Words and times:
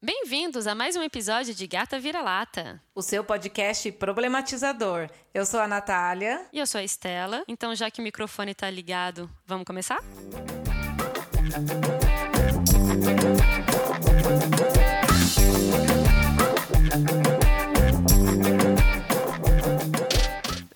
Bem-vindos 0.00 0.68
a 0.68 0.76
mais 0.76 0.94
um 0.94 1.02
episódio 1.02 1.52
de 1.52 1.66
Gata 1.66 1.98
Vira-Lata. 1.98 2.80
O 2.94 3.02
seu 3.02 3.24
podcast 3.24 3.90
problematizador. 3.90 5.10
Eu 5.34 5.44
sou 5.44 5.58
a 5.58 5.66
Natália. 5.66 6.46
E 6.52 6.60
eu 6.60 6.66
sou 6.68 6.80
a 6.80 6.84
Estela. 6.84 7.42
Então, 7.48 7.74
já 7.74 7.90
que 7.90 8.00
o 8.00 8.04
microfone 8.04 8.52
está 8.52 8.70
ligado, 8.70 9.28
vamos 9.44 9.66
começar? 9.66 9.98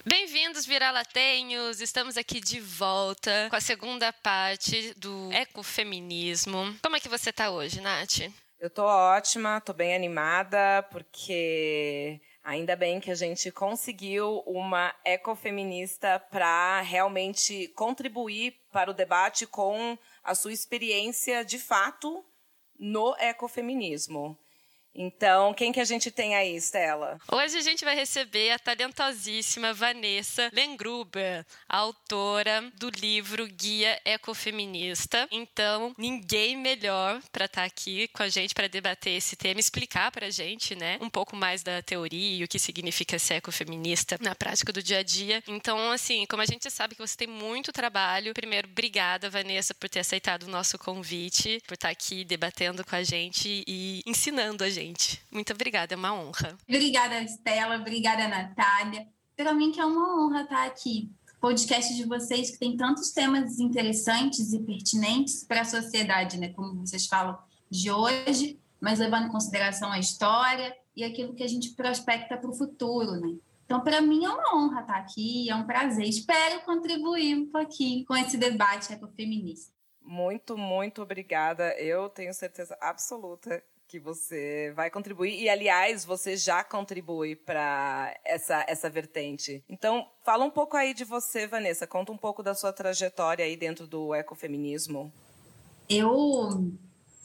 Bem-vindos, 0.04 0.66
viralatenhos! 0.66 1.80
Estamos 1.80 2.16
aqui 2.16 2.40
de 2.40 2.58
volta 2.58 3.46
com 3.48 3.54
a 3.54 3.60
segunda 3.60 4.12
parte 4.12 4.92
do 4.96 5.30
ecofeminismo. 5.32 6.76
Como 6.82 6.96
é 6.96 7.00
que 7.00 7.08
você 7.08 7.30
está 7.30 7.50
hoje, 7.50 7.80
Nath? 7.80 8.22
Eu 8.62 8.70
tô 8.70 8.84
ótima, 8.84 9.60
tô 9.60 9.72
bem 9.72 9.92
animada, 9.92 10.86
porque 10.92 12.20
ainda 12.44 12.76
bem 12.76 13.00
que 13.00 13.10
a 13.10 13.14
gente 13.16 13.50
conseguiu 13.50 14.38
uma 14.46 14.94
ecofeminista 15.04 16.20
para 16.30 16.80
realmente 16.82 17.66
contribuir 17.74 18.54
para 18.70 18.88
o 18.88 18.94
debate 18.94 19.48
com 19.48 19.98
a 20.22 20.32
sua 20.36 20.52
experiência 20.52 21.44
de 21.44 21.58
fato 21.58 22.24
no 22.78 23.16
ecofeminismo. 23.18 24.38
Então, 24.94 25.54
quem 25.54 25.72
que 25.72 25.80
a 25.80 25.84
gente 25.84 26.10
tem 26.10 26.36
aí, 26.36 26.54
Stella? 26.56 27.18
Hoje 27.30 27.56
a 27.56 27.62
gente 27.62 27.84
vai 27.84 27.94
receber 27.94 28.50
a 28.50 28.58
talentosíssima 28.58 29.72
Vanessa 29.72 30.50
Lengruber, 30.52 31.46
autora 31.66 32.70
do 32.76 32.90
livro 32.90 33.46
Guia 33.46 33.98
Ecofeminista. 34.04 35.26
Então, 35.30 35.94
ninguém 35.96 36.56
melhor 36.56 37.22
para 37.32 37.46
estar 37.46 37.62
tá 37.62 37.66
aqui 37.66 38.06
com 38.08 38.22
a 38.22 38.28
gente 38.28 38.54
para 38.54 38.68
debater 38.68 39.16
esse 39.16 39.34
tema, 39.34 39.60
explicar 39.60 40.10
para 40.10 40.26
a 40.26 40.30
gente, 40.30 40.74
né, 40.74 40.98
um 41.00 41.08
pouco 41.08 41.34
mais 41.34 41.62
da 41.62 41.80
teoria 41.80 42.38
e 42.38 42.44
o 42.44 42.48
que 42.48 42.58
significa 42.58 43.18
ser 43.18 43.34
ecofeminista 43.34 44.18
na 44.20 44.34
prática 44.34 44.72
do 44.72 44.82
dia 44.82 44.98
a 44.98 45.02
dia. 45.02 45.42
Então, 45.48 45.90
assim, 45.90 46.26
como 46.26 46.42
a 46.42 46.46
gente 46.46 46.70
sabe 46.70 46.94
que 46.94 47.00
você 47.00 47.16
tem 47.16 47.28
muito 47.28 47.72
trabalho, 47.72 48.34
primeiro, 48.34 48.68
obrigada, 48.68 49.30
Vanessa, 49.30 49.74
por 49.74 49.88
ter 49.88 50.00
aceitado 50.00 50.42
o 50.42 50.50
nosso 50.50 50.78
convite, 50.78 51.62
por 51.66 51.74
estar 51.74 51.88
tá 51.88 51.92
aqui 51.92 52.24
debatendo 52.24 52.84
com 52.84 52.94
a 52.94 53.02
gente 53.02 53.64
e 53.66 54.02
ensinando 54.04 54.62
a 54.62 54.68
gente 54.68 54.81
gente. 54.82 55.24
Muito 55.30 55.52
obrigada, 55.52 55.94
é 55.94 55.96
uma 55.96 56.12
honra. 56.12 56.56
Obrigada, 56.68 57.20
Estela. 57.22 57.76
Obrigada, 57.76 58.28
Natália. 58.28 59.06
Para 59.36 59.54
mim 59.54 59.70
que 59.70 59.80
é 59.80 59.84
uma 59.84 60.24
honra 60.24 60.42
estar 60.42 60.66
aqui. 60.66 61.10
Podcast 61.40 61.94
de 61.94 62.04
vocês 62.04 62.50
que 62.50 62.58
tem 62.58 62.76
tantos 62.76 63.10
temas 63.10 63.58
interessantes 63.58 64.52
e 64.52 64.60
pertinentes 64.60 65.44
para 65.44 65.62
a 65.62 65.64
sociedade, 65.64 66.38
né? 66.38 66.50
Como 66.50 66.86
vocês 66.86 67.06
falam 67.06 67.36
de 67.68 67.90
hoje, 67.90 68.60
mas 68.80 68.98
levando 68.98 69.26
em 69.26 69.30
consideração 69.30 69.90
a 69.90 69.98
história 69.98 70.74
e 70.94 71.02
aquilo 71.02 71.34
que 71.34 71.42
a 71.42 71.48
gente 71.48 71.70
prospecta 71.70 72.36
para 72.36 72.50
o 72.50 72.54
futuro, 72.54 73.12
né? 73.12 73.36
Então, 73.64 73.80
para 73.80 74.00
mim 74.00 74.24
é 74.24 74.28
uma 74.28 74.56
honra 74.56 74.82
estar 74.82 74.96
aqui, 74.96 75.48
é 75.48 75.54
um 75.54 75.64
prazer. 75.64 76.06
Espero 76.06 76.60
contribuir 76.60 77.34
um 77.34 77.46
pouquinho 77.46 78.04
com 78.04 78.14
esse 78.14 78.36
debate 78.36 78.92
ecofeminista. 78.92 79.72
Muito, 80.00 80.58
muito 80.58 81.00
obrigada. 81.00 81.72
Eu 81.78 82.08
tenho 82.08 82.34
certeza 82.34 82.76
absoluta 82.80 83.62
que 83.92 84.00
você 84.00 84.72
vai 84.74 84.90
contribuir 84.90 85.38
e 85.38 85.50
aliás 85.50 86.02
você 86.02 86.34
já 86.34 86.64
contribui 86.64 87.36
para 87.36 88.18
essa 88.24 88.64
essa 88.66 88.88
vertente. 88.88 89.62
Então 89.68 90.08
fala 90.24 90.46
um 90.46 90.50
pouco 90.50 90.78
aí 90.78 90.94
de 90.94 91.04
você, 91.04 91.46
Vanessa. 91.46 91.86
Conta 91.86 92.10
um 92.10 92.16
pouco 92.16 92.42
da 92.42 92.54
sua 92.54 92.72
trajetória 92.72 93.44
aí 93.44 93.54
dentro 93.54 93.86
do 93.86 94.14
ecofeminismo. 94.14 95.12
Eu 95.90 96.72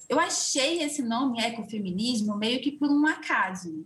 eu 0.10 0.20
achei 0.20 0.84
esse 0.84 1.02
nome 1.02 1.40
ecofeminismo 1.40 2.36
meio 2.36 2.60
que 2.62 2.74
por 2.74 2.90
um 2.90 3.08
acaso. 3.08 3.86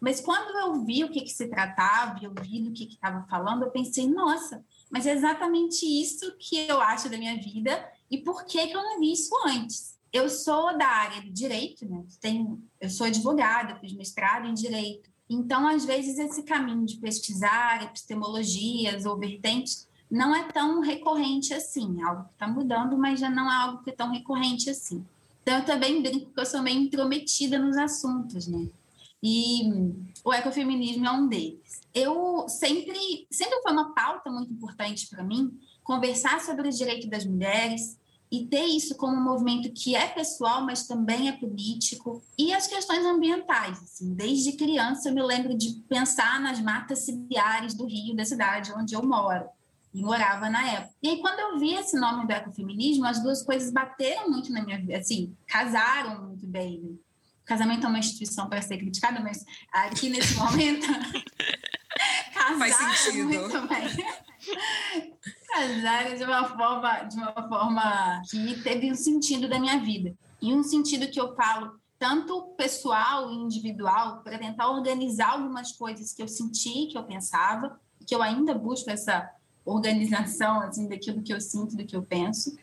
Mas 0.00 0.20
quando 0.20 0.58
eu 0.58 0.84
vi 0.84 1.04
o 1.04 1.10
que, 1.10 1.20
que 1.20 1.30
se 1.30 1.46
tratava, 1.46 2.18
eu 2.20 2.32
vi 2.42 2.62
do 2.62 2.72
que 2.72 2.84
estava 2.84 3.26
falando, 3.28 3.64
eu 3.64 3.70
pensei, 3.70 4.08
nossa, 4.08 4.64
mas 4.90 5.06
é 5.06 5.12
exatamente 5.12 5.84
isso 5.84 6.36
que 6.36 6.66
eu 6.68 6.80
acho 6.80 7.08
da 7.08 7.18
minha 7.18 7.36
vida 7.36 7.88
e 8.10 8.18
por 8.18 8.44
que, 8.44 8.66
que 8.66 8.76
eu 8.76 8.82
não 8.82 8.98
vi 8.98 9.12
isso 9.12 9.30
antes? 9.46 9.97
Eu 10.12 10.28
sou 10.28 10.76
da 10.76 10.86
área 10.86 11.22
do 11.22 11.30
direito, 11.30 11.86
né? 11.88 12.04
Tenho, 12.20 12.62
eu 12.80 12.88
sou 12.88 13.06
advogada, 13.06 13.78
fiz 13.80 13.92
mestrado 13.92 14.46
em 14.46 14.54
direito. 14.54 15.10
Então, 15.28 15.66
às 15.68 15.84
vezes, 15.84 16.18
esse 16.18 16.42
caminho 16.42 16.86
de 16.86 16.96
pesquisar 16.96 17.82
epistemologias 17.82 19.04
ou 19.04 19.18
vertentes 19.18 19.86
não 20.10 20.34
é 20.34 20.44
tão 20.50 20.80
recorrente 20.80 21.52
assim. 21.52 22.02
Algo 22.02 22.24
que 22.24 22.32
está 22.32 22.48
mudando, 22.48 22.96
mas 22.96 23.20
já 23.20 23.28
não 23.28 23.50
é 23.50 23.54
algo 23.54 23.82
que 23.82 23.90
é 23.90 23.94
tão 23.94 24.10
recorrente 24.10 24.70
assim. 24.70 25.04
Então, 25.42 25.58
eu 25.58 25.64
também 25.64 26.02
brinco 26.02 26.32
que 26.32 26.40
eu 26.40 26.46
sou 26.46 26.62
meio 26.62 26.80
intrometida 26.80 27.58
nos 27.58 27.76
assuntos, 27.76 28.46
né? 28.46 28.68
E 29.22 29.62
o 30.24 30.32
ecofeminismo 30.32 31.04
é 31.06 31.10
um 31.10 31.26
deles. 31.26 31.82
Eu 31.92 32.48
sempre, 32.48 33.26
sempre 33.30 33.60
foi 33.62 33.72
uma 33.72 33.92
pauta 33.92 34.30
muito 34.30 34.52
importante 34.52 35.08
para 35.08 35.24
mim 35.24 35.58
conversar 35.82 36.40
sobre 36.40 36.68
o 36.68 36.72
direito 36.72 37.08
das 37.08 37.24
mulheres, 37.24 37.98
e 38.30 38.46
ter 38.46 38.64
isso 38.64 38.94
como 38.96 39.16
um 39.16 39.24
movimento 39.24 39.72
que 39.72 39.94
é 39.94 40.06
pessoal, 40.06 40.64
mas 40.64 40.86
também 40.86 41.28
é 41.28 41.32
político, 41.32 42.22
e 42.36 42.52
as 42.52 42.66
questões 42.66 43.04
ambientais. 43.04 43.82
Assim, 43.82 44.14
desde 44.14 44.52
criança 44.52 45.08
eu 45.08 45.14
me 45.14 45.22
lembro 45.22 45.56
de 45.56 45.82
pensar 45.88 46.40
nas 46.40 46.60
matas 46.60 47.00
ciliares 47.00 47.74
do 47.74 47.86
Rio, 47.86 48.14
da 48.14 48.24
cidade 48.24 48.72
onde 48.72 48.94
eu 48.94 49.02
moro, 49.02 49.46
e 49.94 50.02
morava 50.02 50.50
na 50.50 50.66
época. 50.70 50.94
E 51.02 51.08
aí, 51.08 51.20
quando 51.20 51.38
eu 51.40 51.58
vi 51.58 51.74
esse 51.74 51.98
nome 51.98 52.26
do 52.26 52.32
ecofeminismo, 52.32 53.06
as 53.06 53.22
duas 53.22 53.42
coisas 53.42 53.72
bateram 53.72 54.30
muito 54.30 54.52
na 54.52 54.62
minha 54.62 54.78
vida, 54.78 54.98
assim, 54.98 55.34
casaram 55.46 56.26
muito 56.26 56.46
bem. 56.46 56.80
Né? 56.80 56.96
Casamento 57.44 57.86
é 57.86 57.88
uma 57.88 57.98
instituição 57.98 58.46
para 58.48 58.60
ser 58.60 58.76
criticada, 58.76 59.20
mas 59.20 59.44
aqui 59.72 60.10
nesse 60.10 60.34
momento. 60.34 60.86
casaram 62.34 62.58
Faz 62.58 62.76
sentido. 62.76 63.26
muito 63.26 63.68
bem 63.68 65.07
casaram 65.58 66.16
de 66.16 66.24
uma 66.24 66.44
forma, 66.44 66.94
de 67.04 67.16
uma 67.16 67.48
forma 67.48 68.22
que 68.30 68.62
teve 68.62 68.90
um 68.92 68.94
sentido 68.94 69.48
da 69.48 69.58
minha 69.58 69.78
vida. 69.80 70.14
E 70.40 70.54
um 70.54 70.62
sentido 70.62 71.10
que 71.10 71.20
eu 71.20 71.34
falo 71.34 71.78
tanto 71.98 72.54
pessoal 72.56 73.30
e 73.30 73.34
individual 73.34 74.22
para 74.22 74.38
tentar 74.38 74.70
organizar 74.70 75.32
algumas 75.32 75.72
coisas 75.72 76.12
que 76.12 76.22
eu 76.22 76.28
senti, 76.28 76.86
que 76.86 76.96
eu 76.96 77.02
pensava, 77.02 77.80
que 78.06 78.14
eu 78.14 78.22
ainda 78.22 78.54
busco 78.54 78.88
essa 78.88 79.28
organização 79.64 80.60
assim 80.60 80.88
daquilo 80.88 81.22
que 81.22 81.32
eu 81.32 81.40
sinto, 81.40 81.76
do 81.76 81.84
que 81.84 81.96
eu 81.96 82.02
penso, 82.02 82.56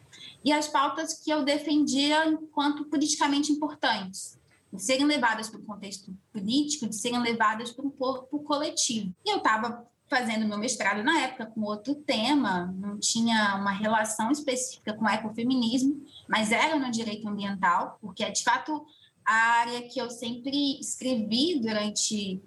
e 0.43 0.53
as 0.53 0.67
pautas 0.67 1.21
que 1.21 1.29
eu 1.29 1.43
defendia 1.43 2.25
enquanto 2.27 2.85
politicamente 2.85 3.51
importantes, 3.51 4.39
de 4.71 4.81
serem 4.81 5.05
levadas 5.05 5.49
para 5.49 5.59
o 5.59 5.63
contexto 5.63 6.15
político, 6.31 6.87
de 6.87 6.95
serem 6.95 7.21
levadas 7.21 7.71
para 7.71 7.85
um 7.85 7.89
corpo 7.89 8.39
coletivo. 8.39 9.13
E 9.25 9.31
eu 9.31 9.37
estava 9.37 9.85
fazendo 10.07 10.47
meu 10.47 10.57
mestrado 10.57 11.03
na 11.03 11.21
época 11.21 11.47
com 11.47 11.61
outro 11.61 11.95
tema, 11.95 12.73
não 12.77 12.99
tinha 12.99 13.55
uma 13.55 13.71
relação 13.71 14.31
específica 14.31 14.93
com 14.93 15.09
ecofeminismo, 15.09 16.05
mas 16.27 16.51
era 16.51 16.77
no 16.77 16.91
direito 16.91 17.27
ambiental, 17.27 17.97
porque 18.01 18.23
é 18.23 18.29
de 18.29 18.43
fato 18.43 18.85
a 19.25 19.33
área 19.33 19.81
que 19.87 19.99
eu 19.99 20.09
sempre 20.09 20.79
escrevi 20.79 21.59
durante 21.59 22.41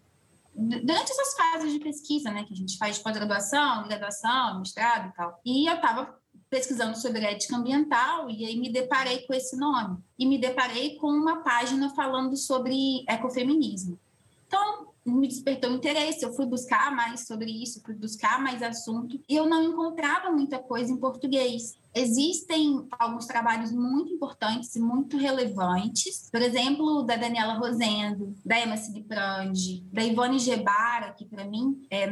durante 0.55 1.13
essas 1.13 1.35
fases 1.35 1.73
de 1.73 1.79
pesquisa, 1.79 2.33
né, 2.33 2.43
que 2.43 2.53
a 2.53 2.57
gente 2.57 2.77
faz 2.79 2.99
pós-graduação, 2.99 3.87
graduação, 3.87 4.59
mestrado 4.59 5.09
e 5.09 5.13
tal. 5.13 5.41
E 5.45 5.71
eu 5.71 5.77
estava 5.77 6.19
pesquisando 6.51 6.99
sobre 6.99 7.25
ética 7.25 7.57
ambiental 7.57 8.29
e 8.29 8.45
aí 8.45 8.59
me 8.59 8.73
deparei 8.73 9.21
com 9.21 9.35
esse 9.35 9.57
nome 9.57 9.99
e 10.19 10.27
me 10.27 10.37
deparei 10.37 10.97
com 10.97 11.07
uma 11.09 11.45
página 11.45 11.91
falando 11.91 12.37
sobre 12.37 13.05
ecofeminismo. 13.09 13.99
Então, 14.49 14.89
me 15.09 15.29
despertou 15.29 15.73
interesse, 15.73 16.25
eu 16.25 16.33
fui 16.33 16.47
buscar 16.47 16.95
mais 16.95 17.27
sobre 17.27 17.51
isso, 17.51 17.83
fui 17.85 17.95
buscar 17.95 18.41
mais 18.41 18.63
assunto, 18.63 19.21
e 19.29 19.35
eu 19.37 19.49
não 19.49 19.63
encontrava 19.63 20.31
muita 20.31 20.59
coisa 20.59 20.93
em 20.93 20.97
português. 20.97 21.77
Existem 21.95 22.87
alguns 22.99 23.27
trabalhos 23.27 23.73
muito 23.73 24.13
importantes 24.13 24.77
e 24.77 24.81
muito 24.81 25.17
relevantes, 25.17 26.29
por 26.31 26.41
exemplo, 26.41 27.03
da 27.03 27.17
Daniela 27.17 27.55
Rosendo, 27.55 28.35
da 28.45 28.61
Emma 28.61 28.77
Sidiprandi, 28.77 29.83
da 29.93 30.05
Ivone 30.05 30.39
Gebara, 30.39 31.13
que 31.13 31.25
para 31.25 31.45
mim 31.45 31.83
é, 31.91 32.09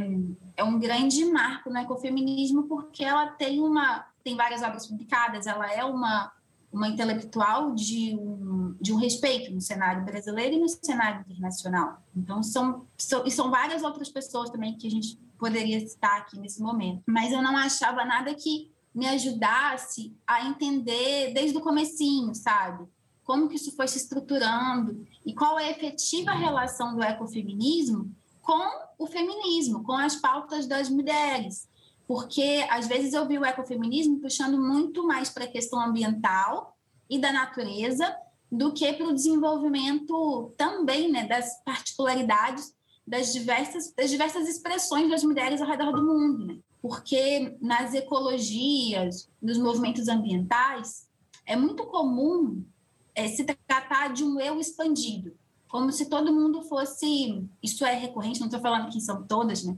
é 0.56 0.64
um 0.64 0.78
grande 0.78 1.24
marco 1.26 1.70
no 1.70 1.78
ecofeminismo, 1.78 2.64
porque 2.64 3.04
ela 3.04 3.28
tem 3.28 3.60
uma 3.60 4.06
tem 4.24 4.34
várias 4.34 4.60
obras 4.60 4.88
publicadas, 4.88 5.46
ela 5.46 5.72
é 5.72 5.84
uma 5.84 6.32
uma 6.76 6.88
intelectual 6.88 7.74
de 7.74 8.14
um, 8.14 8.76
de 8.78 8.92
um 8.92 8.96
respeito 8.96 9.52
no 9.52 9.60
cenário 9.60 10.04
brasileiro 10.04 10.56
e 10.56 10.60
no 10.60 10.68
cenário 10.68 11.24
internacional. 11.26 12.02
Então, 12.14 12.42
são, 12.42 12.86
são, 12.98 13.26
e 13.26 13.30
são 13.30 13.50
várias 13.50 13.82
outras 13.82 14.10
pessoas 14.10 14.50
também 14.50 14.76
que 14.76 14.86
a 14.86 14.90
gente 14.90 15.18
poderia 15.38 15.80
citar 15.88 16.18
aqui 16.18 16.38
nesse 16.38 16.60
momento. 16.60 17.02
Mas 17.06 17.32
eu 17.32 17.42
não 17.42 17.56
achava 17.56 18.04
nada 18.04 18.34
que 18.34 18.70
me 18.94 19.06
ajudasse 19.06 20.14
a 20.26 20.46
entender 20.46 21.32
desde 21.32 21.56
o 21.56 21.62
comecinho, 21.62 22.34
sabe? 22.34 22.86
Como 23.24 23.48
que 23.48 23.56
isso 23.56 23.74
foi 23.74 23.88
se 23.88 23.96
estruturando 23.98 25.06
e 25.24 25.34
qual 25.34 25.58
é 25.58 25.68
a 25.68 25.70
efetiva 25.70 26.32
relação 26.32 26.94
do 26.94 27.02
ecofeminismo 27.02 28.14
com 28.42 28.86
o 28.98 29.06
feminismo, 29.06 29.82
com 29.82 29.92
as 29.92 30.16
pautas 30.16 30.66
das 30.66 30.88
mulheres 30.88 31.68
porque 32.06 32.64
às 32.70 32.86
vezes 32.86 33.12
eu 33.12 33.26
vi 33.26 33.38
o 33.38 33.44
ecofeminismo 33.44 34.20
puxando 34.20 34.58
muito 34.58 35.06
mais 35.06 35.30
para 35.30 35.44
a 35.44 35.50
questão 35.50 35.80
ambiental 35.80 36.76
e 37.08 37.18
da 37.18 37.32
natureza 37.32 38.14
do 38.50 38.72
que 38.72 38.92
para 38.92 39.06
o 39.06 39.14
desenvolvimento 39.14 40.52
também 40.56 41.10
né, 41.10 41.26
das 41.26 41.62
particularidades 41.64 42.76
das 43.06 43.32
diversas, 43.32 43.92
das 43.94 44.10
diversas 44.10 44.48
expressões 44.48 45.08
das 45.08 45.22
mulheres 45.22 45.60
ao 45.60 45.68
redor 45.68 45.92
do 45.92 46.04
mundo. 46.04 46.46
Né? 46.46 46.58
Porque 46.82 47.56
nas 47.60 47.94
ecologias, 47.94 49.30
nos 49.40 49.58
movimentos 49.58 50.08
ambientais, 50.08 51.08
é 51.46 51.54
muito 51.54 51.84
comum 51.86 52.64
é, 53.14 53.28
se 53.28 53.44
tratar 53.44 54.12
de 54.12 54.24
um 54.24 54.40
eu 54.40 54.58
expandido, 54.58 55.32
como 55.68 55.92
se 55.92 56.06
todo 56.06 56.34
mundo 56.34 56.62
fosse. 56.62 57.44
Isso 57.62 57.84
é 57.84 57.94
recorrente, 57.94 58.40
não 58.40 58.48
estou 58.48 58.60
falando 58.60 58.90
que 58.90 59.00
são 59.00 59.22
todas, 59.24 59.62
né? 59.62 59.76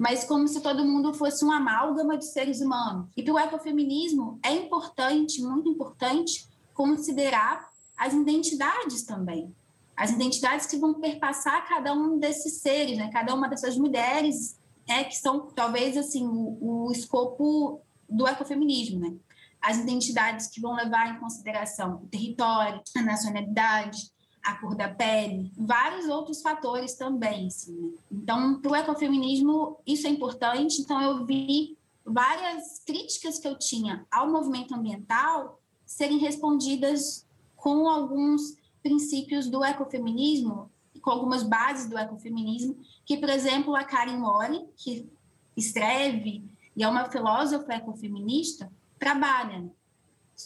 Mas 0.00 0.24
como 0.24 0.48
se 0.48 0.62
todo 0.62 0.82
mundo 0.82 1.12
fosse 1.12 1.44
um 1.44 1.52
amálgama 1.52 2.16
de 2.16 2.24
seres 2.24 2.62
humanos. 2.62 3.06
E 3.14 3.22
para 3.22 3.34
o 3.34 3.38
ecofeminismo 3.38 4.40
é 4.42 4.50
importante, 4.50 5.42
muito 5.42 5.68
importante, 5.68 6.48
considerar 6.72 7.68
as 7.98 8.14
identidades 8.14 9.02
também. 9.02 9.54
As 9.94 10.10
identidades 10.10 10.64
que 10.64 10.78
vão 10.78 10.94
perpassar 10.94 11.68
cada 11.68 11.92
um 11.92 12.18
desses 12.18 12.62
seres, 12.62 12.96
né? 12.96 13.10
cada 13.12 13.34
uma 13.34 13.46
dessas 13.46 13.76
mulheres, 13.76 14.58
é, 14.88 15.04
que 15.04 15.18
são 15.18 15.48
talvez 15.54 15.98
assim 15.98 16.26
o, 16.26 16.86
o 16.86 16.90
escopo 16.90 17.82
do 18.08 18.26
ecofeminismo. 18.26 19.00
Né? 19.00 19.14
As 19.60 19.76
identidades 19.76 20.46
que 20.46 20.62
vão 20.62 20.72
levar 20.76 21.14
em 21.14 21.20
consideração 21.20 22.00
o 22.02 22.08
território, 22.08 22.80
a 22.96 23.02
nacionalidade, 23.02 24.10
a 24.42 24.54
cor 24.54 24.74
da 24.74 24.88
pele, 24.88 25.52
vários 25.56 26.08
outros 26.08 26.40
fatores 26.40 26.94
também. 26.94 27.46
Assim, 27.46 27.72
né? 27.72 27.90
Então, 28.10 28.60
para 28.60 28.70
o 28.70 28.76
ecofeminismo, 28.76 29.78
isso 29.86 30.06
é 30.06 30.10
importante. 30.10 30.80
Então, 30.80 31.00
eu 31.00 31.24
vi 31.24 31.76
várias 32.04 32.80
críticas 32.84 33.38
que 33.38 33.46
eu 33.46 33.58
tinha 33.58 34.06
ao 34.10 34.30
movimento 34.30 34.74
ambiental 34.74 35.60
serem 35.84 36.18
respondidas 36.18 37.26
com 37.56 37.88
alguns 37.88 38.56
princípios 38.82 39.48
do 39.48 39.64
ecofeminismo, 39.64 40.70
com 41.02 41.10
algumas 41.10 41.42
bases 41.42 41.88
do 41.88 41.98
ecofeminismo, 41.98 42.76
que, 43.04 43.16
por 43.16 43.28
exemplo, 43.28 43.74
a 43.76 43.84
Karen 43.84 44.18
Mori, 44.18 44.66
que 44.76 45.08
escreve 45.56 46.44
e 46.76 46.82
é 46.82 46.88
uma 46.88 47.10
filósofa 47.10 47.74
ecofeminista, 47.74 48.70
trabalha 48.98 49.70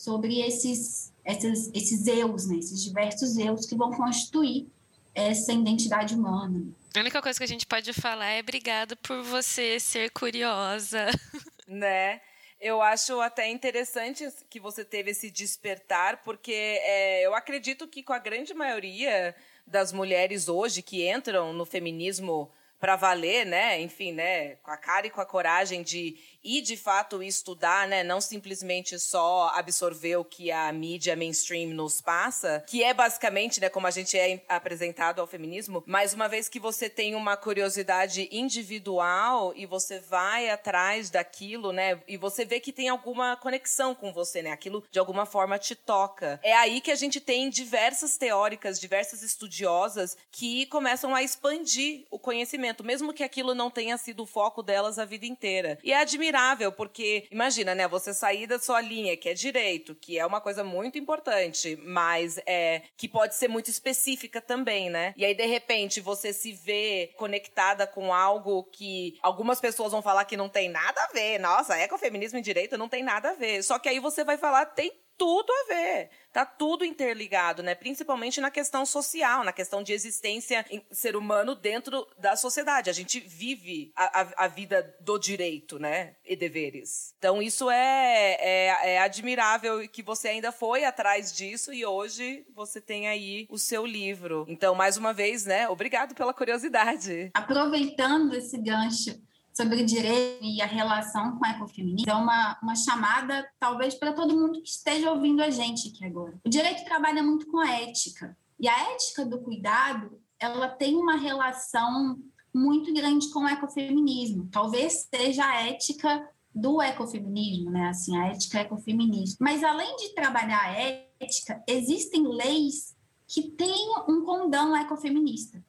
sobre 0.03 0.41
esses, 0.41 1.13
esses, 1.25 1.71
esses 1.73 2.07
eus, 2.07 2.47
né? 2.47 2.57
esses 2.57 2.83
diversos 2.83 3.37
eus 3.37 3.67
que 3.67 3.77
vão 3.77 3.93
constituir 3.93 4.67
essa 5.15 5.53
identidade 5.53 6.15
humana. 6.15 6.67
A 6.95 7.01
única 7.01 7.23
coisa 7.23 7.39
que 7.39 7.45
a 7.45 7.49
gente 7.49 7.67
pode 7.67 7.93
falar 7.93 8.31
é 8.31 8.41
obrigada 8.41 8.97
por 8.97 9.23
você 9.23 9.79
ser 9.79 10.11
curiosa. 10.11 11.07
Né? 11.67 12.21
Eu 12.61 12.83
acho 12.83 13.23
até 13.23 13.49
interessante 13.49 14.31
que 14.51 14.61
você 14.61 14.85
teve 14.85 15.13
esse 15.13 15.31
despertar, 15.31 16.23
porque 16.23 16.53
é, 16.53 17.25
eu 17.25 17.35
acredito 17.35 17.89
que 17.89 18.03
com 18.03 18.13
a 18.13 18.19
grande 18.19 18.53
maioria 18.53 19.35
das 19.67 19.91
mulheres 19.91 20.47
hoje 20.47 20.83
que 20.83 21.11
entram 21.11 21.55
no 21.55 21.65
feminismo 21.65 22.53
para 22.79 22.97
valer, 22.97 23.47
né? 23.47 23.81
Enfim, 23.81 24.13
né? 24.13 24.57
Com 24.57 24.71
a 24.71 24.77
cara 24.77 25.07
e 25.07 25.11
com 25.11 25.23
a 25.23 25.27
coragem 25.27 25.83
de 25.83 26.19
ir 26.45 26.61
de 26.61 26.77
fato 26.77 27.23
estudar, 27.23 27.89
né? 27.89 28.05
Não 28.05 28.21
simplesmente 28.21 28.99
só 28.99 29.51
absorver 29.55 30.17
o 30.17 30.25
que 30.25 30.53
a 30.53 30.71
mídia 30.73 31.17
mainstream 31.17 31.71
nos 31.71 32.01
passa, 32.01 32.63
que 32.67 32.85
é 32.85 32.93
basicamente, 32.93 33.61
né? 33.61 33.69
Como 33.69 33.87
a 33.87 33.91
gente 33.91 34.19
é 34.19 34.43
apresentado 34.49 35.21
ao 35.21 35.27
feminismo. 35.27 35.83
Mas 35.87 36.13
uma 36.13 36.29
vez 36.29 36.49
que 36.49 36.61
você 36.61 36.89
tem 36.91 37.15
uma 37.15 37.37
curiosidade 37.37 38.29
individual 38.31 39.55
e 39.57 39.65
você 39.65 39.99
vai 39.99 40.51
atrás 40.51 41.09
daquilo, 41.09 41.73
né? 41.73 42.01
E 42.07 42.17
você 42.17 42.45
vê 42.45 42.61
que 42.61 42.73
tem 42.73 42.89
alguma 42.89 43.37
conexão 43.37 43.95
com 43.95 44.13
você, 44.13 44.43
né? 44.43 44.53
Aquilo 44.53 44.85
de 44.91 44.99
alguma 44.99 45.25
forma 45.25 45.59
te 45.59 45.75
toca. 45.75 46.39
É 46.43 46.53
aí 46.53 46.81
que 46.81 46.91
a 46.91 46.97
gente 46.97 47.21
tem 47.21 47.49
diversas 47.49 48.19
teóricas, 48.19 48.79
diversas 48.79 49.23
estudiosas 49.23 50.17
que 50.31 50.67
começam 50.67 51.15
a 51.15 51.23
expandir 51.23 52.05
o 52.11 52.19
conhecimento, 52.19 52.85
mesmo 52.85 53.13
que 53.13 53.23
aquilo 53.23 53.55
não 53.55 53.71
tenha 53.71 53.97
sido 53.97 54.25
o 54.25 54.27
foco 54.27 54.63
delas 54.63 54.99
a 54.99 55.05
vida 55.05 55.25
inteira. 55.25 55.79
E 55.83 55.93
é 55.93 56.01
admirável 56.01 56.34
admirável, 56.35 56.73
porque 56.73 57.27
imagina, 57.31 57.75
né, 57.75 57.87
você 57.87 58.13
sair 58.13 58.47
da 58.47 58.59
sua 58.59 58.81
linha, 58.81 59.17
que 59.17 59.29
é 59.29 59.35
direito, 59.35 59.95
que 59.95 60.19
é 60.19 60.27
uma 60.27 60.41
coisa 60.41 60.65
muito 60.65 60.99
importante, 60.99 61.79
mas 61.83 62.39
é 62.47 62.83
que 62.97 63.09
pode 63.09 63.35
ser 63.35 63.49
muito 63.49 63.71
específica 63.71 64.41
também, 64.41 64.91
né? 64.91 65.15
E 65.17 65.25
aí 65.25 65.35
de 65.35 65.47
repente 65.47 66.01
você 66.01 66.33
se 66.33 66.53
vê 66.53 67.13
conectada 67.17 67.87
com 67.87 68.13
algo 68.13 68.65
que 68.65 69.17
algumas 69.23 69.61
pessoas 69.61 69.93
vão 69.93 70.03
falar 70.03 70.25
que 70.25 70.37
não 70.37 70.49
tem 70.49 70.69
nada 70.69 71.01
a 71.03 71.13
ver. 71.13 71.39
Nossa, 71.39 71.79
ecofeminismo 71.79 72.39
e 72.39 72.43
direito 72.43 72.77
não 72.77 72.89
tem 72.89 73.03
nada 73.03 73.31
a 73.31 73.35
ver. 73.35 73.63
Só 73.63 73.79
que 73.79 73.89
aí 73.89 74.01
você 74.01 74.25
vai 74.25 74.37
falar 74.37 74.67
tem 74.67 74.93
tudo 75.17 75.51
a 75.51 75.75
ver. 75.75 76.11
Tá 76.33 76.45
tudo 76.45 76.85
interligado, 76.85 77.63
né? 77.63 77.75
Principalmente 77.75 78.41
na 78.41 78.51
questão 78.51 78.85
social, 78.85 79.45
na 79.45 79.53
questão 79.53 79.83
de 79.83 79.93
existência 79.93 80.65
em 80.69 80.85
ser 80.91 81.15
humano 81.15 81.55
dentro 81.55 82.07
da 82.19 82.35
sociedade. 82.35 82.91
A 82.91 82.93
gente 82.93 83.21
vive 83.21 83.93
a, 83.95 84.21
a, 84.21 84.45
a 84.45 84.49
vida 84.49 84.97
do 85.01 85.17
direito, 85.19 85.79
né? 85.79 86.17
E 86.25 86.35
deveres. 86.35 87.15
Então, 87.19 87.41
isso 87.41 87.71
é, 87.71 88.37
é, 88.41 88.95
é 88.95 88.99
admirável 88.99 89.89
que 89.89 90.03
você 90.03 90.29
ainda 90.29 90.51
foi 90.51 90.85
atrás 90.85 91.33
disso 91.33 91.73
e 91.73 91.87
hoje 91.87 92.45
você 92.55 92.81
tem 92.81 93.09
aí 93.09 93.47
o 93.49 93.59
seu 93.59 93.87
livro. 93.87 94.45
Então, 94.49 94.75
mais 94.75 94.97
uma 94.97 95.13
vez, 95.13 95.45
né? 95.45 95.69
Obrigado 95.69 96.15
pela 96.15 96.35
curiosidade. 96.35 97.31
Aproveitando 97.33 98.35
esse 98.35 98.59
gancho 98.59 99.23
sobre 99.57 99.85
direito 99.85 100.43
e 100.43 100.61
a 100.61 100.67
relação 100.67 101.39
com 101.39 101.47
o 101.47 101.49
ecofeminismo 101.49 102.11
é 102.11 102.15
uma, 102.15 102.59
uma 102.61 102.75
chamada, 102.75 103.49
talvez, 103.59 103.95
para 103.95 104.13
todo 104.13 104.37
mundo 104.37 104.61
que 104.61 104.69
esteja 104.69 105.13
ouvindo 105.13 105.43
a 105.43 105.51
gente 105.51 105.89
aqui 105.89 106.05
agora. 106.05 106.35
O 106.45 106.49
direito 106.49 106.85
trabalha 106.85 107.23
muito 107.23 107.47
com 107.47 107.61
a 107.61 107.71
ética. 107.71 108.37
E 108.59 108.69
a 108.69 108.93
ética 108.93 109.25
do 109.25 109.41
cuidado, 109.41 110.21
ela 110.41 110.69
tem 110.69 110.97
uma 110.97 111.17
relação 111.17 112.19
muito 112.53 112.93
grande 112.93 113.31
com 113.31 113.41
o 113.41 113.49
ecofeminismo. 113.49 114.49
Talvez 114.51 115.09
seja 115.15 115.47
a 115.47 115.63
ética 115.63 116.29
do 116.53 116.83
ecofeminismo, 116.83 117.71
né? 117.71 117.89
Assim, 117.89 118.17
a 118.17 118.27
ética 118.29 118.61
ecofeminista. 118.61 119.37
Mas 119.41 119.63
além 119.63 119.97
de 119.97 120.15
trabalhar 120.15 120.61
a 120.61 120.73
ética, 120.73 121.63
existem 121.69 122.27
leis 122.27 122.95
que 123.27 123.51
têm 123.51 123.95
um 124.09 124.25
condão 124.25 124.77
ecofeminista, 124.77 125.63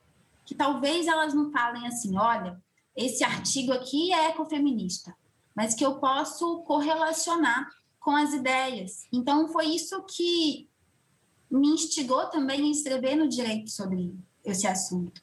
que 0.44 0.54
talvez 0.54 1.08
elas 1.08 1.34
não 1.34 1.52
falem 1.52 1.88
assim, 1.88 2.18
olha, 2.18 2.62
esse 2.96 3.24
artigo 3.24 3.72
aqui 3.74 4.14
é 4.14 4.30
ecofeminista, 4.30 5.16
mas 5.56 5.74
que 5.74 5.86
eu 5.86 5.96
posso 5.96 6.60
correlacionar 6.64 7.70
com 8.00 8.12
as 8.12 8.34
ideias. 8.34 9.08
Então, 9.12 9.48
foi 9.48 9.68
isso 9.68 10.04
que 10.04 10.70
me 11.50 11.70
instigou 11.70 12.28
também 12.28 12.68
a 12.68 12.72
escrever 12.72 13.16
no 13.16 13.28
direito 13.28 13.70
sobre 13.70 14.14
esse 14.44 14.68
assunto. 14.68 15.22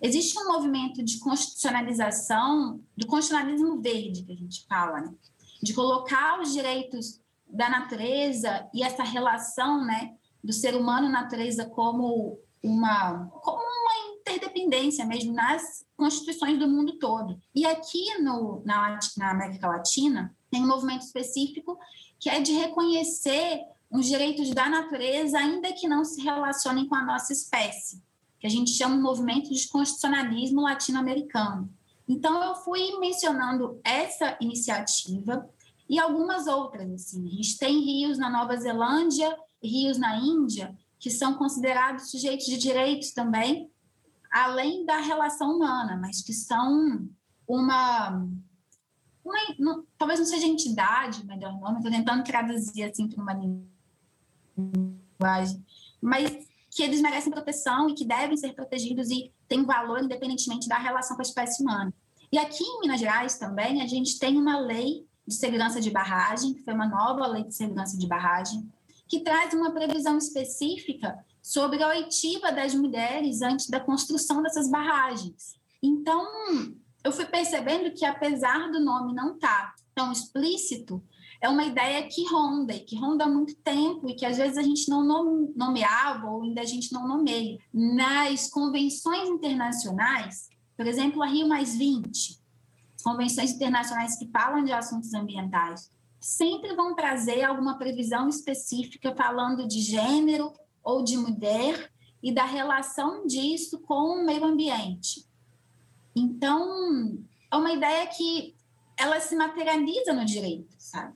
Existe 0.00 0.38
um 0.38 0.48
movimento 0.48 1.02
de 1.02 1.18
constitucionalização, 1.20 2.80
do 2.96 3.06
constitucionalismo 3.06 3.80
verde, 3.80 4.24
que 4.24 4.32
a 4.32 4.36
gente 4.36 4.66
fala, 4.66 5.00
né? 5.00 5.14
de 5.62 5.72
colocar 5.72 6.40
os 6.40 6.52
direitos 6.52 7.20
da 7.48 7.68
natureza 7.68 8.68
e 8.74 8.82
essa 8.82 9.04
relação 9.04 9.84
né, 9.84 10.16
do 10.42 10.52
ser 10.52 10.74
humano 10.74 11.08
natureza 11.08 11.66
como 11.66 12.38
uma, 12.62 13.26
como 13.42 13.62
uma 13.62 13.91
interdependência 14.34 15.04
mesmo 15.04 15.32
nas 15.32 15.84
constituições 15.96 16.58
do 16.58 16.68
mundo 16.68 16.98
todo. 16.98 17.40
E 17.54 17.66
aqui 17.66 18.18
no, 18.18 18.62
na, 18.64 18.98
na 19.16 19.30
América 19.30 19.68
Latina, 19.68 20.34
tem 20.50 20.62
um 20.62 20.68
movimento 20.68 21.02
específico 21.02 21.78
que 22.18 22.28
é 22.28 22.40
de 22.40 22.52
reconhecer 22.52 23.62
os 23.90 24.06
direitos 24.06 24.50
da 24.50 24.68
natureza, 24.68 25.38
ainda 25.38 25.72
que 25.72 25.86
não 25.86 26.04
se 26.04 26.22
relacionem 26.22 26.88
com 26.88 26.94
a 26.94 27.04
nossa 27.04 27.32
espécie, 27.32 28.02
que 28.40 28.46
a 28.46 28.50
gente 28.50 28.70
chama 28.70 28.96
de 28.96 29.02
movimento 29.02 29.52
de 29.52 29.68
constitucionalismo 29.68 30.62
latino-americano. 30.62 31.70
Então, 32.08 32.42
eu 32.42 32.54
fui 32.56 32.98
mencionando 32.98 33.80
essa 33.84 34.36
iniciativa 34.40 35.48
e 35.88 35.98
algumas 35.98 36.46
outras. 36.46 36.90
Assim. 36.90 37.26
A 37.26 37.30
gente 37.30 37.58
tem 37.58 37.80
rios 37.80 38.18
na 38.18 38.30
Nova 38.30 38.56
Zelândia, 38.56 39.36
rios 39.62 39.98
na 39.98 40.16
Índia, 40.16 40.76
que 40.98 41.10
são 41.10 41.34
considerados 41.34 42.10
sujeitos 42.10 42.46
de 42.46 42.56
direitos 42.56 43.10
também, 43.10 43.70
além 44.32 44.86
da 44.86 44.96
relação 44.96 45.54
humana, 45.54 45.96
mas 46.00 46.22
que 46.22 46.32
são 46.32 47.06
uma, 47.46 48.26
uma 49.22 49.38
não, 49.58 49.84
talvez 49.98 50.18
não 50.18 50.26
seja 50.26 50.46
entidade, 50.46 51.26
melhor 51.26 51.52
nome, 51.60 51.76
estou 51.76 51.92
tentando 51.92 52.24
traduzir 52.24 52.84
assim 52.84 53.06
para 53.08 53.22
uma 53.22 53.34
linguagem, 54.56 55.62
mas 56.00 56.48
que 56.70 56.82
eles 56.82 57.02
merecem 57.02 57.30
proteção 57.30 57.90
e 57.90 57.94
que 57.94 58.06
devem 58.06 58.36
ser 58.36 58.54
protegidos 58.54 59.10
e 59.10 59.30
têm 59.46 59.62
valor 59.64 60.02
independentemente 60.02 60.66
da 60.66 60.78
relação 60.78 61.14
com 61.14 61.22
a 61.22 61.26
espécie 61.26 61.62
humana. 61.62 61.92
E 62.32 62.38
aqui 62.38 62.64
em 62.64 62.80
Minas 62.80 62.98
Gerais 62.98 63.36
também 63.38 63.82
a 63.82 63.86
gente 63.86 64.18
tem 64.18 64.38
uma 64.38 64.58
lei 64.58 65.06
de 65.26 65.34
segurança 65.34 65.78
de 65.78 65.90
barragem, 65.90 66.54
que 66.54 66.62
foi 66.62 66.72
uma 66.72 66.88
nova 66.88 67.26
lei 67.26 67.44
de 67.44 67.54
segurança 67.54 67.98
de 67.98 68.08
barragem, 68.08 68.66
que 69.06 69.20
traz 69.20 69.52
uma 69.52 69.70
previsão 69.72 70.16
específica 70.16 71.22
sobre 71.42 71.82
a 71.82 71.88
oitiva 71.88 72.52
das 72.52 72.72
mulheres 72.74 73.42
antes 73.42 73.68
da 73.68 73.80
construção 73.80 74.40
dessas 74.40 74.70
barragens. 74.70 75.54
Então, 75.82 76.24
eu 77.02 77.10
fui 77.10 77.26
percebendo 77.26 77.92
que, 77.92 78.04
apesar 78.04 78.70
do 78.70 78.78
nome 78.78 79.12
não 79.12 79.34
estar 79.34 79.74
tá 79.74 79.74
tão 79.92 80.12
explícito, 80.12 81.02
é 81.40 81.48
uma 81.48 81.64
ideia 81.64 82.06
que 82.06 82.24
ronda, 82.30 82.72
e 82.72 82.80
que 82.80 82.96
ronda 82.96 83.24
há 83.24 83.28
muito 83.28 83.56
tempo, 83.56 84.08
e 84.08 84.14
que 84.14 84.24
às 84.24 84.36
vezes 84.36 84.56
a 84.56 84.62
gente 84.62 84.88
não 84.88 85.04
nomeava, 85.56 86.30
ou 86.30 86.44
ainda 86.44 86.60
a 86.60 86.64
gente 86.64 86.92
não 86.92 87.08
nomeia. 87.08 87.58
Nas 87.74 88.48
convenções 88.48 89.28
internacionais, 89.28 90.48
por 90.76 90.86
exemplo, 90.86 91.20
a 91.20 91.26
Rio 91.26 91.48
Mais 91.48 91.76
20, 91.76 92.40
convenções 93.02 93.50
internacionais 93.50 94.16
que 94.16 94.30
falam 94.30 94.62
de 94.62 94.70
assuntos 94.70 95.12
ambientais, 95.12 95.90
sempre 96.20 96.76
vão 96.76 96.94
trazer 96.94 97.42
alguma 97.42 97.76
previsão 97.76 98.28
específica 98.28 99.12
falando 99.16 99.66
de 99.66 99.80
gênero 99.80 100.52
ou 100.82 101.02
de 101.02 101.16
mulher 101.16 101.90
e 102.22 102.32
da 102.32 102.44
relação 102.44 103.26
disso 103.26 103.80
com 103.80 104.20
o 104.20 104.24
meio 104.24 104.44
ambiente. 104.44 105.26
Então, 106.14 107.18
é 107.50 107.56
uma 107.56 107.72
ideia 107.72 108.06
que 108.06 108.54
ela 108.96 109.18
se 109.20 109.34
materializa 109.34 110.12
no 110.12 110.24
direito, 110.24 110.74
sabe? 110.78 111.14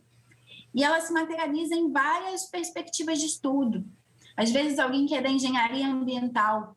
E 0.74 0.82
ela 0.82 1.00
se 1.00 1.12
materializa 1.12 1.74
em 1.74 1.90
várias 1.90 2.46
perspectivas 2.46 3.18
de 3.18 3.26
estudo. 3.26 3.84
Às 4.36 4.50
vezes, 4.50 4.78
alguém 4.78 5.06
que 5.06 5.14
é 5.14 5.22
da 5.22 5.30
engenharia 5.30 5.86
ambiental 5.86 6.76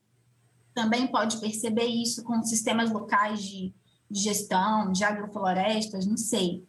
também 0.73 1.07
pode 1.07 1.37
perceber 1.37 1.87
isso 1.87 2.23
com 2.23 2.41
sistemas 2.43 2.91
locais 2.91 3.43
de, 3.43 3.73
de 4.09 4.19
gestão, 4.21 4.91
de 4.91 5.03
agroflorestas, 5.03 6.05
não 6.05 6.15
sei. 6.15 6.65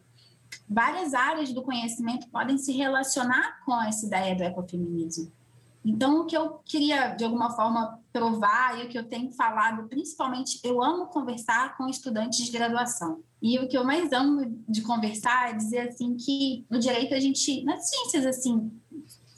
Várias 0.67 1.13
áreas 1.13 1.53
do 1.53 1.61
conhecimento 1.61 2.27
podem 2.29 2.57
se 2.57 2.73
relacionar 2.73 3.63
com 3.63 3.81
essa 3.81 4.05
ideia 4.05 4.35
do 4.35 4.43
ecofeminismo. 4.43 5.31
Então, 5.83 6.21
o 6.21 6.25
que 6.25 6.37
eu 6.37 6.59
queria, 6.63 7.09
de 7.09 7.23
alguma 7.23 7.49
forma, 7.51 7.99
provar 8.13 8.79
e 8.79 8.85
o 8.85 8.89
que 8.89 8.97
eu 8.97 9.07
tenho 9.07 9.31
falado, 9.31 9.87
principalmente, 9.87 10.59
eu 10.63 10.81
amo 10.83 11.07
conversar 11.07 11.75
com 11.75 11.87
estudantes 11.87 12.45
de 12.45 12.51
graduação. 12.51 13.23
E 13.41 13.57
o 13.57 13.67
que 13.67 13.77
eu 13.77 13.83
mais 13.83 14.11
amo 14.13 14.63
de 14.69 14.81
conversar 14.83 15.49
é 15.49 15.53
dizer, 15.53 15.89
assim, 15.89 16.15
que 16.15 16.65
no 16.69 16.77
direito 16.77 17.15
a 17.15 17.19
gente, 17.19 17.63
nas 17.63 17.89
ciências, 17.89 18.25
assim, 18.27 18.71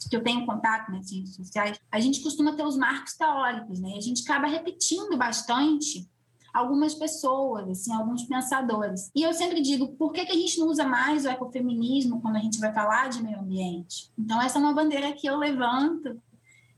que 0.10 0.16
eu 0.18 0.24
tenho 0.24 0.46
contato 0.46 0.92
nas 0.92 1.08
ciências 1.08 1.36
sociais, 1.36 1.80
a 1.90 2.00
gente 2.00 2.22
costuma 2.22 2.54
ter 2.54 2.66
os 2.66 2.78
marcos 2.78 3.14
teóricos, 3.14 3.80
né? 3.80 3.94
A 3.98 4.02
gente 4.02 4.22
acaba 4.24 4.48
repetindo 4.48 5.18
bastante 5.18 6.10
algumas 6.54 6.94
pessoas, 6.94 7.68
assim, 7.70 7.92
alguns 7.94 8.24
pensadores. 8.24 9.10
E 9.16 9.24
eu 9.24 9.34
sempre 9.34 9.62
digo, 9.62 9.88
por 9.94 10.12
que, 10.12 10.26
que 10.26 10.32
a 10.32 10.36
gente 10.36 10.60
não 10.60 10.68
usa 10.68 10.86
mais 10.86 11.26
o 11.26 11.30
ecofeminismo 11.30 12.22
quando 12.22 12.36
a 12.36 12.40
gente 12.40 12.60
vai 12.60 12.72
falar 12.72 13.10
de 13.10 13.24
meio 13.24 13.40
ambiente? 13.40 14.12
Então, 14.18 14.40
essa 14.42 14.60
é 14.60 14.62
uma 14.62 14.74
bandeira 14.74 15.12
que 15.14 15.26
eu 15.26 15.38
levanto 15.38 16.22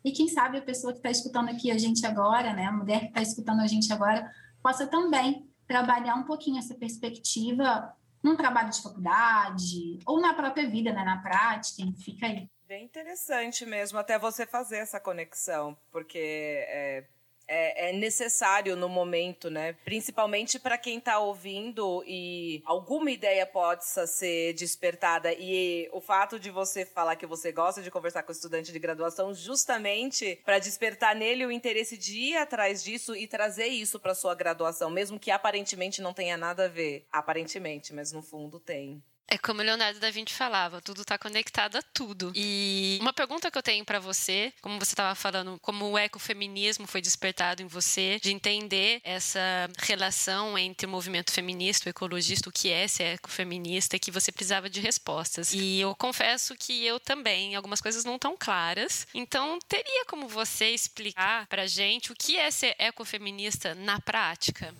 e 0.05 0.11
quem 0.11 0.27
sabe 0.27 0.59
a 0.59 0.61
pessoa 0.61 0.93
que 0.93 0.99
está 0.99 1.09
escutando 1.09 1.49
aqui 1.49 1.71
a 1.71 1.77
gente 1.79 2.05
agora, 2.05 2.53
né, 2.53 2.65
a 2.65 2.71
mulher 2.71 2.99
que 2.99 3.07
está 3.07 3.23
escutando 3.23 3.61
a 3.61 3.67
gente 3.67 3.91
agora, 3.91 4.31
possa 4.61 4.85
também 4.85 5.49
trabalhar 5.67 6.13
um 6.13 6.25
pouquinho 6.25 6.59
essa 6.59 6.75
perspectiva 6.75 7.91
num 8.21 8.35
trabalho 8.35 8.69
de 8.69 8.83
faculdade 8.83 9.99
ou 10.05 10.21
na 10.21 10.35
própria 10.35 10.69
vida, 10.69 10.93
né, 10.93 11.03
na 11.03 11.17
prática, 11.23 11.83
fica 12.03 12.27
aí. 12.27 12.47
Bem 12.67 12.85
interessante 12.85 13.65
mesmo, 13.65 13.97
até 13.97 14.19
você 14.19 14.45
fazer 14.45 14.77
essa 14.77 14.99
conexão, 14.99 15.75
porque 15.91 16.19
é, 16.19 17.07
é, 17.47 17.89
é, 17.89 17.93
necessário 17.93 18.75
no 18.75 18.89
momento, 18.89 19.49
né? 19.49 19.73
Principalmente 19.85 20.59
para 20.59 20.77
quem 20.77 20.97
está 20.97 21.19
ouvindo 21.19 22.03
e 22.05 22.61
alguma 22.65 23.11
ideia 23.11 23.45
possa 23.45 24.07
ser 24.07 24.53
despertada. 24.53 25.33
E 25.33 25.89
o 25.91 26.01
fato 26.01 26.39
de 26.39 26.49
você 26.49 26.85
falar 26.85 27.15
que 27.15 27.25
você 27.25 27.51
gosta 27.51 27.81
de 27.81 27.91
conversar 27.91 28.23
com 28.23 28.31
estudante 28.31 28.71
de 28.71 28.79
graduação, 28.79 29.33
justamente 29.33 30.41
para 30.43 30.59
despertar 30.59 31.15
nele 31.15 31.45
o 31.45 31.51
interesse 31.51 31.97
de 31.97 32.17
ir 32.17 32.37
atrás 32.37 32.83
disso 32.83 33.15
e 33.15 33.27
trazer 33.27 33.67
isso 33.67 33.99
para 33.99 34.15
sua 34.15 34.35
graduação, 34.35 34.89
mesmo 34.89 35.19
que 35.19 35.31
aparentemente 35.31 36.01
não 36.01 36.13
tenha 36.13 36.37
nada 36.37 36.65
a 36.65 36.69
ver. 36.69 37.05
Aparentemente, 37.11 37.93
mas 37.93 38.11
no 38.11 38.21
fundo 38.21 38.59
tem. 38.59 39.03
É 39.27 39.37
como 39.39 39.61
Leonardo 39.61 39.99
da 39.99 40.11
Vinci 40.11 40.33
falava, 40.33 40.81
tudo 40.81 41.01
está 41.01 41.17
conectado 41.17 41.77
a 41.77 41.81
tudo. 41.81 42.31
E 42.35 42.99
uma 43.01 43.11
pergunta 43.11 43.49
que 43.49 43.57
eu 43.57 43.63
tenho 43.63 43.83
para 43.83 43.99
você, 43.99 44.53
como 44.61 44.77
você 44.77 44.93
estava 44.93 45.15
falando, 45.15 45.57
como 45.61 45.89
o 45.89 45.97
ecofeminismo 45.97 46.85
foi 46.85 47.01
despertado 47.01 47.61
em 47.61 47.67
você, 47.67 48.19
de 48.21 48.31
entender 48.31 49.01
essa 49.03 49.39
relação 49.79 50.57
entre 50.57 50.85
o 50.85 50.89
movimento 50.89 51.31
feminista, 51.31 51.87
o 51.87 51.89
ecologista, 51.89 52.49
o 52.49 52.51
que 52.51 52.69
é 52.69 52.87
ser 52.87 53.15
ecofeminista, 53.15 53.97
que 53.97 54.11
você 54.11 54.31
precisava 54.31 54.69
de 54.69 54.79
respostas. 54.79 55.53
E 55.53 55.79
eu 55.79 55.95
confesso 55.95 56.55
que 56.55 56.85
eu 56.85 56.99
também, 56.99 57.55
algumas 57.55 57.81
coisas 57.81 58.05
não 58.05 58.19
tão 58.19 58.37
claras. 58.37 59.07
Então, 59.13 59.57
teria 59.67 60.05
como 60.05 60.27
você 60.27 60.69
explicar 60.69 61.47
pra 61.47 61.65
gente 61.65 62.11
o 62.11 62.15
que 62.15 62.37
é 62.37 62.51
ser 62.51 62.75
ecofeminista 62.77 63.73
na 63.73 63.99
prática? 63.99 64.73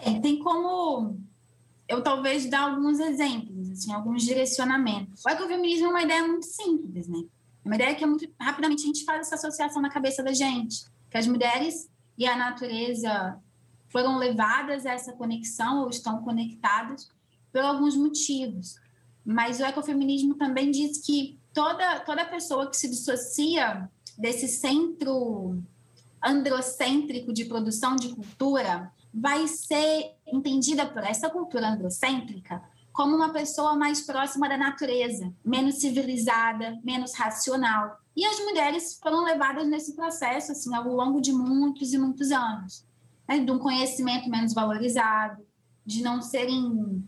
É, 0.00 0.18
tem 0.20 0.38
como 0.38 1.18
eu 1.88 2.02
talvez 2.02 2.46
dar 2.46 2.70
alguns 2.70 2.98
exemplos, 2.98 3.70
assim, 3.70 3.92
alguns 3.92 4.22
direcionamentos. 4.22 5.22
O 5.24 5.30
ecofeminismo 5.30 5.86
é 5.86 5.90
uma 5.90 6.02
ideia 6.02 6.26
muito 6.26 6.46
simples, 6.46 7.06
né? 7.06 7.20
É 7.64 7.68
uma 7.68 7.74
ideia 7.74 7.94
que 7.94 8.04
é 8.04 8.06
muito 8.06 8.28
rapidamente 8.40 8.82
a 8.82 8.86
gente 8.86 9.04
faz 9.04 9.26
essa 9.26 9.36
associação 9.36 9.80
na 9.80 9.90
cabeça 9.90 10.22
da 10.22 10.32
gente, 10.32 10.84
que 11.10 11.16
as 11.16 11.26
mulheres 11.26 11.88
e 12.18 12.26
a 12.26 12.36
natureza 12.36 13.38
foram 13.88 14.18
levadas 14.18 14.84
a 14.84 14.92
essa 14.92 15.12
conexão 15.12 15.82
ou 15.82 15.90
estão 15.90 16.22
conectadas 16.22 17.08
por 17.52 17.62
alguns 17.62 17.96
motivos. 17.96 18.76
Mas 19.24 19.60
o 19.60 19.64
ecofeminismo 19.64 20.34
também 20.34 20.70
diz 20.70 20.98
que 21.04 21.38
toda 21.52 22.00
toda 22.00 22.24
pessoa 22.24 22.68
que 22.68 22.76
se 22.76 22.88
dissocia 22.88 23.90
desse 24.18 24.48
centro 24.48 25.62
androcêntrico 26.22 27.32
de 27.32 27.44
produção 27.44 27.96
de 27.96 28.08
cultura 28.14 28.92
vai 29.18 29.48
ser 29.48 30.14
entendida 30.26 30.84
por 30.84 31.02
essa 31.02 31.30
cultura 31.30 31.70
androcêntrica 31.70 32.62
como 32.92 33.16
uma 33.16 33.32
pessoa 33.32 33.74
mais 33.74 34.02
próxima 34.02 34.46
da 34.48 34.58
natureza, 34.58 35.32
menos 35.42 35.76
civilizada, 35.76 36.78
menos 36.84 37.14
racional. 37.14 37.98
E 38.14 38.24
as 38.26 38.38
mulheres 38.40 38.98
foram 39.02 39.24
levadas 39.24 39.66
nesse 39.68 39.94
processo 39.94 40.52
assim 40.52 40.74
ao 40.74 40.84
longo 40.88 41.20
de 41.20 41.32
muitos 41.32 41.94
e 41.94 41.98
muitos 41.98 42.30
anos, 42.30 42.86
né? 43.26 43.38
de 43.38 43.50
um 43.50 43.58
conhecimento 43.58 44.28
menos 44.28 44.52
valorizado, 44.52 45.42
de 45.84 46.02
não 46.02 46.20
serem 46.20 47.02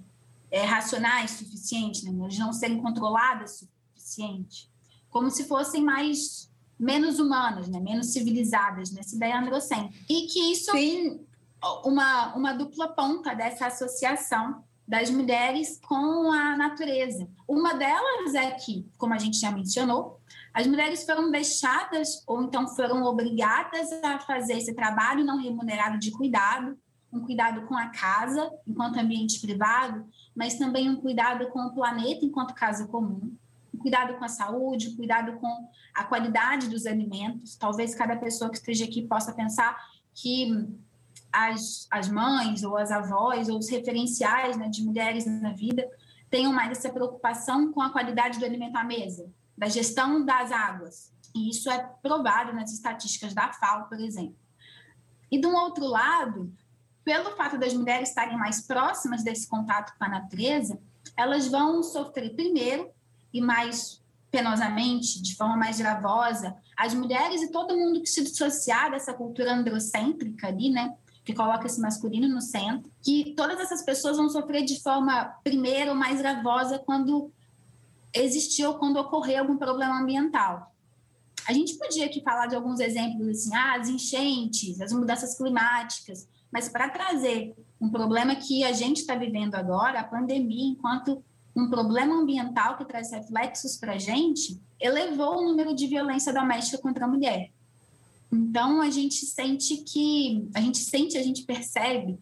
é, 0.50 0.64
racionais 0.64 1.32
suficiente, 1.32 2.04
né? 2.04 2.28
de 2.28 2.38
não 2.38 2.52
serem 2.52 2.80
controladas 2.80 3.66
suficiente, 3.94 4.70
como 5.10 5.30
se 5.30 5.44
fossem 5.44 5.82
mais 5.82 6.50
menos 6.78 7.18
humanas, 7.18 7.68
né? 7.68 7.80
menos 7.80 8.12
civilizadas 8.12 8.92
nessa 8.92 9.16
ideia 9.16 9.40
androcêntrica. 9.40 10.04
E 10.08 10.26
que 10.26 10.52
isso 10.52 10.70
Sim 10.70 11.27
uma, 11.84 12.34
uma 12.34 12.52
dupla 12.52 12.88
ponta 12.88 13.34
dessa 13.34 13.66
associação 13.66 14.62
das 14.88 15.10
mulheres 15.10 15.78
com 15.86 16.32
a 16.32 16.56
natureza. 16.56 17.28
Uma 17.46 17.74
delas 17.74 18.34
é 18.34 18.50
que, 18.52 18.88
como 18.96 19.12
a 19.12 19.18
gente 19.18 19.38
já 19.38 19.50
mencionou, 19.50 20.18
as 20.54 20.66
mulheres 20.66 21.04
foram 21.04 21.30
deixadas 21.30 22.24
ou 22.26 22.42
então 22.42 22.66
foram 22.68 23.02
obrigadas 23.02 23.92
a 24.02 24.18
fazer 24.18 24.54
esse 24.54 24.74
trabalho 24.74 25.24
não 25.24 25.36
remunerado 25.36 25.98
de 25.98 26.10
cuidado, 26.10 26.78
um 27.12 27.20
cuidado 27.20 27.66
com 27.66 27.76
a 27.76 27.88
casa 27.88 28.50
enquanto 28.66 28.98
ambiente 28.98 29.40
privado, 29.40 30.06
mas 30.34 30.54
também 30.54 30.88
um 30.88 30.96
cuidado 30.96 31.48
com 31.48 31.60
o 31.60 31.74
planeta 31.74 32.24
enquanto 32.24 32.54
casa 32.54 32.86
comum, 32.86 33.36
um 33.72 33.78
cuidado 33.78 34.16
com 34.16 34.24
a 34.24 34.28
saúde, 34.28 34.88
um 34.88 34.96
cuidado 34.96 35.38
com 35.38 35.68
a 35.94 36.04
qualidade 36.04 36.66
dos 36.68 36.86
alimentos. 36.86 37.56
Talvez 37.56 37.94
cada 37.94 38.16
pessoa 38.16 38.50
que 38.50 38.56
esteja 38.56 38.84
aqui 38.84 39.02
possa 39.02 39.32
pensar 39.32 39.76
que 40.14 40.66
as, 41.32 41.86
as 41.90 42.08
mães 42.08 42.62
ou 42.62 42.76
as 42.76 42.90
avós 42.90 43.48
ou 43.48 43.58
os 43.58 43.68
referenciais 43.68 44.56
né, 44.56 44.68
de 44.68 44.82
mulheres 44.82 45.26
na 45.26 45.52
vida 45.52 45.88
tenham 46.30 46.52
mais 46.52 46.72
essa 46.72 46.90
preocupação 46.90 47.72
com 47.72 47.80
a 47.80 47.90
qualidade 47.90 48.38
do 48.38 48.44
alimento 48.44 48.76
à 48.76 48.84
mesa, 48.84 49.30
da 49.56 49.68
gestão 49.68 50.24
das 50.24 50.52
águas. 50.52 51.12
E 51.34 51.50
isso 51.50 51.70
é 51.70 51.78
provado 52.02 52.52
nas 52.52 52.72
estatísticas 52.72 53.34
da 53.34 53.52
FAO, 53.52 53.88
por 53.88 54.00
exemplo. 54.00 54.36
E, 55.30 55.40
de 55.40 55.46
um 55.46 55.54
outro 55.54 55.86
lado, 55.86 56.52
pelo 57.04 57.36
fato 57.36 57.58
das 57.58 57.74
mulheres 57.74 58.08
estarem 58.08 58.36
mais 58.36 58.60
próximas 58.60 59.22
desse 59.22 59.46
contato 59.48 59.96
com 59.98 60.04
a 60.04 60.08
natureza, 60.08 60.78
elas 61.16 61.48
vão 61.48 61.82
sofrer 61.82 62.34
primeiro 62.34 62.90
e 63.32 63.40
mais 63.40 64.02
penosamente, 64.30 65.22
de 65.22 65.34
forma 65.34 65.56
mais 65.56 65.78
gravosa, 65.78 66.54
as 66.76 66.92
mulheres 66.94 67.42
e 67.42 67.50
todo 67.50 67.76
mundo 67.76 68.00
que 68.00 68.08
se 68.08 68.22
dissociar 68.22 68.90
dessa 68.90 69.14
cultura 69.14 69.54
androcêntrica 69.54 70.48
ali, 70.48 70.70
né, 70.70 70.94
que 71.28 71.34
coloca 71.34 71.66
esse 71.66 71.78
masculino 71.78 72.26
no 72.26 72.40
centro, 72.40 72.90
que 73.02 73.34
todas 73.36 73.60
essas 73.60 73.82
pessoas 73.82 74.16
vão 74.16 74.30
sofrer 74.30 74.64
de 74.64 74.80
forma, 74.80 75.26
primeiro, 75.44 75.94
mais 75.94 76.22
gravosa 76.22 76.78
quando 76.78 77.30
existir 78.14 78.64
ou 78.64 78.78
quando 78.78 78.96
ocorrer 78.96 79.38
algum 79.38 79.58
problema 79.58 80.00
ambiental. 80.00 80.72
A 81.46 81.52
gente 81.52 81.74
podia 81.76 82.06
aqui 82.06 82.22
falar 82.22 82.46
de 82.46 82.56
alguns 82.56 82.80
exemplos, 82.80 83.28
assim, 83.28 83.54
ah, 83.54 83.76
as 83.78 83.90
enchentes, 83.90 84.80
as 84.80 84.90
mudanças 84.90 85.36
climáticas, 85.36 86.26
mas 86.50 86.70
para 86.70 86.88
trazer 86.88 87.54
um 87.78 87.90
problema 87.90 88.34
que 88.34 88.64
a 88.64 88.72
gente 88.72 89.02
está 89.02 89.14
vivendo 89.14 89.54
agora, 89.54 90.00
a 90.00 90.04
pandemia, 90.04 90.72
enquanto 90.72 91.22
um 91.54 91.68
problema 91.68 92.14
ambiental 92.14 92.78
que 92.78 92.86
traz 92.86 93.12
reflexos 93.12 93.76
para 93.76 93.92
a 93.92 93.98
gente, 93.98 94.58
elevou 94.80 95.40
o 95.40 95.42
número 95.42 95.74
de 95.74 95.86
violência 95.88 96.32
doméstica 96.32 96.78
contra 96.78 97.04
a 97.04 97.08
mulher. 97.08 97.50
Então 98.30 98.80
a 98.80 98.90
gente 98.90 99.24
sente 99.26 99.78
que 99.78 100.48
a 100.54 100.60
gente 100.60 100.78
sente, 100.78 101.16
a 101.16 101.22
gente 101.22 101.44
percebe 101.44 102.18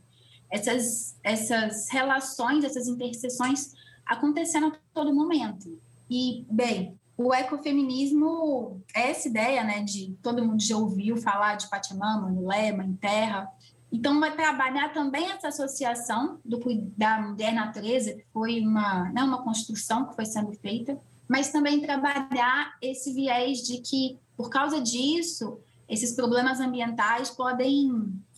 essas 0.51 1.17
essas 1.23 1.89
relações, 1.91 2.65
essas 2.65 2.87
interseções 2.87 3.73
acontecendo 4.07 4.69
a 4.69 4.79
todo 4.95 5.15
momento. 5.15 5.79
E, 6.09 6.47
bem, 6.49 6.97
o 7.17 7.35
ecofeminismo 7.35 8.81
é 8.95 9.11
essa 9.11 9.29
ideia, 9.29 9.65
né, 9.65 9.83
de 9.83 10.17
todo 10.23 10.45
mundo 10.45 10.63
já 10.63 10.77
ouviu 10.77 11.17
falar 11.17 11.57
de 11.57 11.69
Pachamama, 11.69 12.29
Mulher, 12.29 12.77
Mãe 12.77 12.93
Terra. 12.95 13.51
Então, 13.91 14.21
vai 14.21 14.35
trabalhar 14.35 14.93
também 14.93 15.31
essa 15.31 15.49
associação 15.49 16.39
do, 16.45 16.61
da 16.97 17.21
mulher 17.21 17.53
natureza, 17.53 18.13
que 18.13 18.25
foi 18.33 18.61
uma, 18.61 19.11
né, 19.11 19.23
uma 19.23 19.43
construção 19.43 20.07
que 20.07 20.15
foi 20.15 20.27
sendo 20.27 20.53
feita, 20.53 21.01
mas 21.29 21.51
também 21.51 21.81
trabalhar 21.81 22.77
esse 22.81 23.13
viés 23.13 23.59
de 23.59 23.81
que, 23.81 24.19
por 24.37 24.51
causa 24.51 24.81
disso, 24.81 25.59
esses 25.89 26.13
problemas 26.15 26.61
ambientais 26.61 27.31
podem 27.31 27.91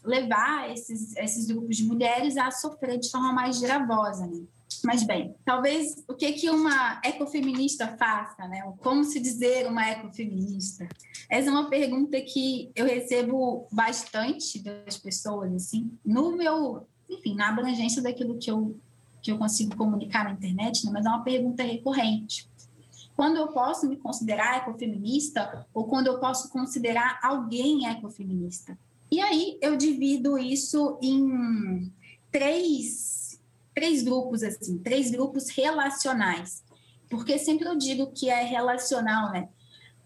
levar 0.04 0.70
esses, 0.70 1.16
esses 1.16 1.46
grupos 1.46 1.76
de 1.76 1.84
mulheres 1.84 2.36
a 2.36 2.50
sofrer 2.50 2.98
de 2.98 3.10
forma 3.10 3.32
mais 3.32 3.60
gravosa. 3.60 4.26
Né? 4.26 4.44
Mas 4.84 5.02
bem, 5.02 5.34
talvez 5.44 6.04
o 6.08 6.14
que 6.14 6.32
que 6.32 6.50
uma 6.50 7.00
ecofeminista 7.04 7.96
faça, 7.98 8.46
né? 8.46 8.62
Como 8.78 9.02
se 9.04 9.18
dizer 9.18 9.66
uma 9.66 9.88
ecofeminista? 9.90 10.88
Essa 11.28 11.48
é 11.48 11.50
uma 11.50 11.68
pergunta 11.68 12.20
que 12.20 12.70
eu 12.74 12.86
recebo 12.86 13.66
bastante 13.72 14.62
das 14.62 14.96
pessoas, 14.96 15.52
assim, 15.52 15.90
no 16.04 16.36
meu, 16.36 16.86
enfim, 17.08 17.34
na 17.34 17.48
abrangência 17.48 18.02
daquilo 18.02 18.38
que 18.38 18.50
eu 18.50 18.78
que 19.20 19.32
eu 19.32 19.38
consigo 19.38 19.76
comunicar 19.76 20.24
na 20.24 20.32
internet, 20.32 20.84
né? 20.84 20.92
mas 20.92 21.04
é 21.04 21.08
uma 21.08 21.24
pergunta 21.24 21.62
recorrente. 21.62 22.47
Quando 23.18 23.37
eu 23.37 23.48
posso 23.48 23.88
me 23.88 23.96
considerar 23.96 24.58
ecofeminista 24.58 25.66
ou 25.75 25.88
quando 25.88 26.06
eu 26.06 26.20
posso 26.20 26.48
considerar 26.50 27.18
alguém 27.20 27.84
ecofeminista? 27.88 28.78
E 29.10 29.20
aí 29.20 29.58
eu 29.60 29.76
divido 29.76 30.38
isso 30.38 30.96
em 31.02 31.92
três 32.30 33.40
três 33.75 34.04
grupos, 34.04 34.44
assim, 34.44 34.78
três 34.78 35.10
grupos 35.10 35.48
relacionais. 35.50 36.62
Porque 37.10 37.40
sempre 37.40 37.66
eu 37.66 37.76
digo 37.76 38.12
que 38.12 38.30
é 38.30 38.44
relacional, 38.44 39.32
né? 39.32 39.48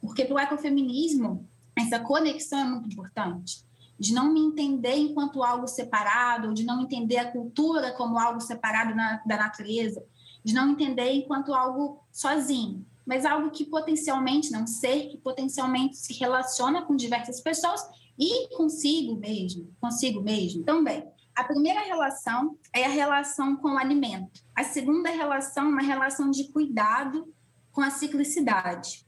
Porque 0.01 0.25
para 0.25 0.35
o 0.35 0.39
ecofeminismo, 0.39 1.47
essa 1.77 2.01
conexão 2.01 2.61
é 2.61 2.65
muito 2.65 2.89
importante. 2.95 3.63
De 3.99 4.15
não 4.15 4.33
me 4.33 4.41
entender 4.41 4.97
enquanto 4.97 5.43
algo 5.43 5.67
separado, 5.67 6.55
de 6.55 6.65
não 6.65 6.81
entender 6.81 7.19
a 7.19 7.31
cultura 7.31 7.93
como 7.93 8.19
algo 8.19 8.41
separado 8.41 8.95
na, 8.95 9.23
da 9.27 9.37
natureza, 9.37 10.03
de 10.43 10.55
não 10.55 10.71
entender 10.71 11.13
enquanto 11.13 11.53
algo 11.53 12.03
sozinho, 12.11 12.87
mas 13.07 13.25
algo 13.25 13.51
que 13.51 13.65
potencialmente, 13.65 14.51
não 14.51 14.67
ser 14.67 15.09
que 15.09 15.19
potencialmente 15.19 15.97
se 15.97 16.13
relaciona 16.15 16.83
com 16.83 16.97
diversas 16.97 17.41
pessoas 17.41 17.81
e 18.19 18.49
consigo 18.57 19.17
mesmo, 19.17 19.75
consigo 19.81 20.21
mesmo 20.21 20.65
também. 20.65 21.05
A 21.35 21.45
primeira 21.45 21.81
relação 21.81 22.59
é 22.75 22.85
a 22.85 22.91
relação 22.91 23.57
com 23.57 23.75
o 23.75 23.79
alimento. 23.79 24.43
A 24.55 24.65
segunda 24.65 25.11
relação 25.11 25.65
é 25.65 25.69
uma 25.69 25.83
relação 25.83 26.31
de 26.31 26.45
cuidado 26.45 27.33
com 27.73 27.81
a 27.81 27.91
ciclicidade. 27.91 29.07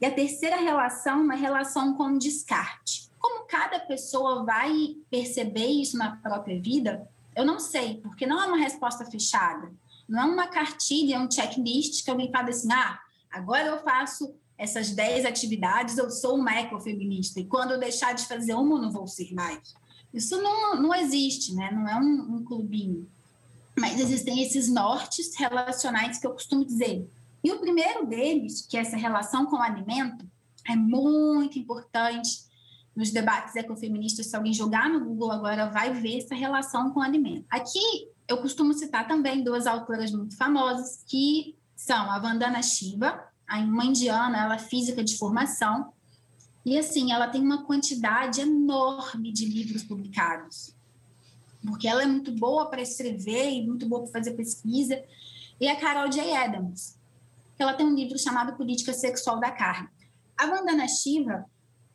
E 0.00 0.06
a 0.06 0.10
terceira 0.10 0.56
relação 0.56 1.20
é 1.20 1.22
uma 1.22 1.34
relação 1.34 1.94
com 1.94 2.04
o 2.04 2.18
descarte. 2.18 3.10
Como 3.18 3.46
cada 3.46 3.78
pessoa 3.78 4.44
vai 4.44 4.96
perceber 5.10 5.66
isso 5.66 5.96
na 5.96 6.16
própria 6.16 6.60
vida, 6.60 7.08
eu 7.36 7.44
não 7.44 7.60
sei, 7.60 7.98
porque 7.98 8.26
não 8.26 8.42
é 8.42 8.46
uma 8.46 8.56
resposta 8.56 9.04
fechada. 9.04 9.70
Não 10.08 10.22
é 10.22 10.24
uma 10.24 10.48
cartilha, 10.48 11.20
um 11.20 11.30
checklist 11.30 12.04
que 12.04 12.10
alguém 12.10 12.32
fala 12.32 12.48
assim: 12.48 12.72
ah, 12.72 12.98
agora 13.32 13.66
eu 13.66 13.78
faço 13.82 14.34
essas 14.56 14.90
10 14.90 15.24
atividades, 15.24 15.98
eu 15.98 16.10
sou 16.10 16.36
uma 16.36 16.60
ecofeminista. 16.60 17.40
E 17.40 17.46
quando 17.46 17.72
eu 17.72 17.80
deixar 17.80 18.14
de 18.14 18.26
fazer 18.26 18.54
uma, 18.54 18.76
eu 18.76 18.82
não 18.82 18.92
vou 18.92 19.06
ser 19.06 19.32
mais. 19.32 19.74
Isso 20.14 20.40
não, 20.40 20.80
não 20.80 20.94
existe, 20.94 21.54
né? 21.54 21.70
não 21.72 21.88
é 21.88 21.96
um, 21.96 22.36
um 22.36 22.44
clubinho. 22.44 23.08
Mas 23.76 23.98
existem 23.98 24.42
esses 24.42 24.68
nortes 24.68 25.34
relacionais 25.36 26.18
que 26.18 26.26
eu 26.26 26.32
costumo 26.32 26.64
dizer. 26.64 27.08
E 27.42 27.50
o 27.50 27.58
primeiro 27.58 28.06
deles, 28.06 28.64
que 28.66 28.76
é 28.76 28.80
essa 28.80 28.96
relação 28.96 29.46
com 29.46 29.56
o 29.56 29.62
alimento, 29.62 30.24
é 30.68 30.76
muito 30.76 31.58
importante 31.58 32.44
nos 32.94 33.10
debates 33.10 33.56
ecofeministas. 33.56 34.26
Se 34.26 34.36
alguém 34.36 34.52
jogar 34.52 34.88
no 34.88 35.04
Google 35.04 35.32
agora, 35.32 35.70
vai 35.70 35.92
ver 35.92 36.18
essa 36.18 36.34
relação 36.34 36.90
com 36.90 37.00
o 37.00 37.02
alimento. 37.02 37.46
Aqui 37.50 38.08
eu 38.28 38.38
costumo 38.38 38.72
citar 38.74 39.08
também 39.08 39.42
duas 39.42 39.66
autoras 39.66 40.12
muito 40.12 40.36
famosas, 40.36 41.02
que 41.06 41.56
são 41.84 42.12
a 42.12 42.18
Vandana 42.20 42.62
Shiva, 42.62 43.20
uma 43.50 43.84
indiana, 43.84 44.38
ela 44.38 44.54
é 44.54 44.58
física 44.58 45.02
de 45.02 45.18
formação, 45.18 45.92
e 46.64 46.78
assim, 46.78 47.10
ela 47.10 47.26
tem 47.26 47.42
uma 47.42 47.64
quantidade 47.64 48.40
enorme 48.40 49.32
de 49.32 49.46
livros 49.46 49.82
publicados. 49.82 50.76
Porque 51.60 51.88
ela 51.88 52.04
é 52.04 52.06
muito 52.06 52.30
boa 52.30 52.70
para 52.70 52.80
escrever 52.80 53.50
e 53.50 53.66
muito 53.66 53.88
boa 53.88 54.02
para 54.02 54.12
fazer 54.12 54.32
pesquisa. 54.34 55.02
E 55.60 55.68
a 55.68 55.74
Carol 55.74 56.08
J. 56.08 56.32
Adams, 56.36 56.96
ela 57.58 57.74
tem 57.74 57.84
um 57.84 57.94
livro 57.96 58.16
chamado 58.16 58.56
Política 58.56 58.92
Sexual 58.92 59.40
da 59.40 59.50
Carne. 59.50 59.88
A 60.38 60.46
Vandana 60.46 60.86
Shiva 60.86 61.44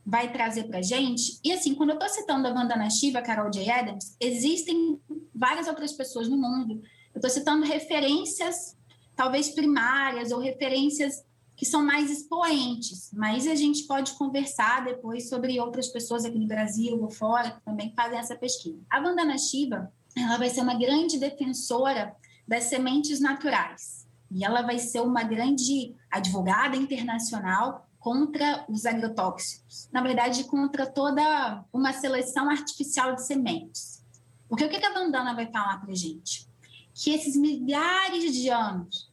vai 0.06 0.32
trazer 0.34 0.66
para 0.66 0.82
gente. 0.82 1.40
E 1.42 1.54
assim, 1.54 1.74
quando 1.74 1.92
eu 1.92 1.96
estou 1.96 2.10
citando 2.10 2.46
a 2.46 2.54
Vandana 2.54 2.90
Shiva, 2.90 3.20
a 3.20 3.22
Carol 3.22 3.50
J. 3.50 3.70
Adams, 3.72 4.18
existem 4.20 5.00
várias 5.34 5.68
outras 5.68 5.94
pessoas 5.94 6.28
no 6.28 6.38
mundo. 6.38 6.84
Eu 7.14 7.20
estou 7.20 7.30
citando 7.30 7.66
referências, 7.66 8.77
talvez 9.18 9.50
primárias, 9.50 10.32
ou 10.32 10.40
referências 10.40 11.26
que 11.58 11.66
são 11.66 11.84
mais 11.84 12.12
expoentes, 12.12 13.10
mas 13.12 13.48
a 13.48 13.56
gente 13.56 13.84
pode 13.88 14.12
conversar 14.14 14.86
depois 14.86 15.28
sobre 15.28 15.60
outras 15.60 15.88
pessoas 15.88 16.24
aqui 16.24 16.38
no 16.38 16.46
Brasil 16.46 17.02
ou 17.02 17.10
fora 17.10 17.50
que 17.50 17.62
também 17.66 17.92
fazem 17.96 18.20
essa 18.20 18.36
pesquisa. 18.36 18.80
A 18.88 19.02
Vandana 19.02 19.40
Shiva, 19.40 19.92
ela 20.16 20.38
vai 20.38 20.52
ser 20.52 20.62
uma 20.62 20.76
grande 20.76 21.18
defensora 21.18 22.16
das 22.48 22.66
sementes 22.66 23.20
naturais 23.20 24.08
e 24.30 24.46
ela 24.46 24.62
vai 24.62 24.78
ser 24.78 25.02
uma 25.02 25.24
grande 25.24 25.96
advogada 26.12 26.78
internacional 26.78 27.90
contra 27.98 28.64
os 28.70 28.86
agrotóxicos, 28.86 29.90
na 29.92 30.02
verdade 30.02 30.44
contra 30.44 30.86
toda 30.86 31.66
uma 31.74 31.92
seleção 31.92 32.50
artificial 32.52 33.16
de 33.16 33.26
sementes. 33.26 34.06
Porque 34.48 34.64
o 34.64 34.70
que 34.70 34.86
a 34.86 34.94
Vandana 34.94 35.34
vai 35.34 35.52
falar 35.52 35.82
para 35.82 35.94
gente? 35.96 36.48
Que 36.94 37.16
esses 37.16 37.36
milhares 37.36 38.32
de 38.32 38.50
anos 38.50 39.07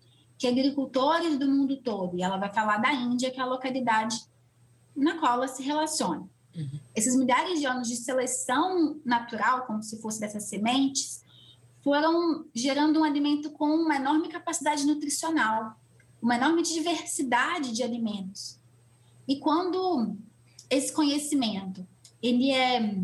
que 0.45 0.49
agricultores 0.49 1.39
do 1.39 1.51
mundo 1.51 1.79
todo, 1.79 2.19
e 2.19 2.23
ela 2.23 2.37
vai 2.37 2.53
falar 2.53 2.77
da 2.77 2.93
Índia, 2.93 3.31
que 3.31 3.41
é 3.41 3.43
a 3.43 3.47
localidade 3.47 4.15
na 4.95 5.19
qual 5.19 5.37
ela 5.37 5.49
se 5.49 5.63
relaciona. 5.63 6.29
Uhum. 6.55 6.81
Esses 6.95 7.17
milhares 7.17 7.61
de 7.61 7.67
anos 7.67 7.89
de 7.89 7.97
seleção 7.97 9.01
natural, 9.07 9.65
como 9.67 9.83
se 9.83 9.99
fosse 10.03 10.21
dessas 10.21 10.45
sementes, 10.45 11.25
foram 11.83 12.45
gerando 12.55 13.01
um 13.01 13.05
alimento 13.05 13.53
com 13.53 13.65
uma 13.65 13.97
enorme 13.97 14.29
capacidade 14.29 14.85
nutricional, 14.85 15.81
uma 16.21 16.37
enorme 16.37 16.61
diversidade 16.63 17.73
de 17.73 17.83
alimentos. 17.83 18.59
E 19.27 19.41
quando 19.41 20.15
esse 20.69 20.93
conhecimento 20.93 21.87
ele 22.23 22.51
é 22.51 22.97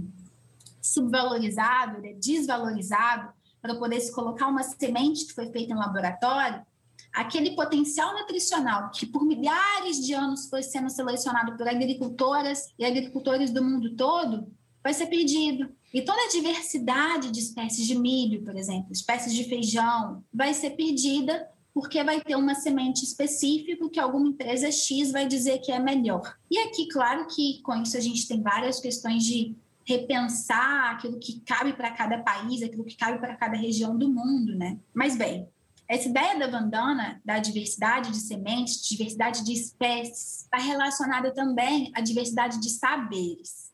subvalorizado, 0.82 1.96
ele 1.96 2.08
é 2.08 2.14
desvalorizado 2.18 3.32
para 3.62 3.74
poder 3.76 3.98
se 4.00 4.12
colocar 4.12 4.46
uma 4.46 4.62
semente 4.62 5.24
que 5.24 5.32
foi 5.32 5.50
feita 5.50 5.72
em 5.72 5.76
laboratório, 5.76 6.66
aquele 7.12 7.54
potencial 7.54 8.14
nutricional 8.14 8.90
que 8.90 9.06
por 9.06 9.24
milhares 9.24 10.04
de 10.04 10.14
anos 10.14 10.48
foi 10.48 10.62
sendo 10.62 10.90
selecionado 10.90 11.56
por 11.56 11.68
agricultoras 11.68 12.72
e 12.78 12.84
agricultores 12.84 13.50
do 13.50 13.64
mundo 13.64 13.96
todo, 13.96 14.46
vai 14.82 14.94
ser 14.94 15.06
perdido. 15.06 15.68
E 15.92 16.02
toda 16.02 16.20
a 16.22 16.28
diversidade 16.28 17.30
de 17.30 17.40
espécies 17.40 17.86
de 17.86 17.98
milho, 17.98 18.42
por 18.44 18.56
exemplo, 18.56 18.92
espécies 18.92 19.34
de 19.34 19.44
feijão, 19.44 20.24
vai 20.32 20.54
ser 20.54 20.70
perdida 20.70 21.48
porque 21.72 22.02
vai 22.02 22.20
ter 22.20 22.36
uma 22.36 22.54
semente 22.54 23.04
específica 23.04 23.88
que 23.88 24.00
alguma 24.00 24.28
empresa 24.28 24.70
X 24.70 25.12
vai 25.12 25.26
dizer 25.26 25.58
que 25.60 25.70
é 25.70 25.78
melhor. 25.78 26.36
E 26.50 26.58
aqui, 26.58 26.88
claro 26.88 27.26
que 27.26 27.60
com 27.62 27.74
isso 27.82 27.96
a 27.96 28.00
gente 28.00 28.26
tem 28.26 28.42
várias 28.42 28.80
questões 28.80 29.24
de 29.24 29.56
repensar 29.84 30.92
aquilo 30.92 31.18
que 31.18 31.40
cabe 31.40 31.72
para 31.72 31.90
cada 31.90 32.18
país, 32.18 32.62
aquilo 32.62 32.84
que 32.84 32.96
cabe 32.96 33.18
para 33.18 33.36
cada 33.36 33.56
região 33.56 33.96
do 33.96 34.08
mundo, 34.08 34.54
né? 34.56 34.78
Mas 34.94 35.16
bem, 35.16 35.48
essa 35.90 36.08
ideia 36.08 36.38
da 36.38 36.46
Vandana, 36.46 37.20
da 37.24 37.40
diversidade 37.40 38.12
de 38.12 38.18
sementes, 38.18 38.80
diversidade 38.88 39.44
de 39.44 39.52
espécies, 39.52 40.42
está 40.42 40.58
relacionada 40.58 41.32
também 41.32 41.90
à 41.96 42.00
diversidade 42.00 42.60
de 42.60 42.70
saberes. 42.70 43.72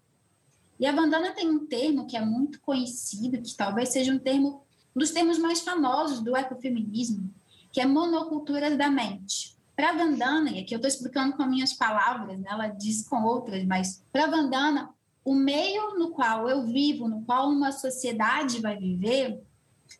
E 0.80 0.86
a 0.86 0.92
Vandana 0.92 1.32
tem 1.32 1.46
um 1.46 1.66
termo 1.66 2.06
que 2.06 2.16
é 2.16 2.24
muito 2.24 2.58
conhecido, 2.62 3.42
que 3.42 3.54
talvez 3.54 3.90
seja 3.90 4.14
um 4.14 4.18
termo 4.18 4.62
um 4.94 4.98
dos 4.98 5.10
termos 5.10 5.36
mais 5.36 5.60
famosos 5.60 6.20
do 6.20 6.34
ecofeminismo, 6.34 7.30
que 7.70 7.82
é 7.82 7.86
monocultura 7.86 8.74
da 8.74 8.88
mente. 8.88 9.54
Para 9.76 9.92
Vandana, 9.92 10.52
e 10.52 10.60
aqui 10.60 10.74
eu 10.74 10.78
estou 10.78 10.88
explicando 10.88 11.36
com 11.36 11.44
minhas 11.44 11.74
palavras, 11.74 12.38
né, 12.38 12.48
ela 12.48 12.68
diz 12.68 13.06
com 13.06 13.24
outras, 13.24 13.62
mas 13.66 14.02
para 14.10 14.26
Vandana, 14.26 14.88
o 15.22 15.34
meio 15.34 15.98
no 15.98 16.12
qual 16.12 16.48
eu 16.48 16.62
vivo, 16.62 17.08
no 17.08 17.20
qual 17.26 17.50
uma 17.50 17.72
sociedade 17.72 18.58
vai 18.58 18.78
viver, 18.78 19.38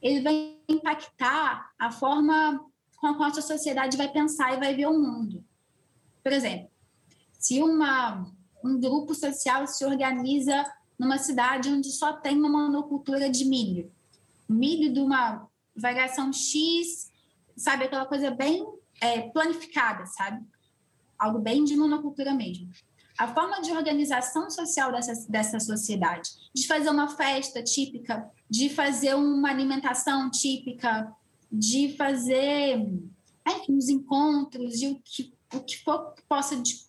ele 0.01 0.23
vai 0.23 0.56
impactar 0.69 1.71
a 1.79 1.91
forma 1.91 2.65
com 2.97 3.07
a 3.09 3.17
qual 3.17 3.31
a 3.31 3.43
sociedade 3.43 3.97
vai 3.97 4.09
pensar 4.11 4.55
e 4.55 4.61
vai 4.61 4.75
ver 4.75 4.87
o 4.87 4.99
mundo. 4.99 5.45
Por 6.23 6.33
exemplo, 6.33 6.69
se 7.39 7.63
uma, 7.63 8.33
um 8.65 8.81
grupo 8.81 9.15
social 9.15 9.67
se 9.67 9.85
organiza 9.85 10.65
numa 10.99 11.19
cidade 11.19 11.69
onde 11.69 11.91
só 11.93 12.15
tem 12.15 12.39
uma 12.39 12.49
monocultura 12.49 13.29
de 13.31 13.45
milho, 13.45 13.93
milho 14.49 14.93
de 14.93 15.01
uma 15.01 15.47
variação 15.77 16.33
X 16.33 17.11
sabe, 17.57 17.85
aquela 17.85 18.07
coisa 18.07 18.31
bem 18.31 18.65
é, 19.01 19.23
planificada, 19.31 20.07
sabe? 20.07 20.45
Algo 21.19 21.39
bem 21.39 21.65
de 21.65 21.77
monocultura 21.77 22.35
mesmo. 22.35 22.69
A 23.19 23.29
forma 23.29 23.63
de 23.63 23.73
organização 23.73 24.51
social 24.51 24.93
dessa, 24.93 25.27
dessa 25.31 25.59
sociedade, 25.59 26.29
de 26.55 26.67
fazer 26.67 26.91
uma 26.91 27.09
festa 27.09 27.63
típica, 27.63 28.31
de 28.49 28.69
fazer 28.69 29.15
uma 29.15 29.51
alimentação 29.51 30.31
típica, 30.31 31.13
de 31.51 31.97
fazer 31.97 32.87
enfim, 33.49 33.77
os 33.77 33.89
encontros, 33.89 34.83
e 34.83 34.89
o 34.89 35.01
que, 35.05 35.33
o 35.55 35.61
que 35.61 35.83
for 35.83 36.15
possa 36.29 36.57
de 36.57 36.85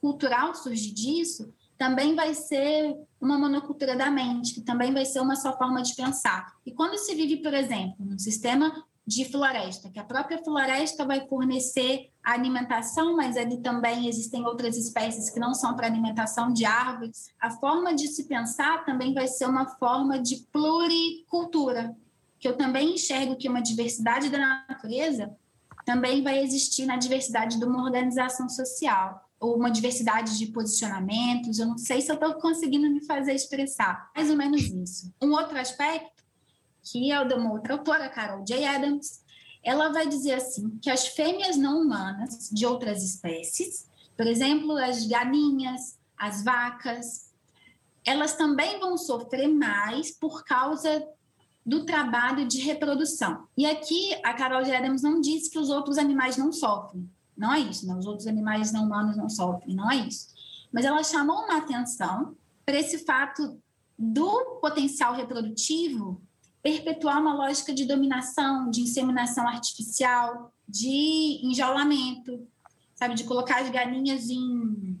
cultural 0.00 0.54
surgir 0.54 0.92
disso, 0.92 1.52
também 1.78 2.14
vai 2.14 2.34
ser 2.34 2.96
uma 3.20 3.38
monocultura 3.38 3.96
da 3.96 4.10
mente, 4.10 4.54
que 4.54 4.60
também 4.60 4.92
vai 4.92 5.04
ser 5.04 5.20
uma 5.20 5.36
só 5.36 5.56
forma 5.56 5.82
de 5.82 5.94
pensar. 5.94 6.54
E 6.66 6.72
quando 6.72 6.98
se 6.98 7.14
vive, 7.14 7.38
por 7.38 7.54
exemplo, 7.54 7.96
num 7.98 8.18
sistema 8.18 8.84
de 9.06 9.24
floresta, 9.24 9.90
que 9.90 9.98
a 9.98 10.04
própria 10.04 10.42
floresta 10.42 11.04
vai 11.04 11.26
fornecer 11.26 12.10
a 12.24 12.32
alimentação, 12.32 13.16
mas 13.16 13.36
ali 13.36 13.60
também 13.60 14.08
existem 14.08 14.44
outras 14.46 14.76
espécies 14.76 15.28
que 15.28 15.40
não 15.40 15.54
são 15.54 15.74
para 15.74 15.88
alimentação 15.88 16.52
de 16.52 16.64
árvores. 16.64 17.28
A 17.40 17.50
forma 17.50 17.94
de 17.94 18.06
se 18.06 18.24
pensar 18.24 18.84
também 18.84 19.12
vai 19.12 19.26
ser 19.26 19.46
uma 19.46 19.66
forma 19.76 20.20
de 20.20 20.46
pluricultura, 20.52 21.96
que 22.38 22.46
eu 22.46 22.56
também 22.56 22.94
enxergo 22.94 23.36
que 23.36 23.48
uma 23.48 23.60
diversidade 23.60 24.30
da 24.30 24.38
natureza 24.68 25.36
também 25.84 26.22
vai 26.22 26.38
existir 26.38 26.86
na 26.86 26.96
diversidade 26.96 27.58
de 27.58 27.64
uma 27.64 27.82
organização 27.82 28.48
social 28.48 29.28
ou 29.40 29.56
uma 29.56 29.70
diversidade 29.70 30.38
de 30.38 30.46
posicionamentos. 30.46 31.58
Eu 31.58 31.66
não 31.66 31.76
sei 31.78 32.00
se 32.00 32.10
eu 32.10 32.14
estou 32.14 32.34
conseguindo 32.34 32.88
me 32.88 33.04
fazer 33.04 33.34
expressar. 33.34 34.10
Mais 34.14 34.30
ou 34.30 34.36
menos 34.36 34.62
isso. 34.62 35.12
Um 35.20 35.32
outro 35.32 35.58
aspecto, 35.58 36.11
que 36.82 37.12
é 37.12 37.20
uma 37.20 37.52
outra 37.52 37.74
autora, 37.74 38.08
Carol 38.08 38.44
J. 38.44 38.64
Adams, 38.64 39.22
ela 39.62 39.90
vai 39.90 40.08
dizer 40.08 40.34
assim 40.34 40.78
que 40.80 40.90
as 40.90 41.06
fêmeas 41.06 41.56
não 41.56 41.82
humanas 41.82 42.50
de 42.50 42.66
outras 42.66 43.02
espécies, 43.02 43.88
por 44.16 44.26
exemplo, 44.26 44.76
as 44.76 45.06
galinhas, 45.06 45.98
as 46.16 46.42
vacas, 46.42 47.32
elas 48.04 48.34
também 48.34 48.80
vão 48.80 48.98
sofrer 48.98 49.48
mais 49.48 50.10
por 50.10 50.44
causa 50.44 51.06
do 51.64 51.86
trabalho 51.86 52.46
de 52.46 52.60
reprodução. 52.60 53.46
E 53.56 53.64
aqui 53.64 54.14
a 54.24 54.34
Carol 54.34 54.64
J. 54.64 54.76
Adams 54.76 55.02
não 55.02 55.20
disse 55.20 55.48
que 55.48 55.58
os 55.58 55.70
outros 55.70 55.96
animais 55.96 56.36
não 56.36 56.52
sofrem. 56.52 57.08
Não 57.36 57.52
é 57.52 57.60
isso, 57.60 57.86
né? 57.86 57.94
Os 57.94 58.06
outros 58.06 58.26
animais 58.26 58.72
não 58.72 58.84
humanos 58.84 59.16
não 59.16 59.28
sofrem, 59.28 59.74
não 59.74 59.90
é 59.90 59.96
isso. 59.96 60.28
Mas 60.72 60.84
ela 60.84 61.02
chamou 61.04 61.44
uma 61.44 61.58
atenção 61.58 62.36
para 62.66 62.78
esse 62.78 63.04
fato 63.04 63.58
do 63.96 64.58
potencial 64.60 65.14
reprodutivo 65.14 66.20
perpetuar 66.62 67.20
uma 67.20 67.34
lógica 67.34 67.74
de 67.74 67.84
dominação, 67.84 68.70
de 68.70 68.82
inseminação 68.82 69.46
artificial, 69.48 70.52
de 70.68 71.40
enjaulamento, 71.42 72.46
sabe, 72.94 73.14
de 73.14 73.24
colocar 73.24 73.60
as 73.62 73.70
galinhas 73.70 74.30
em 74.30 74.98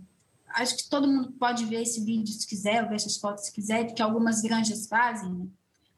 acho 0.54 0.76
que 0.76 0.88
todo 0.88 1.08
mundo 1.08 1.32
pode 1.32 1.64
ver 1.64 1.82
esse 1.82 2.04
vídeo 2.04 2.32
se 2.32 2.46
quiser, 2.46 2.82
ou 2.82 2.88
ver 2.88 2.96
essas 2.96 3.16
fotos 3.16 3.46
se 3.46 3.52
quiser, 3.52 3.94
que 3.94 4.02
algumas 4.02 4.42
granjas 4.42 4.86
fazem, 4.86 5.32
né? 5.32 5.46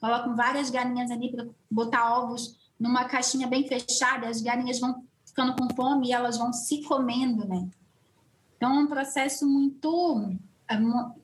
colocam 0.00 0.36
várias 0.36 0.70
galinhas 0.70 1.10
ali 1.10 1.32
para 1.32 1.46
botar 1.70 2.18
ovos 2.18 2.58
numa 2.78 3.04
caixinha 3.06 3.46
bem 3.46 3.66
fechada, 3.66 4.28
as 4.28 4.42
galinhas 4.42 4.78
vão 4.78 5.04
ficando 5.24 5.56
com 5.56 5.74
fome 5.74 6.08
e 6.08 6.12
elas 6.12 6.36
vão 6.36 6.52
se 6.52 6.82
comendo, 6.82 7.46
né? 7.46 7.68
Então 8.56 8.76
é 8.76 8.78
um 8.80 8.86
processo 8.86 9.46
muito 9.46 10.36
é, 10.68 10.76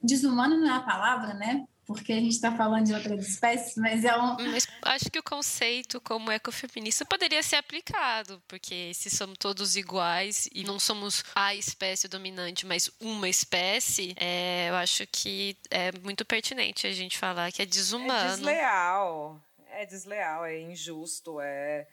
desumano 0.03 0.57
não 0.57 0.66
é 0.66 0.76
a 0.76 0.83
palavra, 0.83 1.35
né? 1.35 1.66
Porque 1.92 2.12
a 2.12 2.16
gente 2.16 2.33
está 2.33 2.57
falando 2.57 2.87
de 2.87 2.94
outras 2.94 3.26
espécies, 3.26 3.76
mas 3.76 4.05
é 4.05 4.16
um. 4.16 4.37
Mas 4.37 4.66
acho 4.83 5.11
que 5.11 5.18
o 5.18 5.22
conceito 5.22 6.00
como 6.00 6.31
ecofeminista 6.31 7.05
poderia 7.05 7.42
ser 7.42 7.57
aplicado, 7.57 8.42
porque 8.46 8.92
se 8.94 9.11
somos 9.11 9.37
todos 9.38 9.76
iguais 9.76 10.48
e 10.53 10.62
não 10.62 10.79
somos 10.79 11.24
a 11.35 11.55
espécie 11.55 12.07
dominante, 12.07 12.64
mas 12.64 12.90
uma 13.00 13.29
espécie, 13.29 14.14
é, 14.16 14.68
eu 14.68 14.76
acho 14.76 15.07
que 15.09 15.57
é 15.70 15.90
muito 16.03 16.24
pertinente 16.24 16.87
a 16.87 16.92
gente 16.92 17.18
falar 17.18 17.50
que 17.50 17.62
é 17.62 17.66
desumano. 17.66 18.35
É 18.35 18.37
desleal. 18.37 19.40
É 19.72 19.87
desleal, 19.87 20.44
é 20.44 20.61
injusto, 20.61 21.40
é 21.40 21.87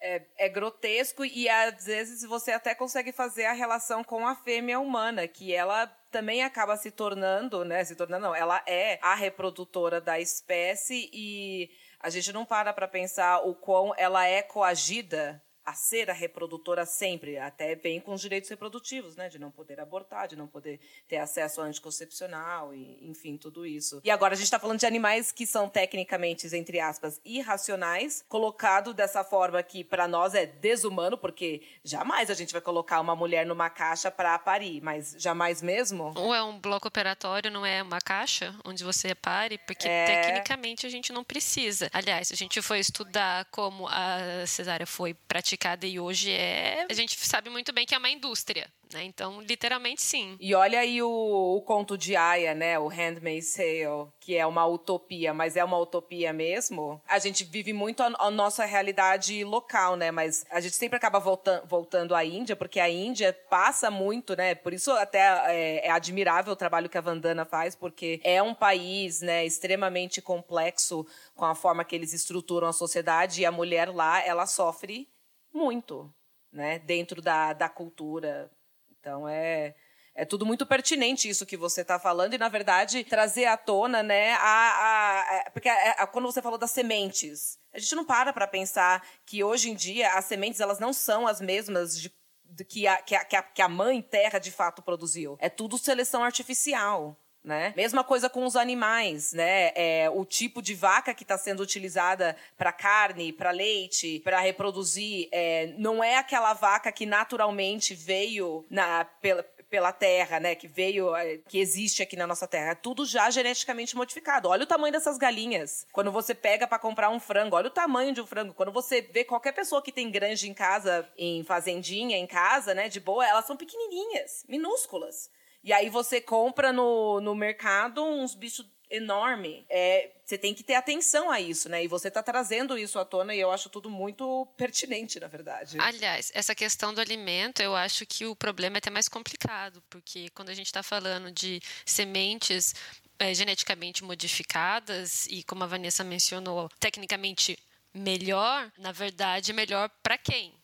é, 0.00 0.22
é, 0.38 0.48
grotesco 0.48 1.24
e 1.24 1.48
às 1.48 1.84
vezes 1.84 2.22
você 2.22 2.52
até 2.52 2.74
consegue 2.74 3.12
fazer 3.12 3.46
a 3.46 3.52
relação 3.52 4.04
com 4.04 4.26
a 4.26 4.34
fêmea 4.34 4.78
humana, 4.78 5.26
que 5.26 5.54
ela 5.54 5.86
também 6.16 6.42
acaba 6.42 6.78
se 6.78 6.90
tornando, 6.90 7.62
né? 7.62 7.84
Se 7.84 7.94
tornando, 7.94 8.28
não, 8.28 8.34
ela 8.34 8.62
é 8.66 8.98
a 9.02 9.14
reprodutora 9.14 10.00
da 10.00 10.18
espécie 10.18 11.10
e 11.12 11.68
a 12.00 12.08
gente 12.08 12.32
não 12.32 12.42
para 12.42 12.72
para 12.72 12.88
pensar 12.88 13.46
o 13.46 13.54
quão 13.54 13.92
ela 13.98 14.26
é 14.26 14.40
coagida 14.40 15.42
a 15.66 15.74
ser 15.74 16.08
a 16.08 16.12
reprodutora 16.12 16.86
sempre, 16.86 17.36
até 17.38 17.74
bem 17.74 18.00
com 18.00 18.14
os 18.14 18.20
direitos 18.20 18.48
reprodutivos, 18.48 19.16
né? 19.16 19.28
De 19.28 19.36
não 19.36 19.50
poder 19.50 19.80
abortar, 19.80 20.28
de 20.28 20.36
não 20.36 20.46
poder 20.46 20.78
ter 21.08 21.16
acesso 21.16 21.60
ao 21.60 21.66
anticoncepcional, 21.66 22.72
e, 22.72 23.04
enfim, 23.04 23.36
tudo 23.36 23.66
isso. 23.66 24.00
E 24.04 24.10
agora 24.10 24.34
a 24.34 24.36
gente 24.36 24.44
está 24.44 24.60
falando 24.60 24.78
de 24.78 24.86
animais 24.86 25.32
que 25.32 25.44
são 25.44 25.68
tecnicamente, 25.68 26.46
entre 26.54 26.78
aspas, 26.78 27.20
irracionais, 27.24 28.24
colocado 28.28 28.94
dessa 28.94 29.24
forma 29.24 29.60
que 29.60 29.82
para 29.82 30.06
nós 30.06 30.34
é 30.34 30.46
desumano, 30.46 31.18
porque 31.18 31.62
jamais 31.82 32.30
a 32.30 32.34
gente 32.34 32.52
vai 32.52 32.62
colocar 32.62 33.00
uma 33.00 33.16
mulher 33.16 33.44
numa 33.44 33.68
caixa 33.68 34.08
para 34.08 34.38
parir, 34.38 34.80
mas 34.80 35.16
jamais 35.18 35.60
mesmo. 35.60 36.14
Ou 36.16 36.32
é 36.32 36.44
um 36.44 36.60
bloco 36.60 36.86
operatório, 36.86 37.50
não 37.50 37.66
é 37.66 37.82
uma 37.82 38.00
caixa 38.00 38.54
onde 38.64 38.84
você 38.84 39.16
pare, 39.16 39.58
porque 39.66 39.88
é... 39.88 40.04
tecnicamente 40.04 40.86
a 40.86 40.90
gente 40.90 41.12
não 41.12 41.24
precisa. 41.24 41.90
Aliás, 41.92 42.30
a 42.30 42.36
gente 42.36 42.62
foi 42.62 42.78
estudar 42.78 43.46
como 43.46 43.88
a 43.88 44.46
cesárea 44.46 44.86
foi 44.86 45.12
praticada 45.12 45.55
e 45.82 45.98
hoje 45.98 46.30
é. 46.30 46.86
A 46.88 46.94
gente 46.94 47.16
sabe 47.26 47.50
muito 47.50 47.72
bem 47.72 47.86
que 47.86 47.94
é 47.94 47.98
uma 47.98 48.10
indústria. 48.10 48.68
Né? 48.92 49.04
Então, 49.04 49.40
literalmente, 49.40 50.00
sim. 50.00 50.36
E 50.40 50.54
olha 50.54 50.78
aí 50.78 51.02
o, 51.02 51.08
o 51.56 51.62
conto 51.62 51.98
de 51.98 52.14
Aya, 52.14 52.54
né? 52.54 52.78
O 52.78 52.86
Handmaid's 52.86 53.52
Tale, 53.52 54.08
que 54.20 54.36
é 54.36 54.46
uma 54.46 54.64
utopia, 54.66 55.34
mas 55.34 55.56
é 55.56 55.64
uma 55.64 55.78
utopia 55.78 56.32
mesmo. 56.32 57.00
A 57.08 57.18
gente 57.18 57.44
vive 57.44 57.72
muito 57.72 58.02
a, 58.02 58.12
a 58.18 58.30
nossa 58.30 58.64
realidade 58.64 59.42
local, 59.44 59.96
né? 59.96 60.10
Mas 60.10 60.44
a 60.50 60.60
gente 60.60 60.76
sempre 60.76 60.96
acaba 60.96 61.18
volta, 61.18 61.64
voltando 61.66 62.14
à 62.14 62.24
Índia, 62.24 62.54
porque 62.54 62.78
a 62.78 62.88
Índia 62.88 63.32
passa 63.50 63.90
muito, 63.90 64.36
né? 64.36 64.54
Por 64.54 64.72
isso 64.72 64.92
até 64.92 65.18
é, 65.52 65.86
é 65.86 65.90
admirável 65.90 66.52
o 66.52 66.56
trabalho 66.56 66.88
que 66.88 66.98
a 66.98 67.00
Vandana 67.00 67.44
faz, 67.44 67.74
porque 67.74 68.20
é 68.22 68.40
um 68.40 68.54
país, 68.54 69.20
né, 69.20 69.44
extremamente 69.44 70.22
complexo 70.22 71.06
com 71.34 71.44
a 71.44 71.54
forma 71.54 71.84
que 71.84 71.94
eles 71.94 72.12
estruturam 72.12 72.68
a 72.68 72.72
sociedade 72.72 73.40
e 73.40 73.46
a 73.46 73.52
mulher 73.52 73.88
lá, 73.88 74.24
ela 74.24 74.46
sofre 74.46 75.08
muito, 75.56 76.12
né? 76.52 76.78
Dentro 76.78 77.20
da, 77.22 77.52
da 77.52 77.68
cultura. 77.68 78.50
Então 78.90 79.28
é 79.28 79.74
é 80.16 80.24
tudo 80.24 80.46
muito 80.46 80.64
pertinente 80.64 81.28
isso 81.28 81.44
que 81.44 81.58
você 81.58 81.82
está 81.82 81.98
falando 81.98 82.32
e 82.32 82.38
na 82.38 82.48
verdade 82.48 83.04
trazer 83.04 83.44
à 83.44 83.56
tona, 83.56 84.02
né? 84.02 84.32
A, 84.32 84.38
a, 84.40 85.20
a 85.20 85.50
porque 85.50 85.68
a, 85.68 86.06
quando 86.06 86.24
você 86.24 86.40
falou 86.40 86.58
das 86.58 86.70
sementes, 86.70 87.58
a 87.72 87.78
gente 87.78 87.94
não 87.94 88.04
para 88.04 88.32
para 88.32 88.46
pensar 88.46 89.06
que 89.26 89.44
hoje 89.44 89.70
em 89.70 89.74
dia 89.74 90.14
as 90.14 90.24
sementes 90.24 90.60
elas 90.60 90.78
não 90.78 90.92
são 90.92 91.26
as 91.26 91.38
mesmas 91.40 92.00
de, 92.00 92.10
de 92.44 92.64
que, 92.64 92.86
a, 92.86 92.96
que, 93.02 93.14
a, 93.14 93.42
que 93.42 93.60
a 93.60 93.68
mãe 93.68 94.00
terra 94.00 94.38
de 94.38 94.50
fato 94.50 94.82
produziu. 94.82 95.36
É 95.38 95.50
tudo 95.50 95.76
seleção 95.76 96.24
artificial 96.24 97.20
né? 97.46 97.72
Mesma 97.76 98.02
coisa 98.02 98.28
com 98.28 98.44
os 98.44 98.56
animais, 98.56 99.32
né? 99.32 99.70
É, 99.76 100.10
o 100.12 100.24
tipo 100.24 100.60
de 100.60 100.74
vaca 100.74 101.14
que 101.14 101.22
está 101.22 101.38
sendo 101.38 101.62
utilizada 101.62 102.36
para 102.58 102.72
carne, 102.72 103.32
para 103.32 103.52
leite, 103.52 104.20
para 104.24 104.40
reproduzir, 104.40 105.28
é, 105.30 105.72
não 105.78 106.02
é 106.02 106.16
aquela 106.16 106.52
vaca 106.54 106.90
que 106.90 107.06
naturalmente 107.06 107.94
veio 107.94 108.66
na, 108.68 109.04
pela, 109.04 109.44
pela 109.70 109.92
terra, 109.92 110.40
né? 110.40 110.56
Que 110.56 110.66
veio, 110.66 111.14
é, 111.14 111.38
que 111.48 111.60
existe 111.60 112.02
aqui 112.02 112.16
na 112.16 112.26
nossa 112.26 112.48
terra. 112.48 112.72
É 112.72 112.74
tudo 112.74 113.06
já 113.06 113.30
geneticamente 113.30 113.94
modificado. 113.94 114.48
Olha 114.48 114.64
o 114.64 114.66
tamanho 114.66 114.92
dessas 114.92 115.16
galinhas. 115.16 115.86
Quando 115.92 116.10
você 116.10 116.34
pega 116.34 116.66
para 116.66 116.80
comprar 116.80 117.10
um 117.10 117.20
frango, 117.20 117.54
olha 117.54 117.68
o 117.68 117.70
tamanho 117.70 118.12
de 118.12 118.20
um 118.20 118.26
frango. 118.26 118.54
Quando 118.54 118.72
você 118.72 119.00
vê 119.02 119.22
qualquer 119.22 119.52
pessoa 119.52 119.80
que 119.80 119.92
tem 119.92 120.10
granja 120.10 120.48
em 120.48 120.54
casa, 120.54 121.08
em 121.16 121.44
fazendinha, 121.44 122.16
em 122.16 122.26
casa, 122.26 122.74
né? 122.74 122.88
De 122.88 122.98
boa, 122.98 123.24
elas 123.24 123.46
são 123.46 123.56
pequenininhas, 123.56 124.44
minúsculas. 124.48 125.30
E 125.66 125.72
aí 125.72 125.90
você 125.90 126.20
compra 126.20 126.72
no, 126.72 127.20
no 127.20 127.34
mercado 127.34 128.00
uns 128.04 128.36
bichos 128.36 128.64
enorme. 128.88 129.66
É, 129.68 130.12
você 130.24 130.38
tem 130.38 130.54
que 130.54 130.62
ter 130.62 130.74
atenção 130.74 131.28
a 131.28 131.40
isso, 131.40 131.68
né? 131.68 131.82
E 131.82 131.88
você 131.88 132.06
está 132.06 132.22
trazendo 132.22 132.78
isso 132.78 133.00
à 133.00 133.04
tona 133.04 133.34
e 133.34 133.40
eu 133.40 133.50
acho 133.50 133.68
tudo 133.68 133.90
muito 133.90 134.46
pertinente, 134.56 135.18
na 135.18 135.26
verdade. 135.26 135.76
Aliás, 135.80 136.30
essa 136.36 136.54
questão 136.54 136.94
do 136.94 137.00
alimento, 137.00 137.60
eu 137.60 137.74
acho 137.74 138.06
que 138.06 138.24
o 138.24 138.36
problema 138.36 138.76
é 138.76 138.78
até 138.78 138.90
mais 138.90 139.08
complicado, 139.08 139.82
porque 139.90 140.30
quando 140.30 140.50
a 140.50 140.54
gente 140.54 140.66
está 140.66 140.84
falando 140.84 141.32
de 141.32 141.60
sementes 141.84 142.72
é, 143.18 143.34
geneticamente 143.34 144.04
modificadas 144.04 145.26
e, 145.26 145.42
como 145.42 145.64
a 145.64 145.66
Vanessa 145.66 146.04
mencionou, 146.04 146.68
tecnicamente 146.78 147.58
melhor, 147.92 148.70
na 148.78 148.92
verdade, 148.92 149.52
melhor 149.52 149.90
para 150.00 150.16
quem? 150.16 150.54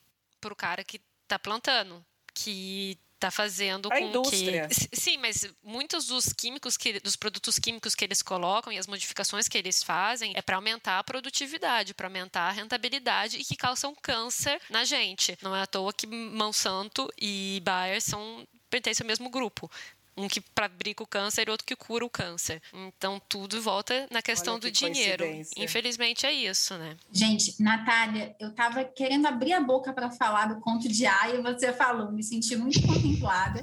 Para 0.41 0.53
o 0.53 0.57
cara 0.57 0.85
que 0.85 1.01
está 1.25 1.41
plantando, 1.41 2.05
que 2.33 2.97
tá 3.23 3.31
fazendo 3.31 3.89
a 3.93 3.99
com 3.99 4.05
indústria. 4.09 4.69
que 4.69 4.97
sim, 4.97 5.17
mas 5.19 5.47
muitos 5.63 6.07
dos 6.07 6.33
químicos 6.33 6.77
que 6.77 6.99
dos 7.01 7.15
produtos 7.15 7.59
químicos 7.59 7.95
que 7.95 8.05
eles 8.05 8.21
colocam 8.21 8.73
e 8.73 8.79
as 8.79 8.89
modificações 8.89 9.47
que 9.47 9.57
eles 9.57 9.83
fazem 9.83 10.33
é 10.35 10.43
para 10.43 10.57
aumentar 10.57 10.99
a 10.99 11.05
produtividade, 11.05 11.95
para 11.95 12.09
aumentar 12.09 12.49
a 12.49 12.51
rentabilidade 12.51 13.37
e 13.39 13.45
que 13.45 13.57
causam 13.57 13.95
câncer 13.95 14.61
na 14.69 14.85
gente. 14.85 15.39
Não 15.41 15.55
é 15.55 15.63
à 15.63 15.67
toa 15.67 15.93
que 15.93 16.07
Monsanto 16.07 17.09
e 17.21 17.63
Bayer 17.65 18.01
são 18.01 18.47
pertencem 18.69 19.05
ao 19.05 19.09
mesmo 19.09 19.31
grupo 19.31 19.71
um 20.17 20.29
que 20.29 20.43
fabrica 20.55 21.03
o 21.03 21.07
câncer 21.07 21.49
e 21.49 21.51
outro 21.51 21.67
que 21.67 21.77
cura 21.77 22.05
o 22.05 22.11
câncer. 22.11 22.61
Então 22.73 23.21
tudo 23.29 23.61
volta 23.63 24.07
na 24.11 24.21
questão 24.23 24.59
que 24.59 24.67
do 24.67 24.71
dinheiro. 24.71 25.25
Infelizmente 25.57 26.27
é 26.27 26.33
isso, 26.33 26.77
né? 26.77 26.97
Gente, 27.11 27.61
Natália, 27.63 28.35
eu 28.39 28.51
estava 28.51 28.85
querendo 28.85 29.27
abrir 29.27 29.53
a 29.53 29.61
boca 29.61 29.93
para 29.93 30.11
falar 30.11 30.47
do 30.47 30.61
conto 30.61 30.89
de 30.89 31.07
Aya 31.07 31.37
e 31.37 31.43
você 31.43 31.73
falou, 31.73 32.13
me 32.13 32.23
senti 32.23 32.57
muito 32.57 32.81
contemplada. 32.87 33.61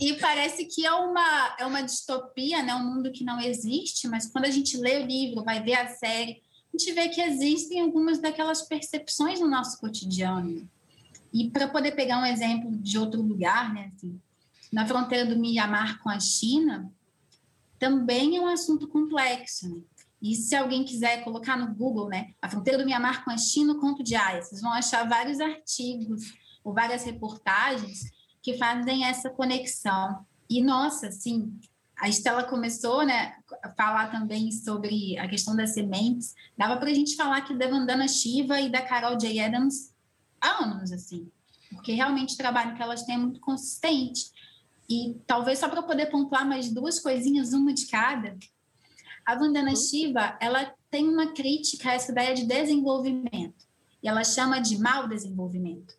e 0.00 0.14
parece 0.14 0.64
que 0.64 0.84
é 0.84 0.92
uma, 0.92 1.56
é 1.58 1.66
uma 1.66 1.82
distopia, 1.82 2.62
né? 2.62 2.74
um 2.74 2.94
mundo 2.94 3.12
que 3.12 3.24
não 3.24 3.40
existe, 3.40 4.08
mas 4.08 4.26
quando 4.26 4.46
a 4.46 4.50
gente 4.50 4.76
lê 4.76 4.98
o 4.98 5.06
livro, 5.06 5.44
vai 5.44 5.62
ver 5.62 5.74
a 5.74 5.88
série, 5.88 6.42
a 6.74 6.78
gente 6.78 6.92
vê 6.92 7.08
que 7.08 7.20
existem 7.20 7.80
algumas 7.80 8.18
daquelas 8.18 8.62
percepções 8.62 9.38
no 9.40 9.48
nosso 9.48 9.78
cotidiano. 9.78 10.68
E 11.32 11.50
para 11.50 11.68
poder 11.68 11.92
pegar 11.92 12.18
um 12.18 12.26
exemplo 12.26 12.70
de 12.72 12.98
outro 12.98 13.22
lugar, 13.22 13.72
né? 13.72 13.90
Assim, 13.94 14.20
na 14.72 14.86
fronteira 14.86 15.26
do 15.26 15.38
Mianmar 15.38 16.02
com 16.02 16.08
a 16.08 16.18
China, 16.18 16.90
também 17.78 18.36
é 18.36 18.40
um 18.40 18.46
assunto 18.46 18.88
complexo. 18.88 19.68
Né? 19.68 19.82
E 20.22 20.34
se 20.34 20.54
alguém 20.56 20.84
quiser 20.84 21.22
colocar 21.24 21.56
no 21.56 21.74
Google, 21.74 22.08
né, 22.08 22.32
a 22.40 22.48
fronteira 22.48 22.78
do 22.78 22.86
Mianmar 22.86 23.24
com 23.24 23.30
a 23.30 23.36
China, 23.36 23.74
o 23.74 23.80
conto 23.80 24.02
de 24.02 24.14
Aya, 24.14 24.40
vocês 24.40 24.62
vão 24.62 24.72
achar 24.72 25.08
vários 25.08 25.40
artigos 25.40 26.32
ou 26.64 26.72
várias 26.72 27.04
reportagens 27.04 28.10
que 28.40 28.56
fazem 28.56 29.04
essa 29.04 29.28
conexão. 29.28 30.24
E, 30.48 30.62
nossa, 30.62 31.08
assim, 31.08 31.52
a 31.98 32.08
Estela 32.08 32.44
começou 32.44 33.04
né, 33.04 33.34
a 33.62 33.70
falar 33.70 34.10
também 34.10 34.50
sobre 34.50 35.18
a 35.18 35.28
questão 35.28 35.54
das 35.54 35.74
sementes. 35.74 36.34
Dava 36.56 36.76
para 36.76 36.90
a 36.90 36.94
gente 36.94 37.14
falar 37.14 37.38
aqui 37.38 37.54
da 37.54 37.68
Vandana 37.68 38.08
Shiva 38.08 38.60
e 38.60 38.70
da 38.70 38.80
Carol 38.82 39.16
J. 39.16 39.40
Adams 39.40 39.92
há 40.40 40.64
anos, 40.64 40.92
assim, 40.92 41.30
porque 41.70 41.92
realmente 41.92 42.34
o 42.34 42.38
trabalho 42.38 42.74
que 42.74 42.82
elas 42.82 43.04
têm 43.04 43.14
é 43.14 43.18
muito 43.18 43.40
consistente. 43.40 44.32
E 44.92 45.18
talvez 45.26 45.58
só 45.58 45.70
para 45.70 45.82
poder 45.82 46.06
pontuar 46.10 46.46
mais 46.46 46.70
duas 46.70 47.00
coisinhas, 47.00 47.54
uma 47.54 47.72
de 47.72 47.86
cada. 47.86 48.36
A 49.24 49.34
Vandana 49.34 49.70
uhum. 49.70 49.76
Shiva, 49.76 50.36
ela 50.38 50.74
tem 50.90 51.08
uma 51.08 51.32
crítica 51.32 51.90
a 51.90 51.94
essa 51.94 52.12
ideia 52.12 52.34
de 52.34 52.44
desenvolvimento. 52.44 53.66
E 54.02 54.08
ela 54.08 54.22
chama 54.22 54.60
de 54.60 54.76
mau 54.76 55.08
desenvolvimento. 55.08 55.96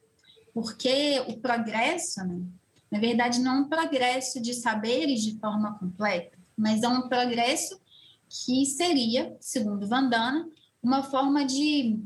Porque 0.53 1.19
o 1.27 1.39
progresso, 1.39 2.23
né, 2.23 2.43
na 2.91 2.99
verdade, 2.99 3.39
não 3.39 3.56
é 3.56 3.60
um 3.62 3.67
progresso 3.67 4.39
de 4.39 4.53
saberes 4.53 5.23
de 5.23 5.39
forma 5.39 5.73
completa, 5.79 6.38
mas 6.56 6.84
é 6.84 6.88
um 6.88 7.10
progresso 7.10 7.82
que 8.29 8.63
seria, 8.67 9.36
segundo 9.39 9.88
Vandana, 9.88 10.47
uma 10.84 11.01
forma 11.01 11.43
de 11.43 11.97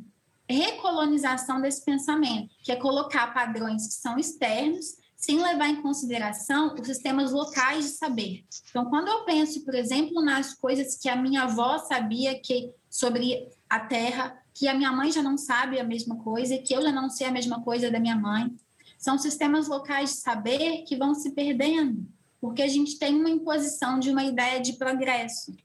recolonização 0.50 1.60
desse 1.60 1.84
pensamento, 1.84 2.56
que 2.63 2.71
é 2.71 2.78
colocar 2.78 3.34
padrões 3.34 3.88
que 3.88 3.93
são 3.95 4.17
externos 4.17 4.95
sem 5.17 5.41
levar 5.41 5.67
em 5.67 5.82
consideração 5.82 6.75
os 6.80 6.86
sistemas 6.86 7.32
locais 7.32 7.86
de 7.86 7.91
saber. 7.91 8.45
Então, 8.69 8.86
quando 8.86 9.08
eu 9.08 9.25
penso, 9.25 9.65
por 9.65 9.73
exemplo, 9.73 10.21
nas 10.21 10.53
coisas 10.53 10.95
que 10.95 11.10
a 11.10 11.15
minha 11.15 11.43
avó 11.43 11.80
sabia 11.80 12.39
que 12.39 12.71
sobre 12.88 13.49
a 13.67 13.80
Terra, 13.80 14.39
que 14.53 14.67
a 14.67 14.75
minha 14.75 14.91
mãe 14.91 15.12
já 15.12 15.23
não 15.23 15.36
sabe 15.36 15.80
a 15.80 15.84
mesma 15.84 16.17
coisa, 16.17 16.58
que 16.60 16.73
eu 16.73 16.84
já 16.84 16.91
não 16.91 17.10
sei 17.10 17.27
a 17.27 17.32
mesma 17.32 17.63
coisa 17.63 17.89
da 17.89 17.99
minha 17.99 18.15
mãe, 18.15 18.56
são 18.97 19.17
sistemas 19.17 19.67
locais 19.67 20.12
de 20.12 20.17
saber 20.17 20.84
que 20.84 20.95
vão 20.95 21.15
se 21.15 21.32
perdendo, 21.32 22.08
porque 22.39 22.62
a 22.62 22.67
gente 22.67 22.99
tem 22.99 23.15
uma 23.15 23.30
imposição 23.30 23.99
de 23.99 24.12
uma 24.12 24.23
ideia 24.23 24.62
de 24.62 24.73
progresso. 24.73 25.56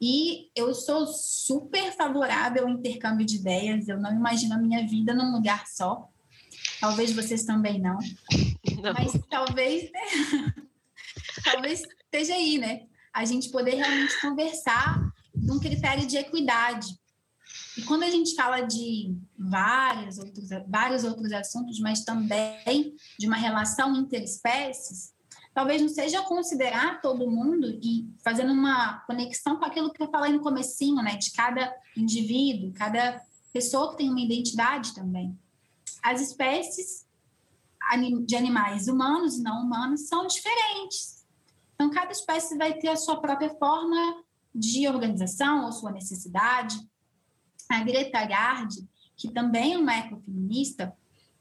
E 0.00 0.50
eu 0.54 0.72
sou 0.74 1.06
super 1.06 1.92
favorável 1.92 2.64
ao 2.64 2.68
intercâmbio 2.68 3.26
de 3.26 3.36
ideias, 3.36 3.88
eu 3.88 4.00
não 4.00 4.12
imagino 4.12 4.54
a 4.54 4.58
minha 4.58 4.86
vida 4.86 5.14
num 5.14 5.32
lugar 5.32 5.66
só. 5.66 6.08
Talvez 6.84 7.12
vocês 7.12 7.44
também 7.44 7.80
não. 7.80 7.96
não. 8.82 8.92
Mas 8.92 9.18
talvez, 9.30 9.90
né? 9.90 10.54
talvez 11.42 11.80
esteja 11.80 12.34
aí, 12.34 12.58
né? 12.58 12.82
A 13.10 13.24
gente 13.24 13.48
poder 13.48 13.76
realmente 13.76 14.20
conversar 14.20 15.00
num 15.34 15.58
critério 15.58 16.06
de 16.06 16.18
equidade. 16.18 16.88
E 17.78 17.82
quando 17.84 18.02
a 18.02 18.10
gente 18.10 18.34
fala 18.34 18.60
de 18.60 19.16
vários 19.38 20.18
outros, 20.18 20.50
vários 20.68 21.04
outros 21.04 21.32
assuntos, 21.32 21.80
mas 21.80 22.04
também 22.04 22.94
de 23.18 23.26
uma 23.26 23.36
relação 23.36 23.96
interespécies, 23.96 25.14
talvez 25.54 25.80
não 25.80 25.88
seja 25.88 26.20
considerar 26.20 27.00
todo 27.00 27.30
mundo 27.30 27.78
e 27.82 28.12
fazendo 28.22 28.52
uma 28.52 28.98
conexão 29.06 29.56
com 29.56 29.64
aquilo 29.64 29.90
que 29.90 30.02
eu 30.02 30.10
falei 30.10 30.32
no 30.32 30.42
comecinho, 30.42 30.96
né? 30.96 31.16
De 31.16 31.32
cada 31.32 31.74
indivíduo, 31.96 32.74
cada 32.74 33.22
pessoa 33.54 33.92
que 33.92 33.96
tem 33.96 34.10
uma 34.10 34.20
identidade 34.20 34.94
também 34.94 35.34
as 36.04 36.20
espécies 36.20 37.06
de 38.26 38.36
animais 38.36 38.88
humanos 38.88 39.38
e 39.38 39.42
não 39.42 39.62
humanos 39.62 40.06
são 40.06 40.26
diferentes. 40.26 41.24
Então, 41.74 41.90
cada 41.90 42.12
espécie 42.12 42.56
vai 42.58 42.74
ter 42.74 42.88
a 42.88 42.96
sua 42.96 43.20
própria 43.20 43.50
forma 43.56 44.22
de 44.54 44.86
organização 44.86 45.64
ou 45.64 45.72
sua 45.72 45.90
necessidade. 45.90 46.76
A 47.70 47.82
Greta 47.82 48.24
Gard, 48.24 48.74
que 49.16 49.32
também 49.32 49.74
é 49.74 49.78
uma 49.78 49.96
ecofeminista, 49.96 50.94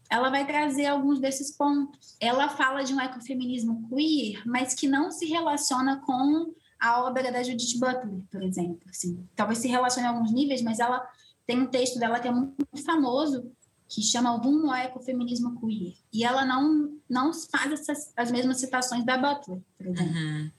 ela 0.09 0.29
vai 0.29 0.45
trazer 0.45 0.85
alguns 0.85 1.19
desses 1.19 1.51
pontos. 1.55 2.15
Ela 2.19 2.47
fala 2.47 2.83
de 2.83 2.93
um 2.93 3.01
ecofeminismo 3.01 3.87
queer, 3.89 4.43
mas 4.45 4.73
que 4.73 4.87
não 4.87 5.11
se 5.11 5.25
relaciona 5.25 6.01
com 6.01 6.53
a 6.79 7.03
obra 7.03 7.31
da 7.31 7.43
Judith 7.43 7.79
Butler, 7.79 8.21
por 8.31 8.41
exemplo. 8.41 8.81
Assim, 8.89 9.27
talvez 9.35 9.59
se 9.59 9.67
relacione 9.67 10.07
a 10.07 10.11
alguns 10.11 10.31
níveis, 10.31 10.61
mas 10.61 10.79
ela 10.79 11.05
tem 11.45 11.61
um 11.61 11.67
texto 11.67 11.99
dela 11.99 12.19
que 12.19 12.27
é 12.27 12.31
muito 12.31 12.55
famoso, 12.85 13.51
que 13.93 14.01
chama 14.01 14.31
Rumo 14.31 14.71
ao 14.71 14.77
Ecofeminismo 14.77 15.59
Queer. 15.59 15.93
E 16.11 16.23
ela 16.23 16.43
não, 16.43 16.97
não 17.07 17.31
faz 17.31 17.71
essas, 17.71 18.11
as 18.17 18.31
mesmas 18.31 18.57
citações 18.59 19.05
da 19.05 19.17
Butler, 19.17 19.61
por 19.77 19.85
exemplo. 19.85 20.15
Uhum. 20.15 20.51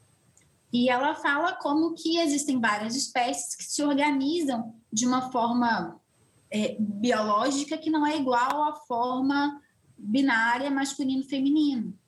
E 0.73 0.89
ela 0.89 1.17
fala 1.17 1.53
como 1.55 1.95
que 1.95 2.19
existem 2.19 2.61
várias 2.61 2.95
espécies 2.95 3.57
que 3.57 3.65
se 3.65 3.83
organizam 3.83 4.75
de 4.93 5.05
uma 5.05 5.33
forma 5.33 6.01
é, 6.49 6.77
biológica 6.79 7.77
que 7.77 7.91
não 7.91 8.07
é 8.07 8.17
igual 8.17 8.63
à 8.63 8.77
forma 8.87 9.61
binária 9.99 10.71
masculino-feminino. 10.71 11.99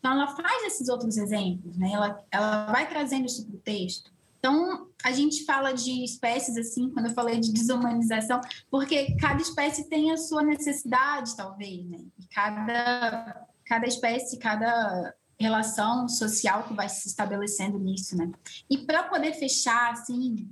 Então, 0.00 0.12
ela 0.12 0.28
faz 0.28 0.64
esses 0.64 0.88
outros 0.88 1.16
exemplos, 1.16 1.76
né? 1.76 1.92
ela, 1.92 2.24
ela 2.30 2.66
vai 2.66 2.88
trazendo 2.88 3.26
isso 3.26 3.46
para 3.46 3.56
o 3.56 3.60
texto. 3.60 4.12
Então, 4.40 4.88
a 5.04 5.12
gente 5.12 5.44
fala 5.44 5.72
de 5.72 6.02
espécies, 6.02 6.56
assim, 6.56 6.90
quando 6.90 7.06
eu 7.06 7.14
falei 7.14 7.38
de 7.38 7.52
desumanização, 7.52 8.40
porque 8.70 9.14
cada 9.16 9.40
espécie 9.40 9.88
tem 9.88 10.10
a 10.10 10.16
sua 10.16 10.42
necessidade, 10.42 11.36
talvez, 11.36 11.86
né? 11.86 11.98
E 12.18 12.26
cada, 12.34 13.46
cada 13.66 13.86
espécie, 13.86 14.38
cada 14.38 15.14
relação 15.38 16.08
social 16.08 16.64
que 16.64 16.74
vai 16.74 16.88
se 16.88 17.06
estabelecendo 17.06 17.78
nisso, 17.78 18.16
né? 18.16 18.32
E 18.68 18.78
para 18.78 19.02
poder 19.02 19.34
fechar, 19.34 19.92
assim, 19.92 20.50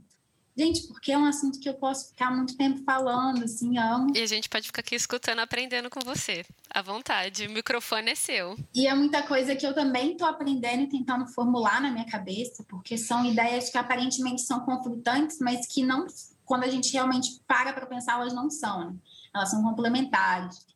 Gente, 0.58 0.88
porque 0.88 1.12
é 1.12 1.16
um 1.16 1.24
assunto 1.24 1.60
que 1.60 1.68
eu 1.68 1.74
posso 1.74 2.08
ficar 2.08 2.32
muito 2.34 2.56
tempo 2.56 2.82
falando, 2.82 3.44
assim, 3.44 3.78
amo. 3.78 4.12
E 4.12 4.20
a 4.20 4.26
gente 4.26 4.48
pode 4.48 4.66
ficar 4.66 4.80
aqui 4.80 4.96
escutando, 4.96 5.38
aprendendo 5.38 5.88
com 5.88 6.00
você. 6.00 6.44
À 6.68 6.82
vontade, 6.82 7.46
o 7.46 7.50
microfone 7.50 8.10
é 8.10 8.16
seu. 8.16 8.58
E 8.74 8.88
é 8.88 8.92
muita 8.92 9.22
coisa 9.22 9.54
que 9.54 9.64
eu 9.64 9.72
também 9.72 10.12
estou 10.12 10.26
aprendendo 10.26 10.82
e 10.82 10.88
tentando 10.88 11.28
formular 11.28 11.80
na 11.80 11.92
minha 11.92 12.06
cabeça, 12.06 12.64
porque 12.68 12.98
são 12.98 13.24
ideias 13.24 13.70
que 13.70 13.78
aparentemente 13.78 14.42
são 14.42 14.58
conflitantes, 14.58 15.38
mas 15.38 15.64
que 15.64 15.84
não, 15.84 16.08
quando 16.44 16.64
a 16.64 16.68
gente 16.68 16.92
realmente 16.92 17.40
para 17.46 17.72
para 17.72 17.86
pensar, 17.86 18.14
elas 18.14 18.34
não 18.34 18.50
são. 18.50 18.90
Né? 18.90 18.96
Elas 19.32 19.52
são 19.52 19.62
complementares. 19.62 20.66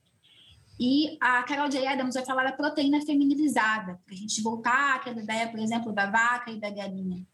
E 0.79 1.19
a 1.21 1.43
Carol 1.43 1.69
J. 1.69 1.85
Adams 1.89 2.15
vai 2.15 2.25
falar 2.25 2.45
da 2.45 2.53
proteína 2.53 3.05
feminilizada, 3.05 4.01
para 4.07 4.15
a 4.15 4.19
gente 4.19 4.41
voltar 4.43 4.95
àquela 4.95 5.21
ideia, 5.21 5.49
por 5.49 5.59
exemplo, 5.59 5.93
da 5.93 6.09
vaca 6.09 6.53
e 6.53 6.61
da 6.61 6.71
galinha. 6.71 7.27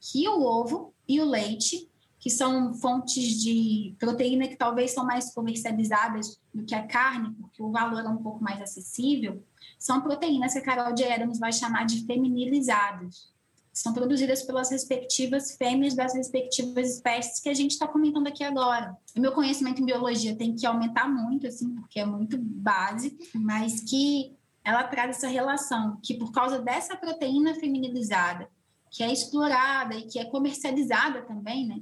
Que 0.00 0.28
o 0.28 0.42
ovo 0.42 0.94
e 1.06 1.20
o 1.20 1.24
leite, 1.24 1.88
que 2.18 2.30
são 2.30 2.74
fontes 2.74 3.40
de 3.40 3.94
proteína 3.98 4.48
que 4.48 4.56
talvez 4.56 4.90
são 4.90 5.04
mais 5.04 5.32
comercializadas 5.32 6.40
do 6.52 6.64
que 6.64 6.74
a 6.74 6.86
carne, 6.86 7.34
porque 7.40 7.62
o 7.62 7.70
valor 7.70 8.04
é 8.04 8.08
um 8.08 8.22
pouco 8.22 8.42
mais 8.42 8.60
acessível, 8.60 9.42
são 9.78 10.00
proteínas 10.00 10.52
que 10.52 10.58
a 10.58 10.62
Carol 10.62 10.92
de 10.92 11.04
Adams 11.04 11.38
vai 11.38 11.52
chamar 11.52 11.86
de 11.86 12.04
feminilizadas. 12.04 13.32
São 13.72 13.92
produzidas 13.94 14.42
pelas 14.42 14.70
respectivas 14.70 15.54
fêmeas 15.56 15.94
das 15.94 16.12
respectivas 16.12 16.96
espécies 16.96 17.38
que 17.38 17.48
a 17.48 17.54
gente 17.54 17.70
está 17.70 17.86
comentando 17.86 18.26
aqui 18.26 18.42
agora. 18.42 18.96
O 19.16 19.20
meu 19.20 19.30
conhecimento 19.30 19.80
em 19.80 19.86
biologia 19.86 20.34
tem 20.34 20.56
que 20.56 20.66
aumentar 20.66 21.08
muito, 21.08 21.46
assim, 21.46 21.72
porque 21.76 22.00
é 22.00 22.04
muito 22.04 22.36
básico, 22.36 23.16
mas 23.36 23.80
que 23.80 24.36
ela 24.64 24.82
traz 24.82 25.16
essa 25.16 25.28
relação, 25.28 25.96
que 26.02 26.14
por 26.14 26.32
causa 26.32 26.58
dessa 26.58 26.96
proteína 26.96 27.54
feminilizada, 27.54 28.50
que 28.90 29.02
é 29.02 29.12
explorada 29.12 29.94
e 29.94 30.02
que 30.02 30.18
é 30.18 30.24
comercializada 30.24 31.22
também, 31.22 31.66
né? 31.66 31.80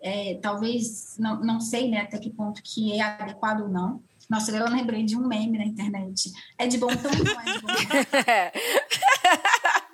É, 0.00 0.38
talvez, 0.40 1.16
não, 1.18 1.40
não 1.40 1.60
sei 1.60 1.90
né, 1.90 2.02
até 2.02 2.18
que 2.18 2.30
ponto 2.30 2.62
que 2.62 2.92
é 2.92 3.00
adequado 3.00 3.62
ou 3.62 3.68
não, 3.68 4.00
Nossa, 4.30 4.52
eu 4.52 4.68
lembrei 4.68 5.02
de 5.02 5.16
um 5.16 5.26
meme 5.26 5.58
na 5.58 5.64
internet. 5.64 6.30
É 6.58 6.66
de 6.66 6.76
bom 6.78 6.88
tom, 6.88 7.08
não 7.08 7.40
é 7.40 7.52
de 7.52 7.60
bom 7.60 7.68
tom. 7.68 7.74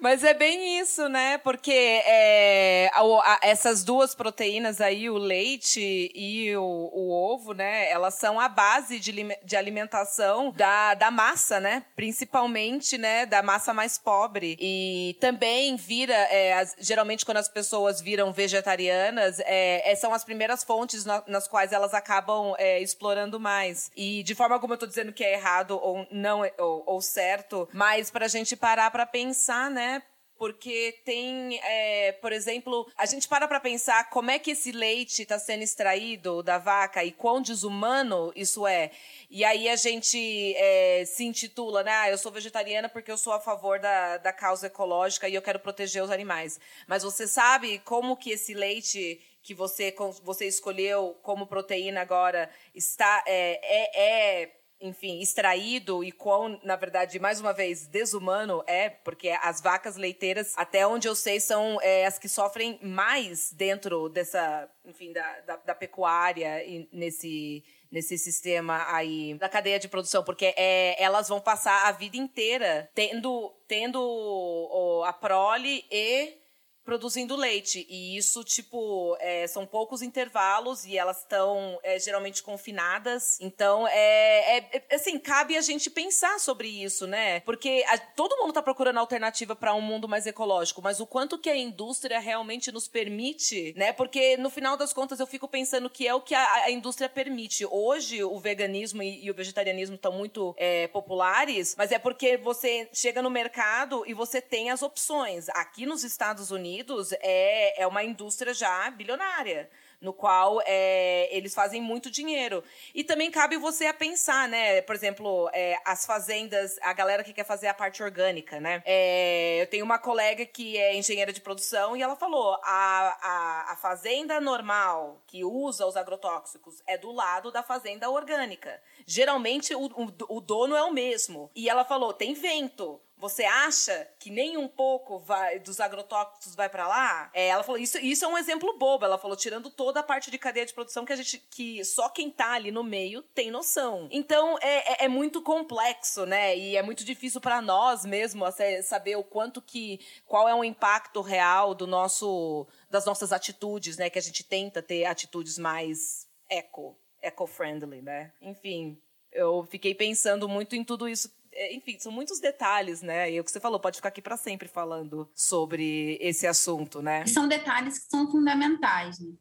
Mas 0.04 0.22
é 0.22 0.34
bem 0.34 0.80
isso, 0.80 1.08
né? 1.08 1.38
Porque 1.38 1.72
é, 1.72 2.90
a, 2.92 3.00
a, 3.00 3.38
essas 3.40 3.82
duas 3.82 4.14
proteínas 4.14 4.78
aí, 4.78 5.08
o 5.08 5.16
leite 5.16 6.12
e 6.14 6.54
o, 6.54 6.62
o, 6.92 7.10
ovo, 7.10 7.54
né? 7.54 7.90
Elas 7.90 8.12
são 8.12 8.38
a 8.38 8.46
base 8.46 9.00
de, 9.00 9.14
de 9.42 9.56
alimentação 9.56 10.52
da, 10.52 10.92
da 10.92 11.10
massa, 11.10 11.58
né? 11.58 11.86
Principalmente, 11.96 12.98
né? 12.98 13.24
Da 13.24 13.42
massa 13.42 13.72
mais 13.72 13.96
pobre. 13.96 14.58
E 14.60 15.16
também 15.22 15.74
vira, 15.74 16.12
é, 16.12 16.52
as, 16.52 16.76
geralmente 16.78 17.24
quando 17.24 17.38
as 17.38 17.48
pessoas 17.48 18.02
viram 18.02 18.30
vegetarianas, 18.30 19.40
é, 19.40 19.90
é 19.90 19.94
são 19.96 20.12
as 20.12 20.22
primeiras 20.22 20.62
fontes 20.62 21.06
na, 21.06 21.24
nas 21.26 21.48
quais 21.48 21.72
elas 21.72 21.94
acabam 21.94 22.54
é, 22.58 22.78
explorando 22.78 23.40
mais. 23.40 23.90
E 23.96 24.22
de 24.22 24.34
forma 24.34 24.54
alguma 24.54 24.74
eu 24.74 24.78
tô 24.80 24.86
dizendo 24.86 25.14
que 25.14 25.24
é 25.24 25.32
errado 25.32 25.80
ou 25.82 26.06
não, 26.10 26.42
ou, 26.58 26.82
ou 26.84 27.00
certo, 27.00 27.66
mas 27.72 28.10
pra 28.10 28.28
gente 28.28 28.54
parar 28.54 28.90
pra 28.90 29.06
pensar, 29.06 29.70
né? 29.70 29.93
Porque 30.38 31.00
tem, 31.04 31.60
é, 31.62 32.12
por 32.12 32.32
exemplo, 32.32 32.90
a 32.96 33.06
gente 33.06 33.28
para 33.28 33.46
para 33.46 33.60
pensar 33.60 34.10
como 34.10 34.30
é 34.30 34.38
que 34.38 34.50
esse 34.50 34.72
leite 34.72 35.22
está 35.22 35.38
sendo 35.38 35.62
extraído 35.62 36.42
da 36.42 36.58
vaca 36.58 37.04
e 37.04 37.12
quão 37.12 37.40
desumano 37.40 38.32
isso 38.34 38.66
é. 38.66 38.90
E 39.30 39.44
aí 39.44 39.68
a 39.68 39.76
gente 39.76 40.54
é, 40.56 41.04
se 41.06 41.24
intitula, 41.24 41.82
né? 41.82 41.92
Ah, 41.92 42.10
eu 42.10 42.18
sou 42.18 42.32
vegetariana 42.32 42.88
porque 42.88 43.10
eu 43.10 43.18
sou 43.18 43.32
a 43.32 43.40
favor 43.40 43.78
da, 43.78 44.18
da 44.18 44.32
causa 44.32 44.66
ecológica 44.66 45.28
e 45.28 45.34
eu 45.34 45.42
quero 45.42 45.60
proteger 45.60 46.02
os 46.02 46.10
animais. 46.10 46.58
Mas 46.86 47.02
você 47.02 47.26
sabe 47.26 47.78
como 47.80 48.16
que 48.16 48.30
esse 48.30 48.54
leite 48.54 49.20
que 49.42 49.54
você, 49.54 49.94
você 50.22 50.46
escolheu 50.46 51.16
como 51.22 51.46
proteína 51.46 52.00
agora 52.00 52.50
está 52.74 53.22
é, 53.26 53.60
é, 53.62 54.42
é 54.42 54.63
enfim, 54.84 55.20
extraído 55.20 56.04
e 56.04 56.12
quão, 56.12 56.60
na 56.62 56.76
verdade, 56.76 57.18
mais 57.18 57.40
uma 57.40 57.52
vez, 57.52 57.86
desumano 57.86 58.62
é, 58.66 58.90
porque 58.90 59.30
as 59.42 59.60
vacas 59.60 59.96
leiteiras, 59.96 60.52
até 60.56 60.86
onde 60.86 61.08
eu 61.08 61.14
sei, 61.14 61.40
são 61.40 61.80
é, 61.80 62.04
as 62.04 62.18
que 62.18 62.28
sofrem 62.28 62.78
mais 62.82 63.50
dentro 63.52 64.10
dessa, 64.10 64.68
enfim, 64.84 65.12
da, 65.12 65.40
da, 65.40 65.56
da 65.56 65.74
pecuária 65.74 66.62
e 66.64 66.88
nesse 66.92 67.64
nesse 67.90 68.18
sistema 68.18 68.84
aí 68.88 69.34
da 69.34 69.48
cadeia 69.48 69.78
de 69.78 69.86
produção, 69.86 70.24
porque 70.24 70.52
é, 70.56 71.00
elas 71.00 71.28
vão 71.28 71.40
passar 71.40 71.86
a 71.86 71.92
vida 71.92 72.16
inteira 72.16 72.90
tendo, 72.92 73.54
tendo 73.68 75.04
a 75.06 75.12
prole 75.12 75.84
e 75.92 76.36
produzindo 76.84 77.34
leite. 77.34 77.86
E 77.88 78.16
isso, 78.16 78.44
tipo, 78.44 79.16
é, 79.18 79.46
são 79.46 79.66
poucos 79.66 80.02
intervalos 80.02 80.84
e 80.84 80.96
elas 80.96 81.20
estão 81.20 81.78
é, 81.82 81.98
geralmente 81.98 82.42
confinadas. 82.42 83.38
Então, 83.40 83.88
é, 83.88 84.58
é, 84.58 84.82
é, 84.88 84.94
assim, 84.94 85.18
cabe 85.18 85.56
a 85.56 85.60
gente 85.60 85.90
pensar 85.90 86.38
sobre 86.38 86.68
isso, 86.68 87.06
né? 87.06 87.40
Porque 87.40 87.84
a, 87.88 87.98
todo 87.98 88.36
mundo 88.36 88.52
tá 88.52 88.62
procurando 88.62 88.98
alternativa 88.98 89.56
para 89.56 89.74
um 89.74 89.80
mundo 89.80 90.08
mais 90.08 90.26
ecológico, 90.26 90.82
mas 90.82 91.00
o 91.00 91.06
quanto 91.06 91.38
que 91.38 91.48
a 91.48 91.56
indústria 91.56 92.20
realmente 92.20 92.70
nos 92.70 92.86
permite, 92.86 93.72
né? 93.76 93.92
Porque 93.92 94.36
no 94.36 94.50
final 94.50 94.76
das 94.76 94.92
contas 94.92 95.18
eu 95.18 95.26
fico 95.26 95.48
pensando 95.48 95.88
que 95.88 96.06
é 96.06 96.14
o 96.14 96.20
que 96.20 96.34
a, 96.34 96.54
a 96.64 96.70
indústria 96.70 97.08
permite. 97.08 97.66
Hoje 97.70 98.22
o 98.22 98.38
veganismo 98.38 99.02
e, 99.02 99.24
e 99.24 99.30
o 99.30 99.34
vegetarianismo 99.34 99.96
estão 99.96 100.12
muito 100.12 100.54
é, 100.58 100.86
populares, 100.88 101.74
mas 101.78 101.92
é 101.92 101.98
porque 101.98 102.36
você 102.36 102.88
chega 102.92 103.22
no 103.22 103.30
mercado 103.30 104.04
e 104.06 104.12
você 104.12 104.40
tem 104.40 104.70
as 104.70 104.82
opções. 104.82 105.48
Aqui 105.50 105.86
nos 105.86 106.04
Estados 106.04 106.50
Unidos, 106.50 106.73
Unidos 106.74 107.12
é, 107.20 107.82
é 107.82 107.86
uma 107.86 108.02
indústria 108.02 108.52
já 108.52 108.90
bilionária 108.90 109.70
no 110.00 110.12
qual 110.12 110.60
é, 110.66 111.34
eles 111.34 111.54
fazem 111.54 111.80
muito 111.80 112.10
dinheiro. 112.10 112.62
E 112.94 113.02
também 113.02 113.30
cabe 113.30 113.56
você 113.56 113.86
a 113.86 113.94
pensar, 113.94 114.46
né? 114.46 114.82
Por 114.82 114.94
exemplo, 114.94 115.48
é, 115.52 115.78
as 115.84 116.04
fazendas, 116.04 116.76
a 116.82 116.92
galera 116.92 117.24
que 117.24 117.32
quer 117.32 117.44
fazer 117.44 117.68
a 117.68 117.74
parte 117.74 118.02
orgânica, 118.02 118.60
né? 118.60 118.82
É, 118.84 119.62
eu 119.62 119.66
tenho 119.66 119.84
uma 119.84 119.98
colega 119.98 120.44
que 120.44 120.76
é 120.76 120.94
engenheira 120.94 121.32
de 121.32 121.40
produção 121.40 121.96
e 121.96 122.02
ela 122.02 122.16
falou: 122.16 122.58
a, 122.62 123.18
a, 123.22 123.72
a 123.72 123.76
fazenda 123.76 124.38
normal 124.40 125.22
que 125.26 125.42
usa 125.42 125.86
os 125.86 125.96
agrotóxicos 125.96 126.82
é 126.86 126.98
do 126.98 127.10
lado 127.10 127.50
da 127.50 127.62
fazenda 127.62 128.10
orgânica. 128.10 128.78
Geralmente 129.06 129.74
o, 129.74 129.86
o, 129.86 130.36
o 130.36 130.40
dono 130.40 130.76
é 130.76 130.82
o 130.82 130.92
mesmo. 130.92 131.50
E 131.54 131.70
ela 131.70 131.84
falou: 131.84 132.12
tem 132.12 132.34
vento. 132.34 133.00
Você 133.24 133.42
acha 133.42 134.06
que 134.18 134.28
nem 134.28 134.58
um 134.58 134.68
pouco 134.68 135.18
vai, 135.18 135.58
dos 135.58 135.80
agrotóxicos 135.80 136.54
vai 136.54 136.68
para 136.68 136.86
lá? 136.86 137.30
É, 137.32 137.48
ela 137.48 137.62
falou, 137.62 137.80
isso, 137.80 137.96
isso 137.96 138.22
é 138.22 138.28
um 138.28 138.36
exemplo 138.36 138.76
bobo. 138.76 139.02
Ela 139.02 139.16
falou, 139.16 139.34
tirando 139.34 139.70
toda 139.70 140.00
a 140.00 140.02
parte 140.02 140.30
de 140.30 140.36
cadeia 140.36 140.66
de 140.66 140.74
produção 140.74 141.06
que 141.06 141.12
a 141.14 141.16
gente. 141.16 141.38
que 141.38 141.82
só 141.86 142.10
quem 142.10 142.30
tá 142.30 142.52
ali 142.52 142.70
no 142.70 142.84
meio 142.84 143.22
tem 143.22 143.50
noção. 143.50 144.10
Então 144.10 144.58
é, 144.60 145.04
é, 145.04 145.04
é 145.06 145.08
muito 145.08 145.40
complexo, 145.40 146.26
né? 146.26 146.54
E 146.54 146.76
é 146.76 146.82
muito 146.82 147.02
difícil 147.02 147.40
para 147.40 147.62
nós 147.62 148.04
mesmo 148.04 148.44
saber 148.82 149.16
o 149.16 149.24
quanto 149.24 149.62
que. 149.62 150.00
qual 150.26 150.46
é 150.46 150.54
o 150.54 150.62
impacto 150.62 151.22
real 151.22 151.74
do 151.74 151.86
nosso. 151.86 152.66
das 152.90 153.06
nossas 153.06 153.32
atitudes, 153.32 153.96
né? 153.96 154.10
Que 154.10 154.18
a 154.18 154.22
gente 154.22 154.44
tenta 154.44 154.82
ter 154.82 155.06
atitudes 155.06 155.56
mais 155.56 156.28
eco, 156.50 156.94
eco-friendly, 157.22 158.02
né? 158.02 158.34
Enfim, 158.42 159.00
eu 159.32 159.64
fiquei 159.64 159.94
pensando 159.94 160.46
muito 160.46 160.76
em 160.76 160.84
tudo 160.84 161.08
isso 161.08 161.32
enfim, 161.72 161.98
são 161.98 162.10
muitos 162.10 162.40
detalhes, 162.40 163.02
né? 163.02 163.30
E 163.30 163.36
é 163.36 163.40
o 163.40 163.44
que 163.44 163.50
você 163.50 163.60
falou, 163.60 163.78
pode 163.78 163.96
ficar 163.96 164.08
aqui 164.08 164.20
para 164.20 164.36
sempre 164.36 164.68
falando 164.68 165.28
sobre 165.34 166.18
esse 166.20 166.46
assunto, 166.46 167.00
né? 167.00 167.26
São 167.26 167.46
detalhes 167.46 167.98
que 167.98 168.10
são 168.10 168.30
fundamentais, 168.30 169.18
né? 169.20 169.32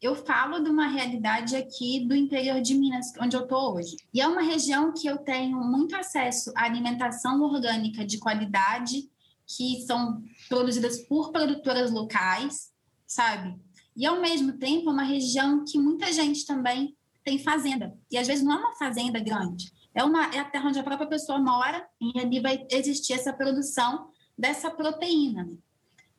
Eu 0.00 0.16
falo 0.16 0.58
de 0.58 0.68
uma 0.68 0.88
realidade 0.88 1.54
aqui 1.54 2.04
do 2.04 2.14
interior 2.14 2.60
de 2.60 2.74
Minas, 2.74 3.12
onde 3.20 3.36
eu 3.36 3.42
estou 3.42 3.76
hoje. 3.76 3.96
E 4.12 4.20
é 4.20 4.26
uma 4.26 4.42
região 4.42 4.92
que 4.92 5.06
eu 5.06 5.18
tenho 5.18 5.58
muito 5.58 5.94
acesso 5.94 6.52
à 6.56 6.64
alimentação 6.64 7.40
orgânica 7.40 8.04
de 8.04 8.18
qualidade, 8.18 9.08
que 9.46 9.82
são 9.86 10.20
produzidas 10.48 10.98
por 11.02 11.30
produtoras 11.30 11.92
locais, 11.92 12.72
sabe? 13.06 13.56
E 13.94 14.04
ao 14.04 14.20
mesmo 14.20 14.54
tempo, 14.54 14.90
é 14.90 14.92
uma 14.92 15.04
região 15.04 15.64
que 15.64 15.78
muita 15.78 16.12
gente 16.12 16.44
também 16.46 16.96
tem 17.22 17.38
fazenda. 17.38 17.96
E 18.10 18.18
às 18.18 18.26
vezes 18.26 18.44
não 18.44 18.54
é 18.54 18.56
uma 18.56 18.74
fazenda 18.74 19.20
grande, 19.20 19.72
é, 19.94 20.02
uma, 20.04 20.26
é 20.34 20.38
a 20.38 20.44
terra 20.44 20.68
onde 20.68 20.78
a 20.78 20.82
própria 20.82 21.08
pessoa 21.08 21.38
mora 21.38 21.86
e 22.00 22.18
ali 22.18 22.40
vai 22.40 22.66
existir 22.70 23.12
essa 23.12 23.32
produção 23.32 24.08
dessa 24.36 24.70
proteína. 24.70 25.44
Né? 25.44 25.56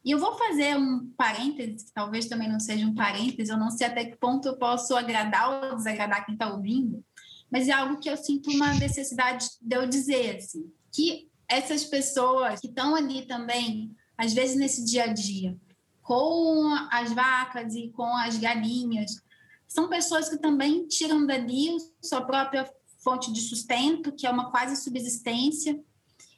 E 0.05 0.12
eu 0.12 0.19
vou 0.19 0.38
fazer 0.38 0.77
um 0.77 1.09
parêntese, 1.17 1.86
que 1.86 1.93
talvez 1.93 2.27
também 2.27 2.49
não 2.49 2.59
seja 2.59 2.86
um 2.86 2.93
parêntese, 2.93 3.51
eu 3.51 3.57
não 3.57 3.71
sei 3.71 3.88
até 3.88 4.05
que 4.05 4.17
ponto 4.17 4.47
eu 4.47 4.57
posso 4.57 4.95
agradar 4.95 5.71
ou 5.71 5.75
desagradar 5.75 6.25
quem 6.25 6.36
está 6.36 6.51
ouvindo, 6.51 7.03
mas 7.49 7.69
é 7.69 7.71
algo 7.71 7.99
que 7.99 8.09
eu 8.09 8.17
sinto 8.17 8.49
uma 8.51 8.73
necessidade 8.73 9.47
de 9.62 9.75
eu 9.75 9.88
dizer, 9.88 10.38
assim, 10.38 10.69
que 10.91 11.29
essas 11.47 11.86
pessoas 11.86 12.59
que 12.59 12.67
estão 12.67 12.95
ali 12.95 13.25
também, 13.25 13.95
às 14.17 14.33
vezes 14.33 14.57
nesse 14.57 14.83
dia 14.83 15.05
a 15.05 15.13
dia, 15.13 15.55
com 16.01 16.75
as 16.91 17.13
vacas 17.13 17.73
e 17.73 17.89
com 17.89 18.15
as 18.17 18.38
galinhas, 18.38 19.23
são 19.67 19.88
pessoas 19.88 20.27
que 20.27 20.38
também 20.38 20.86
tiram 20.88 21.25
dali 21.25 21.77
sua 22.01 22.21
própria 22.21 22.69
fonte 23.03 23.31
de 23.31 23.41
sustento, 23.41 24.11
que 24.11 24.25
é 24.25 24.29
uma 24.29 24.49
quase 24.49 24.81
subsistência. 24.81 25.79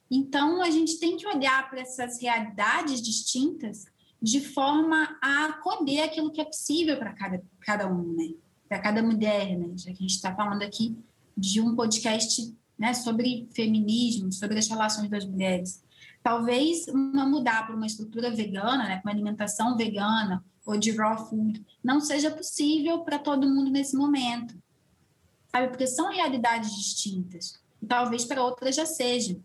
Então, 0.10 0.62
a 0.62 0.70
gente 0.70 1.00
tem 1.00 1.16
que 1.16 1.28
olhar 1.28 1.70
para 1.70 1.82
essas 1.82 2.22
realidades 2.22 3.02
distintas 3.02 3.86
de 4.22 4.42
forma 4.42 5.18
a 5.22 5.46
acolher 5.46 6.04
aquilo 6.04 6.32
que 6.32 6.42
é 6.42 6.46
possível 6.46 6.98
para 6.98 7.14
cada, 7.14 7.44
cada 7.60 7.88
um, 7.88 8.14
né? 8.14 8.34
Para 8.68 8.80
cada 8.80 9.04
mulher, 9.04 9.58
né? 9.58 9.74
Já 9.76 9.92
que 9.92 9.98
a 9.98 10.02
gente 10.02 10.16
está 10.16 10.34
falando 10.36 10.64
aqui 10.64 10.98
de 11.38 11.62
um 11.62 11.76
podcast 11.76 12.56
né, 12.78 12.94
sobre 12.94 13.48
feminismo, 13.54 14.32
sobre 14.32 14.58
as 14.58 14.68
relações 14.68 15.10
das 15.10 15.26
mulheres. 15.26 15.84
Talvez 16.24 16.88
uma 16.88 17.26
mudar 17.26 17.66
para 17.66 17.76
uma 17.76 17.86
estrutura 17.86 18.32
vegana, 18.32 18.84
né, 18.84 19.02
uma 19.04 19.12
alimentação 19.12 19.78
vegana 19.78 20.44
ou 20.66 20.78
de 20.78 20.92
raw 20.92 21.30
food, 21.30 21.64
não 21.84 22.02
seja 22.02 22.32
possível 22.32 23.02
para 23.02 23.20
todo 23.20 23.48
mundo 23.48 23.70
nesse 23.70 23.96
momento 23.96 24.56
sabe? 25.56 25.70
Porque 25.70 25.88
são 25.88 26.12
realidades 26.12 26.76
distintas. 26.76 27.60
Talvez 27.88 28.26
para 28.26 28.44
outras 28.44 28.76
já 28.76 28.86
seja. 28.86 29.40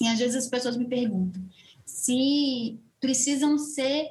E 0.00 0.08
às 0.08 0.18
vezes 0.18 0.36
as 0.36 0.48
pessoas 0.48 0.76
me 0.76 0.86
perguntam 0.86 1.42
se 1.86 2.78
precisam 3.00 3.56
ser, 3.56 4.08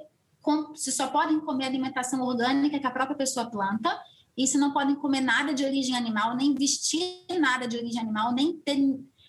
se 0.76 0.92
só 0.92 1.08
podem 1.08 1.40
comer 1.42 1.66
alimentação 1.66 2.22
orgânica 2.22 2.80
que 2.80 2.88
a 2.88 2.92
própria 2.92 3.18
pessoa 3.18 3.50
planta, 3.50 3.96
e 4.38 4.48
se 4.48 4.58
não 4.58 4.72
podem 4.74 4.96
comer 4.96 5.22
nada 5.22 5.54
de 5.54 5.64
origem 5.64 5.96
animal, 5.96 6.36
nem 6.36 6.56
vestir 6.56 7.26
nada 7.40 7.68
de 7.68 7.78
origem 7.78 8.02
animal, 8.02 8.34
nem 8.34 8.58
ter 8.58 8.76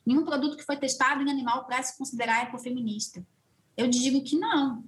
nenhum 0.05 0.25
produto 0.25 0.57
que 0.57 0.65
foi 0.65 0.77
testado 0.77 1.23
em 1.23 1.31
animal 1.31 1.65
para 1.67 1.83
se 1.83 1.97
considerar 1.99 2.45
ecofeminista. 2.45 3.25
Eu 3.77 3.89
digo 3.89 4.23
que 4.23 4.37
não, 4.37 4.85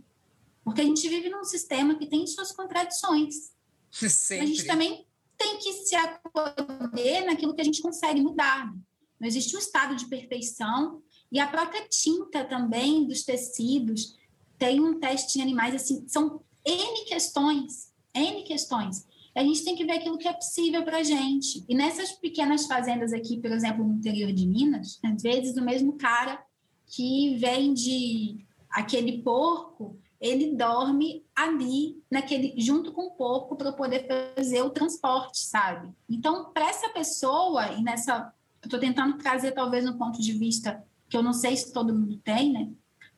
porque 0.65 0.81
a 0.81 0.85
gente 0.85 1.09
vive 1.09 1.29
num 1.29 1.45
sistema 1.45 1.95
que 1.97 2.07
tem 2.07 2.27
suas 2.27 2.53
contradições. 2.53 3.53
Sempre. 3.91 4.45
A 4.45 4.47
gente 4.47 4.67
também 4.67 5.07
tem 5.39 5.59
que 5.59 5.73
se 5.73 5.95
acolher 5.95 7.25
naquilo 7.25 7.55
que 7.55 7.61
a 7.61 7.65
gente 7.65 7.81
consegue 7.81 8.21
mudar. 8.21 8.71
Não 9.19 9.27
existe 9.27 9.57
um 9.57 9.59
estado 9.59 9.97
de 9.97 10.07
perfeição. 10.07 11.01
E 11.31 11.39
a 11.39 11.47
própria 11.47 11.87
tinta 11.89 12.45
também 12.45 13.07
dos 13.07 13.23
tecidos 13.23 14.17
tem 14.59 14.81
um 14.81 14.99
teste 14.99 15.39
em 15.39 15.43
animais, 15.43 15.75
assim, 15.75 16.07
são 16.09 16.41
N 16.65 17.05
questões, 17.05 17.93
N 18.15 18.43
questões. 18.43 19.07
a 19.35 19.43
gente 19.43 19.63
tem 19.63 19.77
que 19.77 19.85
ver 19.85 19.93
aquilo 19.93 20.19
que 20.19 20.27
é 20.27 20.33
possível 20.33 20.83
para 20.85 20.99
a 20.99 21.03
gente. 21.03 21.65
E 21.69 21.75
nessas 21.75 22.13
pequenas 22.13 22.67
fazendas 22.67 23.13
aqui, 23.13 23.41
por 23.41 23.53
exemplo, 23.53 23.87
no 23.87 23.95
interior 23.95 24.33
de 24.33 24.47
Minas, 24.47 24.99
às 25.05 25.23
vezes 25.23 25.57
o 25.57 25.65
mesmo 25.65 25.93
cara 25.93 26.43
que 26.87 27.37
vende 27.37 28.45
aquele 28.71 29.23
porco, 29.23 29.97
ele 30.21 30.55
dorme 30.57 31.25
ali, 31.35 32.03
naquele, 32.11 32.55
junto 32.61 32.93
com 32.93 33.07
o 33.07 33.11
porco, 33.13 33.57
para 33.57 33.73
poder 33.73 34.07
fazer 34.35 34.63
o 34.63 34.71
transporte, 34.71 35.39
sabe? 35.39 35.93
Então, 36.09 36.51
para 36.53 36.69
essa 36.69 36.89
pessoa, 36.91 37.73
e 37.73 37.83
nessa. 37.83 38.33
Eu 38.61 38.67
estou 38.67 38.81
tentando 38.81 39.17
trazer 39.19 39.53
talvez 39.53 39.89
um 39.89 39.97
ponto 39.97 40.21
de 40.21 40.33
vista 40.33 40.85
que 41.09 41.17
eu 41.17 41.23
não 41.23 41.33
sei 41.33 41.57
se 41.57 41.73
todo 41.73 41.95
mundo 41.95 42.17
tem, 42.19 42.53
né? 42.53 42.69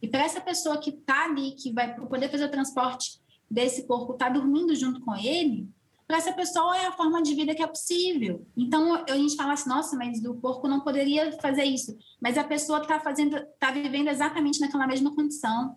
E 0.03 0.07
para 0.07 0.23
essa 0.23 0.41
pessoa 0.41 0.77
que 0.79 0.91
está 0.91 1.25
ali, 1.25 1.53
que 1.53 1.73
vai 1.73 1.95
poder 1.95 2.31
fazer 2.31 2.45
o 2.45 2.51
transporte 2.51 3.21
desse 3.51 3.85
porco, 3.87 4.13
está 4.13 4.29
dormindo 4.29 4.75
junto 4.75 5.01
com 5.01 5.17
ele, 5.17 5.67
para 6.07 6.19
essa 6.19 6.33
pessoa 6.33 6.77
é 6.77 6.87
a 6.87 6.93
forma 6.93 7.23
de 7.23 7.35
vida 7.37 7.55
que 7.55 7.63
é 7.63 7.67
possível. 7.67 8.45
Então 8.57 9.05
a 9.09 9.17
gente 9.17 9.37
fala 9.37 9.53
assim, 9.53 9.69
nossa, 9.69 9.97
mas 9.97 10.23
o 10.25 10.35
porco 10.35 10.67
não 10.67 10.81
poderia 10.81 11.33
fazer 11.41 11.63
isso, 11.63 11.97
mas 12.21 12.37
a 12.37 12.43
pessoa 12.43 12.81
está 12.83 12.99
fazendo, 12.99 13.37
está 13.37 13.71
vivendo 13.71 14.09
exatamente 14.09 14.61
naquela 14.61 14.89
mesma 14.89 15.15
condição, 15.15 15.77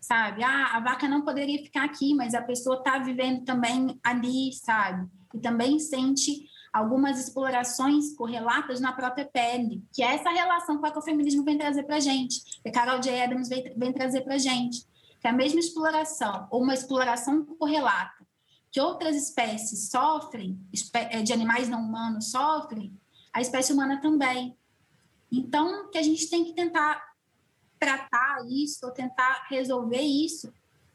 sabe? 0.00 0.42
Ah, 0.42 0.76
a 0.76 0.80
vaca 0.80 1.08
não 1.08 1.22
poderia 1.22 1.62
ficar 1.62 1.84
aqui, 1.84 2.14
mas 2.14 2.34
a 2.34 2.42
pessoa 2.42 2.78
está 2.78 2.98
vivendo 2.98 3.44
também 3.44 3.98
ali, 4.02 4.52
sabe? 4.52 5.08
E 5.34 5.38
também 5.38 5.78
sente 5.78 6.48
algumas 6.72 7.18
explorações 7.18 8.14
correlatas 8.16 8.80
na 8.80 8.92
própria 8.92 9.24
pele, 9.24 9.84
que 9.92 10.02
é 10.02 10.14
essa 10.14 10.30
relação 10.30 10.78
que 10.78 10.84
o 10.84 10.88
ecofeminismo 10.88 11.44
vem 11.44 11.58
trazer 11.58 11.82
para 11.82 12.00
gente, 12.00 12.40
que 12.62 12.68
a 12.68 12.72
Carol 12.72 13.00
J. 13.00 13.22
Adams 13.22 13.48
vem, 13.48 13.74
vem 13.76 13.92
trazer 13.92 14.22
para 14.22 14.38
gente, 14.38 14.86
que 15.20 15.28
a 15.28 15.32
mesma 15.32 15.60
exploração 15.60 16.46
ou 16.50 16.62
uma 16.62 16.74
exploração 16.74 17.44
correlata 17.44 18.20
que 18.70 18.80
outras 18.80 19.16
espécies 19.16 19.90
sofrem, 19.90 20.58
é, 20.94 21.22
de 21.22 21.32
animais 21.32 21.68
não 21.68 21.80
humanos 21.80 22.30
sofrem, 22.30 22.96
a 23.32 23.40
espécie 23.40 23.72
humana 23.72 24.00
também. 24.00 24.56
Então, 25.30 25.90
que 25.90 25.98
a 25.98 26.02
gente 26.02 26.28
tem 26.28 26.44
que 26.44 26.52
tentar 26.52 27.09
tratar 27.80 28.44
isso, 28.48 28.86
ou 28.86 28.92
tentar 28.92 29.46
resolver 29.48 30.02
isso 30.02 30.52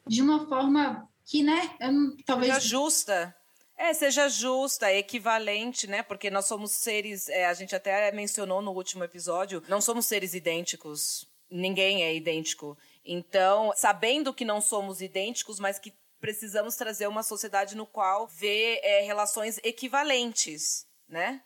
de 0.08 0.22
uma 0.22 0.48
forma 0.48 1.10
que, 1.26 1.44
né, 1.44 1.76
não, 1.82 2.16
talvez... 2.26 2.54
Seja 2.54 2.68
justa. 2.68 3.36
É, 3.78 3.94
seja 3.94 4.30
justa, 4.30 4.94
equivalente, 4.94 5.86
né? 5.86 6.02
Porque 6.02 6.30
nós 6.30 6.46
somos 6.46 6.72
seres, 6.72 7.28
é, 7.28 7.46
a 7.46 7.54
gente 7.54 7.76
até 7.76 8.10
mencionou 8.14 8.62
no 8.62 8.72
último 8.72 9.04
episódio, 9.04 9.62
não 9.68 9.82
somos 9.82 10.06
seres 10.06 10.34
idênticos. 10.34 11.28
Ninguém 11.52 12.04
é 12.04 12.16
idêntico. 12.16 12.78
Então, 13.04 13.74
sabendo 13.76 14.34
que 14.34 14.46
não 14.46 14.62
somos 14.62 15.02
idênticos, 15.02 15.60
mas 15.60 15.78
que 15.78 15.94
precisamos 16.22 16.76
trazer 16.76 17.08
uma 17.08 17.22
sociedade 17.22 17.76
no 17.76 17.86
qual 17.86 18.28
vê 18.28 18.80
é, 18.82 19.02
relações 19.02 19.60
equivalentes, 19.64 20.88
né? 21.08 21.42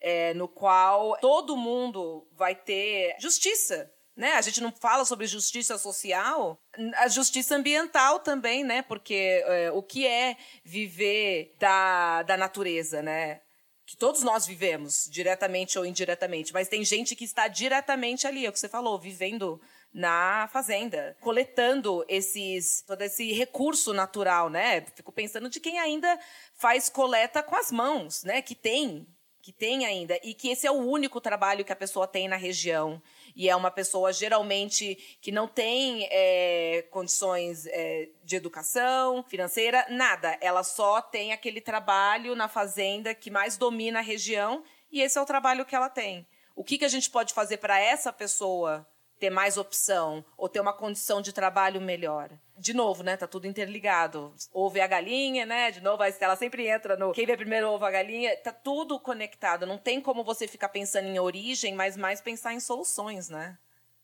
É, 0.00 0.34
no 0.34 0.48
qual 0.48 1.16
todo 1.20 1.56
mundo 1.56 2.26
vai 2.32 2.54
ter 2.54 3.14
justiça. 3.20 3.92
Né? 4.16 4.32
A 4.34 4.40
gente 4.40 4.60
não 4.60 4.70
fala 4.70 5.04
sobre 5.04 5.26
justiça 5.26 5.76
social, 5.76 6.60
a 6.98 7.08
justiça 7.08 7.56
ambiental 7.56 8.20
também, 8.20 8.62
né? 8.62 8.80
Porque 8.82 9.42
é, 9.44 9.72
o 9.72 9.82
que 9.82 10.06
é 10.06 10.36
viver 10.62 11.52
da, 11.58 12.22
da 12.22 12.36
natureza, 12.36 13.02
né? 13.02 13.40
Que 13.84 13.96
todos 13.96 14.22
nós 14.22 14.46
vivemos, 14.46 15.08
diretamente 15.10 15.78
ou 15.78 15.84
indiretamente, 15.84 16.52
mas 16.52 16.68
tem 16.68 16.84
gente 16.84 17.16
que 17.16 17.24
está 17.24 17.48
diretamente 17.48 18.26
ali, 18.26 18.46
é 18.46 18.48
o 18.48 18.52
que 18.52 18.58
você 18.58 18.68
falou, 18.68 18.98
vivendo 19.00 19.60
na 19.94 20.48
fazenda, 20.52 21.16
coletando 21.20 22.04
esses 22.08 22.82
todo 22.82 23.00
esse 23.02 23.32
recurso 23.32 23.92
natural, 23.92 24.50
né? 24.50 24.80
Fico 24.94 25.12
pensando 25.12 25.48
de 25.48 25.60
quem 25.60 25.78
ainda 25.78 26.18
faz 26.54 26.88
coleta 26.88 27.42
com 27.42 27.54
as 27.54 27.70
mãos, 27.70 28.24
né? 28.24 28.42
Que 28.42 28.56
tem, 28.56 29.06
que 29.40 29.52
tem 29.52 29.86
ainda 29.86 30.18
e 30.24 30.34
que 30.34 30.48
esse 30.48 30.66
é 30.66 30.70
o 30.70 30.74
único 30.74 31.20
trabalho 31.20 31.64
que 31.64 31.72
a 31.72 31.76
pessoa 31.76 32.08
tem 32.08 32.26
na 32.26 32.36
região 32.36 33.00
e 33.34 33.48
é 33.48 33.56
uma 33.56 33.70
pessoa 33.70 34.12
geralmente 34.12 35.18
que 35.20 35.32
não 35.32 35.48
tem 35.48 36.08
é, 36.10 36.86
condições 36.90 37.66
é, 37.66 38.08
de 38.22 38.36
educação 38.36 39.24
financeira, 39.24 39.84
nada. 39.90 40.38
Ela 40.40 40.62
só 40.62 41.00
tem 41.02 41.32
aquele 41.32 41.60
trabalho 41.60 42.34
na 42.36 42.48
fazenda 42.48 43.14
que 43.14 43.30
mais 43.30 43.56
domina 43.56 43.98
a 43.98 44.02
região 44.02 44.62
e 44.90 45.00
esse 45.00 45.18
é 45.18 45.20
o 45.20 45.26
trabalho 45.26 45.64
que 45.64 45.74
ela 45.74 45.88
tem. 45.88 46.26
O 46.54 46.62
que, 46.62 46.78
que 46.78 46.84
a 46.84 46.88
gente 46.88 47.10
pode 47.10 47.34
fazer 47.34 47.56
para 47.56 47.80
essa 47.80 48.12
pessoa 48.12 48.86
ter 49.18 49.30
mais 49.30 49.56
opção 49.56 50.24
ou 50.36 50.48
ter 50.48 50.60
uma 50.60 50.72
condição 50.72 51.22
de 51.22 51.32
trabalho 51.32 51.80
melhor. 51.80 52.30
De 52.56 52.72
novo, 52.72 53.02
né? 53.02 53.16
Tá 53.16 53.26
tudo 53.26 53.46
interligado. 53.46 54.32
Ovo 54.52 54.80
a 54.80 54.86
galinha, 54.86 55.44
né? 55.44 55.70
De 55.70 55.80
novo, 55.80 56.02
a 56.02 56.08
Estela 56.08 56.36
sempre 56.36 56.68
entra 56.68 56.96
no 56.96 57.12
quem 57.12 57.26
vê 57.26 57.36
primeiro 57.36 57.68
ovo 57.68 57.84
a 57.84 57.90
galinha. 57.90 58.36
Tá 58.36 58.52
tudo 58.52 58.98
conectado. 59.00 59.66
Não 59.66 59.78
tem 59.78 60.00
como 60.00 60.22
você 60.22 60.46
ficar 60.46 60.68
pensando 60.68 61.06
em 61.06 61.18
origem, 61.18 61.74
mas 61.74 61.96
mais 61.96 62.20
pensar 62.20 62.52
em 62.52 62.60
soluções, 62.60 63.28
né? 63.28 63.58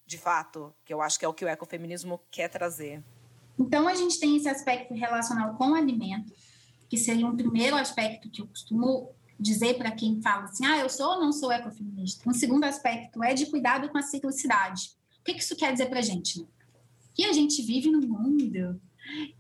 De 0.07 0.19
fato, 0.19 0.75
que 0.85 0.93
eu 0.93 1.01
acho 1.01 1.19
que 1.19 1.25
é 1.25 1.29
o 1.29 1.35
que 1.35 1.45
o 1.45 1.49
ecofeminismo 1.49 2.21
quer 2.31 2.49
trazer. 2.49 3.03
Então, 3.59 3.87
a 3.87 3.95
gente 3.95 4.19
tem 4.19 4.37
esse 4.37 4.49
aspecto 4.49 4.95
relacional 4.95 5.55
com 5.55 5.71
o 5.71 5.75
alimento, 5.75 6.33
que 6.89 6.97
seria 6.97 7.27
um 7.27 7.37
primeiro 7.37 7.77
aspecto 7.77 8.29
que 8.31 8.43
eu 8.43 8.47
costumo 8.49 9.15
dizer 9.39 9.79
para 9.79 9.91
quem 9.91 10.21
fala 10.21 10.45
assim, 10.45 10.67
ah, 10.67 10.79
eu 10.79 10.89
sou 10.89 11.15
ou 11.15 11.21
não 11.21 11.33
sou 11.33 11.51
ecofeminista. 11.51 12.29
Um 12.29 12.35
segundo 12.35 12.65
aspecto 12.65 13.23
é 13.23 13.33
de 13.33 13.47
cuidado 13.47 13.89
com 13.89 13.97
a 13.97 14.03
ciclicidade. 14.03 14.91
O 15.31 15.35
que 15.35 15.43
isso 15.43 15.57
quer 15.57 15.73
dizer 15.73 15.87
para 15.87 16.01
a 16.01 16.03
gente? 16.03 16.47
Que 17.15 17.25
a 17.25 17.33
gente 17.33 17.63
vive 17.63 17.91
num 17.91 18.07
mundo 18.07 18.81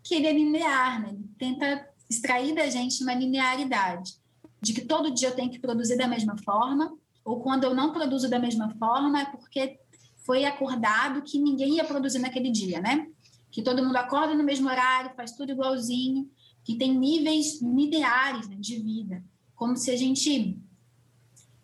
que 0.03 0.14
ele 0.14 0.26
é 0.26 0.32
linear, 0.32 1.01
né? 1.01 1.11
Ele 1.11 1.28
tenta 1.38 1.88
extrair 2.09 2.55
da 2.55 2.68
gente 2.68 3.03
uma 3.03 3.14
linearidade, 3.14 4.14
de 4.61 4.72
que 4.72 4.82
todo 4.82 5.14
dia 5.14 5.28
eu 5.28 5.34
tenho 5.34 5.51
que 5.51 5.59
produzir 5.59 5.97
da 5.97 6.09
mesma 6.09 6.36
forma, 6.38 6.93
ou 7.24 7.41
quando 7.41 7.64
eu 7.64 7.74
não 7.74 7.93
produzo 7.93 8.28
da 8.28 8.38
mesma 8.38 8.74
forma 8.76 9.20
é 9.20 9.24
porque 9.26 9.78
foi 10.24 10.45
acordado 10.45 11.22
que 11.22 11.38
ninguém 11.38 11.76
ia 11.76 11.84
produzir 11.84 12.18
naquele 12.18 12.51
dia, 12.51 12.80
né? 12.80 13.07
Que 13.51 13.62
todo 13.62 13.82
mundo 13.84 13.97
acorda 13.97 14.34
no 14.34 14.45
mesmo 14.45 14.68
horário, 14.68 15.14
faz 15.16 15.32
tudo 15.32 15.53
igualzinho, 15.53 16.30
que 16.64 16.76
tem 16.76 16.97
níveis 16.97 17.61
lineares 17.61 18.49
né, 18.49 18.57
de 18.59 18.78
vida, 18.78 19.24
como 19.55 19.76
se 19.76 19.91
a 19.91 19.97
gente 19.97 20.59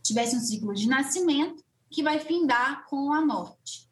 tivesse 0.03 0.37
um 0.37 0.41
ciclo 0.41 0.73
de 0.73 0.89
nascimento 0.89 1.65
que 1.91 2.03
vai 2.03 2.19
findar 2.19 2.87
com 2.87 3.13
a 3.13 3.25
morte. 3.25 3.86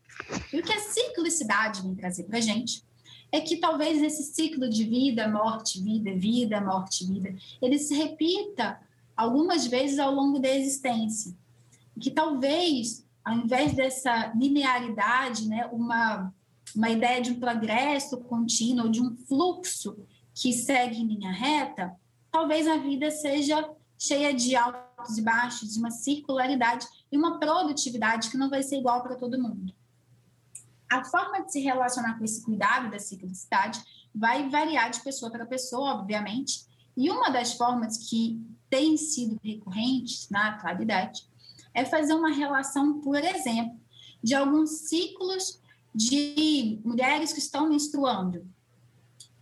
E 0.53 0.61
o 0.61 0.63
que 0.63 0.73
a 0.73 0.79
ciclicidade 0.79 1.83
vem 1.83 1.95
trazer 1.95 2.25
para 2.25 2.39
a 2.39 2.41
gente 2.41 2.85
é 3.35 3.41
que 3.41 3.57
talvez 3.57 4.01
esse 4.01 4.23
ciclo 4.23 4.69
de 4.69 4.85
vida, 4.85 5.27
morte, 5.27 5.83
vida, 5.83 6.15
vida, 6.15 6.61
morte, 6.61 7.05
vida, 7.05 7.35
ele 7.61 7.79
se 7.79 7.93
repita 7.95 8.81
algumas 9.17 9.67
vezes 9.67 9.99
ao 9.99 10.15
longo 10.15 10.39
da 10.39 10.49
existência. 10.49 11.35
Que 12.01 12.11
talvez, 12.11 13.05
ao 13.25 13.35
invés 13.35 13.75
dessa 13.75 14.33
linearidade, 14.37 15.49
né, 15.49 15.67
uma, 15.73 16.33
uma 16.77 16.91
ideia 16.91 17.21
de 17.21 17.33
um 17.33 17.41
progresso 17.41 18.19
contínuo, 18.19 18.89
de 18.89 19.03
um 19.03 19.17
fluxo 19.17 19.97
que 20.33 20.53
segue 20.53 21.01
em 21.01 21.07
linha 21.07 21.33
reta, 21.33 21.93
talvez 22.31 22.69
a 22.69 22.77
vida 22.77 23.11
seja 23.11 23.69
cheia 23.99 24.33
de 24.33 24.55
altos 24.55 25.19
e 25.19 25.23
baixos, 25.23 25.73
de 25.73 25.79
uma 25.81 25.91
circularidade 25.91 26.87
e 27.11 27.17
uma 27.17 27.41
produtividade 27.41 28.31
que 28.31 28.37
não 28.37 28.49
vai 28.49 28.63
ser 28.63 28.79
igual 28.79 29.03
para 29.03 29.17
todo 29.17 29.43
mundo 29.43 29.75
a 30.95 31.05
forma 31.05 31.45
de 31.45 31.51
se 31.51 31.61
relacionar 31.61 32.17
com 32.17 32.25
esse 32.25 32.41
cuidado 32.43 32.89
da 32.89 33.01
ciclicidade 33.01 33.83
vai 34.15 34.49
variar 34.49 34.91
de 34.91 35.01
pessoa 35.01 35.31
para 35.31 35.45
pessoa, 35.45 35.95
obviamente, 35.95 36.65
e 36.97 37.11
uma 37.11 37.31
das 37.31 37.55
formas 37.55 38.09
que 38.09 38.41
tem 38.71 38.97
sido 38.97 39.37
recorrentes 39.43 40.29
na 40.31 40.51
atualidade 40.51 41.27
é 41.75 41.85
fazer 41.85 42.15
uma 42.15 42.31
relação, 42.31 43.01
por 43.01 43.17
exemplo, 43.17 43.77
de 44.23 44.37
alguns 44.37 44.71
ciclos 44.89 45.61
de 45.93 46.81
mulheres 46.85 47.33
que 47.33 47.41
estão 47.41 47.69
menstruando 47.69 48.47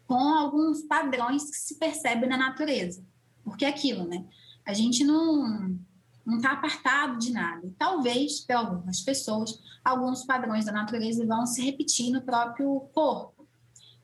com 0.06 0.34
alguns 0.34 0.82
padrões 0.82 1.50
que 1.50 1.56
se 1.56 1.74
percebem 1.78 2.30
na 2.30 2.38
natureza. 2.38 3.04
Porque 3.44 3.66
é 3.66 3.68
aquilo, 3.68 4.06
né? 4.06 4.24
A 4.64 4.72
gente 4.72 5.04
não 5.04 5.78
não 6.24 6.36
está 6.36 6.52
apartado 6.52 7.18
de 7.18 7.32
nada. 7.32 7.72
talvez, 7.78 8.40
para 8.40 8.58
algumas 8.58 9.00
pessoas, 9.00 9.58
alguns 9.84 10.24
padrões 10.24 10.64
da 10.64 10.72
natureza 10.72 11.26
vão 11.26 11.46
se 11.46 11.62
repetir 11.62 12.10
no 12.10 12.22
próprio 12.22 12.80
corpo. 12.92 13.46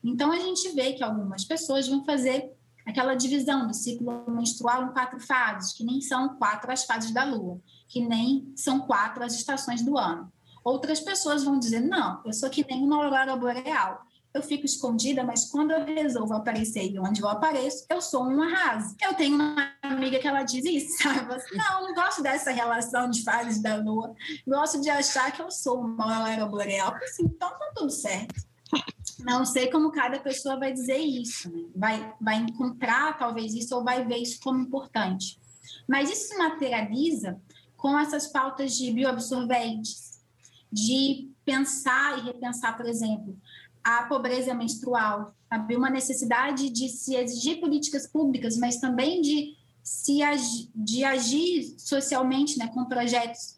Então, 0.03 0.31
a 0.31 0.39
gente 0.39 0.69
vê 0.69 0.93
que 0.93 1.03
algumas 1.03 1.43
pessoas 1.43 1.87
vão 1.87 2.03
fazer 2.03 2.51
aquela 2.85 3.15
divisão 3.15 3.67
do 3.67 3.73
ciclo 3.73 4.25
menstrual 4.29 4.85
em 4.85 4.91
quatro 4.91 5.19
fases, 5.19 5.73
que 5.73 5.83
nem 5.83 6.01
são 6.01 6.35
quatro 6.35 6.71
as 6.71 6.85
fases 6.85 7.11
da 7.11 7.23
lua, 7.23 7.61
que 7.87 8.05
nem 8.05 8.51
são 8.55 8.81
quatro 8.81 9.23
as 9.23 9.33
estações 9.33 9.81
do 9.81 9.97
ano. 9.97 10.31
Outras 10.63 10.99
pessoas 10.99 11.43
vão 11.43 11.59
dizer, 11.59 11.79
não, 11.79 12.21
eu 12.25 12.33
sou 12.33 12.49
que 12.49 12.65
nem 12.65 12.83
uma 12.83 13.03
aurora 13.03 13.35
boreal 13.35 14.05
eu 14.33 14.43
fico 14.43 14.65
escondida, 14.65 15.23
mas 15.23 15.49
quando 15.49 15.71
eu 15.71 15.85
resolvo 15.85 16.33
aparecer 16.33 16.91
e 16.91 16.99
onde 16.99 17.21
eu 17.21 17.27
apareço, 17.27 17.85
eu 17.89 18.01
sou 18.01 18.23
um 18.23 18.41
arraso. 18.41 18.95
Eu 19.01 19.13
tenho 19.15 19.35
uma 19.35 19.73
amiga 19.81 20.19
que 20.19 20.27
ela 20.27 20.43
diz 20.43 20.63
isso, 20.65 20.97
sabe? 21.01 21.27
Não, 21.53 21.87
não 21.87 21.93
gosto 21.93 22.21
dessa 22.21 22.51
relação 22.51 23.09
de 23.09 23.23
fases 23.23 23.61
da 23.61 23.75
lua. 23.77 24.13
Gosto 24.47 24.81
de 24.81 24.89
achar 24.89 25.31
que 25.31 25.41
eu 25.41 25.49
sou 25.49 25.81
uma 25.81 26.15
aurora 26.15 26.45
boreal. 26.45 26.93
Assim, 26.95 27.23
então 27.23 27.49
tá 27.49 27.71
tudo 27.75 27.91
certo. 27.91 28.47
Não 29.19 29.43
sei 29.45 29.69
como 29.69 29.91
cada 29.91 30.19
pessoa 30.19 30.57
vai 30.57 30.71
dizer 30.71 30.97
isso, 30.97 31.51
né? 31.51 31.63
vai, 31.75 32.13
vai 32.21 32.35
encontrar 32.37 33.17
talvez 33.17 33.53
isso 33.53 33.75
ou 33.75 33.83
vai 33.83 34.05
ver 34.05 34.17
isso 34.17 34.39
como 34.41 34.59
importante. 34.59 35.39
Mas 35.87 36.09
isso 36.09 36.29
se 36.29 36.37
materializa 36.37 37.41
com 37.75 37.97
essas 37.97 38.27
pautas 38.27 38.77
de 38.77 38.91
bioabsorventes, 38.91 40.21
de 40.71 41.31
pensar 41.43 42.19
e 42.19 42.21
repensar, 42.21 42.77
por 42.77 42.85
exemplo, 42.85 43.35
a 43.83 44.03
pobreza 44.03 44.53
menstrual, 44.53 45.33
sabe? 45.49 45.75
uma 45.75 45.89
necessidade 45.89 46.69
de 46.69 46.89
se 46.89 47.15
exigir 47.15 47.59
políticas 47.59 48.07
públicas, 48.07 48.57
mas 48.57 48.77
também 48.77 49.21
de 49.21 49.57
se 49.83 50.21
agi, 50.21 50.69
de 50.75 51.03
agir 51.03 51.75
socialmente, 51.77 52.57
né, 52.57 52.67
com 52.67 52.85
projetos 52.85 53.57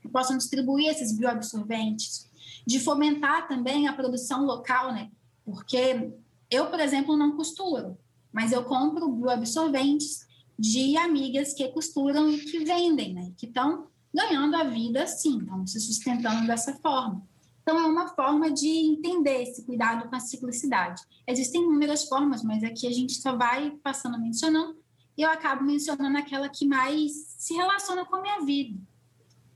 que 0.00 0.08
possam 0.08 0.36
distribuir 0.36 0.88
esses 0.88 1.16
bioabsorventes, 1.16 2.28
de 2.66 2.80
fomentar 2.80 3.48
também 3.48 3.86
a 3.86 3.92
produção 3.92 4.44
local, 4.44 4.92
né? 4.92 5.10
Porque 5.44 6.12
eu, 6.50 6.66
por 6.66 6.80
exemplo, 6.80 7.16
não 7.16 7.36
costuro, 7.36 7.96
mas 8.32 8.52
eu 8.52 8.64
compro 8.64 9.10
bioabsorventes 9.10 10.26
de 10.58 10.96
amigas 10.96 11.54
que 11.54 11.66
costuram 11.68 12.30
e 12.30 12.38
que 12.38 12.64
vendem, 12.64 13.14
né? 13.14 13.32
Que 13.36 13.46
estão 13.46 13.86
ganhando 14.12 14.56
a 14.56 14.64
vida 14.64 15.04
assim, 15.04 15.38
estão 15.38 15.66
se 15.66 15.80
sustentando 15.80 16.46
dessa 16.46 16.74
forma. 16.74 17.26
Então, 17.70 17.84
é 17.84 17.86
uma 17.86 18.08
forma 18.08 18.50
de 18.50 18.66
entender 18.66 19.44
esse 19.44 19.62
cuidado 19.62 20.08
com 20.08 20.16
a 20.16 20.18
ciclicidade. 20.18 21.02
Existem 21.24 21.62
inúmeras 21.62 22.02
formas, 22.08 22.42
mas 22.42 22.64
aqui 22.64 22.84
a 22.84 22.90
gente 22.90 23.12
só 23.12 23.36
vai 23.36 23.70
passando 23.80 24.20
mencionando 24.20 24.76
e 25.16 25.22
eu 25.22 25.30
acabo 25.30 25.62
mencionando 25.62 26.18
aquela 26.18 26.48
que 26.48 26.66
mais 26.66 27.12
se 27.38 27.54
relaciona 27.54 28.04
com 28.04 28.16
a 28.16 28.22
minha 28.22 28.40
vida, 28.40 28.76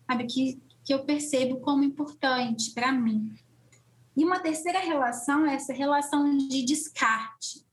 sabe? 0.08 0.26
Que, 0.26 0.62
que 0.84 0.94
eu 0.94 1.04
percebo 1.04 1.58
como 1.58 1.82
importante 1.82 2.70
para 2.70 2.92
mim. 2.92 3.34
E 4.16 4.24
uma 4.24 4.38
terceira 4.38 4.78
relação 4.78 5.44
é 5.44 5.56
essa 5.56 5.72
relação 5.72 6.38
de 6.38 6.64
descarte. 6.64 7.66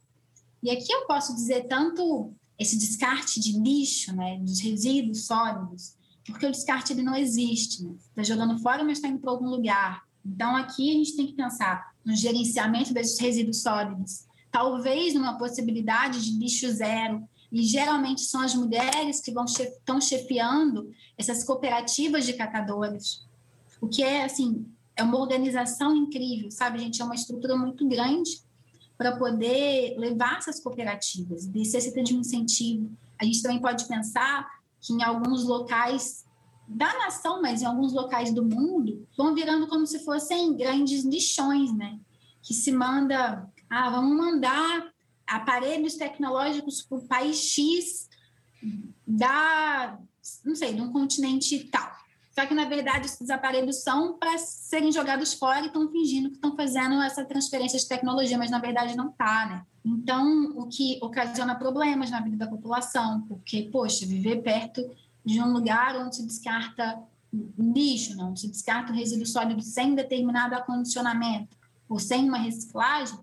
E 0.64 0.72
aqui 0.72 0.92
eu 0.92 1.06
posso 1.06 1.36
dizer 1.36 1.68
tanto 1.68 2.34
esse 2.58 2.80
descarte 2.80 3.40
de 3.40 3.60
lixo, 3.60 4.12
né, 4.16 4.40
dos 4.40 4.60
resíduos 4.60 5.28
sólidos, 5.28 5.96
porque 6.26 6.48
o 6.48 6.52
descarte 6.52 6.94
ele 6.94 7.04
não 7.04 7.16
existe, 7.16 7.84
né? 7.84 7.94
Está 8.10 8.24
jogando 8.24 8.58
fora, 8.58 8.84
mas 8.84 8.98
está 8.98 9.08
indo 9.08 9.20
para 9.20 9.30
algum 9.30 9.48
lugar. 9.48 10.10
Então 10.26 10.56
aqui 10.56 10.90
a 10.90 10.94
gente 10.94 11.16
tem 11.16 11.28
que 11.28 11.34
pensar 11.34 11.94
no 12.06 12.16
gerenciamento 12.16 12.94
desses 12.94 13.20
resíduos 13.20 13.62
sólidos, 13.62 14.26
talvez 14.52 15.14
numa 15.14 15.38
possibilidade 15.38 16.24
de 16.24 16.38
lixo 16.38 16.70
zero, 16.72 17.28
e 17.52 17.64
geralmente 17.64 18.22
são 18.22 18.42
as 18.42 18.56
mulheres 18.56 19.20
que 19.20 19.32
vão 19.32 19.46
estão 19.46 20.00
chefiando 20.00 20.90
essas 21.18 21.44
cooperativas 21.44 22.26
de 22.26 22.34
catadores, 22.34 23.26
o 23.82 23.88
que 23.88 24.04
é 24.04 24.24
assim 24.24 24.66
é 24.96 25.04
uma 25.04 25.18
organização 25.18 25.96
incrível, 25.96 26.52
sabe, 26.52 26.80
gente, 26.80 27.02
é 27.02 27.06
uma 27.06 27.16
estrutura 27.16 27.56
muito 27.56 27.88
grande 27.88 28.42
para 28.98 29.18
poder 29.18 29.96
levar 29.98 30.38
essas 30.38 30.60
cooperativas, 30.60 31.48
necessita 31.48 32.04
de 32.04 32.16
um 32.16 32.20
incentivo. 32.20 32.92
A 33.20 33.26
gente 33.26 33.42
também 33.42 33.60
pode 33.60 33.86
pensar 33.86 34.48
que 34.80 34.94
em 34.94 35.02
alguns 35.02 35.44
locais 35.44 36.24
da 36.76 36.94
nação, 37.00 37.42
mas 37.42 37.62
em 37.62 37.66
alguns 37.66 37.94
locais 37.94 38.34
do 38.34 38.44
mundo, 38.44 39.08
vão 39.18 39.36
virando 39.36 39.68
como 39.68 39.86
se 39.86 40.00
fossem 40.00 40.56
grandes 40.56 41.04
lixões, 41.04 41.76
né? 41.76 42.00
Que 42.42 42.54
se 42.54 42.72
manda, 42.72 43.48
ah, 43.70 43.90
vamos 43.90 44.18
mandar 44.18 44.92
aparelhos 45.28 45.96
tecnológicos 45.96 46.82
para 46.82 46.98
o 46.98 47.08
país 47.08 47.38
X 47.38 48.10
da, 49.06 49.98
não 50.46 50.56
sei, 50.56 50.74
de 50.74 50.82
um 50.82 50.92
continente 50.92 51.60
tal. 51.66 51.92
Só 52.32 52.46
que, 52.46 52.54
na 52.54 52.64
verdade, 52.64 53.08
esses 53.08 53.30
aparelhos 53.30 53.84
são 53.84 54.18
para 54.18 54.38
serem 54.38 54.92
jogados 54.92 55.34
fora 55.34 55.62
e 55.62 55.68
estão 55.68 55.92
fingindo 55.92 56.30
que 56.30 56.36
estão 56.36 56.56
fazendo 56.56 57.02
essa 57.02 57.26
transferência 57.26 57.78
de 57.78 57.88
tecnologia, 57.88 58.38
mas 58.38 58.50
na 58.50 58.60
verdade 58.60 58.96
não 58.96 59.10
está, 59.10 59.46
né? 59.46 59.66
Então, 59.86 60.46
o 60.56 60.68
que 60.68 60.98
ocasiona 61.02 61.56
problemas 61.56 62.10
na 62.10 62.22
vida 62.22 62.38
da 62.38 62.48
população, 62.48 63.26
porque, 63.28 63.70
poxa, 63.72 64.06
viver 64.06 64.42
perto 64.42 64.82
de 65.26 65.42
um 65.42 65.52
lugar 65.52 65.96
onde 65.98 66.16
se 66.16 66.26
descarta 66.26 67.02
lixo, 67.58 68.16
não, 68.16 68.36
se 68.36 68.48
descarta 68.48 68.92
resíduo 68.92 69.26
sólido 69.26 69.62
sem 69.62 69.96
determinado 69.96 70.56
acondicionamento 70.56 71.56
ou 71.88 72.00
sem 72.00 72.28
uma 72.28 72.38
reciclagem, 72.38 73.20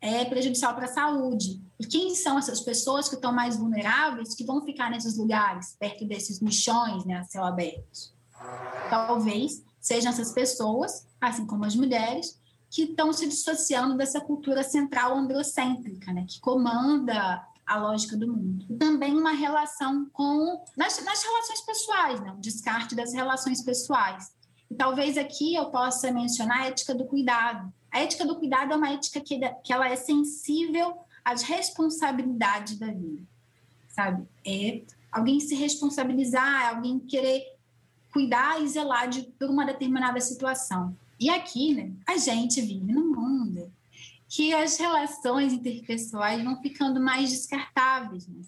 é 0.00 0.24
prejudicial 0.24 0.74
para 0.74 0.84
a 0.84 0.92
saúde. 0.92 1.62
E 1.80 1.86
quem 1.86 2.14
são 2.14 2.38
essas 2.38 2.60
pessoas 2.60 3.08
que 3.08 3.14
estão 3.14 3.32
mais 3.32 3.56
vulneráveis 3.56 4.34
que 4.34 4.44
vão 4.44 4.62
ficar 4.62 4.90
nesses 4.90 5.16
lugares, 5.16 5.76
perto 5.78 6.04
desses 6.04 6.40
lixões, 6.40 7.04
né, 7.04 7.18
a 7.18 7.24
céu 7.24 7.44
aberto? 7.44 8.12
Talvez 8.90 9.64
sejam 9.80 10.10
essas 10.10 10.32
pessoas, 10.32 11.06
assim 11.20 11.46
como 11.46 11.64
as 11.64 11.74
mulheres, 11.74 12.38
que 12.70 12.82
estão 12.82 13.12
se 13.12 13.26
dissociando 13.26 13.96
dessa 13.96 14.20
cultura 14.20 14.62
central 14.62 15.16
androcêntrica, 15.16 16.12
né, 16.12 16.26
que 16.28 16.40
comanda 16.40 17.44
a 17.66 17.78
lógica 17.78 18.16
do 18.16 18.26
mundo. 18.26 18.76
Também 18.78 19.12
uma 19.12 19.32
relação 19.32 20.08
com 20.12 20.64
nas, 20.76 21.02
nas 21.04 21.22
relações 21.22 21.60
pessoais, 21.62 22.20
né, 22.20 22.32
o 22.32 22.40
descarte 22.40 22.94
das 22.94 23.12
relações 23.12 23.62
pessoais. 23.62 24.32
E 24.70 24.74
talvez 24.74 25.16
aqui 25.16 25.54
eu 25.54 25.66
possa 25.70 26.10
mencionar 26.10 26.62
a 26.62 26.66
ética 26.66 26.94
do 26.94 27.04
cuidado, 27.04 27.72
a 27.90 28.00
ética 28.00 28.26
do 28.26 28.36
cuidado 28.36 28.72
é 28.72 28.76
uma 28.76 28.90
ética 28.90 29.20
que, 29.20 29.38
que 29.62 29.72
ela 29.72 29.88
é 29.88 29.94
sensível 29.94 30.96
às 31.24 31.42
responsabilidades 31.42 32.76
da 32.76 32.88
vida, 32.88 33.22
sabe? 33.88 34.26
É 34.44 34.82
alguém 35.12 35.38
se 35.38 35.54
responsabilizar, 35.54 36.74
alguém 36.74 36.98
querer 36.98 37.54
cuidar 38.12 38.60
e 38.60 38.68
zelar 38.68 39.08
de, 39.08 39.22
por 39.38 39.48
uma 39.48 39.64
determinada 39.64 40.20
situação. 40.20 40.96
E 41.20 41.30
aqui, 41.30 41.72
né, 41.72 41.92
a 42.04 42.16
gente 42.16 42.60
vive 42.60 42.92
num 42.92 43.12
mundo 43.14 43.72
que 44.34 44.52
as 44.52 44.76
relações 44.76 45.52
interpessoais 45.52 46.42
vão 46.42 46.60
ficando 46.60 47.00
mais 47.00 47.30
descartáveis, 47.30 48.26
né? 48.26 48.42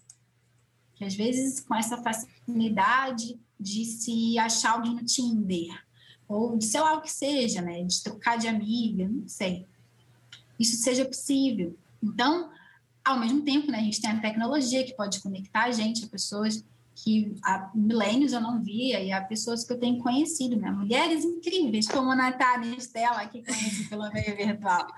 Que 0.96 1.04
às 1.04 1.14
vezes 1.14 1.60
com 1.60 1.76
essa 1.76 1.96
facilidade 1.98 3.38
de 3.58 3.84
se 3.84 4.36
achar 4.36 4.72
alguém 4.72 4.96
no 4.96 5.04
Tinder, 5.04 5.80
ou 6.26 6.58
de 6.58 6.64
sei 6.64 6.80
lá 6.80 6.94
o 6.94 7.02
que 7.02 7.12
seja, 7.12 7.62
né? 7.62 7.84
De 7.84 8.02
trocar 8.02 8.36
de 8.36 8.48
amiga, 8.48 9.08
não 9.08 9.28
sei. 9.28 9.64
Isso 10.58 10.76
seja 10.82 11.04
possível. 11.04 11.78
Então, 12.02 12.50
ao 13.04 13.20
mesmo 13.20 13.42
tempo, 13.42 13.70
né, 13.70 13.78
a 13.78 13.82
gente 13.82 14.00
tem 14.00 14.10
a 14.10 14.20
tecnologia 14.20 14.84
que 14.84 14.96
pode 14.96 15.20
conectar 15.20 15.66
a 15.66 15.70
gente 15.70 16.04
a 16.04 16.08
pessoas 16.08 16.64
que 16.96 17.32
há 17.44 17.70
milênios 17.72 18.32
eu 18.32 18.40
não 18.40 18.60
via 18.60 19.00
e 19.00 19.12
há 19.12 19.20
pessoas 19.20 19.62
que 19.62 19.72
eu 19.72 19.78
tenho 19.78 19.98
conhecido, 19.98 20.56
né? 20.56 20.68
Mulheres 20.68 21.24
incríveis, 21.24 21.86
como 21.86 22.10
a 22.10 22.16
Natália 22.16 22.74
Estela, 22.74 23.24
que 23.26 23.44
conheci 23.44 23.88
pelo 23.88 24.10
meio 24.12 24.36
virtual. 24.36 24.88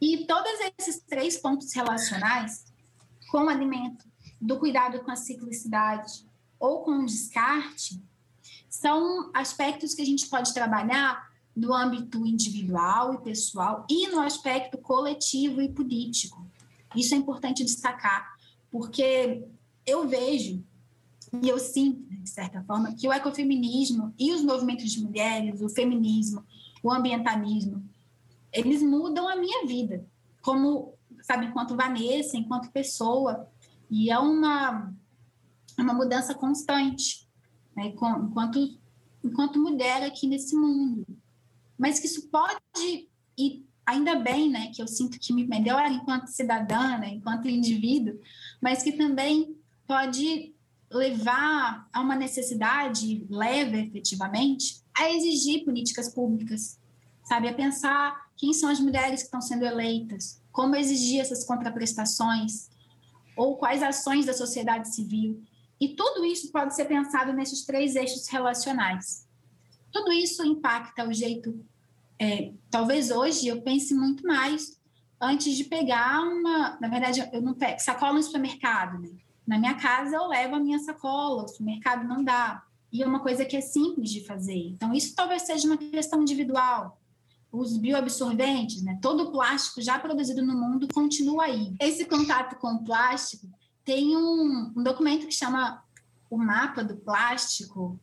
E 0.00 0.26
todos 0.26 0.52
esses 0.78 1.02
três 1.02 1.36
pontos 1.38 1.72
relacionais 1.72 2.64
com 3.30 3.44
o 3.44 3.48
alimento, 3.48 4.04
do 4.40 4.58
cuidado 4.58 5.00
com 5.00 5.10
a 5.10 5.16
ciclicidade 5.16 6.26
ou 6.58 6.82
com 6.82 6.98
o 6.98 7.06
descarte, 7.06 8.02
são 8.68 9.30
aspectos 9.34 9.94
que 9.94 10.02
a 10.02 10.06
gente 10.06 10.28
pode 10.28 10.52
trabalhar 10.52 11.30
no 11.54 11.72
âmbito 11.72 12.26
individual 12.26 13.14
e 13.14 13.18
pessoal 13.22 13.86
e 13.90 14.08
no 14.08 14.20
aspecto 14.20 14.76
coletivo 14.76 15.62
e 15.62 15.68
político. 15.70 16.46
Isso 16.94 17.14
é 17.14 17.18
importante 17.18 17.64
destacar, 17.64 18.36
porque 18.70 19.42
eu 19.86 20.06
vejo 20.06 20.62
e 21.42 21.48
eu 21.48 21.58
sinto, 21.58 22.02
de 22.22 22.28
certa 22.28 22.62
forma, 22.62 22.94
que 22.94 23.08
o 23.08 23.12
ecofeminismo 23.12 24.14
e 24.18 24.32
os 24.32 24.42
movimentos 24.42 24.92
de 24.92 25.02
mulheres, 25.02 25.60
o 25.60 25.68
feminismo, 25.68 26.44
o 26.82 26.92
ambientalismo, 26.92 27.84
eles 28.58 28.82
mudam 28.82 29.28
a 29.28 29.36
minha 29.36 29.66
vida, 29.66 30.04
como, 30.42 30.94
sabe, 31.22 31.46
enquanto 31.46 31.76
Vanessa, 31.76 32.36
enquanto 32.36 32.70
pessoa, 32.70 33.48
e 33.90 34.10
é 34.10 34.18
uma, 34.18 34.92
uma 35.78 35.94
mudança 35.94 36.34
constante 36.34 37.26
né, 37.76 37.88
enquanto, 37.88 38.78
enquanto 39.22 39.60
mulher 39.60 40.02
aqui 40.02 40.26
nesse 40.26 40.56
mundo. 40.56 41.06
Mas 41.78 42.00
que 42.00 42.06
isso 42.06 42.28
pode, 42.28 43.08
e 43.38 43.64
ainda 43.84 44.16
bem 44.16 44.48
né, 44.48 44.70
que 44.74 44.80
eu 44.80 44.88
sinto 44.88 45.18
que 45.20 45.32
me 45.32 45.46
melhora 45.46 45.88
enquanto 45.88 46.28
cidadã, 46.28 46.96
né, 46.98 47.10
enquanto 47.10 47.48
indivíduo, 47.48 48.18
mas 48.60 48.82
que 48.82 48.92
também 48.92 49.54
pode 49.86 50.54
levar 50.90 51.86
a 51.92 52.00
uma 52.00 52.16
necessidade, 52.16 53.26
leva 53.28 53.76
efetivamente, 53.76 54.82
a 54.96 55.10
exigir 55.10 55.64
políticas 55.64 56.12
públicas, 56.12 56.80
sabe? 57.24 57.48
A 57.48 57.54
pensar 57.54 58.25
quem 58.36 58.52
são 58.52 58.68
as 58.68 58.80
mulheres 58.80 59.20
que 59.20 59.26
estão 59.26 59.40
sendo 59.40 59.64
eleitas, 59.64 60.40
como 60.52 60.76
exigir 60.76 61.20
essas 61.20 61.44
contraprestações, 61.44 62.68
ou 63.36 63.56
quais 63.56 63.82
ações 63.82 64.26
da 64.26 64.32
sociedade 64.32 64.94
civil 64.94 65.42
e 65.80 65.88
tudo 65.88 66.24
isso 66.24 66.50
pode 66.50 66.74
ser 66.74 66.86
pensado 66.86 67.32
nesses 67.32 67.64
três 67.64 67.94
eixos 67.96 68.26
relacionais. 68.28 69.26
Tudo 69.92 70.12
isso 70.12 70.44
impacta 70.44 71.06
o 71.06 71.12
jeito. 71.12 71.64
É, 72.18 72.52
talvez 72.70 73.10
hoje 73.10 73.46
eu 73.46 73.60
pense 73.60 73.94
muito 73.94 74.26
mais 74.26 74.80
antes 75.20 75.54
de 75.54 75.64
pegar 75.64 76.22
uma. 76.22 76.78
Na 76.80 76.88
verdade, 76.88 77.28
eu 77.32 77.42
não 77.42 77.54
pego 77.54 77.78
sacola 77.80 78.14
no 78.14 78.22
supermercado. 78.22 78.98
Né? 78.98 79.10
Na 79.46 79.58
minha 79.58 79.74
casa 79.74 80.16
eu 80.16 80.26
levo 80.28 80.56
a 80.56 80.60
minha 80.60 80.78
sacola, 80.78 81.44
o 81.44 81.48
supermercado 81.48 82.08
não 82.08 82.24
dá. 82.24 82.62
E 82.90 83.02
é 83.02 83.06
uma 83.06 83.20
coisa 83.20 83.44
que 83.44 83.56
é 83.56 83.60
simples 83.60 84.10
de 84.10 84.24
fazer. 84.24 84.68
Então, 84.68 84.94
isso 84.94 85.14
talvez 85.14 85.42
seja 85.42 85.66
uma 85.66 85.76
questão 85.76 86.22
individual. 86.22 86.98
Os 87.58 87.76
bioabsorventes, 87.76 88.82
né? 88.82 88.98
Todo 89.00 89.24
o 89.24 89.32
plástico 89.32 89.80
já 89.80 89.98
produzido 89.98 90.44
no 90.44 90.54
mundo 90.54 90.88
continua 90.92 91.44
aí. 91.44 91.74
Esse 91.80 92.04
contato 92.04 92.56
com 92.56 92.68
o 92.68 92.84
plástico 92.84 93.48
tem 93.84 94.16
um, 94.16 94.72
um 94.76 94.82
documento 94.82 95.26
que 95.26 95.34
chama 95.34 95.82
o 96.28 96.36
mapa 96.36 96.82
do 96.82 96.96
plástico 96.96 97.98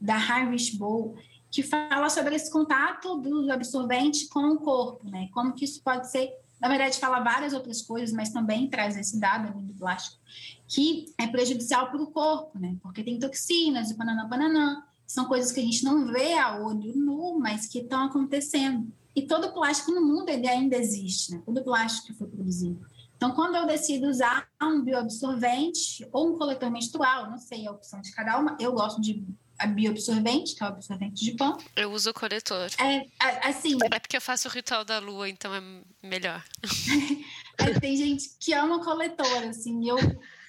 da 0.00 0.16
Harvest 0.16 0.76
Bowl, 0.76 1.16
que 1.50 1.62
fala 1.62 2.08
sobre 2.10 2.34
esse 2.34 2.50
contato 2.50 3.16
do 3.18 3.50
absorvente 3.50 4.28
com 4.28 4.52
o 4.52 4.58
corpo, 4.58 5.08
né? 5.08 5.28
Como 5.32 5.52
que 5.52 5.64
isso 5.64 5.82
pode 5.82 6.10
ser, 6.10 6.30
na 6.60 6.68
verdade, 6.68 6.98
fala 6.98 7.20
várias 7.20 7.52
outras 7.52 7.82
coisas, 7.82 8.14
mas 8.14 8.30
também 8.30 8.68
traz 8.68 8.96
esse 8.96 9.18
dado 9.18 9.58
do 9.60 9.74
plástico, 9.74 10.18
que 10.66 11.06
é 11.18 11.26
prejudicial 11.26 11.90
para 11.90 12.02
o 12.02 12.10
corpo, 12.10 12.58
né? 12.58 12.76
Porque 12.82 13.02
tem 13.02 13.18
toxinas, 13.18 13.90
e 13.90 13.94
banana, 13.94 14.26
banana, 14.26 14.86
são 15.06 15.26
coisas 15.26 15.52
que 15.52 15.60
a 15.60 15.62
gente 15.62 15.84
não 15.84 16.06
vê 16.06 16.34
a 16.34 16.58
olho 16.58 16.92
nu, 16.96 17.38
mas 17.38 17.66
que 17.66 17.78
estão 17.78 18.04
acontecendo. 18.04 18.92
E 19.14 19.22
todo 19.22 19.52
plástico 19.52 19.92
no 19.92 20.04
mundo 20.04 20.28
ele 20.28 20.48
ainda 20.48 20.76
existe, 20.76 21.32
né? 21.32 21.42
Todo 21.44 21.64
plástico 21.64 22.08
que 22.08 22.14
foi 22.14 22.26
produzido. 22.26 22.84
Então, 23.16 23.32
quando 23.32 23.54
eu 23.54 23.66
decido 23.66 24.08
usar 24.08 24.46
um 24.62 24.82
bioabsorvente 24.82 26.06
ou 26.12 26.34
um 26.34 26.38
coletor 26.38 26.70
menstrual, 26.70 27.30
não 27.30 27.38
sei 27.38 27.66
a 27.66 27.72
opção 27.72 28.00
de 28.02 28.12
cada 28.12 28.38
uma, 28.38 28.56
eu 28.60 28.72
gosto 28.72 29.00
de 29.00 29.24
a 29.58 29.66
bioabsorvente, 29.66 30.54
que 30.54 30.62
é 30.62 30.66
o 30.66 30.68
absorvente 30.68 31.24
de 31.24 31.32
pão. 31.32 31.56
Eu 31.74 31.90
uso 31.92 32.10
o 32.10 32.14
coletor. 32.14 32.68
É, 32.78 33.06
assim. 33.48 33.78
É 33.90 33.98
porque 33.98 34.18
eu 34.18 34.20
faço 34.20 34.48
o 34.48 34.50
ritual 34.50 34.84
da 34.84 34.98
lua, 34.98 35.30
então 35.30 35.54
é 35.54 35.62
melhor. 36.02 36.44
é, 37.56 37.80
tem 37.80 37.96
gente 37.96 38.36
que 38.38 38.52
ama 38.52 38.84
coletor, 38.84 39.44
assim. 39.48 39.88
Eu 39.88 39.96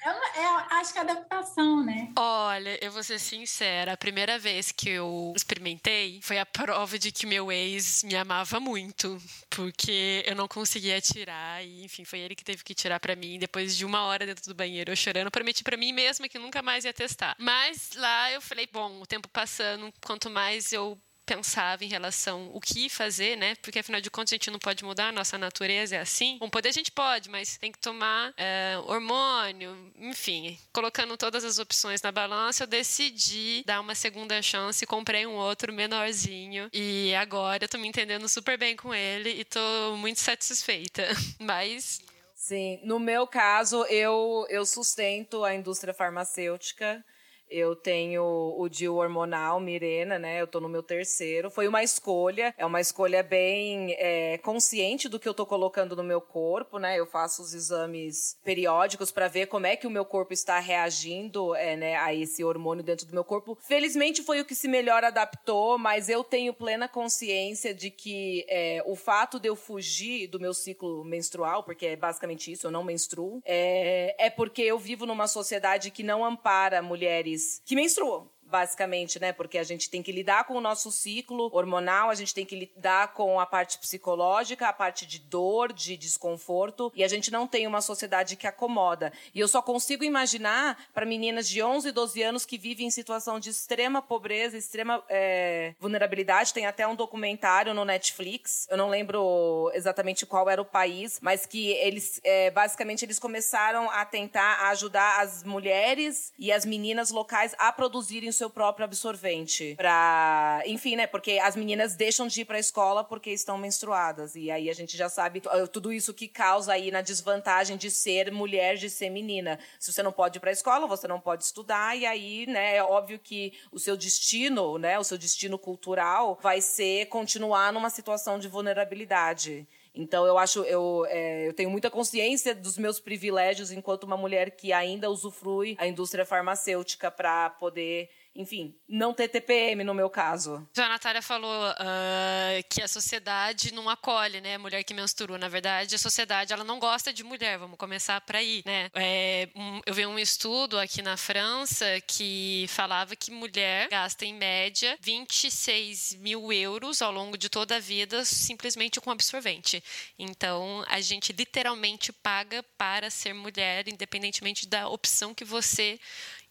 eu, 0.08 0.44
eu, 0.44 0.52
acho 0.72 0.94
que 0.94 1.00
é 1.00 1.02
adaptação, 1.02 1.84
né? 1.84 2.12
Olha, 2.18 2.78
eu 2.84 2.92
vou 2.92 3.04
ser 3.04 3.20
sincera. 3.20 3.94
A 3.94 3.98
primeira 3.98 4.40
vez 4.40 4.72
que 4.72 4.90
eu 4.90 5.34
experimentei 5.36 6.20
foi 6.22 6.40
a 6.40 6.46
prova 6.46 6.98
de 6.98 7.12
que 7.12 7.26
meu 7.26 7.52
ex 7.52 8.04
me 8.04 8.16
amava 8.16 8.60
muito. 8.60 9.22
Porque 9.50 10.24
eu 10.26 10.36
não 10.36 10.48
conseguia 10.48 11.00
tirar. 11.02 11.64
E, 11.64 11.84
enfim, 11.84 12.06
foi 12.06 12.20
ele 12.20 12.36
que 12.36 12.44
teve 12.44 12.64
que 12.64 12.74
tirar 12.74 13.00
para 13.00 13.16
mim. 13.16 13.38
Depois 13.40 13.76
de 13.76 13.86
uma 13.86 14.04
hora 14.04 14.26
dentro 14.26 14.46
do 14.46 14.56
banheiro, 14.56 14.92
eu 14.92 14.96
chorando, 14.96 15.32
prometi 15.32 15.64
para 15.64 15.78
mim 15.78 15.92
mesma 15.92 16.30
que 16.30 16.40
nunca 16.40 16.62
mais 16.62 16.86
ia 16.86 16.94
testar. 16.94 17.36
Mas 17.38 17.92
lá 17.96 18.32
eu 18.32 18.42
falei, 18.42 18.68
bom, 18.72 19.02
o 19.02 19.06
tempo 19.06 19.28
passando, 19.28 19.94
quanto 20.06 20.30
mais 20.30 20.72
eu 20.72 20.98
pensava 21.28 21.84
em 21.84 21.88
relação 21.88 22.50
o 22.54 22.62
que 22.62 22.88
fazer, 22.90 23.36
né? 23.36 23.56
Porque 23.62 23.80
afinal 23.80 24.00
de 24.00 24.10
contas 24.10 24.32
a 24.32 24.36
gente 24.36 24.50
não 24.50 24.58
pode 24.58 24.84
mudar, 24.84 25.10
a 25.10 25.12
nossa 25.12 25.38
natureza 25.38 25.98
é 25.98 26.00
assim. 26.00 26.40
Com 26.40 26.50
poder 26.50 26.70
a 26.70 26.72
gente 26.72 26.92
pode, 26.92 27.30
mas 27.30 27.58
tem 27.58 27.72
que 27.72 27.80
tomar 27.80 28.34
é, 28.38 28.78
hormônio, 28.86 29.92
enfim. 29.98 30.58
Colocando 30.72 31.18
todas 31.18 31.44
as 31.44 31.60
opções 31.60 32.02
na 32.02 32.12
balança, 32.12 32.64
eu 32.64 32.68
decidi 32.68 33.64
dar 33.66 33.82
uma 33.82 33.94
segunda 33.94 34.42
chance 34.42 34.86
comprei 34.86 35.28
um 35.28 35.36
outro 35.36 35.74
menorzinho. 35.74 36.70
E 36.74 37.14
agora 37.16 37.66
eu 37.66 37.70
tô 37.70 37.78
me 37.78 37.88
entendendo 37.88 38.28
super 38.30 38.58
bem 38.58 38.76
com 38.76 38.96
ele 38.96 39.30
e 39.30 39.44
tô 39.44 39.96
muito 39.98 40.20
satisfeita. 40.20 41.04
Mas 41.40 42.02
Sim, 42.34 42.80
no 42.84 42.98
meu 42.98 43.28
caso, 43.28 43.84
eu, 43.86 44.46
eu 44.50 44.66
sustento 44.66 45.44
a 45.44 45.54
indústria 45.54 45.94
farmacêutica 45.94 47.04
eu 47.50 47.76
tenho 47.76 48.24
o 48.58 48.68
DIU 48.70 48.96
hormonal, 48.96 49.60
Mirena, 49.60 50.20
né? 50.20 50.42
Eu 50.42 50.48
tô 50.48 50.60
no 50.60 50.70
meu 50.70 50.84
terceiro. 50.84 51.50
Foi 51.50 51.68
uma 51.68 51.84
escolha, 51.84 52.54
é 52.58 52.66
uma 52.66 52.82
escolha 52.82 53.24
bem 53.24 53.96
é, 53.98 54.38
consciente 54.40 55.08
do 55.08 55.20
que 55.20 55.28
eu 55.28 55.34
tô 55.34 55.46
colocando 55.46 55.96
no 55.96 56.04
meu 56.04 56.22
corpo, 56.22 56.78
né? 56.78 57.00
Eu 57.00 57.06
faço 57.06 57.42
os 57.42 57.54
exames 57.54 58.38
periódicos 58.44 59.12
para 59.12 59.28
ver 59.28 59.48
como 59.48 59.68
é 59.68 59.76
que 59.76 59.88
o 59.88 59.92
meu 59.92 60.06
corpo 60.06 60.34
está 60.34 60.60
reagindo 60.60 61.56
é, 61.56 61.76
né, 61.76 61.96
a 61.98 62.14
esse 62.14 62.44
hormônio 62.44 62.84
dentro 62.84 63.06
do 63.06 63.14
meu 63.14 63.24
corpo. 63.24 63.58
Felizmente 63.62 64.24
foi 64.24 64.42
o 64.42 64.46
que 64.46 64.56
se 64.56 64.68
melhor 64.68 65.04
adaptou, 65.04 65.78
mas 65.78 66.10
eu 66.10 66.24
tenho 66.24 66.54
plena 66.54 66.88
consciência 66.88 67.74
de 67.74 67.90
que 67.90 68.46
é, 68.50 68.84
o 68.86 68.96
fato 68.96 69.40
de 69.40 69.48
eu 69.48 69.56
fugir 69.56 70.28
do 70.28 70.40
meu 70.40 70.54
ciclo 70.54 71.04
menstrual, 71.04 71.64
porque 71.64 71.86
é 71.86 71.96
basicamente 71.96 72.52
isso, 72.52 72.68
eu 72.68 72.72
não 72.72 72.84
menstruo, 72.84 73.42
é, 73.46 74.16
é 74.18 74.30
porque 74.30 74.62
eu 74.62 74.78
vivo 74.78 75.06
numa 75.06 75.28
sociedade 75.28 75.92
que 75.92 76.04
não 76.04 76.26
ampara 76.26 76.82
mulheres 76.82 77.37
mulheres 77.38 77.62
que 77.66 77.76
menstruam 77.76 78.30
basicamente, 78.50 79.20
né? 79.20 79.32
Porque 79.32 79.58
a 79.58 79.64
gente 79.64 79.90
tem 79.90 80.02
que 80.02 80.12
lidar 80.12 80.46
com 80.46 80.56
o 80.56 80.62
nosso 80.62 80.92
ciclo 80.92 81.50
hormonal, 81.54 82.10
a 82.10 82.16
gente 82.16 82.34
tem 82.34 82.46
que 82.46 82.56
lidar 82.56 83.14
com 83.14 83.40
a 83.40 83.46
parte 83.46 83.78
psicológica, 83.78 84.68
a 84.68 84.74
parte 84.74 85.06
de 85.06 85.20
dor, 85.20 85.74
de 85.74 85.98
desconforto, 85.98 86.92
e 86.96 87.04
a 87.04 87.08
gente 87.08 87.32
não 87.32 87.48
tem 87.48 87.68
uma 87.68 87.82
sociedade 87.82 88.36
que 88.36 88.48
acomoda. 88.48 89.12
E 89.34 89.40
eu 89.40 89.48
só 89.48 89.62
consigo 89.62 90.04
imaginar 90.04 90.78
para 90.94 91.06
meninas 91.06 91.48
de 91.48 91.62
11 91.62 91.90
e 91.90 91.92
12 91.92 92.24
anos 92.24 92.46
que 92.46 92.58
vivem 92.58 92.88
em 92.88 92.92
situação 92.92 93.40
de 93.40 93.50
extrema 93.50 94.02
pobreza, 94.02 94.58
extrema 94.58 95.04
é, 95.10 95.74
vulnerabilidade. 95.80 96.54
Tem 96.54 96.66
até 96.66 96.88
um 96.88 96.96
documentário 96.96 97.74
no 97.74 97.86
Netflix, 97.86 98.68
eu 98.70 98.78
não 98.78 98.90
lembro 98.90 99.72
exatamente 99.74 100.26
qual 100.26 100.50
era 100.50 100.62
o 100.62 100.66
país, 100.66 101.20
mas 101.22 101.46
que 101.46 101.72
eles, 101.72 102.20
é, 102.24 102.50
basicamente, 102.52 103.04
eles 103.04 103.20
começaram 103.20 103.90
a 103.90 104.06
tentar 104.06 104.70
ajudar 104.70 105.22
as 105.22 105.44
mulheres 105.44 106.32
e 106.38 106.52
as 106.52 106.66
meninas 106.66 107.12
locais 107.12 107.56
a 107.58 107.72
produzirem 107.72 108.32
seu 108.38 108.50
próprio 108.50 108.86
absorvente 108.86 109.74
para, 109.76 110.62
enfim, 110.66 110.96
né? 110.96 111.08
Porque 111.08 111.40
as 111.42 111.56
meninas 111.56 111.96
deixam 111.96 112.28
de 112.28 112.42
ir 112.42 112.46
para 112.46 112.58
a 112.58 112.60
escola 112.60 113.04
porque 113.04 113.32
estão 113.32 113.58
menstruadas 113.58 114.36
e 114.36 114.52
aí 114.52 114.70
a 114.70 114.74
gente 114.74 114.96
já 114.96 115.10
sabe 115.10 115.42
tudo 115.72 115.92
isso 115.92 116.14
que 116.14 116.28
causa 116.28 116.74
aí 116.74 116.92
na 116.92 117.02
desvantagem 117.02 117.76
de 117.76 117.90
ser 117.90 118.32
mulher, 118.32 118.76
de 118.76 118.90
ser 118.90 119.10
menina. 119.10 119.60
Se 119.80 119.92
você 119.92 120.04
não 120.04 120.12
pode 120.12 120.38
ir 120.38 120.40
para 120.40 120.52
a 120.52 120.54
escola, 120.54 120.88
você 120.88 121.08
não 121.08 121.20
pode 121.20 121.44
estudar 121.44 121.98
e 121.98 122.06
aí, 122.06 122.46
né? 122.48 122.78
É 122.78 122.84
óbvio 122.84 123.20
que 123.20 123.54
o 123.72 123.80
seu 123.80 123.98
destino, 123.98 124.78
né? 124.78 125.00
O 125.00 125.04
seu 125.04 125.18
destino 125.18 125.58
cultural 125.58 126.40
vai 126.42 126.62
ser 126.62 127.08
continuar 127.08 127.74
numa 127.74 127.90
situação 127.90 128.38
de 128.40 128.48
vulnerabilidade. 128.48 129.68
Então 129.98 130.26
eu 130.26 130.38
acho, 130.38 130.64
eu, 130.64 131.06
é, 131.10 131.48
eu 131.48 131.54
tenho 131.54 131.70
muita 131.70 131.90
consciência 131.90 132.54
dos 132.54 132.78
meus 132.78 133.00
privilégios 133.00 133.72
enquanto 133.72 134.04
uma 134.04 134.16
mulher 134.16 134.52
que 134.52 134.72
ainda 134.72 135.10
usufrui 135.10 135.76
a 135.80 135.88
indústria 135.88 136.26
farmacêutica 136.26 137.10
para 137.10 137.50
poder 137.50 138.10
enfim, 138.38 138.76
não 138.88 139.16
ter 139.16 139.28
TPM 139.28 139.84
no 139.84 139.96
meu 139.96 140.12
caso. 140.12 140.70
A 140.78 140.88
Natália 140.88 141.24
falou 141.24 141.72
uh, 141.72 142.64
que 142.70 142.84
a 142.84 142.88
sociedade 142.88 143.74
não 143.74 143.90
acolhe, 143.90 144.40
né, 144.40 144.60
mulher 144.60 144.84
que 144.84 144.94
menstrua. 144.94 145.40
Na 145.40 145.50
verdade, 145.50 145.96
a 145.96 145.98
sociedade 145.98 146.54
ela 146.54 146.64
não 146.64 146.78
gosta 146.78 147.12
de 147.12 147.24
mulher. 147.24 147.58
Vamos 147.58 147.80
começar 147.80 148.22
por 148.22 148.36
aí, 148.36 148.62
né? 148.64 148.92
É, 148.94 149.50
um, 149.56 149.82
eu 149.88 149.94
vi 149.94 150.06
um 150.06 150.20
estudo 150.20 150.78
aqui 150.78 151.02
na 151.02 151.18
França 151.18 151.86
que 152.06 152.68
falava 152.70 153.16
que 153.16 153.32
mulher 153.32 153.90
gasta 153.90 154.24
em 154.24 154.36
média 154.36 154.96
26 155.02 156.14
mil 156.20 156.54
euros 156.54 157.02
ao 157.02 157.12
longo 157.12 157.40
de 157.40 157.50
toda 157.50 157.78
a 157.78 157.80
vida 157.80 158.24
simplesmente 158.24 159.02
com 159.02 159.10
absorvente. 159.10 159.84
Então, 160.20 160.86
a 160.88 161.02
gente 161.02 161.34
literalmente 161.34 162.14
paga 162.14 162.62
para 162.78 163.10
ser 163.10 163.34
mulher, 163.34 163.88
independentemente 163.88 164.68
da 164.68 164.88
opção 164.88 165.34
que 165.34 165.44
você 165.44 166.00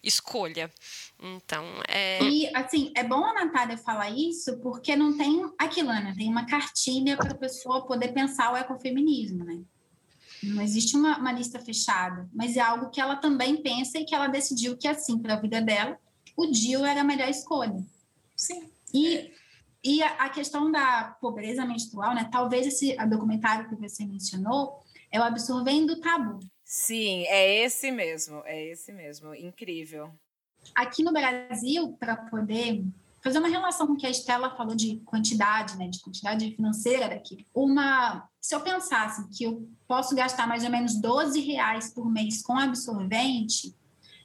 escolha. 0.02 0.72
Então, 1.18 1.64
é. 1.88 2.22
E, 2.22 2.54
assim, 2.54 2.92
é 2.94 3.02
bom 3.02 3.24
a 3.24 3.32
Natália 3.32 3.78
falar 3.78 4.10
isso, 4.10 4.58
porque 4.58 4.94
não 4.94 5.16
tem 5.16 5.50
aquilo, 5.58 5.88
né? 5.88 6.14
Tem 6.16 6.28
uma 6.28 6.46
cartilha 6.46 7.16
para 7.16 7.32
a 7.32 7.36
pessoa 7.36 7.86
poder 7.86 8.12
pensar 8.12 8.52
o 8.52 8.56
ecofeminismo, 8.56 9.44
né? 9.44 9.62
Não 10.42 10.62
existe 10.62 10.96
uma, 10.96 11.16
uma 11.18 11.32
lista 11.32 11.58
fechada, 11.58 12.28
mas 12.32 12.56
é 12.56 12.60
algo 12.60 12.90
que 12.90 13.00
ela 13.00 13.16
também 13.16 13.62
pensa 13.62 13.98
e 13.98 14.04
que 14.04 14.14
ela 14.14 14.26
decidiu 14.26 14.76
que, 14.76 14.86
assim, 14.86 15.18
para 15.18 15.34
a 15.34 15.40
vida 15.40 15.60
dela, 15.62 15.98
o 16.36 16.46
DIL 16.46 16.84
era 16.84 17.00
a 17.00 17.04
melhor 17.04 17.28
escolha. 17.28 17.82
Sim. 18.36 18.70
E, 18.92 19.32
e 19.82 20.02
a, 20.02 20.24
a 20.24 20.28
questão 20.28 20.70
da 20.70 21.16
pobreza 21.20 21.64
menstrual, 21.64 22.14
né? 22.14 22.28
Talvez 22.30 22.66
esse 22.66 22.94
documentário 23.06 23.68
que 23.68 23.76
você 23.76 24.04
mencionou 24.04 24.82
é 25.10 25.18
o 25.18 25.22
Absorvendo 25.22 25.94
o 25.94 26.00
Tabu. 26.00 26.40
Sim, 26.62 27.24
é 27.28 27.64
esse 27.64 27.90
mesmo, 27.90 28.42
é 28.44 28.66
esse 28.66 28.92
mesmo, 28.92 29.34
incrível. 29.34 30.12
Aqui 30.74 31.02
no 31.02 31.12
Brasil, 31.12 31.96
para 31.98 32.16
poder 32.16 32.84
fazer 33.22 33.38
uma 33.38 33.48
relação 33.48 33.86
com 33.86 33.94
o 33.94 33.96
que 33.96 34.06
a 34.06 34.10
Estela 34.10 34.54
falou 34.54 34.76
de 34.76 35.00
quantidade, 35.04 35.76
né, 35.76 35.88
de 35.88 36.00
quantidade 36.00 36.54
financeira 36.54 37.08
daqui, 37.08 37.44
uma, 37.52 38.28
se 38.40 38.54
eu 38.54 38.60
pensasse 38.60 39.28
que 39.30 39.44
eu 39.44 39.68
posso 39.88 40.14
gastar 40.14 40.46
mais 40.46 40.62
ou 40.62 40.70
menos 40.70 40.94
12 41.00 41.40
reais 41.40 41.92
por 41.92 42.08
mês 42.10 42.40
com 42.42 42.56
absorvente, 42.56 43.74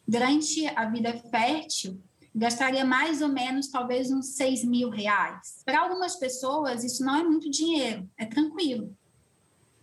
durante 0.07 0.67
a 0.67 0.85
vida 0.85 1.17
fértil, 1.31 1.99
gastaria 2.33 2.85
mais 2.85 3.21
ou 3.21 3.27
menos 3.29 3.67
talvez 3.67 4.11
uns 4.11 4.35
6 4.35 4.63
mil 4.65 4.89
reais. 4.89 5.61
Para 5.65 5.81
algumas 5.81 6.15
pessoas, 6.15 6.83
isso 6.83 7.03
não 7.03 7.15
é 7.15 7.23
muito 7.23 7.49
dinheiro, 7.49 8.09
é 8.17 8.25
tranquilo. 8.25 8.95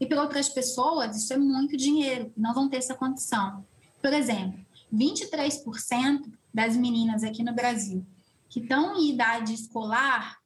E 0.01 0.07
para 0.07 0.23
outras 0.23 0.49
pessoas, 0.49 1.17
isso 1.17 1.33
é 1.33 1.37
muito 1.37 1.77
dinheiro, 1.77 2.33
não 2.37 2.55
vão 2.55 2.69
ter 2.69 2.77
essa 2.77 2.95
condição. 2.95 3.67
Por 4.01 4.13
exemplo, 4.13 4.65
23% 4.93 6.31
das 6.59 6.77
meninas 6.77 7.23
aqui 7.23 7.45
no 7.45 7.55
Brasil 7.55 8.05
que 8.49 8.59
estão 8.59 8.97
em 8.97 9.11
idade 9.11 9.55
escolar 9.55 10.39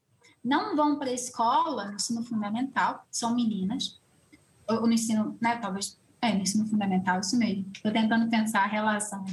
não 0.44 0.76
vão 0.76 0.98
para 0.98 1.08
a 1.08 1.14
escola, 1.14 1.86
no 1.86 1.94
ensino 1.94 2.22
fundamental, 2.22 3.06
são 3.10 3.34
meninas, 3.34 3.98
ou 4.68 4.82
no 4.82 4.92
ensino, 4.92 5.38
né, 5.40 5.56
talvez, 5.56 5.96
é, 6.20 6.34
no 6.34 6.42
ensino 6.42 6.66
fundamental, 6.66 7.20
isso 7.20 7.38
mesmo. 7.38 7.64
Estou 7.74 7.90
tentando 7.90 8.28
pensar 8.28 8.64
a 8.64 8.66
relação. 8.66 9.24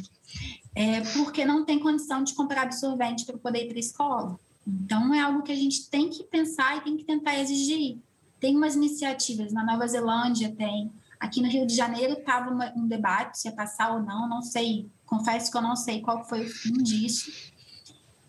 É, 0.74 1.02
porque 1.02 1.44
não 1.44 1.66
tem 1.66 1.80
condição 1.80 2.24
de 2.24 2.34
comprar 2.34 2.62
absorvente 2.62 3.26
para 3.26 3.38
poder 3.38 3.66
ir 3.66 3.68
para 3.68 3.78
a 3.78 3.80
escola. 3.80 4.40
Então, 4.66 5.14
é 5.14 5.20
algo 5.20 5.42
que 5.42 5.52
a 5.52 5.56
gente 5.56 5.90
tem 5.90 6.10
que 6.10 6.24
pensar 6.24 6.78
e 6.78 6.82
tem 6.82 6.96
que 6.96 7.04
tentar 7.04 7.38
exigir. 7.40 7.98
Tem 8.40 8.56
umas 8.56 8.76
iniciativas, 8.76 9.52
na 9.52 9.66
Nova 9.66 9.86
Zelândia 9.88 10.56
tem, 10.56 10.92
aqui 11.20 11.42
no 11.42 11.50
Rio 11.50 11.66
de 11.68 11.76
Janeiro 11.76 12.14
estava 12.14 12.50
um 12.76 12.88
debate 12.88 13.40
se 13.40 13.48
ia 13.48 13.54
passar 13.54 13.94
ou 13.94 14.02
não, 14.02 14.28
não 14.30 14.42
sei, 14.42 14.90
confesso 15.06 15.52
que 15.52 15.58
eu 15.58 15.62
não 15.62 15.76
sei 15.76 16.02
qual 16.02 16.24
foi 16.24 16.46
o 16.46 16.50
fim 16.50 16.74
disso, 16.74 17.32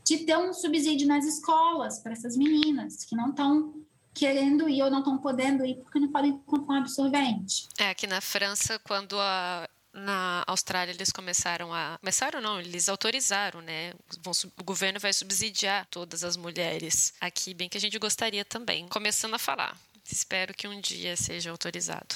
de 0.04 0.18
ter 0.18 0.36
um 0.36 0.52
subsídio 0.52 1.06
nas 1.06 1.24
escolas 1.24 2.00
para 2.00 2.12
essas 2.12 2.36
meninas 2.36 3.04
que 3.04 3.14
não 3.14 3.30
estão 3.30 3.74
querendo 4.12 4.68
ir 4.68 4.82
ou 4.82 4.90
não 4.90 4.98
estão 4.98 5.18
podendo 5.18 5.64
ir 5.64 5.76
porque 5.76 6.00
não 6.00 6.08
podem 6.08 6.36
comprar 6.38 6.74
um 6.74 6.78
absorvente. 6.78 7.68
É, 7.78 7.90
aqui 7.90 8.06
na 8.06 8.20
França, 8.20 8.78
quando 8.80 9.18
a 9.18 9.68
na 9.92 10.44
Austrália 10.46 10.92
eles 10.92 11.10
começaram 11.10 11.74
a 11.74 11.98
começaram 11.98 12.40
não 12.40 12.60
eles 12.60 12.88
autorizaram 12.88 13.60
né 13.60 13.92
Vão, 14.22 14.32
o 14.56 14.62
governo 14.62 15.00
vai 15.00 15.12
subsidiar 15.12 15.84
todas 15.86 16.22
as 16.22 16.36
mulheres 16.36 17.12
aqui 17.20 17.52
bem 17.52 17.68
que 17.68 17.76
a 17.76 17.80
gente 17.80 17.98
gostaria 17.98 18.44
também 18.44 18.86
começando 18.86 19.34
a 19.34 19.38
falar 19.38 19.76
espero 20.08 20.54
que 20.54 20.68
um 20.68 20.80
dia 20.80 21.16
seja 21.16 21.50
autorizado 21.50 22.14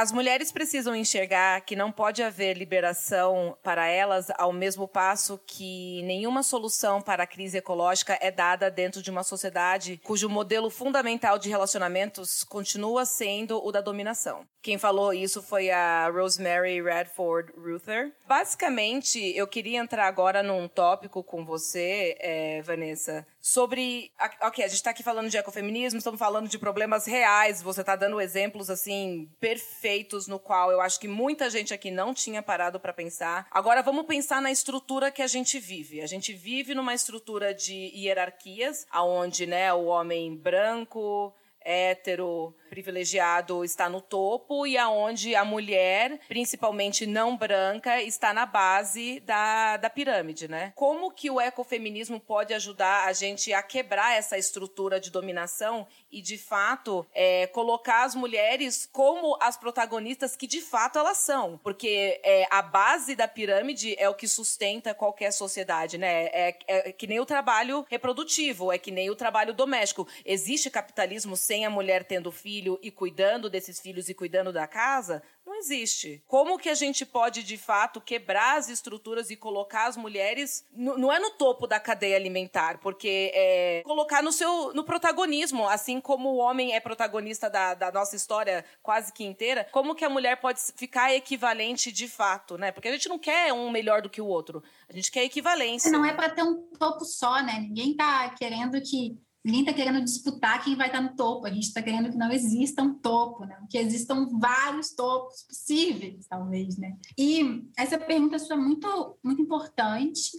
as 0.00 0.12
mulheres 0.12 0.52
precisam 0.52 0.94
enxergar 0.94 1.60
que 1.62 1.74
não 1.74 1.90
pode 1.90 2.22
haver 2.22 2.56
liberação 2.56 3.58
para 3.64 3.88
elas 3.88 4.28
ao 4.38 4.52
mesmo 4.52 4.86
passo 4.86 5.40
que 5.44 6.02
nenhuma 6.02 6.44
solução 6.44 7.02
para 7.02 7.24
a 7.24 7.26
crise 7.26 7.58
ecológica 7.58 8.16
é 8.20 8.30
dada 8.30 8.70
dentro 8.70 9.02
de 9.02 9.10
uma 9.10 9.24
sociedade 9.24 10.00
cujo 10.04 10.28
modelo 10.28 10.70
fundamental 10.70 11.36
de 11.36 11.48
relacionamentos 11.48 12.44
continua 12.44 13.04
sendo 13.04 13.60
o 13.60 13.72
da 13.72 13.80
dominação. 13.80 14.46
Quem 14.60 14.76
falou 14.76 15.12
isso 15.12 15.42
foi 15.42 15.70
a 15.70 16.10
Rosemary 16.10 16.82
Radford 16.82 17.52
Ruther. 17.56 18.12
Basicamente, 18.26 19.18
eu 19.36 19.46
queria 19.46 19.78
entrar 19.78 20.06
agora 20.06 20.42
num 20.42 20.66
tópico 20.66 21.22
com 21.22 21.44
você, 21.44 22.16
é, 22.18 22.60
Vanessa, 22.62 23.26
sobre. 23.40 24.10
Ok, 24.42 24.64
a 24.64 24.68
gente 24.68 24.76
está 24.76 24.90
aqui 24.90 25.02
falando 25.02 25.30
de 25.30 25.36
ecofeminismo, 25.36 25.98
estamos 25.98 26.18
falando 26.18 26.48
de 26.48 26.58
problemas 26.58 27.06
reais. 27.06 27.62
Você 27.62 27.80
está 27.80 27.94
dando 27.94 28.20
exemplos 28.20 28.68
assim 28.68 29.30
perfeitos 29.40 30.26
no 30.26 30.38
qual 30.38 30.72
eu 30.72 30.80
acho 30.80 30.98
que 30.98 31.08
muita 31.08 31.48
gente 31.48 31.72
aqui 31.72 31.90
não 31.90 32.12
tinha 32.12 32.42
parado 32.42 32.80
para 32.80 32.92
pensar. 32.92 33.46
Agora 33.50 33.82
vamos 33.82 34.06
pensar 34.06 34.42
na 34.42 34.50
estrutura 34.50 35.10
que 35.10 35.22
a 35.22 35.26
gente 35.26 35.58
vive. 35.60 36.00
A 36.00 36.06
gente 36.06 36.32
vive 36.32 36.74
numa 36.74 36.94
estrutura 36.94 37.54
de 37.54 37.92
hierarquias, 37.94 38.86
aonde 38.90 39.46
né, 39.46 39.72
o 39.72 39.84
homem 39.84 40.36
branco 40.36 41.32
hétero, 41.60 42.54
privilegiado 42.68 43.64
está 43.64 43.88
no 43.88 44.00
topo 44.00 44.66
e 44.66 44.76
aonde 44.78 45.34
a 45.34 45.44
mulher, 45.44 46.20
principalmente 46.28 47.06
não 47.06 47.36
branca, 47.36 48.00
está 48.02 48.32
na 48.32 48.46
base 48.46 49.20
da, 49.20 49.76
da 49.76 49.90
pirâmide, 49.90 50.48
né? 50.48 50.72
Como 50.76 51.10
que 51.10 51.30
o 51.30 51.40
ecofeminismo 51.40 52.20
pode 52.20 52.54
ajudar 52.54 53.06
a 53.06 53.12
gente 53.12 53.52
a 53.52 53.62
quebrar 53.62 54.16
essa 54.16 54.38
estrutura 54.38 55.00
de 55.00 55.10
dominação 55.10 55.86
e, 56.10 56.22
de 56.22 56.38
fato, 56.38 57.06
é, 57.14 57.46
colocar 57.48 58.04
as 58.04 58.14
mulheres 58.14 58.88
como 58.90 59.36
as 59.40 59.56
protagonistas 59.56 60.36
que, 60.36 60.46
de 60.46 60.60
fato, 60.60 60.98
elas 60.98 61.18
são? 61.18 61.58
Porque 61.58 62.20
é, 62.22 62.46
a 62.50 62.62
base 62.62 63.16
da 63.16 63.26
pirâmide 63.26 63.94
é 63.98 64.08
o 64.08 64.14
que 64.14 64.28
sustenta 64.28 64.94
qualquer 64.94 65.32
sociedade, 65.32 65.98
né? 65.98 66.26
É, 66.26 66.58
é 66.66 66.92
que 66.92 67.06
nem 67.06 67.20
o 67.20 67.26
trabalho 67.26 67.84
reprodutivo, 67.88 68.72
é 68.72 68.78
que 68.78 68.90
nem 68.90 69.10
o 69.10 69.16
trabalho 69.16 69.52
doméstico. 69.52 70.06
Existe 70.24 70.70
capitalismo 70.70 71.36
sem 71.36 71.57
a 71.64 71.70
mulher 71.70 72.04
tendo 72.04 72.30
filho 72.30 72.78
e 72.82 72.90
cuidando 72.90 73.48
desses 73.48 73.80
filhos 73.80 74.08
e 74.08 74.14
cuidando 74.14 74.52
da 74.52 74.66
casa? 74.66 75.22
Não 75.46 75.54
existe. 75.56 76.22
Como 76.26 76.58
que 76.58 76.68
a 76.68 76.74
gente 76.74 77.06
pode, 77.06 77.42
de 77.42 77.56
fato, 77.56 78.00
quebrar 78.00 78.58
as 78.58 78.68
estruturas 78.68 79.30
e 79.30 79.36
colocar 79.36 79.86
as 79.86 79.96
mulheres, 79.96 80.64
não 80.72 81.10
é 81.10 81.18
no 81.18 81.30
topo 81.30 81.66
da 81.66 81.80
cadeia 81.80 82.16
alimentar, 82.16 82.78
porque 82.78 83.32
é 83.34 83.82
colocar 83.84 84.22
no 84.22 84.30
seu 84.30 84.74
no 84.74 84.84
protagonismo, 84.84 85.66
assim 85.66 86.00
como 86.00 86.28
o 86.28 86.36
homem 86.36 86.74
é 86.74 86.80
protagonista 86.80 87.48
da, 87.48 87.72
da 87.72 87.90
nossa 87.90 88.14
história 88.14 88.64
quase 88.82 89.12
que 89.12 89.24
inteira, 89.24 89.66
como 89.72 89.94
que 89.94 90.04
a 90.04 90.10
mulher 90.10 90.36
pode 90.36 90.60
ficar 90.76 91.14
equivalente 91.14 91.90
de 91.90 92.06
fato, 92.06 92.58
né? 92.58 92.70
Porque 92.70 92.88
a 92.88 92.92
gente 92.92 93.08
não 93.08 93.18
quer 93.18 93.52
um 93.52 93.70
melhor 93.70 94.02
do 94.02 94.10
que 94.10 94.20
o 94.20 94.26
outro, 94.26 94.62
a 94.88 94.92
gente 94.92 95.10
quer 95.10 95.24
equivalência. 95.24 95.90
Não 95.90 96.04
é 96.04 96.12
para 96.12 96.28
ter 96.28 96.42
um 96.42 96.68
topo 96.78 97.04
só, 97.04 97.42
né? 97.42 97.60
Ninguém 97.60 97.96
tá 97.96 98.28
querendo 98.30 98.80
que 98.82 99.18
Ninguém 99.44 99.60
está 99.60 99.72
querendo 99.72 100.02
disputar 100.02 100.62
quem 100.62 100.74
vai 100.74 100.88
estar 100.88 101.00
tá 101.00 101.08
no 101.08 101.16
topo, 101.16 101.46
a 101.46 101.50
gente 101.50 101.68
está 101.68 101.80
querendo 101.80 102.10
que 102.10 102.16
não 102.16 102.30
exista 102.30 102.82
um 102.82 102.94
topo, 102.94 103.44
né? 103.44 103.56
que 103.70 103.78
existam 103.78 104.28
vários 104.38 104.90
topos 104.94 105.44
possíveis, 105.44 106.26
talvez. 106.26 106.76
Né? 106.76 106.96
E 107.16 107.64
essa 107.76 107.98
pergunta 107.98 108.38
sua 108.38 108.56
é 108.56 108.58
muito, 108.58 109.16
muito 109.22 109.40
importante. 109.40 110.32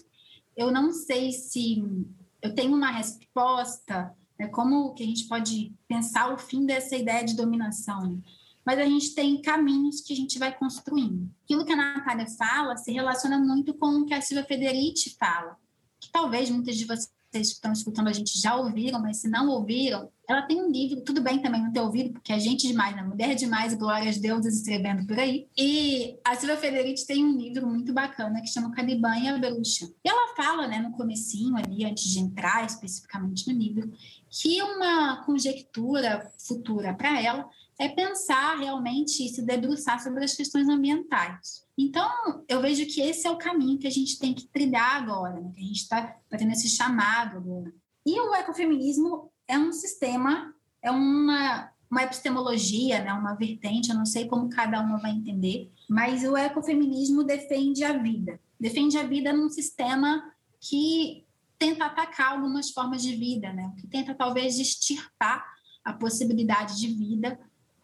Eu 0.55 0.71
não 0.71 0.91
sei 0.91 1.31
se 1.31 1.81
eu 2.41 2.53
tenho 2.53 2.75
uma 2.75 2.91
resposta, 2.91 4.13
né? 4.37 4.47
como 4.49 4.93
que 4.93 5.03
a 5.03 5.05
gente 5.05 5.27
pode 5.27 5.73
pensar 5.87 6.33
o 6.33 6.37
fim 6.37 6.65
dessa 6.65 6.95
ideia 6.95 7.23
de 7.23 7.35
dominação. 7.35 8.21
Mas 8.65 8.77
a 8.77 8.85
gente 8.85 9.15
tem 9.15 9.41
caminhos 9.41 10.01
que 10.01 10.13
a 10.13 10.15
gente 10.15 10.37
vai 10.37 10.55
construindo. 10.55 11.31
Aquilo 11.43 11.65
que 11.65 11.71
a 11.71 11.75
Natália 11.75 12.27
fala 12.27 12.75
se 12.75 12.91
relaciona 12.91 13.39
muito 13.39 13.73
com 13.73 14.01
o 14.01 14.05
que 14.05 14.13
a 14.13 14.21
Silvia 14.21 14.45
Federici 14.45 15.15
fala, 15.17 15.57
que 15.99 16.11
talvez 16.11 16.49
muitas 16.49 16.77
de 16.77 16.85
vocês 16.85 17.09
vocês 17.31 17.49
estão 17.49 17.71
escutando 17.71 18.07
a 18.07 18.13
gente 18.13 18.39
já 18.39 18.55
ouviram, 18.55 18.99
mas 18.99 19.17
se 19.17 19.27
não 19.27 19.49
ouviram, 19.49 20.09
ela 20.27 20.41
tem 20.41 20.61
um 20.61 20.71
livro, 20.71 21.01
tudo 21.01 21.21
bem 21.21 21.41
também 21.41 21.61
não 21.61 21.71
ter 21.71 21.79
ouvido, 21.79 22.11
porque 22.13 22.33
é 22.33 22.39
gente 22.39 22.67
demais, 22.67 22.95
né? 22.95 23.03
Mulher 23.03 23.35
demais, 23.35 23.73
glórias 23.75 24.17
deusas 24.17 24.55
escrevendo 24.55 25.05
por 25.05 25.17
aí. 25.17 25.47
E 25.57 26.17
a 26.23 26.35
Silvia 26.35 26.57
Federici 26.57 27.05
tem 27.05 27.23
um 27.23 27.37
livro 27.37 27.67
muito 27.67 27.93
bacana 27.93 28.41
que 28.41 28.47
chama 28.47 28.71
Caliban 28.71 29.17
e 29.17 29.27
a 29.27 29.37
Bruxa. 29.37 29.85
E 30.03 30.09
ela 30.09 30.35
fala, 30.35 30.67
né, 30.67 30.79
no 30.79 30.91
comecinho 30.91 31.55
ali, 31.55 31.85
antes 31.85 32.03
de 32.03 32.19
entrar 32.19 32.65
especificamente 32.65 33.51
no 33.51 33.59
livro, 33.59 33.91
que 34.29 34.61
uma 34.61 35.23
conjectura 35.23 36.31
futura 36.37 36.93
para 36.93 37.21
ela 37.21 37.47
é 37.79 37.87
pensar 37.87 38.57
realmente 38.57 39.25
e 39.25 39.29
se 39.29 39.41
debruçar 39.41 40.01
sobre 40.03 40.25
as 40.25 40.35
questões 40.35 40.67
ambientais. 40.67 41.65
Então, 41.81 42.43
eu 42.49 42.61
vejo 42.61 42.85
que 42.87 42.99
esse 42.99 43.25
é 43.25 43.31
o 43.31 43.37
caminho 43.37 43.79
que 43.79 43.87
a 43.87 43.89
gente 43.89 44.19
tem 44.19 44.33
que 44.33 44.45
trilhar 44.47 44.97
agora, 44.97 45.39
né? 45.39 45.49
que 45.55 45.61
a 45.61 45.65
gente 45.65 45.77
está 45.77 46.13
fazendo 46.29 46.51
esse 46.51 46.67
chamado 46.67 47.37
agora. 47.37 47.73
E 48.05 48.19
o 48.19 48.35
ecofeminismo 48.35 49.31
é 49.47 49.57
um 49.57 49.71
sistema, 49.71 50.53
é 50.81 50.91
uma, 50.91 51.71
uma 51.89 52.03
epistemologia, 52.03 53.01
né? 53.01 53.13
uma 53.13 53.33
vertente, 53.33 53.91
eu 53.91 53.95
não 53.95 54.05
sei 54.05 54.27
como 54.27 54.49
cada 54.49 54.81
uma 54.81 54.97
vai 54.97 55.11
entender, 55.11 55.71
mas 55.89 56.25
o 56.25 56.35
ecofeminismo 56.35 57.23
defende 57.23 57.85
a 57.85 57.97
vida. 57.97 58.37
Defende 58.59 58.97
a 58.97 59.03
vida 59.03 59.31
num 59.31 59.49
sistema 59.49 60.21
que 60.59 61.25
tenta 61.57 61.85
atacar 61.85 62.33
algumas 62.33 62.71
formas 62.71 63.01
de 63.01 63.15
vida, 63.15 63.53
né? 63.53 63.73
que 63.79 63.87
tenta 63.87 64.13
talvez 64.13 64.59
extirpar 64.59 65.45
a 65.85 65.93
possibilidade 65.93 66.77
de 66.77 66.87
vida 66.87 67.39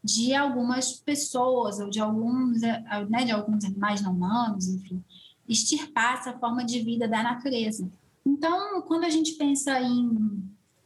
de 0.06 0.36
algumas 0.36 0.94
pessoas 0.94 1.80
ou 1.80 1.90
de 1.90 2.00
alguns, 2.00 2.62
eh, 2.62 3.06
né, 3.10 3.26
de 3.26 3.32
alguns 3.32 3.66
animais 3.66 4.04
não 4.04 4.14
humanos, 4.14 4.68
enfim, 4.68 5.04
extirpar 5.50 6.20
essa 6.20 6.38
forma 6.38 6.64
de 6.64 6.80
vida 6.82 7.08
da 7.08 7.24
natureza. 7.24 7.90
Então, 8.24 8.84
quando 8.84 9.06
a 9.06 9.10
gente 9.10 9.32
pensa 9.32 9.82
em, 9.82 10.44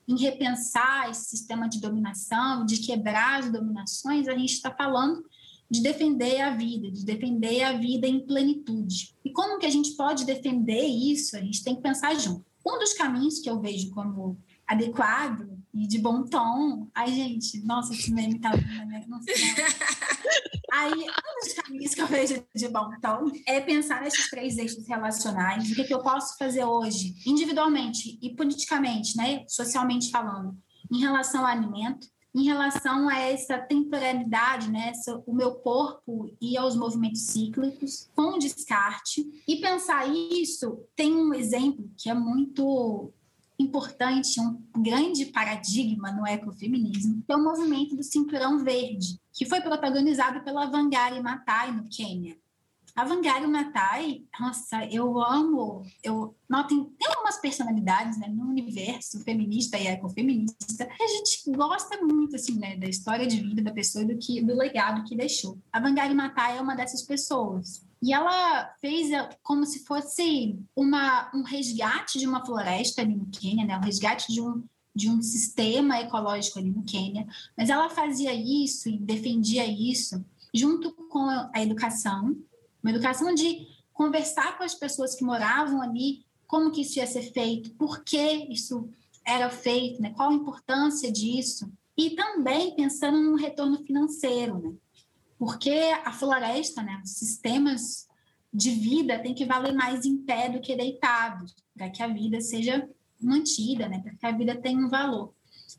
em 0.07 0.17
repensar 0.17 1.09
esse 1.09 1.26
sistema 1.32 1.67
de 1.67 1.82
dominação, 1.82 2.65
de 2.65 2.78
quebrar 2.78 3.41
as 3.41 3.51
dominações, 3.51 4.30
a 4.30 4.38
gente 4.38 4.53
está 4.53 4.72
falando 4.72 5.22
de 5.70 5.82
defender 5.82 6.39
a 6.39 6.55
vida, 6.55 6.89
de 6.89 7.03
defender 7.03 7.63
a 7.63 7.74
vida 7.74 8.07
em 8.07 8.26
plenitude. 8.26 9.13
E 9.26 9.32
como 9.34 9.59
que 9.59 9.65
a 9.65 9.70
gente 9.70 9.97
pode 9.97 10.24
defender 10.24 10.86
isso? 10.86 11.36
A 11.36 11.41
gente 11.41 11.61
tem 11.61 11.76
que 11.76 11.82
pensar 11.82 12.15
junto. 12.15 12.45
Um 12.65 12.80
dos 12.80 12.93
caminhos 12.93 13.39
que 13.39 13.49
eu 13.49 13.59
vejo 13.59 13.91
como 13.91 14.38
adequado 14.70 15.49
e 15.74 15.88
de 15.88 15.97
bom 15.97 16.24
tom. 16.24 16.88
Ai, 16.93 17.11
gente, 17.11 17.65
nossa, 17.65 17.91
esse 17.91 18.13
meme 18.13 18.39
tá 18.39 18.51
vindo, 18.51 18.86
né? 18.86 19.03
Não 19.07 19.20
sei. 19.22 19.34
Aí, 20.72 20.93
um 20.93 21.43
dos 21.43 21.53
caminhos 21.53 21.95
que 21.95 22.01
eu 22.01 22.07
vejo 22.07 22.45
de 22.55 22.67
bom 22.67 22.91
tom 23.01 23.32
é 23.47 23.59
pensar 23.59 24.01
nesses 24.01 24.30
três 24.30 24.57
eixos 24.59 24.88
relacionais. 24.88 25.72
O 25.72 25.76
que, 25.76 25.84
que 25.84 25.93
eu 25.93 26.03
posso 26.03 26.38
fazer 26.38 26.63
hoje, 26.63 27.15
individualmente 27.26 28.20
e 28.22 28.36
politicamente, 28.36 29.17
né? 29.17 29.43
Socialmente 29.47 30.11
falando, 30.11 30.55
em 30.91 30.99
relação 30.99 31.41
ao 31.41 31.47
alimento, 31.47 32.07
em 32.36 32.43
relação 32.43 33.09
a 33.09 33.17
essa 33.17 33.57
temporalidade, 33.57 34.70
né, 34.70 34.89
essa, 34.89 35.22
o 35.26 35.34
meu 35.34 35.55
corpo 35.55 36.32
e 36.39 36.55
aos 36.55 36.76
movimentos 36.76 37.22
cíclicos, 37.22 38.07
com 38.15 38.38
descarte. 38.38 39.26
E 39.47 39.55
pensar 39.57 40.07
isso 40.07 40.86
tem 40.95 41.15
um 41.15 41.34
exemplo 41.34 41.89
que 41.97 42.07
é 42.07 42.13
muito 42.13 43.11
importante, 43.60 44.39
um 44.39 44.82
grande 44.82 45.26
paradigma 45.26 46.12
no 46.12 46.26
ecofeminismo, 46.26 47.24
que 47.26 47.32
é 47.32 47.36
o 47.36 47.43
movimento 47.43 47.95
do 47.95 48.03
Cinturão 48.03 48.64
Verde, 48.64 49.20
que 49.34 49.45
foi 49.45 49.60
protagonizado 49.62 50.41
pela 50.43 50.70
Wangari 50.70 51.22
Maathai 51.22 51.72
no 51.72 51.89
Quênia. 51.89 52.38
A 52.99 53.05
Wangari 53.05 53.47
Maathai, 53.47 54.25
nossa, 54.37 54.83
eu 54.91 55.23
amo, 55.23 55.83
eu 56.03 56.35
notem, 56.49 56.83
tem 56.99 57.07
algumas 57.07 57.37
personalidades 57.37 58.19
né, 58.19 58.27
no 58.27 58.43
universo 58.43 59.23
feminista 59.23 59.77
e 59.77 59.87
ecofeminista 59.87 60.85
que 60.85 61.03
a 61.03 61.07
gente 61.07 61.49
gosta 61.49 61.97
muito 62.05 62.35
assim, 62.35 62.59
né, 62.59 62.75
da 62.75 62.89
história 62.89 63.25
de 63.25 63.39
vida 63.39 63.61
da 63.61 63.71
pessoa 63.71 64.03
e 64.03 64.07
do, 64.07 64.17
que, 64.17 64.41
do 64.41 64.53
legado 64.53 65.05
que 65.05 65.15
deixou. 65.15 65.57
A 65.71 65.79
Wangari 65.79 66.13
Maathai 66.13 66.57
é 66.57 66.61
uma 66.61 66.75
dessas 66.75 67.01
pessoas. 67.01 67.81
E 68.03 68.11
ela 68.11 68.69
fez 68.81 69.09
eh, 69.11 69.29
como 69.43 69.65
se 69.65 69.85
fosse 69.85 70.59
uma, 70.75 71.31
um 71.33 71.43
resgate 71.43 72.19
de 72.19 72.27
uma 72.27 72.45
floresta 72.45 73.01
ali 73.01 73.15
no 73.15 73.27
Quênia, 73.27 73.65
né? 73.65 73.77
um 73.77 73.81
resgate 73.81 74.29
de 74.29 74.41
um, 74.41 74.61
de 74.93 75.09
um 75.09 75.21
sistema 75.21 76.01
ecológico 76.01 76.59
ali 76.59 76.69
no 76.69 76.83
Quênia, 76.83 77.25
mas 77.57 77.69
ela 77.69 77.89
fazia 77.89 78.33
isso 78.33 78.89
e 78.89 78.97
defendia 78.97 79.65
isso 79.65 80.21
junto 80.53 80.91
com 80.91 81.29
a 81.29 81.61
educação, 81.61 82.35
uma 82.84 82.91
educação 82.91 83.34
de 83.34 83.67
conversar 83.93 84.57
com 84.57 84.63
as 84.63 84.73
pessoas 84.73 85.15
que 85.15 85.23
moravam 85.23 85.82
ali, 85.82 86.25
como 86.47 86.71
que 86.71 86.82
isso 86.82 86.99
ia 86.99 87.07
ser 87.07 87.32
feito, 87.34 87.71
por 87.71 88.03
que 88.03 88.47
isso 88.49 88.89
era 89.25 89.49
feito, 89.49 90.01
né? 90.01 90.11
qual 90.15 90.30
a 90.30 90.34
importância 90.34 91.11
disso, 91.11 91.71
e 91.97 92.11
também 92.11 92.75
pensando 92.75 93.19
no 93.19 93.36
retorno 93.36 93.77
financeiro, 93.84 94.57
né? 94.59 94.73
porque 95.38 95.71
a 96.03 96.11
floresta, 96.11 96.82
né, 96.82 97.01
os 97.03 97.11
sistemas 97.11 98.07
de 98.53 98.71
vida 98.71 99.19
têm 99.19 99.34
que 99.34 99.45
valer 99.45 99.73
mais 99.73 100.05
em 100.05 100.17
pé 100.17 100.49
do 100.49 100.59
que 100.59 100.75
deitados, 100.75 101.55
para 101.75 101.89
que 101.89 102.01
a 102.01 102.07
vida 102.07 102.41
seja 102.41 102.89
mantida, 103.21 103.88
né, 103.88 103.99
para 103.99 104.15
que 104.15 104.25
a 104.25 104.32
vida 104.32 104.55
tenha 104.55 104.80
um 104.80 104.89
valor. 104.89 105.34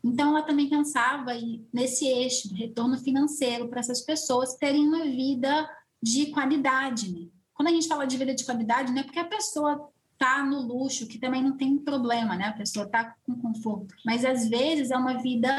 Então, 0.04 0.30
ela 0.30 0.46
também 0.46 0.68
pensava 0.68 1.32
nesse 1.72 2.06
eixo 2.06 2.48
do 2.48 2.54
retorno 2.54 2.96
financeiro 2.96 3.68
para 3.68 3.80
essas 3.80 4.00
pessoas 4.00 4.54
terem 4.54 4.86
uma 4.86 5.04
vida 5.04 5.68
de 6.02 6.26
qualidade. 6.26 7.12
Né? 7.12 7.28
Quando 7.54 7.68
a 7.68 7.72
gente 7.72 7.88
fala 7.88 8.06
de 8.06 8.16
vida 8.16 8.34
de 8.34 8.44
qualidade, 8.44 8.92
não 8.92 9.00
é 9.00 9.04
porque 9.04 9.18
a 9.18 9.24
pessoa 9.24 9.90
está 10.12 10.44
no 10.44 10.60
luxo, 10.60 11.06
que 11.06 11.18
também 11.18 11.42
não 11.42 11.56
tem 11.56 11.78
problema, 11.78 12.36
né? 12.36 12.48
A 12.48 12.52
pessoa 12.52 12.84
está 12.84 13.16
com 13.24 13.34
conforto. 13.40 13.94
Mas 14.04 14.22
às 14.22 14.46
vezes 14.48 14.90
é 14.90 14.96
uma 14.96 15.14
vida 15.14 15.50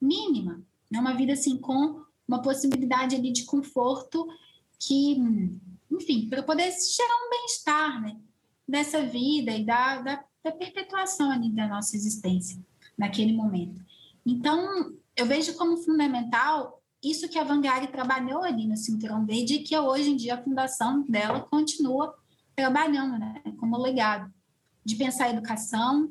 mínima, 0.00 0.62
é 0.94 1.00
uma 1.00 1.14
vida 1.14 1.32
assim 1.32 1.56
com 1.56 2.00
uma 2.26 2.40
possibilidade 2.40 3.16
ali 3.16 3.32
de 3.32 3.44
conforto 3.44 4.28
que, 4.78 5.16
enfim, 5.90 6.28
para 6.28 6.42
poder 6.42 6.70
gerar 6.70 7.14
um 7.26 7.30
bem-estar, 7.30 8.00
né? 8.00 8.16
Dessa 8.68 9.02
vida 9.02 9.50
e 9.52 9.64
da, 9.64 10.00
da, 10.02 10.24
da 10.44 10.52
perpetuação 10.52 11.30
ali 11.30 11.50
da 11.50 11.66
nossa 11.66 11.96
existência 11.96 12.60
naquele 12.96 13.32
momento. 13.32 13.84
Então, 14.24 14.92
eu 15.16 15.26
vejo 15.26 15.54
como 15.54 15.76
fundamental 15.78 16.80
isso 17.10 17.28
que 17.28 17.38
a 17.38 17.44
Vanguard 17.44 17.90
trabalhou 17.90 18.42
ali 18.42 18.66
no 18.66 18.76
Cinturão 18.76 19.24
Verde 19.24 19.54
e 19.54 19.62
que 19.62 19.76
hoje 19.78 20.10
em 20.10 20.16
dia 20.16 20.34
a 20.34 20.42
fundação 20.42 21.02
dela 21.02 21.40
continua 21.40 22.14
trabalhando 22.54 23.18
né, 23.18 23.42
como 23.58 23.76
legado, 23.76 24.32
de 24.84 24.96
pensar 24.96 25.26
a 25.26 25.30
educação, 25.30 26.10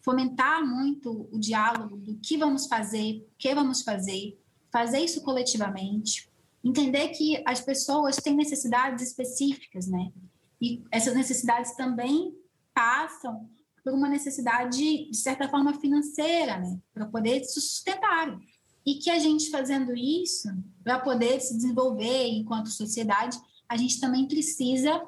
fomentar 0.00 0.64
muito 0.66 1.28
o 1.32 1.38
diálogo 1.38 1.96
do 1.96 2.16
que 2.18 2.36
vamos 2.36 2.66
fazer, 2.66 3.26
o 3.32 3.36
que 3.38 3.54
vamos 3.54 3.82
fazer, 3.82 4.38
fazer 4.70 4.98
isso 4.98 5.22
coletivamente, 5.22 6.28
entender 6.64 7.08
que 7.08 7.42
as 7.46 7.60
pessoas 7.60 8.16
têm 8.16 8.34
necessidades 8.34 9.02
específicas, 9.06 9.86
né? 9.86 10.12
E 10.60 10.82
essas 10.90 11.14
necessidades 11.14 11.74
também 11.74 12.36
passam 12.74 13.48
por 13.82 13.92
uma 13.92 14.08
necessidade, 14.08 15.10
de 15.10 15.16
certa 15.16 15.48
forma, 15.48 15.74
financeira, 15.74 16.58
né? 16.58 16.78
Para 16.94 17.06
poder 17.06 17.44
se 17.44 17.60
sustentar. 17.60 18.38
E 18.84 18.96
que 18.96 19.10
a 19.10 19.18
gente 19.18 19.50
fazendo 19.50 19.94
isso, 19.94 20.48
para 20.82 20.98
poder 20.98 21.40
se 21.40 21.56
desenvolver 21.56 22.28
enquanto 22.28 22.68
sociedade, 22.68 23.38
a 23.68 23.76
gente 23.76 24.00
também 24.00 24.26
precisa 24.26 25.02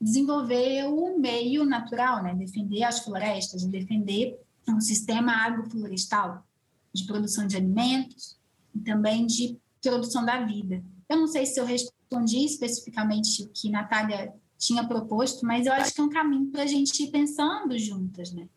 desenvolver 0.00 0.84
o 0.86 1.18
meio 1.18 1.64
natural, 1.64 2.22
né? 2.22 2.34
defender 2.34 2.82
as 2.84 3.00
florestas, 3.00 3.64
defender 3.64 4.38
um 4.68 4.80
sistema 4.80 5.32
agroflorestal 5.44 6.46
de 6.92 7.04
produção 7.04 7.46
de 7.46 7.56
alimentos 7.56 8.38
e 8.74 8.80
também 8.80 9.26
de 9.26 9.58
produção 9.82 10.24
da 10.24 10.44
vida. 10.44 10.82
Eu 11.08 11.18
não 11.18 11.26
sei 11.26 11.44
se 11.46 11.58
eu 11.58 11.64
respondi 11.64 12.44
especificamente 12.44 13.42
o 13.42 13.48
que 13.48 13.70
Natália 13.70 14.32
tinha 14.58 14.86
proposto, 14.86 15.44
mas 15.44 15.66
eu 15.66 15.72
acho 15.72 15.94
que 15.94 16.00
é 16.00 16.04
um 16.04 16.08
caminho 16.10 16.46
para 16.50 16.62
a 16.62 16.66
gente 16.66 17.02
ir 17.02 17.10
pensando 17.10 17.76
juntas, 17.78 18.30
né? 18.32 18.48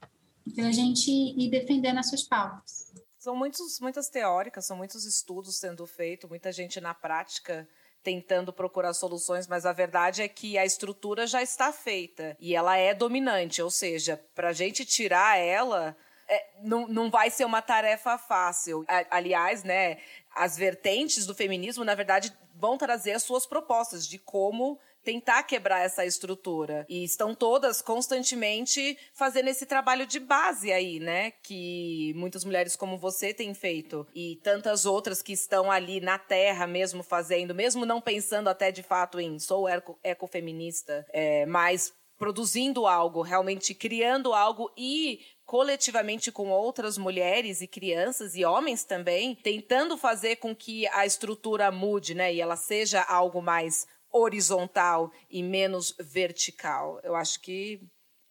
Para 0.53 0.67
a 0.67 0.71
gente 0.71 1.09
ir 1.09 1.49
defendendo 1.49 1.97
as 1.97 2.09
suas 2.09 2.23
pautas. 2.23 2.92
São 3.23 3.37
muitos, 3.37 3.79
muitas 3.79 4.09
teóricas, 4.09 4.65
são 4.65 4.75
muitos 4.75 5.05
estudos 5.05 5.55
sendo 5.55 5.87
feitos, 5.87 6.29
muita 6.29 6.51
gente 6.51 6.81
na 6.81 6.93
prática 6.93 7.65
tentando 8.03 8.51
procurar 8.51 8.93
soluções, 8.93 9.47
mas 9.47 9.65
a 9.65 9.71
verdade 9.71 10.21
é 10.21 10.27
que 10.27 10.57
a 10.57 10.65
estrutura 10.65 11.25
já 11.25 11.41
está 11.41 11.71
feita 11.71 12.35
e 12.37 12.53
ela 12.53 12.75
é 12.75 12.93
dominante, 12.93 13.61
ou 13.61 13.71
seja, 13.71 14.21
para 14.35 14.49
a 14.49 14.51
gente 14.51 14.83
tirar 14.83 15.37
ela. 15.37 15.95
É, 16.27 16.49
não, 16.63 16.85
não 16.85 17.09
vai 17.09 17.29
ser 17.29 17.45
uma 17.45 17.61
tarefa 17.61 18.17
fácil. 18.17 18.83
Aliás, 19.09 19.63
né, 19.63 20.01
as 20.35 20.57
vertentes 20.57 21.25
do 21.25 21.33
feminismo, 21.33 21.85
na 21.85 21.95
verdade, 21.95 22.37
vão 22.53 22.77
trazer 22.77 23.13
as 23.13 23.23
suas 23.23 23.45
propostas 23.45 24.05
de 24.05 24.19
como 24.19 24.77
tentar 25.03 25.43
quebrar 25.43 25.79
essa 25.79 26.05
estrutura. 26.05 26.85
E 26.89 27.03
estão 27.03 27.35
todas 27.35 27.81
constantemente 27.81 28.97
fazendo 29.13 29.49
esse 29.49 29.65
trabalho 29.65 30.05
de 30.07 30.19
base 30.19 30.71
aí, 30.71 30.99
né? 30.99 31.31
Que 31.43 32.13
muitas 32.15 32.43
mulheres 32.45 32.75
como 32.75 32.97
você 32.97 33.33
têm 33.33 33.53
feito. 33.53 34.07
E 34.15 34.39
tantas 34.43 34.85
outras 34.85 35.21
que 35.21 35.33
estão 35.33 35.71
ali 35.71 35.99
na 35.99 36.17
terra 36.17 36.65
mesmo 36.65 37.03
fazendo, 37.03 37.53
mesmo 37.53 37.85
não 37.85 38.01
pensando 38.01 38.47
até 38.47 38.71
de 38.71 38.83
fato 38.83 39.19
em 39.19 39.37
sou 39.39 39.67
eco, 39.67 39.99
ecofeminista, 40.03 41.05
é, 41.11 41.45
mas 41.45 41.93
produzindo 42.17 42.87
algo, 42.87 43.21
realmente 43.21 43.73
criando 43.73 44.33
algo 44.33 44.71
e 44.77 45.19
coletivamente 45.45 46.31
com 46.31 46.49
outras 46.49 46.97
mulheres 46.97 47.59
e 47.59 47.67
crianças 47.67 48.35
e 48.35 48.45
homens 48.45 48.85
também, 48.85 49.35
tentando 49.35 49.97
fazer 49.97 50.37
com 50.37 50.55
que 50.55 50.87
a 50.87 51.05
estrutura 51.05 51.69
mude, 51.69 52.15
né, 52.15 52.33
e 52.33 52.39
ela 52.39 52.55
seja 52.55 53.01
algo 53.01 53.41
mais 53.41 53.85
horizontal 54.13 55.11
e 55.29 55.43
menos 55.43 55.95
vertical. 55.99 56.99
Eu 57.03 57.15
acho 57.15 57.41
que 57.41 57.81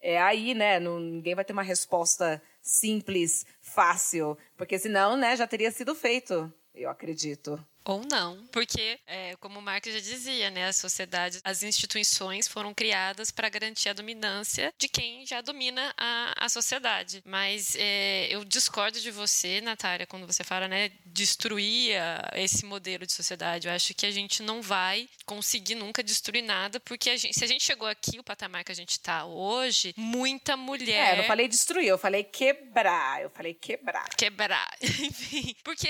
é 0.00 0.20
aí, 0.20 0.54
né? 0.54 0.80
Ninguém 0.80 1.34
vai 1.34 1.44
ter 1.44 1.52
uma 1.52 1.62
resposta 1.62 2.40
simples, 2.62 3.44
fácil, 3.60 4.38
porque 4.56 4.78
senão, 4.78 5.16
né, 5.16 5.36
já 5.36 5.46
teria 5.46 5.70
sido 5.70 5.94
feito, 5.94 6.52
eu 6.72 6.88
acredito. 6.88 7.62
Ou 7.84 8.04
não, 8.08 8.46
porque, 8.52 8.98
é, 9.06 9.34
como 9.36 9.58
o 9.58 9.62
Marx 9.62 9.92
já 9.92 9.98
dizia, 9.98 10.50
né, 10.50 10.68
a 10.68 10.72
sociedade, 10.72 11.40
as 11.42 11.62
instituições 11.62 12.46
foram 12.46 12.72
criadas 12.72 13.30
para 13.30 13.48
garantir 13.48 13.88
a 13.88 13.92
dominância 13.92 14.72
de 14.78 14.88
quem 14.88 15.26
já 15.26 15.40
domina 15.40 15.92
a, 15.96 16.44
a 16.44 16.48
sociedade. 16.48 17.22
Mas 17.26 17.74
é, 17.76 18.28
eu 18.30 18.44
discordo 18.44 19.00
de 19.00 19.10
você, 19.10 19.60
Natália, 19.60 20.06
quando 20.06 20.26
você 20.26 20.44
fala, 20.44 20.68
né, 20.68 20.92
destruir 21.04 21.96
esse 22.34 22.64
modelo 22.64 23.04
de 23.04 23.12
sociedade. 23.12 23.66
Eu 23.66 23.74
acho 23.74 23.94
que 23.94 24.06
a 24.06 24.10
gente 24.10 24.42
não 24.42 24.62
vai 24.62 25.08
conseguir 25.26 25.74
nunca 25.74 26.02
destruir 26.02 26.42
nada, 26.42 26.78
porque 26.78 27.10
a 27.10 27.16
gente, 27.16 27.36
se 27.36 27.44
a 27.44 27.48
gente 27.48 27.64
chegou 27.64 27.88
aqui, 27.88 28.18
o 28.18 28.24
patamar 28.24 28.64
que 28.64 28.72
a 28.72 28.76
gente 28.76 28.92
está 28.92 29.24
hoje, 29.24 29.92
muita 29.96 30.56
mulher. 30.56 31.08
É, 31.08 31.12
eu 31.12 31.16
não 31.18 31.24
falei 31.24 31.48
destruir, 31.48 31.88
eu 31.88 31.98
falei 31.98 32.22
quebrar. 32.22 33.22
Eu 33.22 33.30
falei 33.30 33.54
quebrar. 33.54 34.08
Quebrar. 34.16 34.70
Enfim. 34.80 35.54
Porque, 35.64 35.88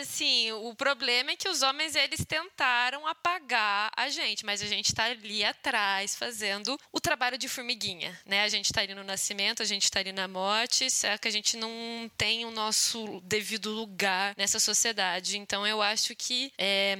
assim, 0.00 0.50
o 0.52 0.74
problema 0.74 1.09
problema 1.10 1.32
é 1.32 1.36
que 1.36 1.48
os 1.48 1.62
homens 1.62 1.96
eles 1.96 2.24
tentaram 2.24 3.04
apagar 3.04 3.90
a 3.96 4.08
gente, 4.08 4.46
mas 4.46 4.62
a 4.62 4.66
gente 4.66 4.86
está 4.86 5.06
ali 5.06 5.42
atrás 5.42 6.14
fazendo 6.14 6.78
o 6.92 7.00
trabalho 7.00 7.36
de 7.36 7.48
formiguinha, 7.48 8.16
né? 8.24 8.44
A 8.44 8.48
gente 8.48 8.66
está 8.66 8.82
ali 8.82 8.94
no 8.94 9.02
nascimento, 9.02 9.60
a 9.60 9.64
gente 9.64 9.82
está 9.82 9.98
ali 9.98 10.12
na 10.12 10.28
morte, 10.28 10.88
só 10.88 11.18
que 11.18 11.26
a 11.26 11.30
gente 11.30 11.56
não 11.56 12.08
tem 12.16 12.44
o 12.44 12.52
nosso 12.52 13.20
devido 13.24 13.72
lugar 13.72 14.34
nessa 14.38 14.60
sociedade. 14.60 15.36
Então 15.36 15.66
eu 15.66 15.82
acho 15.82 16.14
que 16.14 16.52
é, 16.56 16.96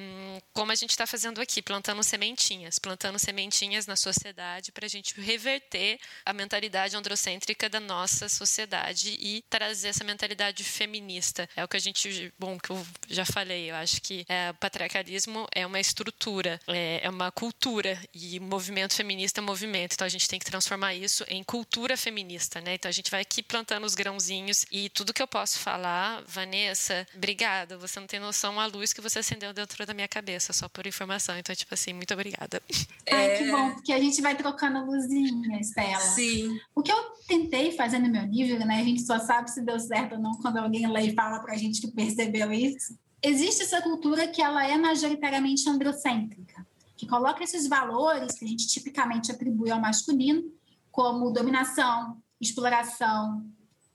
como 0.52 0.72
a 0.72 0.74
gente 0.74 0.90
está 0.90 1.06
fazendo 1.06 1.40
aqui, 1.40 1.62
plantando 1.62 2.02
sementinhas, 2.02 2.80
plantando 2.80 3.16
sementinhas 3.16 3.86
na 3.86 3.94
sociedade 3.94 4.72
para 4.72 4.86
a 4.86 4.88
gente 4.88 5.20
reverter 5.20 6.00
a 6.26 6.32
mentalidade 6.32 6.96
androcêntrica 6.96 7.68
da 7.68 7.78
nossa 7.78 8.28
sociedade 8.28 9.16
e 9.20 9.44
trazer 9.48 9.88
essa 9.88 10.02
mentalidade 10.02 10.64
feminista. 10.64 11.48
É 11.54 11.62
o 11.62 11.68
que 11.68 11.76
a 11.76 11.80
gente, 11.80 12.34
bom, 12.36 12.58
que 12.58 12.70
eu 12.70 12.86
já 13.08 13.24
falei, 13.24 13.70
eu 13.70 13.76
acho 13.76 13.99
que 14.00 14.24
é, 14.28 14.50
o 14.50 14.54
patriarcalismo 14.54 15.46
é 15.54 15.66
uma 15.66 15.80
estrutura, 15.80 16.60
é, 16.66 17.00
é 17.02 17.10
uma 17.10 17.30
cultura 17.30 17.98
e 18.14 18.40
movimento 18.40 18.94
feminista 18.94 19.40
é 19.40 19.42
movimento. 19.42 19.94
Então 19.94 20.06
a 20.06 20.10
gente 20.10 20.28
tem 20.28 20.38
que 20.38 20.44
transformar 20.44 20.94
isso 20.94 21.24
em 21.28 21.42
cultura 21.44 21.96
feminista, 21.96 22.60
né? 22.60 22.74
Então 22.74 22.88
a 22.88 22.92
gente 22.92 23.10
vai 23.10 23.20
aqui 23.20 23.42
plantando 23.42 23.84
os 23.84 23.94
grãozinhos 23.94 24.66
e 24.70 24.88
tudo 24.88 25.12
que 25.12 25.22
eu 25.22 25.28
posso 25.28 25.58
falar, 25.58 26.22
Vanessa, 26.26 27.06
obrigada. 27.14 27.76
Você 27.78 28.00
não 28.00 28.06
tem 28.06 28.20
noção 28.20 28.58
a 28.58 28.66
luz 28.66 28.92
que 28.92 29.00
você 29.00 29.20
acendeu 29.20 29.52
dentro 29.52 29.84
da 29.86 29.94
minha 29.94 30.08
cabeça, 30.08 30.52
só 30.52 30.68
por 30.68 30.86
informação. 30.86 31.36
Então, 31.38 31.54
tipo 31.54 31.72
assim, 31.74 31.92
muito 31.92 32.12
obrigada. 32.14 32.62
Ai, 33.10 33.36
que 33.36 33.50
bom, 33.50 33.72
porque 33.74 33.92
a 33.92 33.98
gente 33.98 34.20
vai 34.20 34.34
trocando 34.34 34.84
luzinha, 34.84 35.60
Estela. 35.60 36.00
Sim. 36.00 36.58
O 36.74 36.82
que 36.82 36.92
eu 36.92 37.00
tentei 37.26 37.72
fazer 37.72 37.98
no 37.98 38.08
meu 38.08 38.24
livro, 38.24 38.58
né? 38.66 38.80
A 38.80 38.84
gente 38.84 39.02
só 39.02 39.18
sabe 39.18 39.50
se 39.50 39.62
deu 39.62 39.78
certo 39.78 40.14
ou 40.14 40.20
não 40.20 40.32
quando 40.40 40.58
alguém 40.58 40.90
lê 40.90 41.02
e 41.02 41.14
fala 41.14 41.40
pra 41.40 41.56
gente 41.56 41.80
que 41.80 41.90
percebeu 41.90 42.52
isso 42.52 42.98
existe 43.22 43.62
essa 43.62 43.82
cultura 43.82 44.28
que 44.28 44.42
ela 44.42 44.66
é 44.66 44.76
majoritariamente 44.76 45.68
androcêntrica, 45.68 46.66
que 46.96 47.06
coloca 47.06 47.42
esses 47.42 47.66
valores 47.66 48.34
que 48.34 48.44
a 48.44 48.48
gente 48.48 48.66
tipicamente 48.66 49.32
atribui 49.32 49.70
ao 49.70 49.80
masculino, 49.80 50.42
como 50.90 51.30
dominação, 51.30 52.20
exploração, 52.40 53.44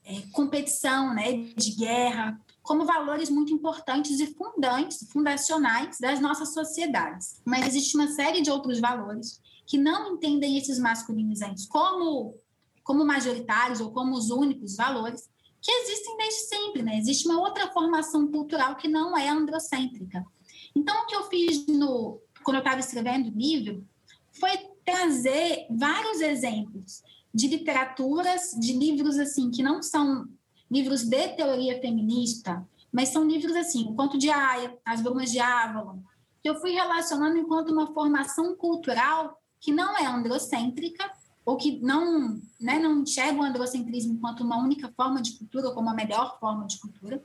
é, 0.03 0.21
competição, 0.31 1.13
né, 1.13 1.33
de 1.55 1.71
guerra, 1.71 2.39
como 2.61 2.85
valores 2.85 3.29
muito 3.29 3.53
importantes 3.53 4.19
e 4.19 4.33
fundantes, 4.33 5.07
fundacionais 5.11 5.99
das 5.99 6.19
nossas 6.19 6.53
sociedades. 6.53 7.41
Mas 7.45 7.67
existe 7.67 7.95
uma 7.95 8.07
série 8.07 8.41
de 8.41 8.49
outros 8.49 8.79
valores 8.79 9.39
que 9.65 9.77
não 9.77 10.13
entendem 10.13 10.57
esses 10.57 10.79
masculinizantes 10.79 11.65
como 11.65 12.35
como 12.83 13.03
majoritários 13.03 13.81
ou 13.81 13.91
como 13.91 14.15
os 14.15 14.29
únicos 14.29 14.75
valores 14.75 15.27
que 15.65 15.71
existem 15.71 16.15
desde 16.15 16.41
sempre, 16.41 16.83
né? 16.83 16.95
Existe 16.99 17.27
uma 17.27 17.39
outra 17.39 17.71
formação 17.71 18.27
cultural 18.27 18.75
que 18.75 18.87
não 18.87 19.17
é 19.17 19.27
androcêntrica. 19.27 20.23
Então, 20.75 20.95
o 21.01 21.05
que 21.07 21.15
eu 21.15 21.23
fiz 21.23 21.65
no, 21.65 22.21
quando 22.43 22.57
eu 22.57 22.61
estava 22.61 22.79
escrevendo 22.79 23.29
o 23.29 23.35
livro 23.35 23.83
foi 24.39 24.51
trazer 24.85 25.65
vários 25.71 26.21
exemplos 26.21 27.01
de 27.33 27.47
literaturas, 27.47 28.51
de 28.51 28.73
livros 28.73 29.17
assim 29.17 29.49
que 29.49 29.63
não 29.63 29.81
são 29.81 30.27
livros 30.69 31.03
de 31.03 31.29
teoria 31.29 31.81
feminista, 31.81 32.63
mas 32.91 33.09
são 33.09 33.27
livros 33.27 33.55
assim, 33.55 33.87
o 33.89 33.95
Conto 33.95 34.19
de 34.19 34.29
Aya, 34.29 34.77
As 34.85 35.01
Brumas 35.01 35.31
de 35.31 35.39
Avalon, 35.39 35.97
que 36.43 36.49
eu 36.49 36.61
fui 36.61 36.73
relacionando 36.73 37.37
enquanto 37.37 37.71
uma 37.71 37.91
formação 37.91 38.55
cultural 38.55 39.41
que 39.59 39.71
não 39.71 39.97
é 39.97 40.05
androcêntrica, 40.05 41.11
ou 41.45 41.55
que 41.55 41.79
não, 41.79 42.41
né, 42.59 42.79
não 42.79 43.03
enxerga 43.03 43.39
o 43.39 43.43
androcentrismo 43.43 44.13
enquanto 44.13 44.41
uma 44.41 44.57
única 44.57 44.91
forma 44.97 45.21
de 45.21 45.33
cultura, 45.33 45.71
como 45.71 45.89
a 45.89 45.93
melhor 45.93 46.39
forma 46.39 46.65
de 46.65 46.79
cultura, 46.79 47.23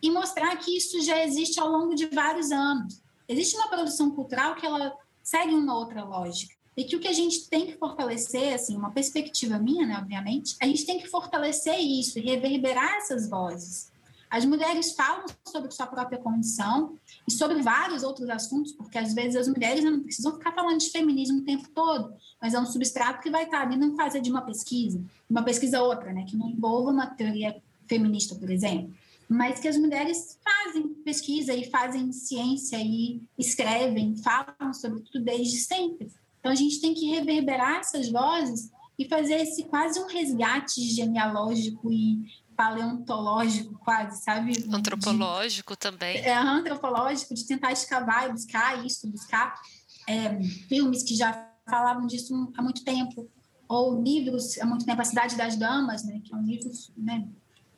e 0.00 0.10
mostrar 0.10 0.56
que 0.56 0.76
isso 0.76 1.00
já 1.02 1.22
existe 1.24 1.58
ao 1.58 1.68
longo 1.68 1.94
de 1.94 2.06
vários 2.06 2.50
anos. 2.52 3.02
Existe 3.28 3.56
uma 3.56 3.68
produção 3.68 4.10
cultural 4.10 4.54
que 4.54 4.64
ela 4.64 4.96
segue 5.22 5.54
uma 5.54 5.76
outra 5.76 6.04
lógica. 6.04 6.54
E 6.76 6.84
que 6.84 6.96
o 6.96 7.00
que 7.00 7.08
a 7.08 7.12
gente 7.12 7.48
tem 7.50 7.66
que 7.66 7.76
fortalecer, 7.76 8.54
assim, 8.54 8.74
uma 8.74 8.90
perspectiva 8.90 9.58
minha, 9.58 9.86
né, 9.86 9.98
obviamente, 9.98 10.56
a 10.60 10.66
gente 10.66 10.86
tem 10.86 10.98
que 10.98 11.06
fortalecer 11.06 11.78
isso 11.78 12.18
reverberar 12.18 12.96
essas 12.96 13.28
vozes. 13.28 13.91
As 14.32 14.46
mulheres 14.46 14.92
falam 14.92 15.26
sobre 15.46 15.70
sua 15.72 15.86
própria 15.86 16.18
condição 16.18 16.96
e 17.28 17.30
sobre 17.30 17.60
vários 17.60 18.02
outros 18.02 18.30
assuntos, 18.30 18.72
porque 18.72 18.96
às 18.96 19.12
vezes 19.12 19.36
as 19.36 19.46
mulheres 19.46 19.84
não 19.84 20.02
precisam 20.02 20.32
ficar 20.32 20.52
falando 20.52 20.78
de 20.78 20.88
feminismo 20.88 21.40
o 21.40 21.44
tempo 21.44 21.68
todo, 21.74 22.14
mas 22.40 22.54
é 22.54 22.58
um 22.58 22.64
substrato 22.64 23.20
que 23.20 23.28
vai 23.28 23.44
estar 23.44 23.60
ali 23.60 23.76
não 23.76 23.94
fazer 23.94 24.22
de 24.22 24.30
uma 24.30 24.40
pesquisa, 24.40 25.04
uma 25.28 25.42
pesquisa 25.42 25.82
outra, 25.82 26.14
né, 26.14 26.24
que 26.26 26.34
não 26.34 26.48
envolva 26.48 26.90
uma 26.90 27.08
teoria 27.08 27.62
feminista, 27.86 28.34
por 28.34 28.48
exemplo, 28.48 28.90
mas 29.28 29.60
que 29.60 29.68
as 29.68 29.76
mulheres 29.76 30.38
fazem 30.42 30.88
pesquisa 31.04 31.52
e 31.52 31.68
fazem 31.68 32.10
ciência 32.10 32.78
e 32.78 33.20
escrevem, 33.38 34.16
falam 34.16 34.72
sobre 34.72 35.02
tudo 35.02 35.26
desde 35.26 35.58
sempre. 35.58 36.10
Então 36.40 36.50
a 36.50 36.54
gente 36.54 36.80
tem 36.80 36.94
que 36.94 37.04
reverberar 37.04 37.80
essas 37.80 38.08
vozes 38.08 38.70
e 38.98 39.06
fazer 39.06 39.34
esse 39.34 39.64
quase 39.64 40.00
um 40.00 40.06
resgate 40.06 40.80
genealógico 40.80 41.92
e 41.92 42.22
paleontológico 42.56 43.78
quase, 43.78 44.22
sabe? 44.22 44.52
Antropológico 44.72 45.72
de, 45.74 45.78
também. 45.78 46.16
É, 46.18 46.36
antropológico, 46.36 47.34
de 47.34 47.46
tentar 47.46 47.72
escavar 47.72 48.28
e 48.28 48.32
buscar 48.32 48.84
isso, 48.84 49.10
buscar 49.10 49.60
é, 50.08 50.42
filmes 50.68 51.02
que 51.02 51.14
já 51.14 51.48
falavam 51.68 52.06
disso 52.06 52.52
há 52.56 52.62
muito 52.62 52.84
tempo, 52.84 53.28
ou 53.68 54.02
livros 54.02 54.58
há 54.58 54.66
muito 54.66 54.84
tempo, 54.84 55.00
A 55.00 55.04
Cidade 55.04 55.36
das 55.36 55.56
Damas, 55.56 56.04
né, 56.04 56.20
que 56.24 56.32
é 56.32 56.36
um 56.36 56.42
livro, 56.42 56.70
né, 56.96 57.28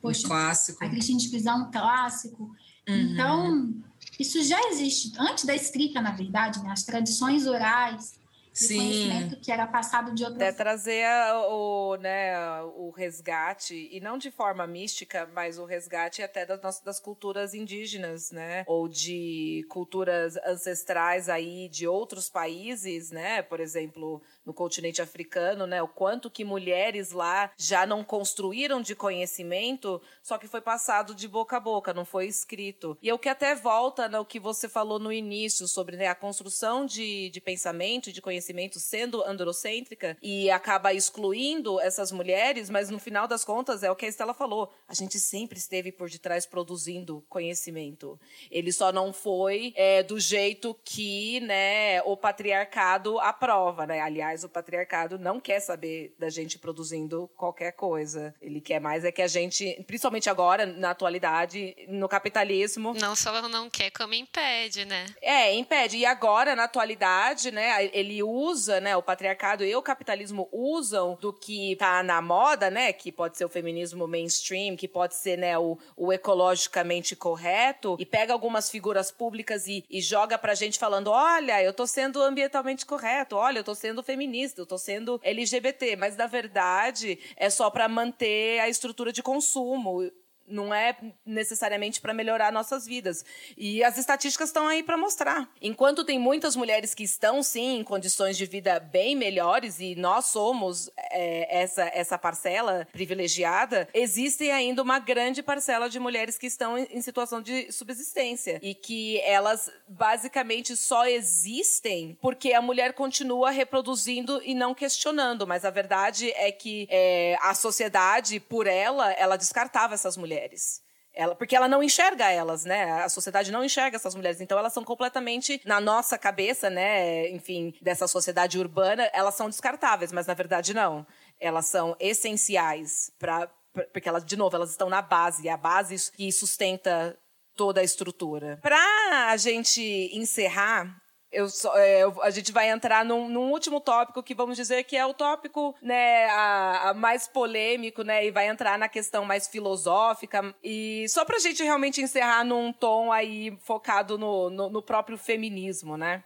poxa, 0.01 0.25
um 0.25 0.29
clássico. 0.29 0.83
A 0.83 0.89
Cristina 0.89 1.19
de 1.19 1.29
Pisão, 1.29 1.67
um 1.67 1.71
clássico. 1.71 2.43
Uhum. 2.87 2.95
Então, 2.95 3.73
isso 4.19 4.43
já 4.43 4.59
existe, 4.69 5.13
antes 5.17 5.45
da 5.45 5.55
escrita, 5.55 6.01
na 6.01 6.11
verdade, 6.11 6.61
né, 6.61 6.71
as 6.71 6.83
tradições 6.83 7.47
orais, 7.47 8.19
Sim. 8.55 8.77
conhecimento 8.77 9.39
que 9.41 9.51
era 9.51 9.67
passado 9.67 10.13
de 10.13 10.23
outras... 10.23 10.41
É 10.41 10.51
trazer 10.51 11.05
o, 11.49 11.97
né, 11.97 12.33
o 12.75 12.89
resgate, 12.89 13.89
e 13.91 13.99
não 13.99 14.17
de 14.17 14.31
forma 14.31 14.65
mística, 14.65 15.29
mas 15.33 15.59
o 15.59 15.65
resgate 15.65 16.23
até 16.23 16.45
das, 16.45 16.79
das 16.79 16.99
culturas 16.99 17.53
indígenas, 17.53 18.31
né? 18.31 18.63
Ou 18.65 18.87
de 18.87 19.65
culturas 19.69 20.37
ancestrais 20.37 21.27
aí 21.27 21.67
de 21.67 21.85
outros 21.85 22.29
países, 22.29 23.11
né? 23.11 23.41
Por 23.41 23.59
exemplo, 23.59 24.21
no 24.45 24.53
continente 24.53 25.01
africano, 25.01 25.65
né? 25.65 25.81
O 25.81 25.87
quanto 25.87 26.29
que 26.29 26.43
mulheres 26.43 27.11
lá 27.11 27.51
já 27.57 27.85
não 27.85 28.03
construíram 28.03 28.81
de 28.81 28.95
conhecimento, 28.95 30.01
só 30.21 30.37
que 30.37 30.47
foi 30.47 30.61
passado 30.61 31.13
de 31.15 31.27
boca 31.27 31.57
a 31.57 31.59
boca, 31.59 31.93
não 31.93 32.05
foi 32.05 32.27
escrito. 32.27 32.97
E 33.01 33.09
é 33.09 33.13
o 33.13 33.19
que 33.19 33.29
até 33.29 33.55
volta 33.55 34.07
no 34.07 34.25
que 34.25 34.39
você 34.39 34.69
falou 34.69 34.99
no 34.99 35.11
início 35.11 35.67
sobre 35.67 35.97
né, 35.97 36.07
a 36.07 36.15
construção 36.15 36.85
de, 36.85 37.29
de 37.29 37.41
pensamento, 37.41 38.11
de 38.11 38.21
conhecimento 38.21 38.35
conhecimento 38.45 38.79
sendo 38.79 39.23
androcêntrica 39.23 40.17
e 40.21 40.49
acaba 40.49 40.93
excluindo 40.93 41.79
essas 41.79 42.11
mulheres, 42.11 42.69
mas 42.69 42.89
no 42.89 42.99
final 42.99 43.27
das 43.27 43.45
contas 43.45 43.81
é 43.81 43.89
o 43.89 43.95
que 43.95 44.05
a 44.05 44.09
Estela 44.09 44.33
falou. 44.33 44.71
A 44.87 44.93
gente 44.93 45.19
sempre 45.19 45.57
esteve 45.57 45.91
por 45.91 46.09
detrás 46.09 46.45
produzindo 46.45 47.23
conhecimento. 47.29 48.19
Ele 48.51 48.71
só 48.71 48.91
não 48.91 49.13
foi 49.13 49.73
é, 49.75 50.03
do 50.03 50.19
jeito 50.19 50.75
que 50.83 51.39
né, 51.41 52.01
o 52.03 52.17
patriarcado 52.17 53.19
aprova. 53.19 53.87
Né? 53.87 54.01
Aliás, 54.01 54.34
o 54.43 54.49
patriarcado 54.49 55.17
não 55.17 55.39
quer 55.39 55.59
saber 55.59 56.15
da 56.19 56.29
gente 56.29 56.57
produzindo 56.57 57.29
qualquer 57.35 57.71
coisa. 57.71 58.33
Ele 58.41 58.61
quer 58.61 58.79
mais 58.79 59.05
é 59.05 59.11
que 59.11 59.21
a 59.21 59.27
gente, 59.27 59.83
principalmente 59.87 60.29
agora, 60.29 60.65
na 60.65 60.91
atualidade, 60.91 61.75
no 61.87 62.07
capitalismo. 62.07 62.93
Não 62.93 63.15
só 63.15 63.47
não 63.47 63.69
quer, 63.69 63.91
como 63.91 64.13
impede, 64.13 64.85
né? 64.85 65.05
É, 65.21 65.53
impede. 65.53 65.97
E 65.97 66.05
agora, 66.05 66.55
na 66.55 66.63
atualidade, 66.63 67.51
né, 67.51 67.89
ele 67.93 68.23
usa, 68.23 68.79
né, 68.79 68.95
o 68.95 69.03
patriarcado 69.03 69.63
e 69.63 69.75
o 69.75 69.81
capitalismo 69.81 70.49
usam 70.51 71.17
do 71.21 71.31
que 71.33 71.75
tá 71.75 72.01
na 72.03 72.21
moda, 72.21 72.69
né, 72.69 72.91
que 72.93 73.11
pode 73.11 73.37
ser 73.37 73.45
o 73.45 73.49
feminismo 73.49 74.07
mainstream, 74.07 74.75
que 74.75 74.87
pode 74.87 75.15
ser, 75.15 75.37
né, 75.37 75.57
o, 75.57 75.77
o 75.95 76.11
ecologicamente 76.11 77.15
correto, 77.15 77.95
e 77.99 78.05
pega 78.05 78.33
algumas 78.33 78.69
figuras 78.69 79.11
públicas 79.11 79.67
e, 79.67 79.83
e 79.89 80.01
joga 80.01 80.37
pra 80.37 80.55
gente 80.55 80.79
falando, 80.79 81.11
olha, 81.11 81.61
eu 81.61 81.73
tô 81.73 81.85
sendo 81.85 82.21
ambientalmente 82.21 82.85
correto, 82.85 83.35
olha, 83.35 83.59
eu 83.59 83.63
tô 83.63 83.75
sendo 83.75 84.03
feminista, 84.03 84.24
eu 84.61 84.65
tô 84.65 84.77
sendo 84.77 85.19
LGBT, 85.23 85.95
mas 85.95 86.15
na 86.15 86.27
verdade 86.27 87.19
é 87.35 87.49
só 87.49 87.69
para 87.69 87.87
manter 87.87 88.59
a 88.59 88.69
estrutura 88.69 89.11
de 89.11 89.23
consumo 89.23 90.09
não 90.47 90.73
é 90.73 90.95
necessariamente 91.25 91.99
para 91.99 92.13
melhorar 92.13 92.51
nossas 92.51 92.85
vidas. 92.85 93.25
E 93.57 93.83
as 93.83 93.97
estatísticas 93.97 94.49
estão 94.49 94.67
aí 94.67 94.83
para 94.83 94.97
mostrar. 94.97 95.49
Enquanto 95.61 96.03
tem 96.03 96.19
muitas 96.19 96.55
mulheres 96.55 96.93
que 96.93 97.03
estão, 97.03 97.41
sim, 97.41 97.79
em 97.79 97.83
condições 97.83 98.37
de 98.37 98.45
vida 98.45 98.79
bem 98.79 99.15
melhores, 99.15 99.79
e 99.79 99.95
nós 99.95 100.25
somos 100.25 100.89
é, 101.11 101.61
essa, 101.61 101.83
essa 101.93 102.17
parcela 102.17 102.87
privilegiada, 102.91 103.87
existe 103.93 104.49
ainda 104.51 104.81
uma 104.81 104.99
grande 104.99 105.41
parcela 105.41 105.89
de 105.89 105.99
mulheres 105.99 106.37
que 106.37 106.47
estão 106.47 106.77
em, 106.77 106.87
em 106.91 107.01
situação 107.01 107.41
de 107.41 107.71
subsistência. 107.71 108.59
E 108.61 108.75
que 108.75 109.19
elas 109.21 109.71
basicamente 109.87 110.75
só 110.77 111.07
existem 111.07 112.17
porque 112.21 112.53
a 112.53 112.61
mulher 112.61 112.93
continua 112.93 113.49
reproduzindo 113.49 114.41
e 114.43 114.53
não 114.53 114.73
questionando. 114.73 115.47
Mas 115.47 115.65
a 115.65 115.69
verdade 115.69 116.31
é 116.31 116.51
que 116.51 116.87
é, 116.89 117.37
a 117.41 117.53
sociedade, 117.53 118.39
por 118.39 118.67
ela, 118.67 119.11
ela 119.13 119.37
descartava 119.37 119.93
essas 119.93 120.15
mulheres 120.17 120.34
mulheres. 120.35 120.81
Ela, 121.13 121.33
porque 121.33 121.55
ela 121.55 121.67
não 121.67 121.81
enxerga 121.81 122.29
elas, 122.29 122.65
né? 122.65 122.91
A 123.01 123.07
sociedade 123.07 123.49
não 123.49 123.63
enxerga 123.63 123.95
essas 123.95 124.13
mulheres. 124.13 124.41
Então 124.41 124.59
elas 124.59 124.73
são 124.73 124.83
completamente, 124.83 125.61
na 125.65 125.79
nossa 125.79 126.17
cabeça, 126.17 126.69
né? 126.69 127.29
Enfim, 127.29 127.73
dessa 127.81 128.05
sociedade 128.05 128.59
urbana, 128.59 129.09
elas 129.13 129.35
são 129.35 129.49
descartáveis, 129.49 130.11
mas 130.11 130.27
na 130.27 130.33
verdade 130.33 130.73
não. 130.73 131.07
Elas 131.39 131.67
são 131.67 131.95
essenciais 131.99 133.11
para. 133.17 133.49
Porque 133.91 134.07
elas, 134.07 134.25
de 134.25 134.37
novo, 134.37 134.55
elas 134.55 134.71
estão 134.71 134.89
na 134.89 135.01
base, 135.01 135.47
é 135.47 135.51
a 135.51 135.57
base 135.57 136.11
que 136.13 136.31
sustenta 136.31 137.17
toda 137.55 137.81
a 137.81 137.83
estrutura. 137.83 138.57
Para 138.61 139.31
a 139.31 139.37
gente 139.37 139.81
encerrar 140.13 140.95
eu 141.31 141.49
só, 141.49 141.75
é, 141.77 142.03
eu, 142.03 142.21
a 142.21 142.29
gente 142.29 142.51
vai 142.51 142.69
entrar 142.69 143.03
num, 143.03 143.27
num, 143.27 143.51
último 143.51 143.79
tópico 143.79 144.23
que 144.23 144.33
vamos 144.33 144.55
dizer 144.55 144.83
que 144.83 144.95
é 144.95 145.05
o 145.05 145.13
tópico 145.13 145.75
né, 145.81 146.25
a, 146.25 146.89
a 146.89 146.93
mais 146.93 147.27
polêmico, 147.27 148.03
né? 148.03 148.25
E 148.25 148.31
vai 148.31 148.47
entrar 148.47 148.77
na 148.77 148.87
questão 148.87 149.25
mais 149.25 149.47
filosófica. 149.47 150.55
E 150.63 151.05
só 151.09 151.25
pra 151.25 151.39
gente 151.39 151.63
realmente 151.63 152.01
encerrar 152.01 152.43
num 152.43 152.71
tom 152.71 153.11
aí 153.11 153.57
focado 153.61 154.17
no, 154.17 154.49
no, 154.49 154.69
no 154.69 154.81
próprio 154.81 155.17
feminismo, 155.17 155.97
né? 155.97 156.23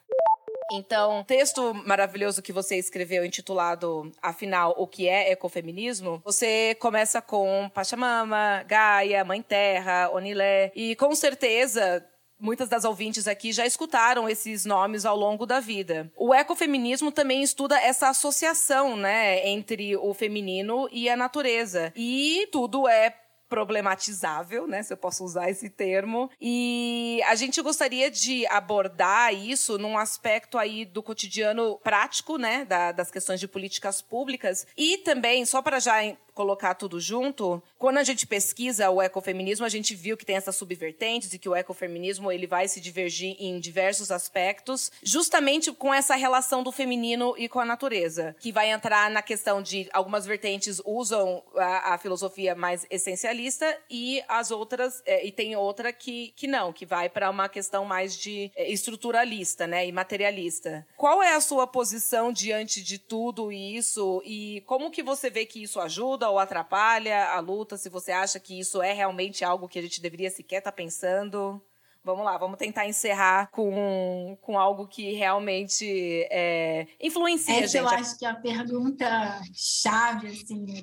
Então, 0.72 1.24
texto 1.24 1.74
maravilhoso 1.74 2.42
que 2.42 2.54
você 2.54 2.76
escreveu 2.76 3.26
intitulado 3.26 4.12
Afinal, 4.22 4.76
o 4.78 4.86
que 4.86 5.08
é 5.08 5.32
ecofeminismo? 5.32 6.22
Você 6.24 6.76
começa 6.80 7.22
com 7.22 7.70
Pachamama, 7.74 8.64
Gaia, 8.68 9.26
Mãe 9.26 9.42
Terra, 9.42 10.10
Onilé 10.12 10.72
e 10.76 10.96
com 10.96 11.16
certeza 11.16 12.06
muitas 12.40 12.70
das 12.70 12.86
ouvintes 12.86 13.28
aqui 13.28 13.52
já 13.52 13.66
escutaram 13.66 14.30
esses 14.30 14.66
nomes 14.66 15.06
ao 15.06 15.18
longo 15.18 15.46
da 15.46 15.60
vida. 15.60 16.12
O 16.16 16.34
ecofeminismo 16.34 17.12
também 17.12 17.44
estuda 17.44 17.80
essa 17.80 18.10
associação, 18.10 18.96
né, 18.96 19.48
entre 19.48 19.96
o 19.98 20.14
feminino 20.14 20.88
e 20.92 21.10
a 21.10 21.18
natureza. 21.18 21.92
E 21.96 22.48
tudo 22.52 22.88
é 22.88 23.16
problematizável, 23.50 24.68
né, 24.68 24.84
se 24.84 24.94
eu 24.94 24.98
posso 24.98 25.26
usar 25.26 25.50
esse 25.50 25.70
termo. 25.70 26.30
E 26.40 27.20
a 27.26 27.34
gente 27.34 27.60
gostaria 27.62 28.10
de 28.12 28.46
abordar 28.46 29.34
isso 29.34 29.78
num 29.78 29.98
aspecto 29.98 30.58
aí 30.58 30.86
do 30.86 31.02
cotidiano 31.02 31.80
prático, 31.84 32.38
né, 32.38 32.64
da, 32.64 32.92
das 32.92 33.10
questões 33.10 33.40
de 33.40 33.48
políticas 33.48 34.02
públicas 34.02 34.68
e 34.78 35.00
também 35.00 35.46
só 35.46 35.62
para 35.62 35.80
já 35.80 35.96
colocar 36.40 36.74
tudo 36.74 37.02
junto, 37.02 37.62
quando 37.78 37.98
a 37.98 38.04
gente 38.06 38.26
pesquisa 38.26 38.90
o 38.90 39.02
ecofeminismo, 39.02 39.66
a 39.66 39.70
gente 39.70 39.94
viu 39.94 40.16
que 40.16 40.26
tem 40.26 40.38
essas 40.38 40.56
subvertentes 40.56 41.34
e 41.34 41.38
que 41.38 41.50
o 41.50 41.56
ecofeminismo 41.56 42.32
ele 42.32 42.48
vai 42.48 42.66
se 42.66 42.80
divergir 42.80 43.36
em 43.38 43.60
diversos 43.60 44.10
aspectos, 44.10 44.90
justamente 45.04 45.70
com 45.74 45.94
essa 45.94 46.16
relação 46.16 46.64
do 46.64 46.72
feminino 46.72 47.36
e 47.38 47.50
com 47.50 47.60
a 47.60 47.66
natureza, 47.66 48.38
que 48.40 48.54
vai 48.54 48.72
entrar 48.72 49.12
na 49.12 49.22
questão 49.22 49.62
de 49.62 49.90
algumas 49.92 50.26
vertentes 50.26 50.82
usam 50.86 51.44
a, 51.58 51.96
a 51.96 51.98
filosofia 51.98 52.56
mais 52.56 52.88
essencialista 52.90 53.78
e 53.90 54.24
as 54.26 54.50
outras 54.50 55.04
é, 55.06 55.26
e 55.26 55.34
tem 55.34 55.58
outra 55.58 55.92
que, 55.92 56.32
que 56.38 56.48
não, 56.48 56.72
que 56.72 56.86
vai 56.86 57.10
para 57.10 57.30
uma 57.30 57.50
questão 57.50 57.84
mais 57.84 58.16
de 58.16 58.50
é, 58.56 58.72
estruturalista, 58.72 59.68
né, 59.68 59.86
e 59.86 59.92
materialista. 59.92 60.88
Qual 60.96 61.22
é 61.22 61.36
a 61.36 61.42
sua 61.42 61.68
posição 61.68 62.32
diante 62.32 62.82
de 62.82 62.98
tudo 62.98 63.52
isso 63.52 64.22
e 64.24 64.62
como 64.66 64.90
que 64.90 65.04
você 65.04 65.30
vê 65.30 65.46
que 65.46 65.62
isso 65.62 65.82
ajuda 65.82 66.29
ou 66.30 66.40
atrapalha 66.40 67.30
a 67.30 67.40
luta? 67.40 67.78
Se 67.78 67.90
você 67.90 68.12
acha 68.12 68.40
que 68.40 68.60
isso 68.60 68.82
é 68.82 68.94
realmente 68.94 69.44
algo 69.44 69.68
que 69.68 69.80
a 69.80 69.82
gente 69.82 70.02
deveria 70.02 70.30
sequer 70.30 70.60
estar 70.60 70.72
tá 70.72 70.76
pensando? 70.76 71.62
Vamos 72.02 72.24
lá, 72.24 72.38
vamos 72.38 72.58
tentar 72.58 72.88
encerrar 72.88 73.52
com, 73.52 74.38
com 74.42 74.58
algo 74.58 74.88
que 74.88 75.12
realmente 75.14 75.86
é, 76.32 76.88
influencia 77.00 77.56
Essa 77.56 77.64
a 77.64 77.68
gente. 77.68 77.94
eu 77.94 78.00
acho 78.00 78.18
que 78.18 78.26
é 78.26 78.30
a 78.30 78.36
pergunta 78.36 79.42
chave, 79.54 80.28
assim, 80.28 80.64
do 80.64 80.74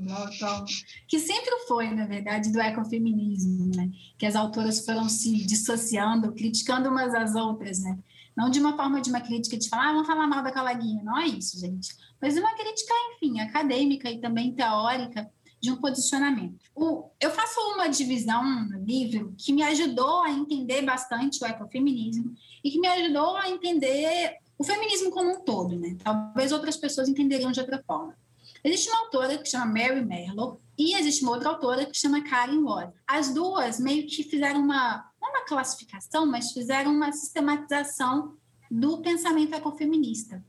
que 1.09 1.19
sempre 1.19 1.59
foi, 1.67 1.91
na 1.91 2.07
verdade, 2.07 2.53
do 2.53 2.61
ecofeminismo, 2.61 3.75
né? 3.75 3.91
Que 4.19 4.27
as 4.27 4.37
autoras 4.37 4.85
foram 4.85 5.09
se 5.09 5.45
dissociando, 5.47 6.35
criticando 6.35 6.91
umas 6.91 7.15
às 7.15 7.35
outras, 7.35 7.83
né? 7.83 7.99
Não 8.37 8.51
de 8.51 8.61
uma 8.61 8.77
forma 8.77 9.01
de 9.01 9.09
uma 9.09 9.21
crítica 9.23 9.57
de 9.57 9.71
falar, 9.71 9.89
ah, 9.89 9.93
vamos 9.93 10.07
falar 10.07 10.27
mal 10.27 10.43
da 10.45 10.53
coleguinha. 10.53 11.03
Não 11.03 11.19
é 11.19 11.27
isso, 11.27 11.59
gente. 11.59 11.97
Mas 12.21 12.37
uma 12.37 12.55
crítica, 12.55 12.93
enfim, 13.15 13.41
acadêmica 13.41 14.11
e 14.11 14.21
também 14.21 14.55
teórica 14.55 15.31
de 15.61 15.71
um 15.71 15.77
posicionamento. 15.77 16.59
O, 16.75 17.11
eu 17.21 17.31
faço 17.31 17.59
uma 17.75 17.89
divisão 17.89 18.45
no 18.67 18.85
livro 18.85 19.35
que 19.39 19.53
me 19.53 19.63
ajudou 19.63 20.23
a 20.23 20.31
entender 20.31 20.83
bastante 20.83 21.43
o 21.43 21.47
ecofeminismo 21.47 22.35
e 22.63 22.71
que 22.71 22.79
me 22.79 22.89
ajudou 22.89 23.37
a 23.37 23.49
entender 23.49 24.37
o 24.59 24.65
feminismo 24.65 25.11
como 25.11 25.31
um 25.31 25.41
todo, 25.41 25.77
né? 25.79 25.97
Talvez 26.03 26.53
outras 26.53 26.77
pessoas 26.77 27.09
entenderiam 27.09 27.51
de 27.51 27.61
outra 27.61 27.83
forma. 27.87 28.17
Existe 28.63 28.89
uma 28.89 29.01
autora 29.01 29.39
que 29.39 29.49
chama 29.49 29.67
Mary 29.67 30.05
Merlo 30.05 30.61
e 30.79 30.95
existe 30.97 31.23
uma 31.23 31.33
outra 31.33 31.51
autora 31.51 31.87
que 31.87 31.97
chama 31.97 32.23
Karen 32.23 32.63
Ward. 32.63 32.93
As 33.07 33.33
duas 33.33 33.79
meio 33.79 34.07
que 34.07 34.23
fizeram 34.23 34.61
uma 34.61 35.11
não 35.21 35.31
uma 35.31 35.45
classificação, 35.45 36.27
mas 36.27 36.53
fizeram 36.53 36.93
uma 36.93 37.13
sistematização 37.13 38.37
do 38.71 38.99
pensamento 38.99 39.55
ecofeminista. 39.55 40.45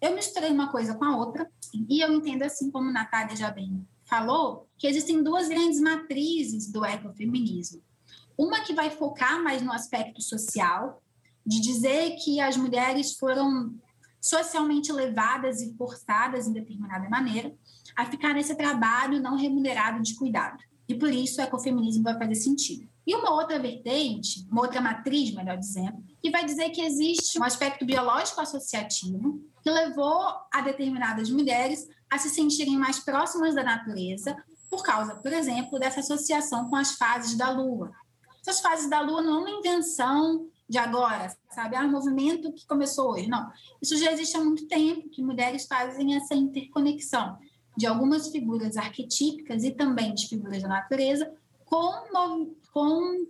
Eu 0.00 0.14
misturei 0.14 0.50
uma 0.50 0.70
coisa 0.70 0.94
com 0.94 1.04
a 1.04 1.16
outra 1.16 1.50
e 1.88 2.00
eu 2.00 2.12
entendo 2.12 2.42
assim 2.42 2.70
como 2.70 2.92
Natália 2.92 3.36
já 3.36 3.50
bem 3.50 3.86
falou, 4.04 4.68
que 4.78 4.86
existem 4.86 5.22
duas 5.22 5.48
grandes 5.48 5.80
matrizes 5.80 6.70
do 6.70 6.84
ecofeminismo. 6.84 7.82
Uma 8.36 8.60
que 8.60 8.74
vai 8.74 8.90
focar 8.90 9.42
mais 9.42 9.62
no 9.62 9.72
aspecto 9.72 10.20
social, 10.20 11.02
de 11.46 11.60
dizer 11.60 12.16
que 12.16 12.40
as 12.40 12.56
mulheres 12.56 13.16
foram 13.16 13.74
socialmente 14.20 14.90
levadas 14.90 15.60
e 15.60 15.74
forçadas, 15.76 16.46
em 16.46 16.52
determinada 16.52 17.08
maneira, 17.08 17.54
a 17.94 18.06
ficar 18.06 18.32
nesse 18.32 18.54
trabalho 18.54 19.20
não 19.20 19.36
remunerado 19.36 20.02
de 20.02 20.14
cuidado. 20.14 20.62
E 20.88 20.94
por 20.94 21.12
isso 21.12 21.40
o 21.40 21.44
ecofeminismo 21.44 22.02
vai 22.02 22.18
fazer 22.18 22.34
sentido. 22.34 22.88
E 23.06 23.14
uma 23.14 23.34
outra 23.34 23.58
vertente, 23.58 24.46
uma 24.50 24.62
outra 24.62 24.80
matriz, 24.80 25.34
melhor 25.34 25.58
dizendo, 25.58 26.02
que 26.22 26.30
vai 26.30 26.44
dizer 26.44 26.70
que 26.70 26.80
existe 26.80 27.38
um 27.38 27.44
aspecto 27.44 27.84
biológico 27.84 28.40
associativo 28.40 29.42
que 29.62 29.70
levou 29.70 30.22
a 30.52 30.60
determinadas 30.62 31.30
mulheres 31.30 31.86
a 32.10 32.18
se 32.18 32.30
sentirem 32.30 32.76
mais 32.76 32.98
próximas 32.98 33.54
da 33.54 33.62
natureza 33.62 34.36
por 34.70 34.82
causa, 34.82 35.14
por 35.14 35.32
exemplo, 35.32 35.78
dessa 35.78 36.00
associação 36.00 36.68
com 36.68 36.76
as 36.76 36.92
fases 36.92 37.36
da 37.36 37.50
Lua. 37.50 37.92
Essas 38.40 38.60
fases 38.60 38.90
da 38.90 39.00
Lua 39.00 39.22
não 39.22 39.36
é 39.36 39.38
uma 39.40 39.50
invenção 39.50 40.46
de 40.68 40.78
agora, 40.78 41.34
sabe? 41.50 41.76
Um 41.78 41.90
movimento 41.90 42.52
que 42.52 42.66
começou 42.66 43.12
hoje. 43.12 43.28
Não. 43.28 43.50
Isso 43.80 43.96
já 43.96 44.12
existe 44.12 44.36
há 44.36 44.40
muito 44.40 44.66
tempo, 44.66 45.08
que 45.08 45.22
mulheres 45.22 45.66
fazem 45.66 46.16
essa 46.16 46.34
interconexão 46.34 47.38
de 47.76 47.86
algumas 47.86 48.28
figuras 48.28 48.76
arquetípicas 48.76 49.64
e 49.64 49.70
também 49.70 50.14
de 50.14 50.28
figuras 50.28 50.62
da 50.62 50.68
natureza 50.68 51.32
com, 51.64 52.54
com 52.72 53.26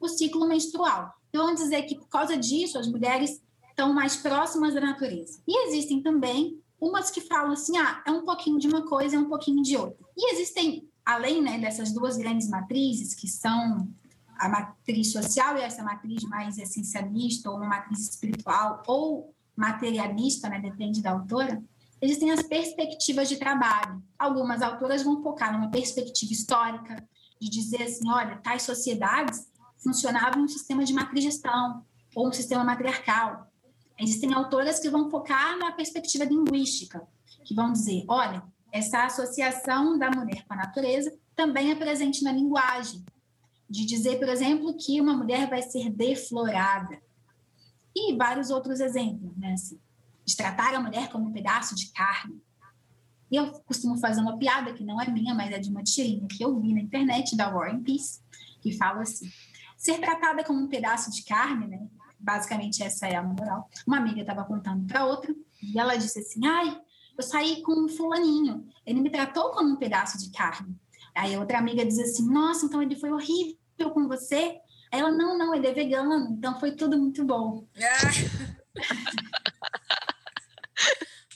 o 0.00 0.08
ciclo 0.08 0.46
menstrual. 0.46 1.14
Então, 1.28 1.46
vamos 1.46 1.60
dizer 1.60 1.82
que 1.82 1.96
por 1.96 2.08
causa 2.08 2.36
disso, 2.36 2.78
as 2.78 2.86
mulheres 2.86 3.42
estão 3.68 3.92
mais 3.92 4.16
próximas 4.16 4.74
da 4.74 4.80
natureza. 4.80 5.40
E 5.46 5.68
existem 5.68 6.00
também 6.02 6.62
umas 6.84 7.10
que 7.10 7.22
falam 7.22 7.52
assim, 7.52 7.76
ah, 7.78 8.02
é 8.06 8.10
um 8.10 8.24
pouquinho 8.24 8.58
de 8.58 8.68
uma 8.68 8.86
coisa, 8.86 9.16
é 9.16 9.18
um 9.18 9.28
pouquinho 9.28 9.62
de 9.62 9.76
outra. 9.76 9.96
E 10.16 10.34
existem, 10.34 10.86
além 11.04 11.40
né, 11.42 11.58
dessas 11.58 11.92
duas 11.92 12.16
grandes 12.16 12.48
matrizes, 12.48 13.14
que 13.14 13.26
são 13.26 13.88
a 14.36 14.48
matriz 14.48 15.10
social 15.10 15.56
e 15.56 15.62
essa 15.62 15.82
matriz 15.82 16.22
mais 16.24 16.58
essencialista, 16.58 17.50
ou 17.50 17.56
uma 17.56 17.66
matriz 17.66 18.00
espiritual, 18.00 18.82
ou 18.86 19.34
materialista, 19.56 20.48
né, 20.48 20.60
depende 20.60 21.00
da 21.00 21.12
autora, 21.12 21.62
existem 22.02 22.30
as 22.30 22.42
perspectivas 22.42 23.28
de 23.28 23.36
trabalho. 23.36 24.02
Algumas 24.18 24.60
autoras 24.60 25.02
vão 25.02 25.22
focar 25.22 25.52
numa 25.52 25.70
perspectiva 25.70 26.32
histórica, 26.32 27.08
de 27.40 27.48
dizer 27.48 27.82
assim, 27.82 28.08
olha, 28.10 28.36
tais 28.36 28.62
sociedades 28.62 29.48
funcionavam 29.78 30.40
em 30.40 30.44
um 30.44 30.48
sistema 30.48 30.84
de 30.84 30.92
matrigestão, 30.92 31.84
ou 32.14 32.28
um 32.28 32.32
sistema 32.32 32.62
matriarcal. 32.62 33.50
Existem 33.98 34.34
autoras 34.34 34.80
que 34.80 34.90
vão 34.90 35.08
focar 35.08 35.56
na 35.58 35.72
perspectiva 35.72 36.24
linguística, 36.24 37.06
que 37.44 37.54
vão 37.54 37.72
dizer, 37.72 38.04
olha, 38.08 38.42
essa 38.72 39.04
associação 39.04 39.96
da 39.98 40.10
mulher 40.10 40.44
com 40.46 40.54
a 40.54 40.56
natureza 40.56 41.16
também 41.36 41.70
é 41.70 41.74
presente 41.74 42.24
na 42.24 42.32
linguagem, 42.32 43.04
de 43.68 43.84
dizer, 43.84 44.18
por 44.18 44.28
exemplo, 44.28 44.76
que 44.76 45.00
uma 45.00 45.16
mulher 45.16 45.48
vai 45.48 45.62
ser 45.62 45.90
deflorada. 45.90 47.00
E 47.94 48.16
vários 48.16 48.50
outros 48.50 48.80
exemplos, 48.80 49.36
né? 49.36 49.52
Assim, 49.52 49.78
de 50.24 50.36
tratar 50.36 50.74
a 50.74 50.80
mulher 50.80 51.08
como 51.08 51.28
um 51.28 51.32
pedaço 51.32 51.76
de 51.76 51.92
carne. 51.92 52.42
E 53.30 53.36
eu 53.36 53.52
costumo 53.60 53.96
fazer 53.98 54.20
uma 54.20 54.38
piada 54.38 54.72
que 54.72 54.84
não 54.84 55.00
é 55.00 55.08
minha, 55.08 55.34
mas 55.34 55.52
é 55.52 55.58
de 55.58 55.70
uma 55.70 55.82
tirinha 55.82 56.26
que 56.28 56.44
eu 56.44 56.58
vi 56.60 56.74
na 56.74 56.80
internet 56.80 57.36
da 57.36 57.48
War 57.48 57.72
and 57.72 57.82
Peace, 57.82 58.20
que 58.60 58.72
fala 58.72 59.02
assim: 59.02 59.30
ser 59.76 60.00
tratada 60.00 60.42
como 60.42 60.60
um 60.60 60.68
pedaço 60.68 61.10
de 61.10 61.22
carne, 61.24 61.66
né? 61.66 61.86
Basicamente 62.24 62.82
essa 62.82 63.06
é 63.06 63.14
a 63.14 63.22
moral. 63.22 63.68
Uma 63.86 63.98
amiga 63.98 64.22
estava 64.22 64.44
contando 64.44 64.86
para 64.86 65.04
outra 65.04 65.34
e 65.62 65.78
ela 65.78 65.96
disse 65.96 66.18
assim: 66.18 66.46
"Ai, 66.46 66.80
eu 67.16 67.22
saí 67.22 67.62
com 67.62 67.84
um 67.84 67.88
fulaninho, 67.88 68.66
ele 68.86 69.00
me 69.00 69.10
tratou 69.10 69.50
como 69.50 69.70
um 69.70 69.76
pedaço 69.76 70.18
de 70.18 70.30
carne". 70.30 70.74
Aí 71.14 71.36
outra 71.36 71.58
amiga 71.58 71.84
diz 71.84 71.98
assim: 71.98 72.26
"Nossa, 72.28 72.66
então 72.66 72.82
ele 72.82 72.96
foi 72.96 73.12
horrível 73.12 73.90
com 73.92 74.08
você?". 74.08 74.58
Aí 74.90 75.00
ela: 75.00 75.12
"Não, 75.12 75.36
não, 75.36 75.54
ele 75.54 75.66
é 75.66 75.72
vegano, 75.72 76.28
então 76.30 76.58
foi 76.58 76.72
tudo 76.72 76.98
muito 76.98 77.24
bom". 77.24 77.66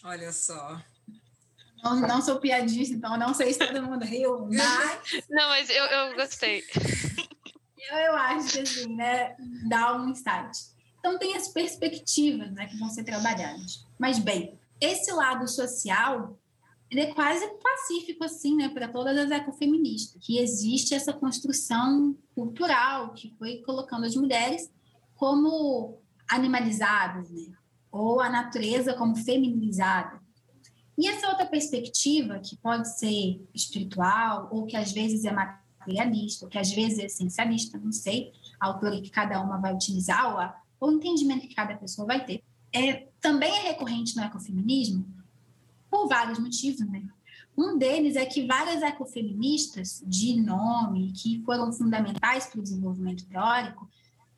Olha 0.05 0.32
só. 0.32 0.80
Não, 1.82 2.01
não 2.01 2.22
sou 2.22 2.41
piadista, 2.41 2.95
então 2.95 3.16
não 3.16 3.32
sei 3.32 3.53
se 3.53 3.59
todo 3.59 3.82
mundo 3.82 4.05
riu, 4.05 4.49
mas. 4.51 5.01
Não, 5.30 5.49
mas 5.49 5.70
eu, 5.70 5.84
eu 5.84 6.14
gostei. 6.16 6.64
eu 7.91 8.16
acho 8.16 8.53
que 8.53 8.61
assim, 8.61 8.97
né, 8.97 9.36
dá 9.68 9.97
um 9.97 10.09
insight. 10.09 10.76
Então, 11.09 11.19
tem 11.19 11.35
as 11.35 11.49
perspectivas 11.49 12.53
né, 12.53 12.67
que 12.67 12.77
vão 12.77 12.91
ser 12.91 13.03
trabalhadas. 13.03 13.87
Mas, 13.99 14.19
bem, 14.19 14.59
esse 14.79 15.11
lado 15.11 15.49
social 15.49 16.39
ele 16.91 17.01
é 17.01 17.15
quase 17.15 17.47
pacífico, 17.63 18.25
assim, 18.25 18.57
né, 18.57 18.69
para 18.69 18.89
todas 18.89 19.17
as 19.17 19.31
ecofeministas, 19.31 20.23
que 20.25 20.39
existe 20.39 20.95
essa 20.95 21.13
construção 21.13 22.17
cultural 22.35 23.13
que 23.13 23.35
foi 23.39 23.59
colocando 23.59 24.05
as 24.05 24.17
mulheres 24.17 24.71
como 25.15 25.99
animalizadas, 26.27 27.31
né, 27.31 27.53
ou 27.91 28.21
a 28.21 28.31
natureza 28.31 28.95
como 28.95 29.17
feminizada. 29.17 30.20
E 30.97 31.07
essa 31.09 31.28
outra 31.28 31.47
perspectiva, 31.47 32.39
que 32.39 32.57
pode 32.57 32.89
ser 32.99 33.47
espiritual, 33.55 34.49
ou 34.51 34.66
que 34.66 34.77
às 34.77 34.93
vezes 34.93 35.24
é 35.24 35.32
materialista, 35.32 36.47
ou 36.47 36.51
que 36.51 36.59
às 36.59 36.70
vezes 36.70 36.99
é 36.99 37.05
essencialista, 37.05 37.78
não 37.78 37.93
sei, 37.93 38.32
a 38.59 38.66
autora 38.66 39.01
que 39.01 39.11
cada 39.11 39.41
uma 39.43 39.59
vai 39.59 39.74
utilizar, 39.74 40.32
ou 40.32 40.39
a 40.39 40.59
o 40.81 40.93
entendimento 40.93 41.47
que 41.47 41.55
cada 41.55 41.77
pessoa 41.77 42.07
vai 42.07 42.25
ter. 42.25 42.43
É, 42.73 43.09
também 43.21 43.51
é 43.51 43.69
recorrente 43.69 44.17
no 44.17 44.23
ecofeminismo 44.23 45.07
por 45.91 46.07
vários 46.09 46.39
motivos, 46.39 46.87
né? 46.89 47.03
Um 47.57 47.77
deles 47.77 48.15
é 48.15 48.25
que 48.25 48.47
várias 48.47 48.83
ecofeministas 48.83 50.01
de 50.07 50.41
nome, 50.41 51.13
que 51.13 51.43
foram 51.45 51.73
fundamentais 51.73 52.47
para 52.47 52.61
o 52.61 52.63
desenvolvimento 52.63 53.27
teórico, 53.27 53.89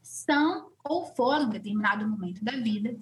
são 0.03 0.71
ou 0.83 1.05
foram, 1.15 1.47
em 1.47 1.51
determinado 1.51 2.09
momento 2.09 2.43
da 2.43 2.53
vida, 2.53 2.97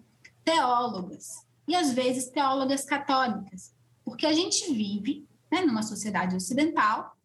teólogas. 0.45 1.47
E 1.69 1.75
às 1.77 1.93
vezes 1.93 2.31
teólogas 2.31 2.85
católicas. 2.85 3.73
Porque 4.05 4.27
a 4.27 4.33
gente 4.33 4.73
vive 4.73 5.25
né, 5.53 5.61
numa 5.61 5.83
sociedade 5.83 6.35
ocidental 6.35 7.17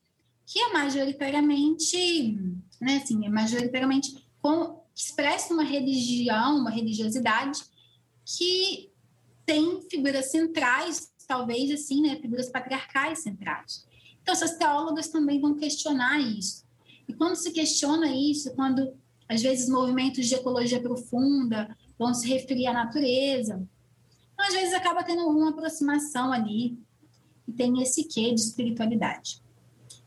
que 0.46 0.60
é 0.60 0.74
majoritariamente, 0.74 2.38
né, 2.80 2.98
assim, 2.98 3.26
é 3.26 3.30
majoritariamente 3.30 4.28
com 4.42 4.83
expressa 4.96 5.54
uma 5.54 5.64
religião, 5.64 6.58
uma 6.58 6.70
religiosidade 6.70 7.64
que 8.26 8.92
tem 9.46 9.82
figuras 9.90 10.32
centrais, 10.32 11.12
talvez 11.28 11.72
assim, 11.72 12.02
né, 12.02 12.16
figuras 12.18 12.50
patriarcais 12.50 13.20
centrais. 13.20 13.86
Então, 14.22 14.34
essas 14.34 14.58
teólogas 14.58 15.10
também 15.10 15.40
vão 15.42 15.56
questionar 15.56 16.20
isso. 16.20 16.64
E 17.08 17.14
quando 17.14 17.36
se 17.36 17.52
questiona 17.52 18.08
isso, 18.16 18.54
quando 18.56 18.94
às 19.28 19.42
vezes 19.42 19.68
movimentos 19.68 20.28
de 20.28 20.36
ecologia 20.36 20.82
profunda 20.82 21.76
vão 21.98 22.14
se 22.14 22.28
referir 22.28 22.68
à 22.68 22.74
natureza, 22.74 23.68
então, 24.34 24.48
às 24.48 24.54
vezes 24.54 24.74
acaba 24.74 25.04
tendo 25.04 25.28
uma 25.28 25.50
aproximação 25.50 26.32
ali 26.32 26.78
e 27.48 27.52
tem 27.52 27.82
esse 27.82 28.04
quê 28.06 28.34
de 28.34 28.42
espiritualidade. 28.42 29.42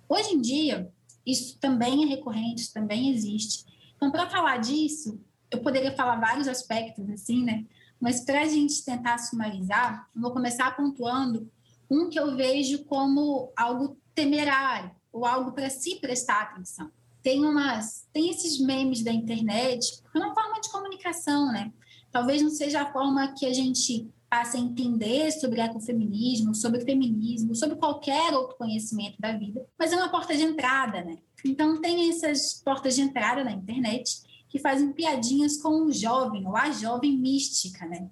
Hoje 0.09 0.35
em 0.35 0.41
dia, 0.41 0.91
isso 1.25 1.59
também 1.59 2.05
é 2.05 2.07
recorrente, 2.07 2.63
isso 2.63 2.73
também 2.73 3.11
existe. 3.11 3.65
Então, 3.97 4.11
para 4.11 4.29
falar 4.29 4.59
disso, 4.59 5.21
eu 5.51 5.61
poderia 5.61 5.93
falar 5.93 6.17
vários 6.17 6.49
aspectos, 6.49 7.09
assim, 7.11 7.45
né? 7.45 7.65
Mas 8.01 8.21
para 8.21 8.43
a 8.43 8.47
gente 8.47 8.85
tentar 8.85 9.19
sumarizar, 9.19 10.09
eu 10.15 10.21
vou 10.21 10.33
começar 10.33 10.77
pontuando 10.77 11.51
um 11.91 12.09
que 12.09 12.19
eu 12.19 12.37
vejo 12.37 12.85
como 12.85 13.53
algo 13.57 13.97
temerário, 14.15 14.91
ou 15.13 15.25
algo 15.25 15.53
para 15.53 15.71
se 15.71 15.97
prestar 15.97 16.43
atenção. 16.43 16.91
Tem 17.23 17.45
umas, 17.45 18.07
tem 18.13 18.31
esses 18.31 18.61
memes 18.61 19.03
da 19.03 19.13
internet, 19.13 20.03
é 20.15 20.19
uma 20.19 20.35
forma 20.35 20.61
de 20.61 20.71
comunicação, 20.71 21.51
né? 21.51 21.73
Talvez 22.13 22.43
não 22.43 22.51
seja 22.51 22.83
a 22.83 22.93
forma 22.93 23.33
que 23.33 23.47
a 23.47 23.53
gente 23.53 24.09
passe 24.29 24.57
a 24.57 24.61
entender 24.61 25.31
sobre 25.33 25.61
ecofeminismo, 25.61 26.55
sobre 26.55 26.81
feminismo, 26.81 27.55
sobre 27.55 27.77
qualquer 27.77 28.35
outro 28.35 28.57
conhecimento 28.57 29.21
da 29.21 29.33
vida, 29.33 29.67
mas 29.79 29.93
é 29.93 29.97
uma 29.97 30.09
porta 30.09 30.37
de 30.37 30.43
entrada, 30.43 31.03
né? 31.03 31.19
Então 31.47 31.81
tem 31.81 32.11
essas 32.11 32.55
portas 32.55 32.95
de 32.95 33.03
entrada 33.03 33.45
na 33.45 33.53
internet 33.53 34.23
que 34.49 34.59
fazem 34.59 34.93
piadinhas 34.93 35.57
com 35.57 35.83
o 35.83 35.93
jovem 35.93 36.47
ou 36.47 36.57
a 36.57 36.71
jovem 36.71 37.17
mística, 37.17 37.87
né? 37.87 38.09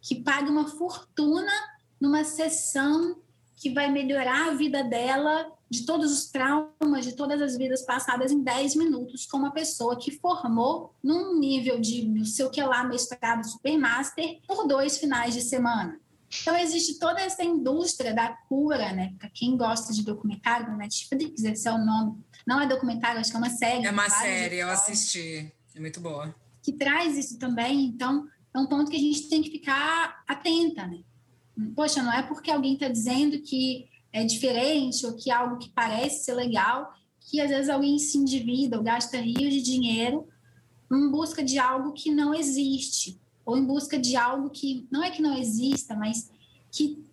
Que 0.00 0.16
paga 0.16 0.50
uma 0.50 0.68
fortuna 0.68 1.52
numa 2.00 2.24
sessão 2.24 3.16
que 3.56 3.70
vai 3.70 3.90
melhorar 3.90 4.48
a 4.48 4.54
vida 4.54 4.84
dela 4.84 5.52
de 5.68 5.84
todos 5.84 6.12
os 6.12 6.30
traumas, 6.30 7.04
de 7.04 7.12
todas 7.12 7.42
as 7.42 7.56
vidas 7.56 7.82
passadas 7.82 8.32
em 8.32 8.42
10 8.42 8.76
minutos, 8.76 9.26
com 9.26 9.36
uma 9.36 9.50
pessoa 9.50 9.98
que 9.98 10.12
formou 10.12 10.94
num 11.02 11.38
nível 11.38 11.80
de 11.80 12.06
não 12.06 12.24
sei 12.24 12.46
o 12.46 12.50
que 12.50 12.62
lá, 12.62 12.84
mestrado, 12.84 13.44
supermaster, 13.44 14.40
por 14.46 14.66
dois 14.66 14.96
finais 14.96 15.34
de 15.34 15.42
semana. 15.42 16.00
Então, 16.42 16.56
existe 16.56 16.98
toda 16.98 17.20
essa 17.20 17.42
indústria 17.42 18.14
da 18.14 18.28
cura, 18.48 18.92
né? 18.92 19.14
Para 19.18 19.30
quem 19.30 19.56
gosta 19.56 19.92
de 19.92 20.04
documentário, 20.04 20.68
né? 20.68 20.84
Netflix, 20.84 21.42
esse 21.42 21.66
é 21.66 21.72
o 21.72 21.78
nome. 21.78 22.18
Não 22.48 22.62
é 22.62 22.66
documentário, 22.66 23.20
acho 23.20 23.30
que 23.30 23.36
é 23.36 23.40
uma 23.40 23.50
série. 23.50 23.86
É 23.86 23.90
uma 23.90 24.08
série, 24.08 24.56
eu 24.56 24.70
assisti. 24.70 25.52
É 25.74 25.78
muito 25.78 26.00
boa. 26.00 26.34
Que 26.62 26.72
traz 26.72 27.14
isso 27.18 27.38
também. 27.38 27.84
Então, 27.84 28.26
é 28.54 28.58
um 28.58 28.64
ponto 28.64 28.90
que 28.90 28.96
a 28.96 29.00
gente 29.00 29.28
tem 29.28 29.42
que 29.42 29.50
ficar 29.50 30.24
atenta, 30.26 30.86
né? 30.86 31.00
Poxa, 31.76 32.02
não 32.02 32.10
é 32.10 32.22
porque 32.22 32.50
alguém 32.50 32.72
está 32.72 32.88
dizendo 32.88 33.38
que 33.42 33.90
é 34.10 34.24
diferente 34.24 35.04
ou 35.04 35.14
que 35.14 35.30
é 35.30 35.34
algo 35.34 35.58
que 35.58 35.68
parece 35.68 36.24
ser 36.24 36.32
legal, 36.32 36.90
que 37.20 37.38
às 37.38 37.50
vezes 37.50 37.68
alguém 37.68 37.98
se 37.98 38.16
endivida 38.16 38.78
ou 38.78 38.82
gasta 38.82 39.18
rios 39.18 39.52
de 39.52 39.60
dinheiro 39.60 40.26
em 40.90 41.10
busca 41.10 41.44
de 41.44 41.58
algo 41.58 41.92
que 41.92 42.10
não 42.10 42.34
existe, 42.34 43.20
ou 43.44 43.58
em 43.58 43.64
busca 43.66 43.98
de 43.98 44.16
algo 44.16 44.48
que 44.48 44.88
não 44.90 45.04
é 45.04 45.10
que 45.10 45.20
não 45.20 45.36
exista, 45.36 45.94
mas 45.94 46.30
que 46.72 47.04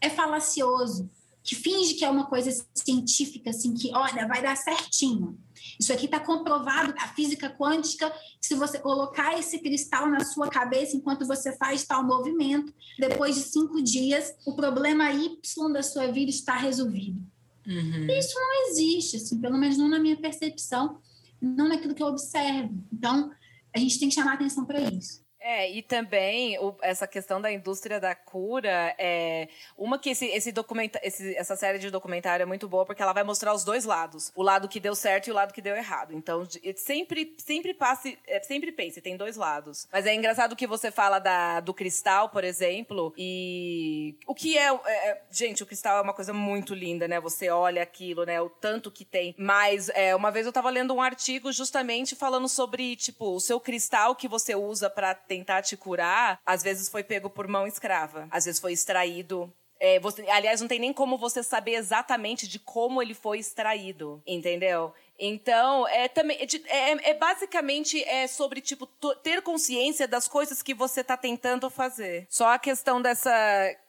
é 0.00 0.08
falacioso, 0.08 1.10
que 1.42 1.54
finge 1.54 1.94
que 1.94 2.04
é 2.04 2.10
uma 2.10 2.26
coisa 2.26 2.50
científica, 2.74 3.50
assim, 3.50 3.74
que 3.74 3.94
olha, 3.94 4.26
vai 4.26 4.42
dar 4.42 4.56
certinho. 4.56 5.38
Isso 5.78 5.92
aqui 5.92 6.04
está 6.04 6.20
comprovado 6.20 6.94
a 6.98 7.08
física 7.08 7.48
quântica. 7.50 8.12
Se 8.40 8.54
você 8.54 8.78
colocar 8.78 9.38
esse 9.38 9.58
cristal 9.58 10.08
na 10.08 10.24
sua 10.24 10.48
cabeça 10.48 10.96
enquanto 10.96 11.26
você 11.26 11.56
faz 11.56 11.84
tal 11.84 12.04
movimento, 12.04 12.72
depois 12.98 13.34
de 13.36 13.42
cinco 13.42 13.82
dias, 13.82 14.34
o 14.46 14.54
problema 14.54 15.10
Y 15.12 15.72
da 15.72 15.82
sua 15.82 16.08
vida 16.08 16.30
está 16.30 16.56
resolvido. 16.56 17.20
Uhum. 17.66 18.06
Isso 18.10 18.34
não 18.34 18.68
existe, 18.68 19.16
assim, 19.16 19.40
pelo 19.40 19.58
menos 19.58 19.78
não 19.78 19.88
na 19.88 19.98
minha 19.98 20.16
percepção, 20.16 20.98
não 21.40 21.68
naquilo 21.68 21.94
que 21.94 22.02
eu 22.02 22.08
observo. 22.08 22.82
Então, 22.92 23.30
a 23.74 23.78
gente 23.78 23.98
tem 23.98 24.08
que 24.08 24.14
chamar 24.14 24.34
atenção 24.34 24.64
para 24.64 24.80
isso. 24.80 25.19
É, 25.40 25.70
e 25.70 25.82
também 25.82 26.58
o, 26.58 26.76
essa 26.82 27.06
questão 27.06 27.40
da 27.40 27.50
indústria 27.50 27.98
da 27.98 28.14
cura 28.14 28.94
é 28.98 29.48
uma 29.76 29.98
que 29.98 30.10
esse, 30.10 30.26
esse 30.26 30.52
documenta, 30.52 31.00
esse, 31.02 31.34
essa 31.34 31.56
série 31.56 31.78
de 31.78 31.90
documentário 31.90 32.42
é 32.42 32.46
muito 32.46 32.68
boa 32.68 32.84
porque 32.84 33.02
ela 33.02 33.14
vai 33.14 33.24
mostrar 33.24 33.54
os 33.54 33.64
dois 33.64 33.84
lados, 33.86 34.30
o 34.34 34.42
lado 34.42 34.68
que 34.68 34.78
deu 34.78 34.94
certo 34.94 35.28
e 35.28 35.30
o 35.30 35.34
lado 35.34 35.54
que 35.54 35.62
deu 35.62 35.74
errado. 35.74 36.12
Então, 36.12 36.46
sempre 36.76 37.34
sempre 37.38 37.72
passe, 37.72 38.18
é, 38.26 38.42
sempre 38.42 38.70
pense, 38.70 39.00
tem 39.00 39.16
dois 39.16 39.36
lados. 39.36 39.88
Mas 39.90 40.06
é 40.06 40.14
engraçado 40.14 40.54
que 40.54 40.66
você 40.66 40.90
fala 40.90 41.18
da, 41.18 41.60
do 41.60 41.72
cristal, 41.72 42.28
por 42.28 42.44
exemplo, 42.44 43.14
e 43.16 44.16
o 44.26 44.34
que 44.34 44.58
é, 44.58 44.68
é, 44.68 45.10
é, 45.10 45.22
gente, 45.30 45.62
o 45.62 45.66
cristal 45.66 45.98
é 45.98 46.02
uma 46.02 46.14
coisa 46.14 46.32
muito 46.32 46.74
linda, 46.74 47.08
né? 47.08 47.18
Você 47.18 47.48
olha 47.48 47.82
aquilo, 47.82 48.24
né? 48.24 48.40
O 48.40 48.50
tanto 48.50 48.90
que 48.90 49.04
tem. 49.04 49.34
Mas 49.38 49.88
é, 49.90 50.14
uma 50.14 50.30
vez 50.30 50.44
eu 50.44 50.52
tava 50.52 50.68
lendo 50.68 50.94
um 50.94 51.00
artigo 51.00 51.50
justamente 51.50 52.14
falando 52.14 52.48
sobre, 52.48 52.94
tipo, 52.96 53.34
o 53.34 53.40
seu 53.40 53.58
cristal 53.58 54.14
que 54.14 54.28
você 54.28 54.54
usa 54.54 54.90
para 54.90 55.14
tentar 55.30 55.62
te 55.62 55.76
curar, 55.76 56.40
às 56.44 56.60
vezes 56.60 56.88
foi 56.88 57.04
pego 57.04 57.30
por 57.30 57.46
mão 57.46 57.64
escrava, 57.64 58.26
às 58.32 58.46
vezes 58.46 58.60
foi 58.60 58.72
extraído 58.72 59.52
é, 59.82 59.98
você, 59.98 60.28
aliás, 60.28 60.60
não 60.60 60.68
tem 60.68 60.78
nem 60.78 60.92
como 60.92 61.16
você 61.16 61.42
saber 61.42 61.72
exatamente 61.72 62.46
de 62.46 62.58
como 62.58 63.00
ele 63.00 63.14
foi 63.14 63.38
extraído, 63.38 64.22
entendeu? 64.26 64.92
Então, 65.18 65.88
é 65.88 66.06
também 66.06 66.36
é, 66.36 66.90
é, 66.90 67.10
é 67.10 67.14
basicamente 67.14 68.04
é 68.04 68.26
sobre 68.26 68.60
tipo 68.60 68.86
ter 69.22 69.40
consciência 69.40 70.06
das 70.06 70.28
coisas 70.28 70.62
que 70.62 70.74
você 70.74 71.00
está 71.00 71.16
tentando 71.16 71.70
fazer. 71.70 72.26
Só 72.28 72.52
a 72.52 72.58
questão 72.58 73.00
dessa 73.00 73.32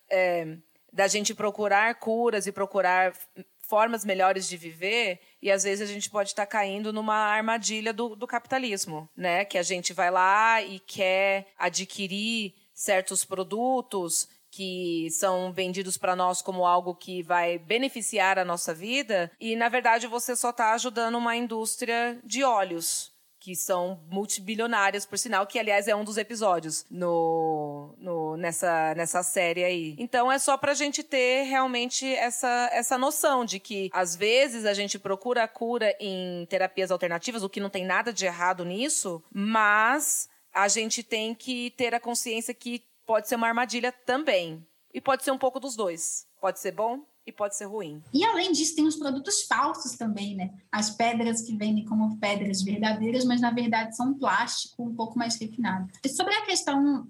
é, 0.10 0.56
da 0.94 1.08
gente 1.10 1.34
procurar 1.34 1.94
curas 1.96 2.48
e 2.48 2.54
procurar 2.54 3.14
formas 3.60 4.06
melhores 4.06 4.48
de 4.48 4.56
viver 4.56 5.20
e 5.42 5.52
às 5.52 5.64
vezes 5.64 5.90
a 5.90 5.92
gente 5.92 6.10
pode 6.10 6.30
estar 6.30 6.46
tá 6.46 6.52
caindo 6.52 6.94
numa 6.94 7.16
armadilha 7.16 7.92
do, 7.92 8.16
do 8.16 8.28
capitalismo, 8.28 9.10
né? 9.16 9.44
Que 9.44 9.58
a 9.58 9.64
gente 9.64 9.94
vai 9.94 10.12
lá 10.12 10.62
e 10.62 10.80
quer 10.80 11.48
adquirir 11.58 12.54
certos 12.74 13.26
produtos 13.26 14.28
que 14.52 15.08
são 15.12 15.54
vendidos 15.54 15.98
para 15.98 16.16
nós 16.16 16.42
como 16.42 16.66
algo 16.66 16.94
que 16.94 17.24
vai 17.24 17.58
beneficiar 17.58 18.38
a 18.38 18.44
nossa 18.44 18.74
vida 18.74 19.32
e 19.40 19.56
na 19.56 19.70
verdade 19.70 20.08
você 20.08 20.36
só 20.36 20.50
está 20.50 20.74
ajudando 20.74 21.18
uma 21.18 21.38
indústria 21.38 22.20
de 22.24 22.44
óleos 22.44 23.11
que 23.42 23.56
são 23.56 24.00
multibilionárias, 24.08 25.04
por 25.04 25.18
sinal, 25.18 25.48
que 25.48 25.58
aliás 25.58 25.88
é 25.88 25.96
um 25.96 26.04
dos 26.04 26.16
episódios 26.16 26.86
no, 26.92 27.96
no, 27.98 28.38
nessa, 28.38 28.94
nessa 28.94 29.24
série 29.24 29.64
aí. 29.64 29.96
Então 29.98 30.32
é 30.32 30.38
só 30.38 30.56
pra 30.56 30.76
gente 30.76 31.02
ter 31.02 31.46
realmente 31.46 32.06
essa, 32.06 32.70
essa 32.72 33.00
noção 33.00 33.44
de 33.44 33.60
que 33.60 33.90
às 33.94 34.16
vezes 34.16 34.64
a 34.64 34.76
gente 34.76 35.00
procura 35.00 35.44
a 35.44 35.48
cura 35.48 35.96
em 36.00 36.46
terapias 36.46 36.92
alternativas, 36.92 37.42
o 37.42 37.50
que 37.50 37.60
não 37.60 37.70
tem 37.70 37.84
nada 37.84 38.14
de 38.14 38.28
errado 38.28 38.64
nisso, 38.64 39.24
mas 39.34 40.30
a 40.54 40.68
gente 40.68 41.02
tem 41.02 41.34
que 41.34 41.72
ter 41.72 41.96
a 41.96 42.00
consciência 42.00 42.54
que 42.54 42.84
pode 43.08 43.28
ser 43.28 43.36
uma 43.36 43.48
armadilha 43.48 43.92
também. 43.92 44.64
E 44.94 45.00
pode 45.00 45.24
ser 45.24 45.32
um 45.32 45.38
pouco 45.38 45.60
dos 45.60 45.76
dois. 45.76 46.28
Pode 46.40 46.60
ser 46.60 46.72
bom 46.72 47.06
e 47.26 47.32
pode 47.32 47.56
ser 47.56 47.66
ruim. 47.66 48.04
E 48.14 48.26
além 48.26 48.52
disso, 48.52 48.76
tem 48.76 48.86
os 48.86 48.96
produtos 48.96 49.44
falsos 49.44 49.94
também, 49.94 50.36
né? 50.36 50.54
As 50.72 50.90
pedras 50.90 51.42
que 51.42 51.56
vendem 51.56 51.86
como 51.86 52.18
pedras 52.18 52.62
verdadeiras, 52.62 53.24
mas 53.24 53.42
na 53.42 53.52
verdade 53.52 53.96
são 53.96 54.14
plástico 54.14 54.84
um 54.84 54.96
pouco 54.96 55.18
mais 55.18 55.40
refinado. 55.40 55.90
E 56.04 56.10
sobre 56.10 56.34
a 56.34 56.46
questão 56.46 57.08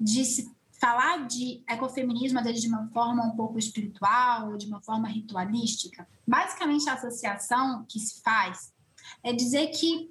de 0.00 0.24
se 0.24 0.50
falar 0.80 1.26
de 1.26 1.62
ecofeminismo, 1.68 2.38
às 2.38 2.44
vezes 2.46 2.62
de 2.62 2.68
uma 2.68 2.88
forma 2.88 3.22
um 3.24 3.36
pouco 3.36 3.58
espiritual, 3.58 4.56
de 4.56 4.66
uma 4.66 4.80
forma 4.80 5.08
ritualística, 5.08 6.08
basicamente 6.26 6.88
a 6.88 6.94
associação 6.94 7.84
que 7.86 7.98
se 8.00 8.22
faz 8.22 8.72
é 9.22 9.32
dizer 9.32 9.66
que 9.68 10.10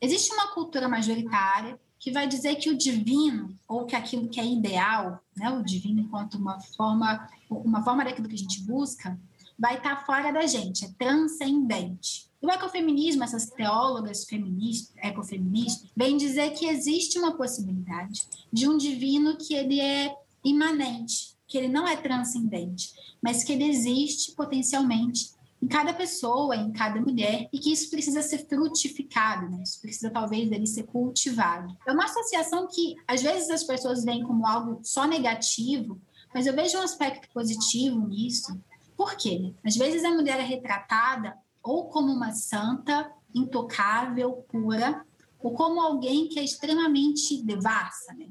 existe 0.00 0.32
uma 0.32 0.52
cultura 0.54 0.88
majoritária 0.88 1.80
que 2.04 2.10
vai 2.10 2.28
dizer 2.28 2.56
que 2.56 2.68
o 2.68 2.76
divino, 2.76 3.58
ou 3.66 3.86
que 3.86 3.96
aquilo 3.96 4.28
que 4.28 4.38
é 4.38 4.44
ideal, 4.44 5.24
né, 5.34 5.48
o 5.48 5.64
divino 5.64 6.02
enquanto 6.02 6.34
uma 6.34 6.60
forma, 6.60 7.26
uma 7.48 7.82
forma 7.82 8.04
daquilo 8.04 8.28
que 8.28 8.34
a 8.34 8.38
gente 8.38 8.60
busca, 8.60 9.18
vai 9.58 9.78
estar 9.78 9.96
tá 9.96 10.04
fora 10.04 10.30
da 10.30 10.46
gente, 10.46 10.84
é 10.84 10.88
transcendente. 10.98 12.28
o 12.42 12.50
ecofeminismo, 12.50 13.24
essas 13.24 13.46
teólogas 13.46 14.26
feministas, 14.26 14.94
ecofeministas, 15.02 15.88
vêm 15.96 16.18
dizer 16.18 16.50
que 16.50 16.66
existe 16.66 17.18
uma 17.18 17.38
possibilidade 17.38 18.20
de 18.52 18.68
um 18.68 18.76
divino 18.76 19.38
que 19.38 19.54
ele 19.54 19.80
é 19.80 20.14
imanente, 20.44 21.34
que 21.46 21.56
ele 21.56 21.68
não 21.68 21.88
é 21.88 21.96
transcendente, 21.96 22.92
mas 23.22 23.42
que 23.42 23.54
ele 23.54 23.64
existe 23.64 24.32
potencialmente 24.32 25.30
em 25.64 25.66
cada 25.66 25.94
pessoa, 25.94 26.54
em 26.54 26.70
cada 26.72 27.00
mulher, 27.00 27.48
e 27.50 27.58
que 27.58 27.72
isso 27.72 27.88
precisa 27.88 28.20
ser 28.20 28.46
frutificado, 28.46 29.48
né? 29.48 29.62
Isso 29.62 29.80
precisa 29.80 30.10
talvez 30.10 30.50
dele 30.50 30.66
ser 30.66 30.82
cultivado. 30.82 31.74
É 31.86 31.92
uma 31.92 32.04
associação 32.04 32.68
que 32.70 32.94
às 33.08 33.22
vezes 33.22 33.48
as 33.48 33.64
pessoas 33.64 34.04
veem 34.04 34.22
como 34.22 34.46
algo 34.46 34.80
só 34.82 35.06
negativo, 35.06 35.98
mas 36.34 36.46
eu 36.46 36.54
vejo 36.54 36.76
um 36.76 36.82
aspecto 36.82 37.30
positivo 37.32 38.06
nisso. 38.06 38.60
Por 38.94 39.16
quê? 39.16 39.54
Às 39.64 39.74
vezes 39.74 40.04
a 40.04 40.10
mulher 40.10 40.38
é 40.38 40.42
retratada 40.42 41.34
ou 41.62 41.88
como 41.88 42.12
uma 42.12 42.32
santa, 42.32 43.10
intocável, 43.34 44.44
pura, 44.50 45.02
ou 45.40 45.54
como 45.54 45.80
alguém 45.80 46.28
que 46.28 46.38
é 46.38 46.44
extremamente 46.44 47.42
devassa, 47.42 48.12
né? 48.12 48.28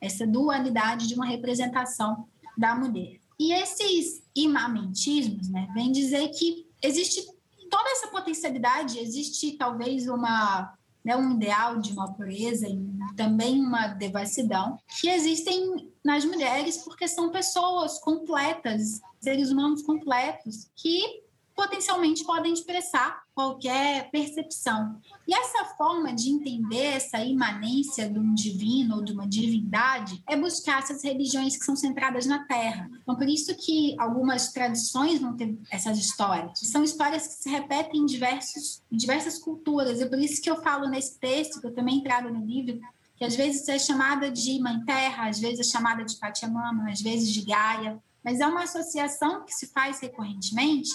Essa 0.00 0.24
dualidade 0.24 1.08
de 1.08 1.14
uma 1.14 1.26
representação 1.26 2.28
da 2.56 2.76
mulher. 2.76 3.19
E 3.40 3.54
esses 3.54 4.22
imamentismos, 4.36 5.48
né, 5.48 5.66
vem 5.72 5.90
dizer 5.90 6.28
que 6.28 6.66
existe 6.82 7.24
toda 7.70 7.90
essa 7.92 8.08
potencialidade, 8.08 8.98
existe 8.98 9.52
talvez 9.52 10.06
uma 10.08 10.74
né, 11.02 11.16
um 11.16 11.32
ideal 11.36 11.80
de 11.80 11.90
uma 11.92 12.12
pureza 12.12 12.68
e 12.68 12.78
também 13.16 13.58
uma 13.58 13.88
devassidão 13.88 14.78
que 15.00 15.08
existem 15.08 15.90
nas 16.04 16.22
mulheres 16.22 16.76
porque 16.84 17.08
são 17.08 17.30
pessoas 17.30 17.98
completas, 18.00 19.00
seres 19.18 19.50
humanos 19.50 19.80
completos 19.84 20.70
que 20.76 21.22
potencialmente 21.60 22.24
podem 22.24 22.54
expressar 22.54 23.22
qualquer 23.34 24.10
percepção. 24.10 24.98
E 25.28 25.34
essa 25.34 25.66
forma 25.76 26.10
de 26.14 26.30
entender 26.30 26.86
essa 26.86 27.22
imanência 27.22 28.08
de 28.08 28.18
um 28.18 28.32
divino 28.32 28.96
ou 28.96 29.04
de 29.04 29.12
uma 29.12 29.28
divindade 29.28 30.22
é 30.26 30.34
buscar 30.34 30.78
essas 30.78 31.04
religiões 31.04 31.58
que 31.58 31.64
são 31.66 31.76
centradas 31.76 32.24
na 32.24 32.46
Terra. 32.46 32.90
Então, 33.02 33.14
por 33.14 33.28
isso 33.28 33.54
que 33.56 33.94
algumas 33.98 34.54
tradições 34.54 35.20
vão 35.20 35.36
ter 35.36 35.54
essas 35.70 35.98
histórias. 35.98 36.58
São 36.60 36.82
histórias 36.82 37.26
que 37.26 37.34
se 37.34 37.50
repetem 37.50 38.00
em, 38.00 38.06
diversos, 38.06 38.82
em 38.90 38.96
diversas 38.96 39.38
culturas. 39.38 40.00
E 40.00 40.06
por 40.06 40.18
isso 40.18 40.40
que 40.40 40.50
eu 40.50 40.62
falo 40.62 40.88
nesse 40.88 41.18
texto, 41.18 41.60
que 41.60 41.66
eu 41.66 41.74
também 41.74 42.02
trago 42.02 42.30
no 42.30 42.42
livro, 42.46 42.80
que 43.16 43.24
às 43.24 43.36
vezes 43.36 43.68
é 43.68 43.78
chamada 43.78 44.30
de 44.30 44.58
Mãe 44.60 44.82
Terra, 44.86 45.28
às 45.28 45.38
vezes 45.38 45.60
é 45.60 45.70
chamada 45.70 46.06
de 46.06 46.16
Pachamama, 46.16 46.90
às 46.90 47.02
vezes 47.02 47.30
de 47.30 47.42
Gaia, 47.42 48.02
mas 48.24 48.40
é 48.40 48.46
uma 48.46 48.62
associação 48.62 49.44
que 49.44 49.52
se 49.52 49.66
faz 49.66 50.00
recorrentemente 50.00 50.90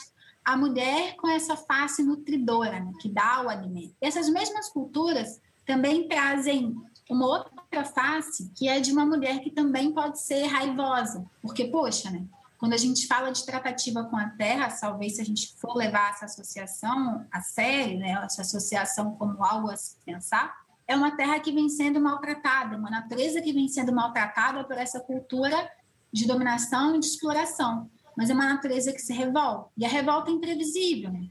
a 0.46 0.56
mulher 0.56 1.16
com 1.16 1.28
essa 1.28 1.58
face 1.58 2.04
nutridora, 2.04 2.80
né, 2.80 2.92
que 3.00 3.10
dá 3.10 3.42
o 3.42 3.50
alimento. 3.50 3.96
Essas 4.00 4.30
mesmas 4.30 4.70
culturas 4.70 5.42
também 5.66 6.08
trazem 6.08 6.76
uma 7.10 7.26
outra 7.26 7.84
face, 7.84 8.52
que 8.56 8.68
é 8.70 8.80
de 8.80 8.92
uma 8.92 9.06
mulher 9.06 9.40
que 9.40 9.50
também 9.50 9.92
pode 9.92 10.22
ser 10.22 10.46
raivosa, 10.46 11.26
porque, 11.42 11.66
poxa, 11.66 12.12
né, 12.12 12.24
quando 12.60 12.74
a 12.74 12.78
gente 12.78 13.08
fala 13.08 13.32
de 13.32 13.46
tratativa 13.46 14.04
com 14.06 14.16
a 14.16 14.30
terra, 14.30 14.70
talvez 14.70 15.16
se 15.16 15.22
a 15.22 15.26
gente 15.26 15.56
for 15.58 15.76
levar 15.76 16.12
essa 16.12 16.26
associação 16.26 17.26
a 17.32 17.42
sério, 17.42 17.98
né, 17.98 18.12
essa 18.24 18.44
associação 18.44 19.16
como 19.16 19.44
algo 19.44 19.72
a 19.72 19.76
se 19.76 19.98
pensar, 20.06 20.56
é 20.88 20.96
uma 20.96 21.18
terra 21.18 21.40
que 21.40 21.52
vem 21.52 21.68
sendo 21.68 22.00
maltratada, 22.00 22.78
uma 22.78 22.92
natureza 22.92 23.42
que 23.42 23.52
vem 23.52 23.68
sendo 23.68 23.92
maltratada 23.92 24.64
por 24.64 24.78
essa 24.78 25.00
cultura 25.00 25.70
de 26.14 26.28
dominação 26.28 26.96
e 26.96 27.00
de 27.00 27.08
exploração 27.08 27.90
mas 28.16 28.30
é 28.30 28.34
uma 28.34 28.48
natureza 28.48 28.92
que 28.92 29.02
se 29.02 29.14
revolta. 29.14 29.70
E 29.78 29.86
a 29.86 29.90
revolta 29.90 30.30
é 30.30 30.34
imprevisível, 30.34 31.12
né? 31.12 31.28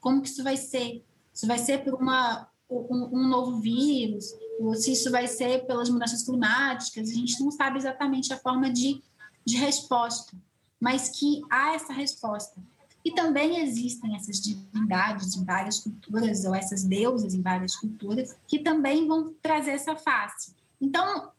Como 0.00 0.22
que 0.22 0.28
isso 0.28 0.44
vai 0.44 0.56
ser? 0.56 1.04
Isso 1.32 1.46
vai 1.46 1.58
ser 1.58 1.84
por 1.84 1.94
uma, 1.94 2.48
um, 2.70 3.18
um 3.18 3.28
novo 3.28 3.60
vírus, 3.60 4.32
ou 4.58 4.74
se 4.74 4.92
isso 4.92 5.10
vai 5.10 5.26
ser 5.26 5.66
pelas 5.66 5.88
mudanças 5.88 6.22
climáticas, 6.24 7.10
a 7.10 7.14
gente 7.14 7.40
não 7.40 7.50
sabe 7.50 7.78
exatamente 7.78 8.32
a 8.32 8.38
forma 8.38 8.70
de, 8.70 9.02
de 9.44 9.56
resposta, 9.56 10.36
mas 10.80 11.08
que 11.08 11.42
há 11.50 11.74
essa 11.74 11.92
resposta. 11.92 12.60
E 13.04 13.12
também 13.12 13.60
existem 13.60 14.14
essas 14.16 14.40
divindades 14.40 15.36
em 15.36 15.44
várias 15.44 15.80
culturas, 15.80 16.44
ou 16.44 16.54
essas 16.54 16.84
deusas 16.84 17.34
em 17.34 17.40
várias 17.40 17.76
culturas, 17.76 18.36
que 18.46 18.58
também 18.58 19.06
vão 19.06 19.32
trazer 19.40 19.70
essa 19.70 19.96
face. 19.96 20.54
Então, 20.80 21.30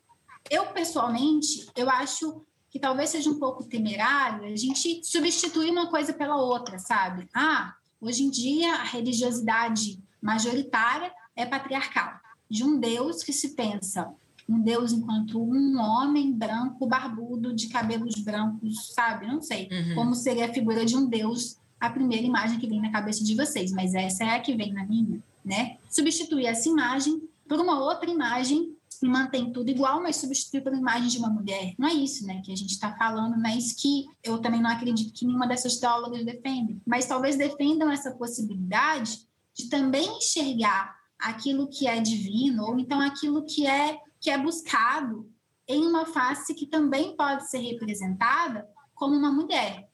eu 0.50 0.68
pessoalmente, 0.68 1.70
eu 1.76 1.90
acho 1.90 2.46
que 2.70 2.80
talvez 2.80 3.10
seja 3.10 3.30
um 3.30 3.40
pouco 3.40 3.64
temerário 3.64 4.46
a 4.46 4.56
gente 4.56 5.02
substituir 5.04 5.72
uma 5.72 5.88
coisa 5.88 6.14
pela 6.14 6.38
outra, 6.38 6.78
sabe? 6.80 7.28
Ah, 7.34 7.76
hoje 8.00 8.24
em 8.24 8.30
dia 8.30 8.76
a 8.76 8.84
religiosidade 8.84 10.00
majoritária 10.22 11.12
é 11.36 11.46
patriarcal, 11.46 12.14
de 12.50 12.64
um 12.64 12.80
Deus 12.80 13.24
que 13.24 13.34
se 13.34 13.50
pensa 13.56 14.14
um 14.50 14.60
Deus 14.60 14.92
enquanto 14.92 15.40
um 15.40 15.80
homem 15.80 16.34
branco, 16.34 16.88
barbudo, 16.88 17.54
de 17.54 17.68
cabelos 17.68 18.16
brancos, 18.16 18.92
sabe? 18.94 19.28
Não 19.28 19.42
sei 19.44 19.70
uhum. 19.72 19.96
como 19.96 20.16
seria 20.16 20.48
a 20.48 20.54
figura 20.54 20.84
de 20.84 20.98
um 20.98 21.06
Deus, 21.06 21.58
a 21.80 21.88
primeira 21.88 22.26
imagem 22.26 22.58
que 22.58 22.68
vem 22.68 22.82
na 22.82 22.92
cabeça 22.92 23.24
de 23.24 23.36
vocês, 23.36 23.72
mas 23.72 23.94
essa 23.94 24.24
é 24.24 24.32
a 24.32 24.40
que 24.40 24.56
vem 24.56 24.74
na 24.74 24.86
minha, 24.88 25.22
né? 25.46 25.78
Substituir 25.88 26.48
essa 26.48 26.68
imagem 26.68 27.22
por 27.48 27.60
uma 27.60 27.80
outra 27.80 28.10
imagem 28.10 28.76
mantém 29.08 29.52
tudo 29.52 29.70
igual, 29.70 30.02
mas 30.02 30.18
substitui 30.18 30.62
pela 30.62 30.78
imagem 30.78 31.08
de 31.08 31.18
uma 31.18 31.30
mulher. 31.30 31.74
Não 31.78 31.88
é 31.88 31.94
isso, 31.94 32.26
né, 32.26 32.42
que 32.44 32.52
a 32.52 32.56
gente 32.56 32.72
está 32.72 32.96
falando, 32.96 33.40
mas 33.40 33.74
que 33.74 34.06
eu 34.24 34.40
também 34.40 34.62
não 34.62 34.70
acredito 34.70 35.14
que 35.14 35.26
nenhuma 35.26 35.48
dessas 35.48 35.78
teólogas 35.78 36.26
defendem. 36.26 36.82
Mas 36.86 37.06
talvez 37.06 37.38
defendam 37.38 37.90
essa 37.90 38.12
possibilidade 38.12 39.28
de 39.56 39.70
também 39.70 40.18
enxergar 40.18 40.96
aquilo 41.20 41.68
que 41.68 41.88
é 41.88 42.00
divino 42.00 42.64
ou 42.64 42.80
então 42.80 43.00
aquilo 43.02 43.46
que 43.46 43.68
é 43.68 43.98
que 44.22 44.30
é 44.30 44.38
buscado 44.38 45.30
em 45.68 45.86
uma 45.86 46.06
face 46.06 46.54
que 46.54 46.66
também 46.66 47.16
pode 47.16 47.50
ser 47.50 47.60
representada 47.60 48.68
como 48.94 49.16
uma 49.16 49.32
mulher 49.32 49.88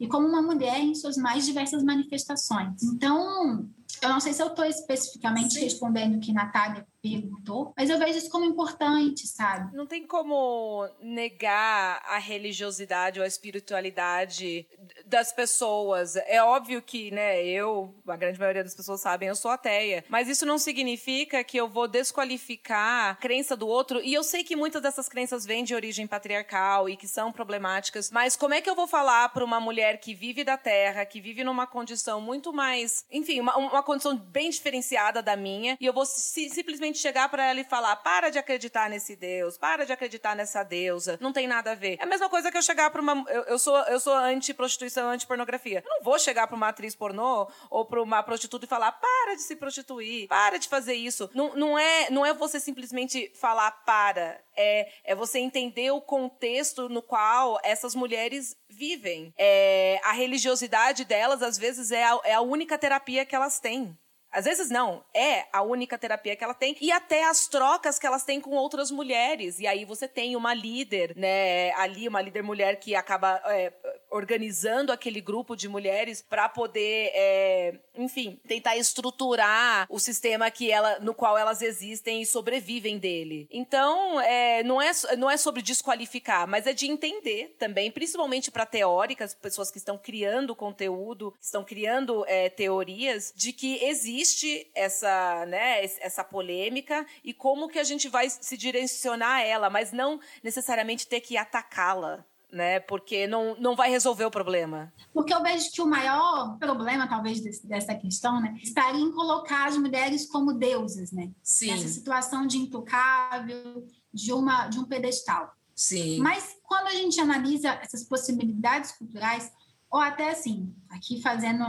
e 0.00 0.06
como 0.06 0.26
uma 0.26 0.40
mulher 0.40 0.80
em 0.80 0.94
suas 0.94 1.16
mais 1.16 1.44
diversas 1.44 1.82
manifestações. 1.82 2.82
Então, 2.82 3.68
eu 4.00 4.08
não 4.08 4.20
sei 4.20 4.32
se 4.32 4.42
eu 4.42 4.48
estou 4.48 4.64
especificamente 4.64 5.54
Sim. 5.54 5.60
respondendo 5.60 6.16
o 6.16 6.20
que 6.20 6.32
Natália 6.32 6.86
perguntou, 7.02 7.72
mas 7.76 7.90
eu 7.90 7.98
vejo 7.98 8.18
isso 8.18 8.30
como 8.30 8.44
importante, 8.44 9.26
sabe? 9.26 9.74
Não 9.76 9.86
tem 9.86 10.06
como 10.06 10.88
negar 11.00 12.02
a 12.04 12.18
religiosidade 12.18 13.18
ou 13.20 13.24
a 13.24 13.28
espiritualidade 13.28 14.66
das 15.06 15.32
pessoas. 15.32 16.16
É 16.16 16.42
óbvio 16.42 16.82
que, 16.82 17.10
né, 17.10 17.42
eu, 17.44 17.94
a 18.06 18.16
grande 18.16 18.38
maioria 18.38 18.64
das 18.64 18.74
pessoas 18.74 19.00
sabem, 19.00 19.28
eu 19.28 19.36
sou 19.36 19.50
ateia, 19.50 20.04
mas 20.08 20.28
isso 20.28 20.44
não 20.44 20.58
significa 20.58 21.44
que 21.44 21.56
eu 21.56 21.68
vou 21.68 21.86
desqualificar 21.86 23.10
a 23.10 23.14
crença 23.14 23.56
do 23.56 23.68
outro, 23.68 24.00
e 24.02 24.12
eu 24.12 24.22
sei 24.22 24.42
que 24.42 24.56
muitas 24.56 24.82
dessas 24.82 25.08
crenças 25.08 25.46
vêm 25.46 25.64
de 25.64 25.74
origem 25.74 26.06
patriarcal 26.06 26.88
e 26.88 26.96
que 26.96 27.06
são 27.06 27.32
problemáticas, 27.32 28.10
mas 28.10 28.36
como 28.36 28.54
é 28.54 28.60
que 28.60 28.68
eu 28.68 28.74
vou 28.74 28.86
falar 28.86 29.28
para 29.30 29.44
uma 29.44 29.60
mulher 29.60 30.00
que 30.00 30.14
vive 30.14 30.44
da 30.44 30.56
terra, 30.56 31.04
que 31.04 31.20
vive 31.20 31.44
numa 31.44 31.66
condição 31.66 32.20
muito 32.20 32.52
mais, 32.52 33.04
enfim, 33.10 33.40
uma, 33.40 33.56
uma 33.56 33.82
condição 33.82 34.16
bem 34.16 34.50
diferenciada 34.50 35.22
da 35.22 35.36
minha, 35.36 35.76
e 35.80 35.86
eu 35.86 35.92
vou 35.92 36.04
si, 36.04 36.48
simplesmente 36.50 36.87
chegar 36.96 37.28
para 37.28 37.44
ela 37.44 37.60
e 37.60 37.64
falar: 37.64 37.96
para 37.96 38.30
de 38.30 38.38
acreditar 38.38 38.88
nesse 38.88 39.14
Deus, 39.14 39.58
para 39.58 39.84
de 39.84 39.92
acreditar 39.92 40.34
nessa 40.34 40.62
deusa, 40.62 41.18
não 41.20 41.32
tem 41.32 41.46
nada 41.46 41.72
a 41.72 41.74
ver. 41.74 41.98
É 42.00 42.04
a 42.04 42.06
mesma 42.06 42.28
coisa 42.28 42.50
que 42.50 42.56
eu 42.56 42.62
chegar 42.62 42.90
para 42.90 43.02
uma. 43.02 43.24
Eu, 43.28 43.42
eu, 43.42 43.58
sou, 43.58 43.76
eu 43.84 44.00
sou 44.00 44.14
anti-prostituição, 44.14 45.10
anti-pornografia. 45.10 45.82
Eu 45.84 45.90
não 45.90 46.02
vou 46.02 46.18
chegar 46.18 46.46
para 46.46 46.56
uma 46.56 46.68
atriz 46.68 46.94
pornô 46.94 47.50
ou 47.68 47.84
para 47.84 48.02
uma 48.02 48.22
prostituta 48.22 48.64
e 48.64 48.68
falar: 48.68 48.92
para 48.92 49.34
de 49.34 49.42
se 49.42 49.56
prostituir, 49.56 50.28
para 50.28 50.58
de 50.58 50.68
fazer 50.68 50.94
isso. 50.94 51.28
Não, 51.34 51.54
não, 51.54 51.78
é, 51.78 52.10
não 52.10 52.24
é 52.24 52.32
você 52.32 52.60
simplesmente 52.60 53.32
falar 53.34 53.70
para. 53.84 54.40
É, 54.56 54.88
é 55.04 55.14
você 55.14 55.38
entender 55.38 55.90
o 55.90 56.00
contexto 56.00 56.88
no 56.88 57.02
qual 57.02 57.60
essas 57.62 57.94
mulheres 57.94 58.56
vivem. 58.68 59.32
É, 59.36 60.00
a 60.02 60.12
religiosidade 60.12 61.04
delas, 61.04 61.42
às 61.42 61.56
vezes, 61.56 61.90
é 61.90 62.04
a, 62.04 62.20
é 62.24 62.34
a 62.34 62.40
única 62.40 62.76
terapia 62.78 63.24
que 63.24 63.34
elas 63.34 63.60
têm. 63.60 63.96
Às 64.38 64.44
vezes 64.44 64.70
não, 64.70 65.04
é 65.12 65.46
a 65.52 65.62
única 65.62 65.98
terapia 65.98 66.36
que 66.36 66.44
ela 66.44 66.54
tem 66.54 66.76
e 66.80 66.92
até 66.92 67.24
as 67.24 67.48
trocas 67.48 67.98
que 67.98 68.06
elas 68.06 68.22
têm 68.22 68.40
com 68.40 68.50
outras 68.50 68.88
mulheres. 68.88 69.58
E 69.58 69.66
aí 69.66 69.84
você 69.84 70.06
tem 70.06 70.36
uma 70.36 70.54
líder, 70.54 71.12
né, 71.16 71.72
ali 71.72 72.06
uma 72.06 72.22
líder 72.22 72.44
mulher 72.44 72.76
que 72.76 72.94
acaba 72.94 73.42
é, 73.46 73.72
organizando 74.10 74.92
aquele 74.92 75.20
grupo 75.20 75.56
de 75.56 75.68
mulheres 75.68 76.22
para 76.22 76.48
poder, 76.48 77.10
é, 77.14 77.78
enfim, 77.96 78.40
tentar 78.46 78.76
estruturar 78.76 79.86
o 79.90 79.98
sistema 79.98 80.50
que 80.50 80.70
ela, 80.70 80.98
no 81.00 81.14
qual 81.14 81.36
elas 81.36 81.62
existem 81.62 82.22
e 82.22 82.26
sobrevivem 82.26 82.98
dele. 82.98 83.48
Então, 83.50 84.20
é, 84.20 84.62
não, 84.62 84.80
é, 84.80 84.90
não 85.16 85.30
é 85.30 85.36
sobre 85.36 85.62
desqualificar, 85.62 86.46
mas 86.46 86.66
é 86.66 86.72
de 86.72 86.86
entender 86.86 87.54
também, 87.58 87.90
principalmente 87.90 88.50
para 88.50 88.66
teóricas, 88.66 89.34
pessoas 89.34 89.70
que 89.70 89.78
estão 89.78 89.98
criando 89.98 90.54
conteúdo, 90.54 91.34
estão 91.40 91.64
criando 91.64 92.24
é, 92.26 92.48
teorias, 92.48 93.32
de 93.36 93.52
que 93.52 93.84
existe 93.84 94.70
essa, 94.74 95.44
né, 95.46 95.84
essa 96.00 96.24
polêmica 96.24 97.06
e 97.22 97.32
como 97.32 97.68
que 97.68 97.78
a 97.78 97.84
gente 97.84 98.08
vai 98.08 98.28
se 98.30 98.56
direcionar 98.56 99.36
a 99.36 99.42
ela, 99.42 99.70
mas 99.70 99.92
não 99.92 100.20
necessariamente 100.42 101.06
ter 101.06 101.20
que 101.20 101.36
atacá-la 101.36 102.24
né? 102.50 102.80
Porque 102.80 103.26
não, 103.26 103.54
não 103.58 103.76
vai 103.76 103.90
resolver 103.90 104.24
o 104.24 104.30
problema. 104.30 104.92
Porque 105.12 105.32
eu 105.32 105.42
vejo 105.42 105.70
que 105.70 105.82
o 105.82 105.86
maior 105.86 106.56
problema, 106.58 107.06
talvez, 107.06 107.40
desse, 107.40 107.66
dessa 107.66 107.94
questão, 107.94 108.40
né, 108.40 108.56
estaria 108.62 109.00
em 109.00 109.12
colocar 109.12 109.68
as 109.68 109.76
mulheres 109.76 110.26
como 110.26 110.54
deusas, 110.54 111.12
né? 111.12 111.30
Sim. 111.42 111.70
Nessa 111.70 111.88
situação 111.88 112.46
de 112.46 112.58
intocável, 112.58 113.86
de, 114.12 114.32
uma, 114.32 114.68
de 114.68 114.78
um 114.78 114.84
pedestal. 114.84 115.52
Sim. 115.74 116.18
Mas 116.20 116.56
quando 116.62 116.88
a 116.88 116.94
gente 116.94 117.20
analisa 117.20 117.70
essas 117.82 118.04
possibilidades 118.04 118.92
culturais, 118.92 119.50
ou 119.90 120.00
até 120.00 120.30
assim, 120.30 120.74
aqui 120.90 121.20
fazendo 121.22 121.64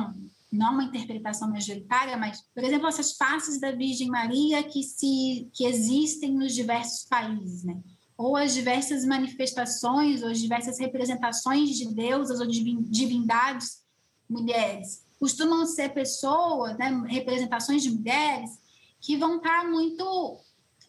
não 0.51 0.73
uma 0.73 0.83
interpretação 0.83 1.49
majoritária, 1.49 2.17
mas, 2.17 2.41
por 2.53 2.63
exemplo, 2.63 2.87
essas 2.87 3.15
faces 3.15 3.59
da 3.59 3.71
Virgem 3.71 4.07
Maria 4.07 4.63
que 4.63 4.81
se 4.81 5.47
que 5.53 5.63
existem 5.65 6.33
nos 6.33 6.55
diversos 6.55 7.05
países, 7.05 7.63
né? 7.63 7.79
Ou 8.19 8.35
as 8.35 8.53
diversas 8.53 9.05
manifestações, 9.05 10.21
ou 10.21 10.27
as 10.27 10.41
diversas 10.41 10.77
representações 10.77 11.69
de 11.69 11.87
deusas 11.93 12.41
ou 12.41 12.47
divindades 12.47 13.81
mulheres. 14.29 15.05
Costumam 15.17 15.65
ser 15.65 15.93
pessoas, 15.93 16.77
né, 16.77 16.89
representações 17.07 17.81
de 17.81 17.89
mulheres, 17.89 18.59
que 18.99 19.15
vão 19.15 19.37
estar 19.37 19.65
muito 19.69 20.37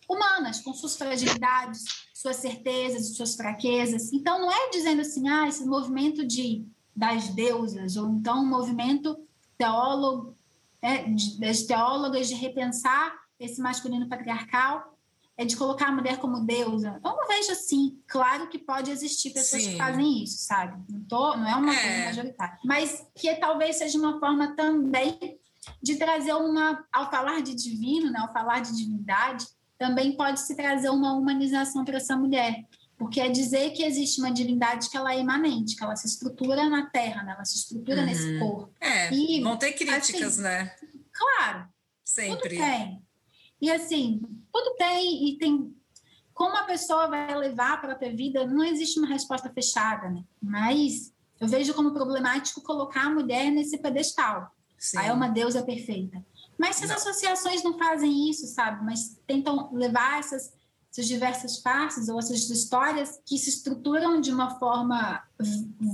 humanas, 0.09 0.61
com 0.61 0.75
suas 0.75 0.97
fragilidades, 0.97 1.85
suas 2.13 2.35
certezas, 2.35 3.15
suas 3.15 3.37
fraquezas. 3.37 4.13
Então, 4.13 4.41
não 4.41 4.51
é 4.51 4.71
dizendo 4.71 5.03
assim, 5.03 5.29
ah, 5.29 5.47
esse 5.47 5.65
movimento 5.65 6.27
de 6.27 6.67
das 6.97 7.29
deusas, 7.29 7.97
ou 7.97 8.09
então 8.11 8.43
um 8.43 8.49
movimento 8.49 9.17
teólogo, 9.57 10.37
é, 10.83 11.05
das 11.39 11.63
teólogas 11.63 12.27
de 12.27 12.35
repensar 12.35 13.15
esse 13.39 13.61
masculino 13.61 14.09
patriarcal, 14.09 14.99
é 15.41 15.45
de 15.47 15.57
colocar 15.57 15.89
a 15.89 15.93
mulher 15.93 16.19
como 16.19 16.45
deusa. 16.45 17.01
Eu 17.03 17.17
não 17.17 17.27
vejo 17.27 17.51
assim. 17.51 17.99
Claro 18.07 18.47
que 18.49 18.59
pode 18.59 18.91
existir 18.91 19.31
pessoas 19.31 19.63
Sim. 19.63 19.71
que 19.71 19.79
fazem 19.79 20.23
isso, 20.23 20.45
sabe? 20.45 20.79
Não, 20.87 21.03
tô, 21.05 21.35
não 21.35 21.49
é 21.49 21.57
uma 21.57 21.75
é. 21.75 21.83
coisa 21.83 22.05
majoritária. 22.05 22.59
Mas 22.63 23.07
que 23.15 23.35
talvez 23.37 23.77
seja 23.77 23.97
uma 23.97 24.21
forma 24.21 24.55
também 24.55 25.39
de 25.83 25.97
trazer 25.97 26.35
uma. 26.35 26.85
Ao 26.93 27.11
falar 27.11 27.41
de 27.41 27.55
divino, 27.55 28.11
né, 28.11 28.21
ao 28.21 28.31
falar 28.31 28.61
de 28.61 28.77
divindade, 28.77 29.47
também 29.79 30.15
pode 30.15 30.41
se 30.41 30.55
trazer 30.55 30.91
uma 30.91 31.15
humanização 31.15 31.87
para 31.87 31.97
essa 31.97 32.15
mulher. 32.19 32.63
Porque 32.99 33.19
é 33.19 33.31
dizer 33.31 33.71
que 33.71 33.83
existe 33.83 34.21
uma 34.21 34.31
divindade 34.31 34.91
que 34.91 34.97
ela 34.99 35.15
é 35.15 35.21
imanente, 35.21 35.75
que 35.75 35.83
ela 35.83 35.97
se 35.97 36.07
estrutura 36.07 36.69
na 36.69 36.85
Terra, 36.91 37.23
né? 37.23 37.33
ela 37.33 37.47
se 37.47 37.57
estrutura 37.57 38.01
uhum. 38.01 38.07
nesse 38.07 38.39
corpo. 38.39 38.75
É, 38.79 39.11
e, 39.11 39.41
vão 39.41 39.57
ter 39.57 39.73
críticas, 39.73 40.35
assim, 40.35 40.43
né? 40.43 40.77
Claro. 41.11 41.67
Sempre. 42.05 42.59
Tudo 42.59 42.61
tem. 42.61 43.03
E 43.61 43.71
assim, 43.71 44.21
tudo 44.53 44.75
tem, 44.77 45.29
e 45.29 45.39
tem. 45.39 45.75
Como 46.33 46.57
a 46.57 46.65
pessoa 46.65 47.09
vai 47.09 47.37
levar 47.37 47.81
para 47.81 47.93
a 47.93 47.97
própria 47.97 48.17
vida, 48.17 48.47
não 48.47 48.65
existe 48.65 48.99
uma 48.99 49.09
resposta 49.09 49.51
fechada, 49.51 50.09
né? 50.09 50.25
Mas 50.41 51.13
eu 51.39 51.47
vejo 51.47 51.75
como 51.75 51.93
problemático 51.93 52.63
colocar 52.63 53.07
a 53.07 53.11
mulher 53.11 53.51
nesse 53.51 53.79
pedestal. 53.79 54.51
Sim. 54.79 54.99
É 54.99 55.13
uma 55.13 55.29
deusa 55.29 55.63
perfeita. 55.63 56.25
Mas 56.59 56.77
se 56.77 56.85
as 56.85 56.91
não. 56.91 56.97
associações 56.97 57.63
não 57.63 57.79
fazem 57.79 58.31
isso, 58.31 58.47
sabe? 58.47 58.85
Mas 58.85 59.19
tentam 59.27 59.71
levar 59.73 60.19
essas 60.19 60.53
essas 60.91 61.07
diversas 61.07 61.59
faces 61.59 62.09
ou 62.09 62.19
essas 62.19 62.51
histórias 62.51 63.21
que 63.25 63.39
se 63.39 63.49
estruturam 63.49 64.21
de 64.21 64.33
uma 64.33 64.59
forma 64.59 65.23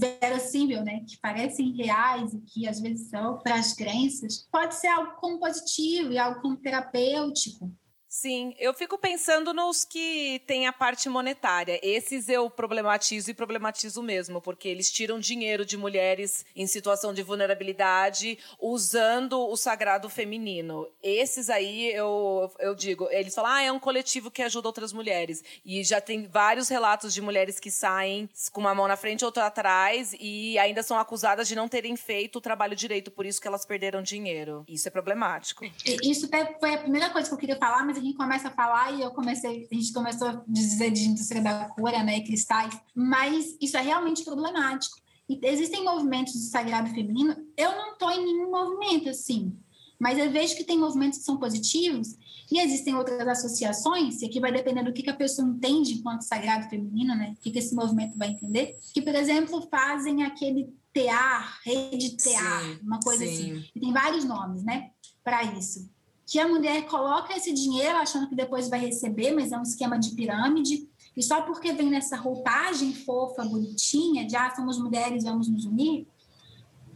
verossímil, 0.00 0.82
né, 0.82 1.04
que 1.06 1.18
parecem 1.18 1.72
reais 1.72 2.32
e 2.32 2.40
que 2.40 2.66
às 2.66 2.80
vezes 2.80 3.08
são 3.08 3.38
para 3.38 3.56
as 3.56 3.74
crenças, 3.74 4.46
pode 4.50 4.74
ser 4.74 4.88
algo 4.88 5.12
como 5.20 5.38
positivo 5.38 6.12
e 6.12 6.18
algo 6.18 6.40
como 6.40 6.56
terapêutico. 6.56 7.70
Sim, 8.18 8.54
eu 8.58 8.72
fico 8.72 8.96
pensando 8.96 9.52
nos 9.52 9.84
que 9.84 10.42
têm 10.46 10.66
a 10.66 10.72
parte 10.72 11.06
monetária. 11.06 11.78
Esses 11.82 12.30
eu 12.30 12.48
problematizo 12.48 13.30
e 13.30 13.34
problematizo 13.34 14.02
mesmo, 14.02 14.40
porque 14.40 14.68
eles 14.68 14.90
tiram 14.90 15.20
dinheiro 15.20 15.66
de 15.66 15.76
mulheres 15.76 16.42
em 16.56 16.66
situação 16.66 17.12
de 17.12 17.22
vulnerabilidade 17.22 18.38
usando 18.58 19.38
o 19.38 19.54
sagrado 19.54 20.08
feminino. 20.08 20.88
Esses 21.02 21.50
aí 21.50 21.92
eu, 21.92 22.50
eu 22.58 22.74
digo, 22.74 23.06
eles 23.10 23.34
falam, 23.34 23.50
ah, 23.50 23.62
é 23.62 23.70
um 23.70 23.78
coletivo 23.78 24.30
que 24.30 24.40
ajuda 24.40 24.66
outras 24.66 24.94
mulheres. 24.94 25.44
E 25.62 25.84
já 25.84 26.00
tem 26.00 26.26
vários 26.26 26.70
relatos 26.70 27.12
de 27.12 27.20
mulheres 27.20 27.60
que 27.60 27.70
saem 27.70 28.30
com 28.50 28.62
uma 28.62 28.74
mão 28.74 28.88
na 28.88 28.96
frente 28.96 29.20
e 29.20 29.24
outra 29.26 29.44
atrás 29.44 30.16
e 30.18 30.58
ainda 30.58 30.82
são 30.82 30.98
acusadas 30.98 31.46
de 31.46 31.54
não 31.54 31.68
terem 31.68 31.94
feito 31.96 32.36
o 32.36 32.40
trabalho 32.40 32.74
direito, 32.74 33.10
por 33.10 33.26
isso 33.26 33.42
que 33.42 33.46
elas 33.46 33.66
perderam 33.66 34.02
dinheiro. 34.02 34.64
Isso 34.66 34.88
é 34.88 34.90
problemático. 34.90 35.66
Isso 36.02 36.30
foi 36.58 36.74
a 36.74 36.78
primeira 36.78 37.10
coisa 37.10 37.28
que 37.28 37.34
eu 37.34 37.38
queria 37.38 37.56
falar, 37.56 37.84
mas 37.84 38.05
a 38.06 38.08
gente 38.08 38.16
começa 38.16 38.48
a 38.48 38.52
falar 38.52 38.92
e 38.92 39.02
eu 39.02 39.10
comecei, 39.10 39.66
a 39.70 39.74
gente 39.74 39.92
começou 39.92 40.28
a 40.28 40.44
dizer 40.46 40.90
de 40.90 41.08
indústria 41.08 41.42
da 41.42 41.68
cura, 41.70 42.02
né, 42.02 42.20
cristais, 42.20 42.78
mas 42.94 43.56
isso 43.60 43.76
é 43.76 43.80
realmente 43.80 44.24
problemático. 44.24 44.96
E 45.28 45.40
existem 45.42 45.82
movimentos 45.84 46.32
de 46.34 46.46
sagrado 46.48 46.88
feminino, 46.90 47.34
eu 47.56 47.72
não 47.72 47.92
estou 47.92 48.10
em 48.10 48.24
nenhum 48.24 48.50
movimento 48.50 49.08
assim, 49.08 49.56
mas 49.98 50.18
eu 50.18 50.30
vejo 50.30 50.56
que 50.56 50.62
tem 50.62 50.78
movimentos 50.78 51.18
que 51.18 51.24
são 51.24 51.36
positivos 51.36 52.16
e 52.52 52.60
existem 52.60 52.94
outras 52.94 53.26
associações, 53.26 54.22
e 54.22 54.26
aqui 54.26 54.38
vai 54.38 54.52
depender 54.52 54.84
do 54.84 54.92
que, 54.92 55.02
que 55.02 55.10
a 55.10 55.16
pessoa 55.16 55.48
entende 55.48 55.94
enquanto 55.94 56.22
sagrado 56.22 56.70
feminino, 56.70 57.12
né? 57.16 57.34
O 57.36 57.42
que, 57.42 57.50
que 57.50 57.58
esse 57.58 57.74
movimento 57.74 58.16
vai 58.16 58.28
entender, 58.28 58.78
que, 58.94 59.02
por 59.02 59.16
exemplo, 59.16 59.66
fazem 59.68 60.22
aquele 60.22 60.72
TEAR, 60.92 61.58
rede 61.64 62.16
TEAR, 62.16 62.78
uma 62.84 63.00
coisa 63.00 63.26
sim. 63.26 63.32
assim. 63.32 63.64
E 63.74 63.80
tem 63.80 63.92
vários 63.92 64.24
nomes, 64.24 64.62
né, 64.62 64.90
para 65.24 65.42
isso 65.54 65.90
que 66.26 66.40
a 66.40 66.48
mulher 66.48 66.86
coloca 66.86 67.36
esse 67.36 67.52
dinheiro 67.52 67.96
achando 67.96 68.28
que 68.28 68.34
depois 68.34 68.68
vai 68.68 68.80
receber, 68.80 69.32
mas 69.32 69.52
é 69.52 69.58
um 69.58 69.62
esquema 69.62 69.96
de 69.96 70.10
pirâmide. 70.10 70.90
E 71.16 71.22
só 71.22 71.42
porque 71.42 71.72
vem 71.72 71.88
nessa 71.88 72.16
roupagem 72.16 72.92
fofa, 72.92 73.44
bonitinha, 73.44 74.26
de 74.26 74.34
ah, 74.34 74.52
somos 74.54 74.76
mulheres, 74.76 75.22
vamos 75.22 75.48
nos 75.48 75.64
unir, 75.64 76.06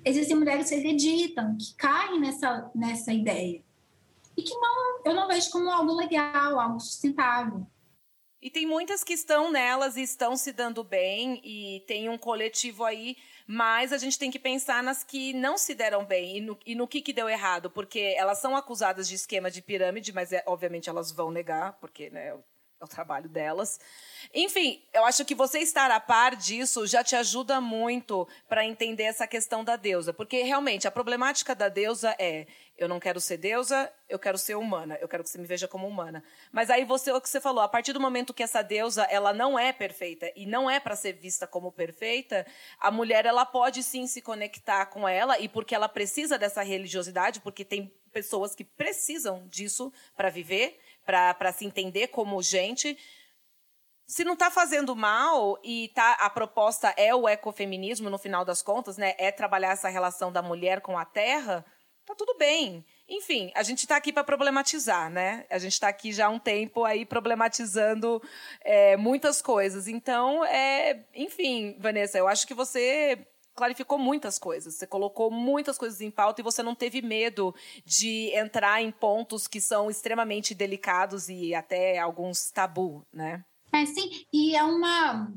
existem 0.04 0.36
mulheres 0.36 0.68
que 0.68 0.74
acreditam, 0.74 1.56
que 1.56 1.74
caem 1.74 2.20
nessa, 2.20 2.70
nessa 2.74 3.12
ideia. 3.12 3.62
E 4.36 4.42
que 4.42 4.54
não, 4.54 5.00
eu 5.04 5.14
não 5.14 5.28
vejo 5.28 5.50
como 5.50 5.70
algo 5.70 5.94
legal, 5.94 6.58
algo 6.58 6.80
sustentável. 6.80 7.64
E 8.42 8.50
tem 8.50 8.66
muitas 8.66 9.04
que 9.04 9.12
estão 9.12 9.50
nelas 9.50 9.96
e 9.96 10.02
estão 10.02 10.36
se 10.36 10.50
dando 10.50 10.82
bem, 10.82 11.40
e 11.44 11.84
tem 11.86 12.08
um 12.08 12.18
coletivo 12.18 12.84
aí 12.84 13.16
mas 13.52 13.92
a 13.92 13.98
gente 13.98 14.16
tem 14.16 14.30
que 14.30 14.38
pensar 14.38 14.80
nas 14.80 15.02
que 15.02 15.32
não 15.32 15.58
se 15.58 15.74
deram 15.74 16.04
bem 16.04 16.36
e 16.36 16.40
no, 16.40 16.58
e 16.64 16.74
no 16.76 16.86
que, 16.86 17.02
que 17.02 17.12
deu 17.12 17.28
errado, 17.28 17.68
porque 17.68 18.14
elas 18.16 18.38
são 18.38 18.54
acusadas 18.54 19.08
de 19.08 19.16
esquema 19.16 19.50
de 19.50 19.60
pirâmide, 19.60 20.12
mas 20.12 20.32
é, 20.32 20.44
obviamente 20.46 20.88
elas 20.88 21.10
vão 21.10 21.32
negar, 21.32 21.72
porque 21.80 22.10
né, 22.10 22.28
é 22.28 22.34
o 22.34 22.44
é 22.80 22.86
trabalho 22.86 23.28
delas. 23.28 23.80
Enfim, 24.32 24.80
eu 24.94 25.04
acho 25.04 25.24
que 25.24 25.34
você 25.34 25.58
estar 25.58 25.90
a 25.90 25.98
par 25.98 26.36
disso 26.36 26.86
já 26.86 27.02
te 27.02 27.16
ajuda 27.16 27.60
muito 27.60 28.26
para 28.48 28.64
entender 28.64 29.02
essa 29.02 29.26
questão 29.26 29.64
da 29.64 29.74
deusa, 29.74 30.12
porque 30.12 30.44
realmente 30.44 30.86
a 30.86 30.90
problemática 30.92 31.52
da 31.52 31.68
deusa 31.68 32.14
é 32.20 32.46
eu 32.80 32.88
não 32.88 32.98
quero 32.98 33.20
ser 33.20 33.36
deusa, 33.36 33.92
eu 34.08 34.18
quero 34.18 34.38
ser 34.38 34.56
humana, 34.56 34.96
eu 35.02 35.06
quero 35.06 35.22
que 35.22 35.28
você 35.28 35.36
me 35.36 35.46
veja 35.46 35.68
como 35.68 35.86
humana. 35.86 36.24
Mas 36.50 36.70
aí 36.70 36.82
você 36.82 37.12
o 37.12 37.20
que 37.20 37.28
você 37.28 37.38
falou, 37.38 37.62
a 37.62 37.68
partir 37.68 37.92
do 37.92 38.00
momento 38.00 38.32
que 38.32 38.42
essa 38.42 38.62
deusa 38.62 39.02
ela 39.04 39.34
não 39.34 39.58
é 39.58 39.70
perfeita 39.70 40.32
e 40.34 40.46
não 40.46 40.68
é 40.68 40.80
para 40.80 40.96
ser 40.96 41.12
vista 41.12 41.46
como 41.46 41.70
perfeita, 41.70 42.46
a 42.78 42.90
mulher 42.90 43.26
ela 43.26 43.44
pode 43.44 43.82
sim 43.82 44.06
se 44.06 44.22
conectar 44.22 44.86
com 44.86 45.06
ela 45.06 45.38
e 45.38 45.46
porque 45.46 45.74
ela 45.74 45.90
precisa 45.90 46.38
dessa 46.38 46.62
religiosidade, 46.62 47.40
porque 47.40 47.66
tem 47.66 47.94
pessoas 48.10 48.54
que 48.54 48.64
precisam 48.64 49.46
disso 49.48 49.92
para 50.16 50.30
viver, 50.30 50.80
para 51.04 51.52
se 51.52 51.66
entender 51.66 52.08
como 52.08 52.42
gente. 52.42 52.96
Se 54.06 54.24
não 54.24 54.32
está 54.32 54.50
fazendo 54.50 54.96
mal 54.96 55.60
e 55.62 55.88
tá, 55.94 56.12
a 56.14 56.30
proposta 56.30 56.94
é 56.96 57.14
o 57.14 57.28
ecofeminismo 57.28 58.08
no 58.08 58.16
final 58.16 58.42
das 58.42 58.62
contas, 58.62 58.96
né, 58.96 59.14
é 59.18 59.30
trabalhar 59.30 59.72
essa 59.72 59.90
relação 59.90 60.32
da 60.32 60.40
mulher 60.40 60.80
com 60.80 60.96
a 60.96 61.04
terra, 61.04 61.62
tá 62.10 62.14
tudo 62.16 62.36
bem. 62.38 62.84
Enfim, 63.08 63.50
a 63.54 63.62
gente 63.62 63.80
está 63.80 63.96
aqui 63.96 64.12
para 64.12 64.24
problematizar, 64.24 65.10
né? 65.10 65.44
A 65.50 65.58
gente 65.58 65.72
está 65.72 65.88
aqui 65.88 66.12
já 66.12 66.26
há 66.26 66.30
um 66.30 66.38
tempo 66.38 66.84
aí 66.84 67.04
problematizando 67.04 68.22
é, 68.62 68.96
muitas 68.96 69.42
coisas. 69.42 69.88
Então, 69.88 70.44
é, 70.44 71.04
enfim, 71.14 71.76
Vanessa, 71.78 72.18
eu 72.18 72.28
acho 72.28 72.46
que 72.46 72.54
você 72.54 73.26
clarificou 73.54 73.98
muitas 73.98 74.38
coisas. 74.38 74.76
Você 74.76 74.86
colocou 74.86 75.30
muitas 75.30 75.76
coisas 75.76 76.00
em 76.00 76.10
pauta 76.10 76.40
e 76.40 76.44
você 76.44 76.62
não 76.62 76.74
teve 76.74 77.02
medo 77.02 77.54
de 77.84 78.30
entrar 78.34 78.80
em 78.82 78.90
pontos 78.90 79.46
que 79.46 79.60
são 79.60 79.90
extremamente 79.90 80.54
delicados 80.54 81.28
e 81.28 81.54
até 81.54 81.98
alguns 81.98 82.50
tabu, 82.50 83.06
né? 83.12 83.44
É, 83.72 83.84
sim. 83.86 84.24
E 84.32 84.56
é 84.56 84.62
uma. 84.62 85.32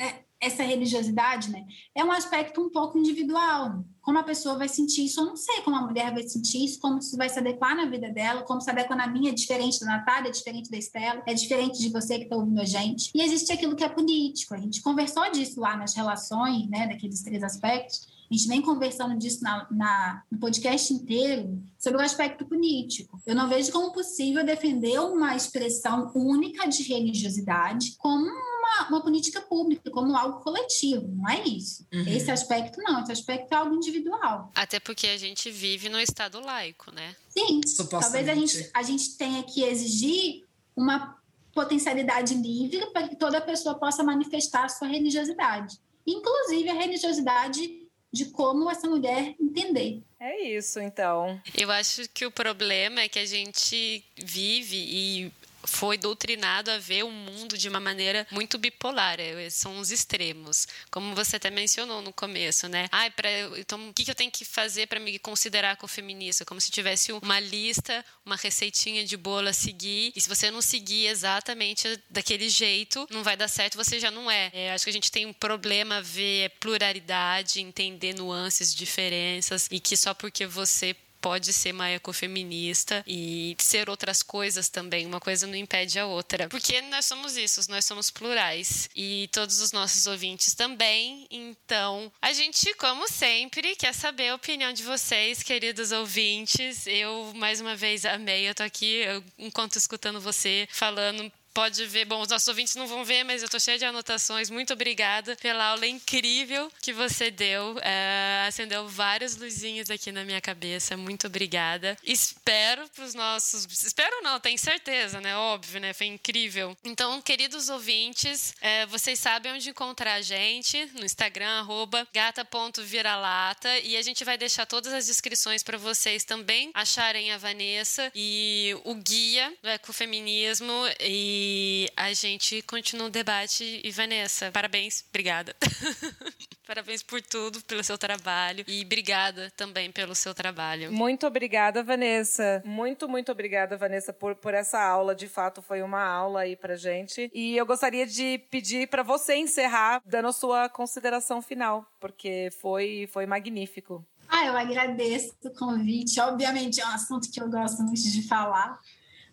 É, 0.00 0.24
essa 0.40 0.62
religiosidade, 0.62 1.50
né? 1.50 1.66
É 1.94 2.04
um 2.04 2.12
aspecto 2.12 2.60
um 2.60 2.70
pouco 2.70 2.98
individual. 2.98 3.84
Como 4.00 4.18
a 4.18 4.22
pessoa 4.22 4.56
vai 4.56 4.68
sentir 4.68 5.04
isso, 5.04 5.20
eu 5.20 5.26
não 5.26 5.36
sei 5.36 5.60
como 5.62 5.76
a 5.76 5.82
mulher 5.82 6.12
vai 6.12 6.22
sentir 6.22 6.64
isso, 6.64 6.80
como 6.80 6.98
isso 6.98 7.16
vai 7.16 7.28
se 7.28 7.38
adequar 7.38 7.76
na 7.76 7.86
vida 7.86 8.08
dela, 8.10 8.42
como 8.42 8.60
se 8.60 8.70
adequa 8.70 8.94
na 8.94 9.06
minha, 9.06 9.30
é 9.30 9.34
diferente 9.34 9.80
da 9.80 9.86
Natália, 9.86 10.28
é 10.28 10.32
diferente 10.32 10.70
da 10.70 10.78
Estela, 10.78 11.22
é 11.26 11.34
diferente 11.34 11.78
de 11.78 11.90
você 11.90 12.16
que 12.16 12.24
está 12.24 12.36
ouvindo 12.36 12.60
a 12.60 12.64
gente. 12.64 13.10
E 13.14 13.20
existe 13.20 13.52
aquilo 13.52 13.76
que 13.76 13.84
é 13.84 13.88
político. 13.88 14.54
A 14.54 14.58
gente 14.58 14.80
conversou 14.80 15.30
disso 15.30 15.60
lá 15.60 15.76
nas 15.76 15.94
relações, 15.94 16.68
né, 16.68 16.86
daqueles 16.86 17.22
três 17.22 17.42
aspectos 17.42 18.18
a 18.30 18.34
gente 18.34 18.46
vem 18.46 18.60
conversando 18.60 19.16
disso 19.16 19.42
na, 19.42 19.66
na, 19.70 20.22
no 20.30 20.38
podcast 20.38 20.92
inteiro 20.92 21.62
sobre 21.78 21.98
o 21.98 22.04
aspecto 22.04 22.44
político. 22.44 23.18
Eu 23.26 23.34
não 23.34 23.48
vejo 23.48 23.72
como 23.72 23.90
possível 23.90 24.44
defender 24.44 25.00
uma 25.00 25.34
expressão 25.34 26.12
única 26.14 26.68
de 26.68 26.82
religiosidade 26.82 27.96
como 27.96 28.30
uma, 28.78 28.88
uma 28.88 29.02
política 29.02 29.40
pública, 29.40 29.90
como 29.90 30.16
algo 30.16 30.40
coletivo. 30.40 31.08
Não 31.08 31.28
é 31.28 31.42
isso. 31.44 31.86
Uhum. 31.92 32.06
Esse 32.06 32.30
aspecto 32.30 32.80
não, 32.82 33.02
esse 33.02 33.12
aspecto 33.12 33.52
é 33.52 33.56
algo 33.56 33.74
individual. 33.74 34.50
Até 34.54 34.78
porque 34.80 35.06
a 35.06 35.16
gente 35.16 35.50
vive 35.50 35.88
no 35.88 36.00
Estado 36.00 36.40
laico, 36.40 36.92
né? 36.92 37.14
Sim. 37.28 37.60
Talvez 37.90 38.28
a 38.28 38.34
gente, 38.34 38.70
a 38.74 38.82
gente 38.82 39.16
tenha 39.16 39.42
que 39.42 39.62
exigir 39.62 40.44
uma 40.76 41.18
potencialidade 41.52 42.34
livre 42.34 42.86
para 42.92 43.08
que 43.08 43.16
toda 43.16 43.40
pessoa 43.40 43.74
possa 43.74 44.02
manifestar 44.04 44.64
a 44.64 44.68
sua 44.68 44.88
religiosidade. 44.88 45.78
Inclusive 46.06 46.68
a 46.68 46.74
religiosidade 46.74 47.88
de 48.12 48.26
como 48.26 48.70
essa 48.70 48.88
mulher 48.88 49.34
entender. 49.40 50.02
É 50.18 50.40
isso, 50.56 50.80
então. 50.80 51.40
Eu 51.56 51.70
acho 51.70 52.08
que 52.08 52.24
o 52.24 52.30
problema 52.30 53.02
é 53.02 53.08
que 53.08 53.18
a 53.18 53.26
gente 53.26 54.04
vive 54.16 54.76
e 54.76 55.32
foi 55.68 55.98
doutrinado 55.98 56.70
a 56.70 56.78
ver 56.78 57.04
o 57.04 57.10
mundo 57.10 57.56
de 57.56 57.68
uma 57.68 57.78
maneira 57.78 58.26
muito 58.30 58.58
bipolar. 58.58 59.20
É, 59.20 59.50
são 59.50 59.78
os 59.78 59.90
extremos. 59.90 60.66
Como 60.90 61.14
você 61.14 61.36
até 61.36 61.50
mencionou 61.50 62.02
no 62.02 62.12
começo, 62.12 62.66
né? 62.68 62.88
Ai, 62.90 63.10
para 63.10 63.30
então 63.58 63.88
o 63.88 63.94
que, 63.94 64.10
eu 64.10 64.14
tenho 64.14 64.30
que 64.30 64.44
fazer 64.44 64.86
para 64.86 64.98
me 64.98 65.18
considerar 65.18 65.76
feminista? 65.86 66.44
Como 66.44 66.60
se 66.60 66.70
tivesse 66.70 67.12
uma 67.12 67.40
lista, 67.40 68.04
uma 68.24 68.36
receitinha 68.36 69.04
de 69.04 69.16
bolo 69.16 69.48
a 69.48 69.52
seguir. 69.52 70.12
E 70.16 70.20
se 70.20 70.28
você 70.28 70.50
não 70.50 70.62
seguir 70.62 71.06
exatamente 71.06 72.00
daquele 72.10 72.48
jeito, 72.48 73.06
não 73.10 73.22
vai 73.22 73.36
dar 73.36 73.48
certo, 73.48 73.76
você 73.76 74.00
já 74.00 74.10
não 74.10 74.30
é. 74.30 74.50
é 74.52 74.72
acho 74.72 74.84
que 74.84 74.90
a 74.90 74.92
gente 74.92 75.12
tem 75.12 75.26
um 75.26 75.32
problema 75.32 76.00
ver 76.02 76.50
pluralidade, 76.60 77.60
entender 77.60 78.14
nuances, 78.14 78.74
diferenças 78.74 79.68
e 79.70 79.78
que 79.80 79.96
só 79.96 80.14
porque 80.14 80.46
você 80.46 80.96
pode 81.20 81.52
ser 81.52 81.72
uma 81.72 81.90
ecofeminista 81.90 83.04
e 83.06 83.56
ser 83.58 83.88
outras 83.88 84.22
coisas 84.22 84.68
também. 84.68 85.06
Uma 85.06 85.20
coisa 85.20 85.46
não 85.46 85.54
impede 85.54 85.98
a 85.98 86.06
outra. 86.06 86.48
Porque 86.48 86.80
nós 86.82 87.04
somos 87.04 87.36
isso, 87.36 87.68
nós 87.70 87.84
somos 87.84 88.10
plurais. 88.10 88.88
E 88.94 89.28
todos 89.32 89.60
os 89.60 89.72
nossos 89.72 90.06
ouvintes 90.06 90.54
também. 90.54 91.26
Então, 91.30 92.12
a 92.20 92.32
gente, 92.32 92.72
como 92.74 93.08
sempre, 93.08 93.76
quer 93.76 93.94
saber 93.94 94.28
a 94.28 94.34
opinião 94.34 94.72
de 94.72 94.82
vocês, 94.82 95.42
queridos 95.42 95.92
ouvintes. 95.92 96.86
Eu, 96.86 97.32
mais 97.34 97.60
uma 97.60 97.76
vez, 97.76 98.04
amei. 98.04 98.48
Eu 98.48 98.54
tô 98.54 98.62
aqui, 98.62 99.02
enquanto 99.38 99.76
escutando 99.76 100.20
você 100.20 100.68
falando 100.70 101.30
pode 101.58 101.84
ver. 101.86 102.04
Bom, 102.04 102.20
os 102.20 102.28
nossos 102.28 102.46
ouvintes 102.46 102.76
não 102.76 102.86
vão 102.86 103.04
ver, 103.04 103.24
mas 103.24 103.42
eu 103.42 103.46
estou 103.46 103.58
cheia 103.58 103.76
de 103.76 103.84
anotações. 103.84 104.48
Muito 104.48 104.72
obrigada 104.72 105.34
pela 105.34 105.64
aula 105.64 105.88
incrível 105.88 106.70
que 106.80 106.92
você 106.92 107.32
deu. 107.32 107.76
É, 107.82 108.44
acendeu 108.46 108.86
várias 108.86 109.36
luzinhas 109.36 109.90
aqui 109.90 110.12
na 110.12 110.22
minha 110.22 110.40
cabeça. 110.40 110.96
Muito 110.96 111.26
obrigada. 111.26 111.98
Espero 112.04 112.88
para 112.90 113.04
os 113.04 113.12
nossos. 113.12 113.66
Espero 113.84 114.22
não, 114.22 114.38
tenho 114.38 114.56
certeza, 114.56 115.20
né? 115.20 115.36
Óbvio, 115.36 115.80
né? 115.80 115.92
Foi 115.92 116.06
incrível. 116.06 116.76
Então, 116.84 117.20
queridos 117.20 117.68
ouvintes, 117.68 118.54
é, 118.60 118.86
vocês 118.86 119.18
sabem 119.18 119.50
onde 119.50 119.68
encontrar 119.68 120.14
a 120.14 120.22
gente 120.22 120.88
no 120.94 121.04
Instagram, 121.04 121.66
gata.viralata. 122.14 123.80
E 123.80 123.96
a 123.96 124.02
gente 124.02 124.24
vai 124.24 124.38
deixar 124.38 124.64
todas 124.64 124.92
as 124.92 125.06
descrições 125.06 125.64
para 125.64 125.76
vocês 125.76 126.22
também 126.22 126.70
acharem 126.72 127.32
a 127.32 127.36
Vanessa 127.36 128.12
e 128.14 128.76
o 128.84 128.94
guia 128.94 129.52
do 129.60 129.68
ecofeminismo. 129.68 130.72
E 131.00 131.47
e 131.50 131.88
a 131.96 132.12
gente 132.12 132.60
continua 132.62 133.06
o 133.06 133.10
debate. 133.10 133.80
E 133.82 133.90
Vanessa, 133.90 134.50
parabéns, 134.52 135.02
obrigada. 135.08 135.56
parabéns 136.66 137.02
por 137.02 137.22
tudo, 137.22 137.62
pelo 137.62 137.82
seu 137.82 137.96
trabalho. 137.96 138.64
E 138.68 138.82
obrigada 138.84 139.50
também 139.56 139.90
pelo 139.90 140.14
seu 140.14 140.34
trabalho. 140.34 140.92
Muito 140.92 141.26
obrigada, 141.26 141.82
Vanessa. 141.82 142.62
Muito, 142.66 143.08
muito 143.08 143.32
obrigada, 143.32 143.78
Vanessa, 143.78 144.12
por, 144.12 144.34
por 144.34 144.52
essa 144.52 144.78
aula. 144.78 145.14
De 145.14 145.26
fato, 145.26 145.62
foi 145.62 145.80
uma 145.80 146.02
aula 146.02 146.40
aí 146.40 146.54
pra 146.54 146.76
gente. 146.76 147.30
E 147.32 147.56
eu 147.56 147.64
gostaria 147.64 148.06
de 148.06 148.38
pedir 148.50 148.86
para 148.88 149.02
você 149.02 149.34
encerrar 149.36 150.02
dando 150.04 150.28
a 150.28 150.32
sua 150.32 150.68
consideração 150.68 151.40
final, 151.40 151.86
porque 151.98 152.50
foi, 152.60 153.08
foi 153.10 153.24
magnífico. 153.24 154.04
Ah, 154.28 154.44
eu 154.44 154.54
agradeço 154.54 155.34
o 155.42 155.50
convite. 155.50 156.20
Obviamente 156.20 156.78
é 156.78 156.84
um 156.84 156.90
assunto 156.90 157.30
que 157.30 157.40
eu 157.40 157.48
gosto 157.48 157.82
muito 157.82 158.02
de 158.02 158.28
falar 158.28 158.78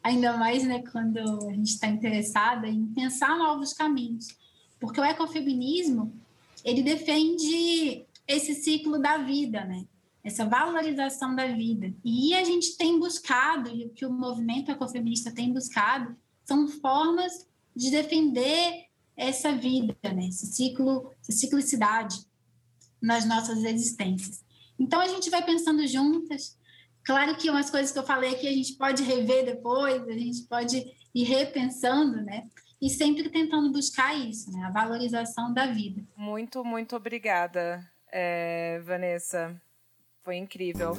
ainda 0.06 0.38
mais 0.38 0.64
né, 0.64 0.84
quando 0.92 1.18
a 1.50 1.52
gente 1.52 1.70
está 1.70 1.88
interessada 1.88 2.68
em 2.68 2.86
pensar 2.86 3.36
novos 3.40 3.74
caminhos. 3.74 4.28
Porque 4.80 5.02
o 5.02 5.04
ecofeminismo, 5.04 6.14
ele 6.64 6.84
defende 6.84 8.06
esse 8.28 8.54
ciclo 8.54 9.00
da 9.00 9.18
vida, 9.18 9.66
né? 9.66 9.84
essa 10.24 10.46
valorização 10.46 11.36
da 11.36 11.48
vida. 11.48 11.92
E 12.04 12.36
a 12.36 12.44
gente 12.44 12.78
tem 12.78 13.00
buscado, 13.00 13.76
e 13.76 13.86
o 13.86 13.90
que 13.90 14.06
o 14.06 14.14
movimento 14.14 14.70
ecofeminista 14.70 15.32
tem 15.32 15.52
buscado, 15.52 16.16
são 16.44 16.68
formas 16.68 17.48
de 17.76 17.90
defender 17.90 18.86
essa 19.18 19.54
vida, 19.54 19.96
né? 20.04 20.28
esse 20.28 20.46
ciclo, 20.46 21.12
essa 21.20 21.32
ciclicidade 21.32 22.24
nas 23.02 23.26
nossas 23.26 23.64
existências. 23.64 24.44
Então 24.78 25.00
a 25.00 25.08
gente 25.08 25.32
vai 25.32 25.44
pensando 25.44 25.88
juntas, 25.88 26.56
Claro 27.06 27.38
que 27.38 27.50
umas 27.52 27.70
coisas 27.70 27.92
que 27.92 28.00
eu 28.00 28.04
falei 28.04 28.32
aqui 28.32 28.48
a 28.48 28.52
gente 28.52 28.74
pode 28.74 29.04
rever 29.04 29.46
depois, 29.46 30.08
a 30.08 30.12
gente 30.12 30.44
pode 30.48 30.84
ir 31.14 31.24
repensando, 31.24 32.22
né? 32.24 32.48
E 32.82 32.90
sempre 32.90 33.30
tentando 33.30 33.72
buscar 33.72 34.16
isso, 34.16 34.52
né? 34.52 34.66
A 34.66 34.72
valorização 34.72 35.54
da 35.54 35.68
vida. 35.68 36.04
Muito, 36.18 36.64
muito 36.66 36.96
obrigada, 36.96 37.88
é, 38.12 38.82
Vanessa. 38.84 39.56
Foi 40.24 40.36
incrível. 40.36 40.94